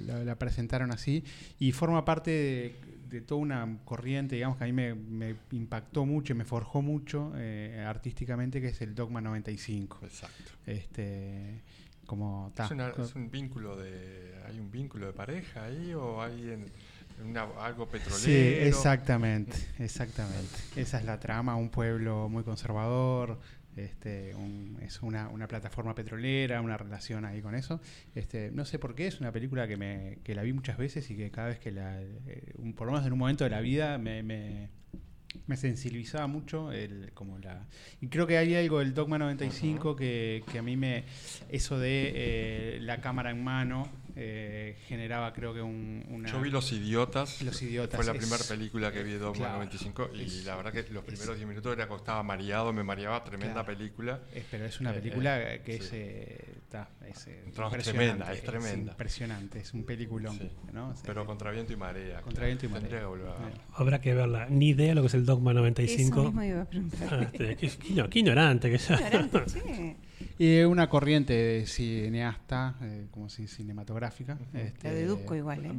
la, 0.06 0.24
la 0.24 0.34
presentaron 0.36 0.92
así. 0.92 1.24
Y 1.58 1.72
forma 1.72 2.04
parte 2.04 2.30
de, 2.30 2.76
de 3.10 3.20
toda 3.20 3.40
una 3.40 3.78
corriente, 3.84 4.36
digamos, 4.36 4.56
que 4.58 4.64
a 4.64 4.66
mí 4.66 4.72
me, 4.72 4.94
me 4.94 5.36
impactó 5.52 6.06
mucho 6.06 6.32
y 6.32 6.36
me 6.36 6.44
forjó 6.44 6.80
mucho 6.82 7.32
eh, 7.36 7.84
artísticamente, 7.86 8.60
que 8.60 8.68
es 8.68 8.80
el 8.80 8.94
Dogma 8.94 9.20
95. 9.20 9.98
Exacto. 10.02 10.52
Este. 10.66 11.62
Como. 12.06 12.50
ta, 12.54 12.64
¿Es, 12.64 12.70
una- 12.72 12.88
es 12.90 13.14
un 13.14 13.30
vínculo 13.30 13.76
de. 13.76 14.34
¿Hay 14.46 14.58
un 14.58 14.70
vínculo 14.70 15.06
de 15.06 15.12
pareja 15.12 15.64
ahí 15.64 15.92
o 15.94 16.20
hay 16.22 16.42
en, 16.50 16.66
en 17.20 17.26
una- 17.26 17.42
algo 17.60 17.86
petrolero? 17.88 18.18
Sí, 18.24 18.32
exactamente, 18.32 19.56
exactamente. 19.78 20.56
Esa 20.76 20.98
es 20.98 21.04
la 21.04 21.20
trama, 21.20 21.54
un 21.56 21.68
pueblo 21.70 22.28
muy 22.28 22.42
conservador, 22.42 23.38
este, 23.84 24.34
un- 24.34 24.78
es 24.82 25.02
una, 25.02 25.28
una 25.28 25.46
plataforma 25.48 25.94
petrolera, 25.94 26.60
una 26.60 26.76
relación 26.76 27.24
ahí 27.24 27.40
con 27.42 27.54
eso. 27.54 27.80
Este, 28.14 28.50
no 28.52 28.64
sé 28.64 28.78
por 28.78 28.94
qué, 28.94 29.06
es 29.06 29.20
una 29.20 29.32
película 29.32 29.66
que, 29.68 29.76
me, 29.76 30.18
que 30.24 30.34
la 30.34 30.42
vi 30.42 30.52
muchas 30.52 30.76
veces 30.78 31.10
y 31.10 31.16
que 31.16 31.30
cada 31.30 31.48
vez 31.48 31.58
que 31.58 31.70
la, 31.72 32.00
eh, 32.02 32.52
un- 32.56 32.74
por 32.74 32.86
lo 32.86 32.92
menos 32.92 33.06
en 33.06 33.12
un 33.12 33.18
momento 33.18 33.44
de 33.44 33.50
la 33.50 33.60
vida 33.60 33.98
me, 33.98 34.22
me, 34.22 34.68
me 35.46 35.56
sensibilizaba 35.56 36.26
mucho 36.26 36.72
el, 36.72 37.12
como 37.14 37.38
la 37.38 37.66
y 38.00 38.08
creo 38.08 38.26
que 38.26 38.36
hay 38.36 38.54
algo 38.54 38.80
del 38.80 38.94
Dogma 38.94 39.16
95 39.18 39.94
que, 39.96 40.42
que 40.50 40.58
a 40.58 40.62
mí 40.62 40.76
me 40.76 41.04
eso 41.48 41.78
de 41.78 42.12
eh, 42.14 42.78
la 42.80 43.00
cámara 43.00 43.30
en 43.30 43.42
mano 43.44 43.88
eh, 44.16 44.76
generaba 44.86 45.32
creo 45.32 45.52
que 45.54 45.62
un, 45.62 46.04
una 46.08 46.28
Yo 46.30 46.40
vi 46.40 46.50
Los 46.50 46.72
Idiotas. 46.72 47.42
Los 47.42 47.60
Idiotas, 47.62 47.96
Fue 47.96 48.04
la 48.06 48.12
es- 48.12 48.18
primera 48.18 48.44
película 48.48 48.92
que 48.92 49.02
vi 49.02 49.12
de 49.12 49.18
Dogma 49.18 49.38
claro, 49.38 49.54
95 49.54 50.10
y 50.14 50.22
es- 50.22 50.44
la 50.44 50.56
verdad 50.56 50.72
que 50.72 50.82
los 50.92 51.02
es- 51.02 51.08
primeros 51.10 51.36
10 51.36 51.48
minutos 51.48 51.72
era 51.76 51.84
estaba 51.94 52.22
mareado, 52.22 52.72
me 52.72 52.82
mareaba, 52.82 53.22
tremenda 53.24 53.64
Claro. 53.64 53.78
película. 53.78 54.20
Es- 54.34 54.44
pero 54.50 54.64
es 54.64 54.80
una 54.80 54.90
Eh, 54.90 54.94
película 54.94 55.54
eh, 55.54 55.62
que 55.64 55.72
sí. 55.74 55.78
es, 55.82 55.92
eh, 55.92 56.44
ta, 56.70 56.88
es, 57.08 57.26
eh, 57.26 57.42
impresionante, 57.46 57.82
tremenda, 57.90 58.32
es 58.32 58.42
tremenda. 58.42 58.92
impresionante, 58.92 59.58
es 59.60 59.74
un 59.74 59.84
peliculón. 59.84 60.38
Sí. 60.38 60.50
¿no? 60.72 60.88
O 60.90 60.94
sea, 60.94 61.02
Pero 61.06 61.26
contra 61.26 61.50
viento 61.50 61.72
y 61.72 61.76
marea. 61.76 62.20
Contra 62.22 62.46
viento 62.46 62.66
y 62.66 62.68
marea. 62.68 62.88
Que. 63.00 63.60
Habrá 63.74 64.00
que 64.00 64.14
verla. 64.14 64.46
Ni 64.48 64.68
idea 64.70 64.94
lo 64.94 65.00
que 65.02 65.08
es 65.08 65.14
el 65.14 65.24
Dogma 65.26 65.52
95. 65.52 66.20
Eso 66.20 66.24
mismo 66.28 66.42
iba 66.44 66.62
a 66.62 66.64
preguntar. 66.64 67.08
Ah, 67.12 67.22
este, 67.32 67.56
qué, 67.56 67.68
qué 67.68 68.08
qué 68.10 68.18
ignorante 68.18 68.70
que 68.70 68.78
ya. 68.78 68.94
Ignorante. 68.96 69.96
Y 70.38 70.60
una 70.62 70.88
corriente 70.88 71.32
de 71.34 71.66
cineasta, 71.66 72.74
eh, 72.82 73.06
como 73.10 73.28
si 73.28 73.46
cinematográfica. 73.46 74.38
este, 74.54 74.88
Lo 74.88 74.94
deduzco 74.94 75.34
igual, 75.34 75.64
¿eh? 75.66 75.72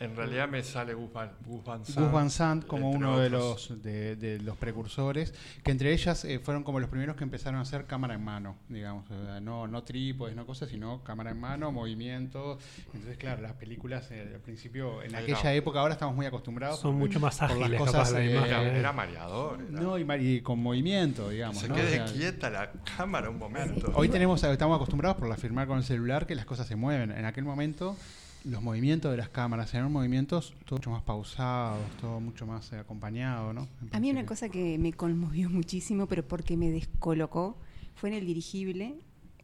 En 0.00 0.16
realidad 0.16 0.48
me 0.48 0.62
sale 0.62 0.94
Gus 0.94 1.12
Van, 1.12 1.30
Gus 1.46 1.64
Van 1.64 1.84
Sant. 1.84 1.98
Gus 1.98 2.12
Van 2.12 2.30
Sant 2.30 2.66
como 2.66 2.90
uno 2.90 3.18
de 3.18 3.30
los, 3.30 3.82
de, 3.82 4.16
de 4.16 4.38
los 4.40 4.56
precursores, 4.56 5.34
que 5.62 5.70
entre 5.70 5.92
ellas 5.92 6.24
eh, 6.24 6.38
fueron 6.38 6.62
como 6.62 6.80
los 6.80 6.88
primeros 6.90 7.16
que 7.16 7.24
empezaron 7.24 7.58
a 7.58 7.62
hacer 7.62 7.86
cámara 7.86 8.14
en 8.14 8.24
mano, 8.24 8.56
digamos, 8.68 9.10
o 9.10 9.24
sea, 9.24 9.40
no, 9.40 9.66
no 9.66 9.82
trípodes, 9.82 10.34
no 10.34 10.46
cosas, 10.46 10.68
sino 10.70 11.02
cámara 11.04 11.30
en 11.30 11.40
mano, 11.40 11.70
movimiento. 11.72 12.58
Entonces, 12.92 13.16
claro, 13.18 13.42
las 13.42 13.52
películas 13.54 14.10
eh, 14.10 14.30
al 14.34 14.40
principio, 14.40 15.02
en 15.02 15.14
Ahí 15.14 15.24
aquella 15.24 15.44
no. 15.44 15.50
época, 15.50 15.80
ahora 15.80 15.94
estamos 15.94 16.14
muy 16.14 16.26
acostumbrados. 16.26 16.80
Son 16.80 16.92
por- 16.92 16.98
mucho 17.00 17.20
más 17.20 17.38
por 17.38 17.50
las 17.50 17.60
ágiles, 17.60 17.78
cosas, 17.80 18.12
la 18.12 18.22
eh, 18.24 18.30
imagen. 18.30 18.76
Era, 18.76 18.92
mareador. 18.92 19.60
era- 19.70 19.80
No, 19.80 19.98
y, 19.98 20.40
con 20.40 20.58
movimiento, 20.62 21.28
digamos. 21.30 21.58
se 21.58 21.68
¿no? 21.68 21.74
quede 21.74 22.00
O 22.00 22.06
sea, 22.08 22.16
quieta 22.16 22.50
la 22.50 22.70
cámara 22.96 23.28
un 23.30 23.38
momento. 23.38 23.69
Hoy 23.94 24.08
tenemos, 24.08 24.42
estamos 24.42 24.76
acostumbrados 24.76 25.18
por 25.18 25.28
la 25.28 25.36
firmar 25.36 25.66
con 25.66 25.78
el 25.78 25.84
celular 25.84 26.26
que 26.26 26.34
las 26.34 26.44
cosas 26.44 26.66
se 26.66 26.76
mueven. 26.76 27.10
En 27.10 27.24
aquel 27.24 27.44
momento, 27.44 27.96
los 28.44 28.62
movimientos 28.62 29.10
de 29.10 29.16
las 29.16 29.28
cámaras 29.28 29.72
eran 29.74 29.92
movimientos 29.92 30.54
todo 30.64 30.76
mucho 30.78 30.90
más 30.90 31.02
pausados, 31.02 31.80
todo 32.00 32.20
mucho 32.20 32.46
más 32.46 32.72
eh, 32.72 32.78
acompañado, 32.78 33.52
¿no? 33.52 33.68
Me 33.80 33.96
A 33.96 34.00
mí 34.00 34.10
una 34.10 34.26
cosa 34.26 34.48
que 34.48 34.78
me 34.78 34.92
conmovió 34.92 35.50
muchísimo, 35.50 36.06
pero 36.06 36.26
porque 36.26 36.56
me 36.56 36.70
descolocó, 36.70 37.58
fue 37.94 38.10
en 38.10 38.16
el 38.16 38.26
dirigible, 38.26 38.94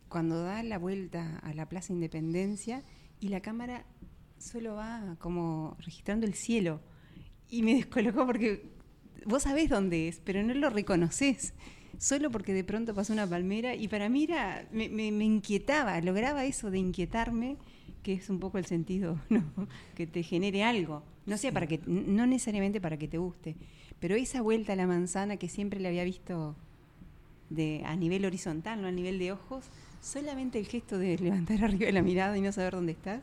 cuando 0.09 0.43
da 0.43 0.63
la 0.63 0.79
vuelta 0.79 1.39
a 1.43 1.53
la 1.55 1.69
Plaza 1.69 1.93
Independencia 1.93 2.83
y 3.21 3.29
la 3.29 3.41
cámara 3.41 3.85
solo 4.39 4.75
va 4.75 5.17
como 5.19 5.77
registrando 5.81 6.27
el 6.27 6.35
cielo. 6.35 6.81
Y 7.49 7.63
me 7.63 7.75
descolocó 7.75 8.27
porque 8.27 8.71
vos 9.25 9.43
sabés 9.43 9.69
dónde 9.69 10.09
es, 10.09 10.21
pero 10.25 10.43
no 10.43 10.55
lo 10.55 10.71
reconoces. 10.71 11.55
Solo 11.99 12.31
porque 12.31 12.53
de 12.53 12.63
pronto 12.65 12.95
pasó 12.95 13.13
una 13.13 13.27
palmera 13.27 13.75
y 13.75 13.89
para 13.89 14.09
mí 14.09 14.25
era, 14.25 14.67
me, 14.73 14.89
me- 14.89 15.13
me 15.13 15.25
inquietaba, 15.25 16.01
lograba 16.01 16.45
eso 16.45 16.71
de 16.71 16.79
inquietarme 16.79 17.57
que 18.03 18.13
es 18.13 18.31
un 18.31 18.39
poco 18.39 18.59
el 18.59 18.67
sentido, 18.67 19.19
¿no? 19.31 19.43
que 19.97 20.07
te 20.07 20.23
genere 20.23 20.63
algo. 20.63 21.03
No 21.27 21.37
sea 21.39 21.51
para 21.53 21.67
que, 21.67 21.81
no 21.87 22.27
necesariamente 22.27 22.81
para 22.81 22.97
que 22.99 23.09
te 23.09 23.19
guste, 23.19 23.57
pero 23.99 24.15
esa 24.15 24.43
vuelta 24.43 24.75
a 24.75 24.77
la 24.77 24.87
manzana 24.87 25.37
que 25.39 25.49
siempre 25.49 25.81
le 25.81 25.89
había 25.89 26.05
visto 26.05 26.55
de, 27.51 27.83
a 27.85 27.97
nivel 27.97 28.25
horizontal, 28.25 28.81
no 28.83 28.89
a 28.89 28.93
nivel 28.93 29.19
de 29.19 29.33
ojos, 29.33 29.65
solamente 30.01 30.59
el 30.59 30.67
gesto 30.67 30.99
de 30.99 31.19
levantar 31.19 31.65
arriba 31.65 31.91
la 31.91 32.03
mirada 32.03 32.37
y 32.39 32.41
no 32.43 32.53
saber 32.53 32.75
dónde 32.75 32.93
estás, 32.93 33.23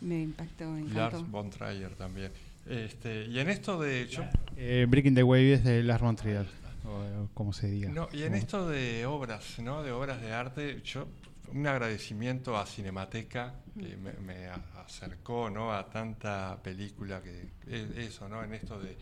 me 0.00 0.20
impactó, 0.22 0.70
me 0.70 0.80
encantó. 0.80 1.18
Lars 1.18 1.30
von 1.30 1.50
Trier 1.50 1.94
también. 1.96 2.30
Este, 2.68 3.26
y 3.26 3.38
en 3.40 3.48
esto 3.48 3.80
de 3.80 4.06
yo, 4.08 4.22
Eh, 4.56 4.86
Breaking 4.88 5.14
the 5.16 5.22
Wave 5.24 5.54
es 5.54 5.64
de 5.64 5.82
Lars 5.82 6.02
von 6.02 6.14
Trier, 6.14 6.46
o, 6.84 7.28
como 7.34 7.52
se 7.52 7.68
diga. 7.68 7.90
No, 7.90 8.08
y 8.12 8.22
en 8.24 8.34
esto 8.34 8.68
de 8.68 9.06
obras, 9.06 9.58
¿no? 9.60 9.82
De 9.82 9.92
obras 9.92 10.20
de 10.20 10.32
arte, 10.32 10.80
yo 10.84 11.06
un 11.52 11.66
agradecimiento 11.66 12.56
a 12.56 12.64
Cinemateca 12.66 13.54
que 13.78 13.96
me, 13.96 14.12
me 14.14 14.46
a- 14.46 14.60
acercó, 14.86 15.50
¿no? 15.50 15.72
A 15.72 15.88
tanta 15.90 16.58
película 16.62 17.20
que 17.22 17.48
eso, 17.96 18.28
¿no? 18.28 18.42
En 18.42 18.54
esto 18.54 18.80
de, 18.80 18.96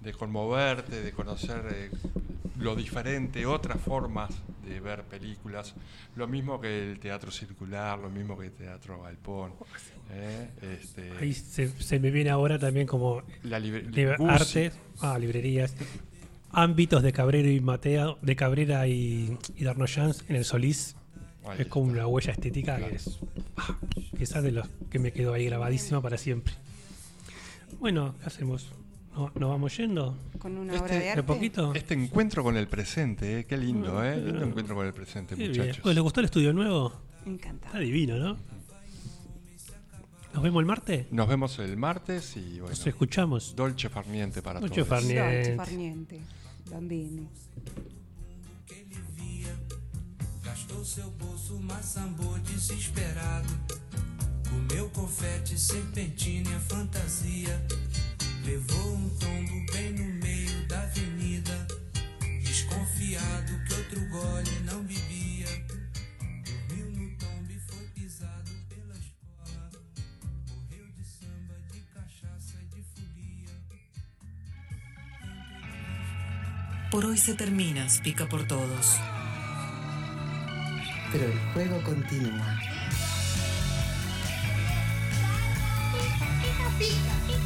de 0.00 0.12
conmoverte, 0.12 1.02
de 1.02 1.12
conocer 1.12 1.62
eh, 1.70 1.90
lo 2.58 2.74
diferente, 2.74 3.44
otras 3.46 3.80
formas 3.80 4.30
de 4.66 4.80
ver 4.80 5.02
películas, 5.04 5.74
lo 6.16 6.26
mismo 6.26 6.60
que 6.60 6.90
el 6.92 6.98
teatro 7.00 7.30
circular, 7.30 7.98
lo 7.98 8.08
mismo 8.10 8.36
que 8.38 8.46
el 8.46 8.52
teatro 8.52 9.02
galpón. 9.02 9.52
¿eh? 10.12 10.48
Este, 10.80 11.12
Ahí 11.18 11.32
se, 11.32 11.68
se 11.68 11.98
me 12.00 12.10
viene 12.10 12.30
ahora 12.30 12.58
también 12.58 12.86
como 12.86 13.22
La 13.44 13.58
libre- 13.58 14.16
arte, 14.28 14.72
ah, 15.00 15.18
librerías, 15.18 15.74
ámbitos 16.52 17.02
de 17.02 17.12
Cabrera 17.12 17.48
y 17.50 17.60
Matea, 17.60 18.16
de 18.22 18.36
Cabrera 18.36 18.86
y, 18.88 19.36
y 19.56 19.64
Darnoyans 19.64 20.24
en 20.28 20.36
el 20.36 20.44
Solís. 20.44 20.96
Ahí 21.46 21.62
es 21.62 21.66
como 21.68 21.90
una 21.90 22.06
huella 22.06 22.32
estética 22.32 22.76
que 22.76 22.94
es 22.96 23.18
ah, 23.56 23.76
quizás 24.16 24.42
de 24.42 24.52
los 24.52 24.68
que 24.90 24.98
me 24.98 25.12
quedó 25.12 25.32
ahí 25.32 25.46
grabadísima 25.46 26.00
para 26.02 26.18
siempre. 26.18 26.54
Bueno, 27.78 28.14
¿qué 28.20 28.26
hacemos? 28.26 28.70
¿No- 29.14 29.32
¿Nos 29.34 29.50
vamos 29.50 29.76
yendo? 29.76 30.16
Con 30.38 30.56
una 30.58 30.74
Este- 30.74 30.84
obra 30.84 30.94
de 30.94 31.00
¿De 31.00 31.10
arte. 31.10 31.22
poquito? 31.22 31.74
Este 31.74 31.94
encuentro 31.94 32.42
con 32.44 32.56
el 32.56 32.68
presente, 32.68 33.40
¿eh? 33.40 33.44
qué 33.46 33.56
lindo, 33.56 34.04
¿eh? 34.04 34.16
Lindo 34.18 34.40
Ah. 34.42 34.46
encuentro 34.46 34.74
con 34.74 34.86
el 34.86 34.92
presente, 34.92 35.34
muchachos. 35.34 35.84
¿Les 35.94 35.98
gustó 36.02 36.20
el 36.20 36.26
estudio 36.26 36.52
nuevo? 36.52 36.92
Encantado. 37.26 37.66
Está 37.72 37.78
divino, 37.80 38.16
¿no? 38.18 38.36
¿Nos 40.34 40.42
vemos 40.44 40.60
el 40.60 40.66
martes? 40.66 41.06
Nos 41.10 41.28
vemos 41.28 41.58
el 41.58 41.76
martes 41.76 42.36
y 42.36 42.60
bueno. 42.60 42.68
Nos 42.68 42.86
escuchamos. 42.86 43.56
Dolce 43.56 43.88
farniente 43.88 44.42
para 44.42 44.60
Dolce 44.60 44.74
todos. 44.76 44.88
farniente. 44.88 45.34
Dolce 45.36 45.56
farniente. 45.56 46.20
Bambini. 46.70 47.28
Gastou 50.44 50.84
seu 50.84 51.10
bolso, 51.10 51.58
maçambou 51.58 52.38
desesperado. 52.40 53.48
Comeu 54.48 54.88
confete, 54.90 55.58
serpentina 55.58 56.60
fantasia. 56.60 57.60
Levou 58.44 58.94
um 58.94 59.08
tombo 59.18 59.72
bem 59.72 59.92
no 59.92 60.14
meio 60.22 60.68
da 60.68 60.82
avenida. 60.82 61.66
Desconfiado 62.40 63.64
que 63.66 63.74
outro 63.74 64.08
gole 64.08 64.60
não 64.64 64.82
bebia. 64.84 65.09
Por 76.90 77.06
hoy 77.06 77.16
se 77.16 77.34
termina, 77.34 77.86
pica 78.02 78.26
por 78.26 78.48
todos. 78.48 78.98
Pero 81.12 81.24
el 81.26 81.38
juego 81.52 81.80
continúa. 81.84 82.58
Pica, 85.92 86.68
pica, 86.78 87.26
pica. 87.26 87.39